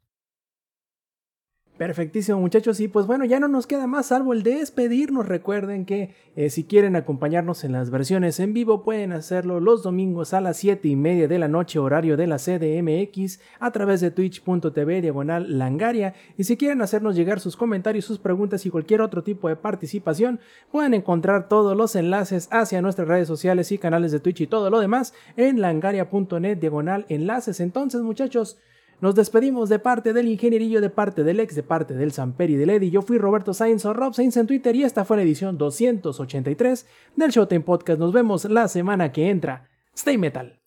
Perfectísimo 1.79 2.41
muchachos. 2.41 2.81
Y 2.81 2.89
pues 2.89 3.07
bueno 3.07 3.25
ya 3.25 3.39
no 3.39 3.47
nos 3.47 3.69
queda 3.69 3.87
más 3.87 4.07
salvo 4.07 4.33
el 4.33 4.43
despedirnos. 4.43 5.29
Recuerden 5.29 5.87
que 5.87 6.13
eh, 6.35 6.51
si 6.51 6.65
quieren 6.65 6.97
acompañarnos 6.97 7.63
en 7.63 7.71
las 7.71 7.91
versiones 7.91 8.41
en 8.41 8.53
vivo 8.53 8.83
pueden 8.83 9.13
hacerlo 9.13 9.61
los 9.61 9.85
domingos 9.85 10.35
a 10.35 10.41
las 10.41 10.57
7 10.57 10.89
y 10.89 10.97
media 10.97 11.29
de 11.29 11.39
la 11.39 11.47
noche 11.47 11.79
horario 11.79 12.17
de 12.17 12.27
la 12.27 12.39
CDMX 12.39 13.39
a 13.61 13.71
través 13.71 14.01
de 14.01 14.11
twitch.tv 14.11 15.01
diagonal 15.01 15.57
langaria. 15.57 16.15
Y 16.37 16.45
si 16.45 16.57
quieren 16.57 16.83
hacernos 16.83 17.15
llegar 17.15 17.39
sus 17.39 17.57
comentarios 17.57 18.07
sus 18.07 18.19
preguntas 18.19 18.67
y 18.67 18.71
cualquier 18.71 19.01
otro 19.01 19.23
tipo 19.23 19.49
de 19.49 19.55
participación 19.55 20.41
pueden 20.73 20.95
encontrar 20.95 21.49
todos 21.49 21.77
los 21.77 21.95
enlaces 21.95 22.49
hacia 22.51 22.83
nuestras 22.83 23.07
redes 23.07 23.29
sociales 23.29 23.71
y 23.71 23.79
canales 23.79 24.11
de 24.11 24.19
Twitch 24.19 24.41
y 24.41 24.47
todo 24.49 24.69
lo 24.69 24.81
demás 24.81 25.15
en 25.37 25.61
langaria.net 25.61 26.59
diagonal 26.59 27.07
enlaces. 27.09 27.61
Entonces 27.61 28.03
muchachos 28.03 28.59
nos 29.01 29.15
despedimos 29.15 29.69
de 29.69 29.79
parte 29.79 30.13
del 30.13 30.29
ingenierillo, 30.29 30.81
de 30.81 30.91
parte 30.91 31.23
del 31.23 31.41
ex, 31.41 31.55
de 31.55 31.63
parte 31.63 31.95
del 31.95 32.13
Samperi 32.13 32.57
del 32.57 32.71
Eddy. 32.71 32.91
Yo 32.91 33.03
fui 33.03 33.19
Roberto 33.19 33.55
Sainz 33.55 33.85
o 33.85 33.93
Rob 33.93 34.15
Sainz 34.15 34.37
en 34.37 34.47
Twitter 34.47 34.75
y 34.75 34.83
esta 34.83 35.05
fue 35.05 35.17
la 35.17 35.23
edición 35.23 35.57
283 35.57 36.87
del 37.17 37.31
Showtime 37.31 37.61
Podcast. 37.61 38.01
Nos 38.01 38.13
vemos 38.13 38.45
la 38.47 38.67
semana 38.69 39.13
que 39.13 39.31
entra. 39.31 39.69
Stay 39.95 40.19
Metal. 40.19 40.59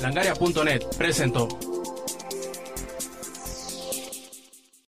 Langaria.net 0.00 0.82
presentó. 0.98 1.48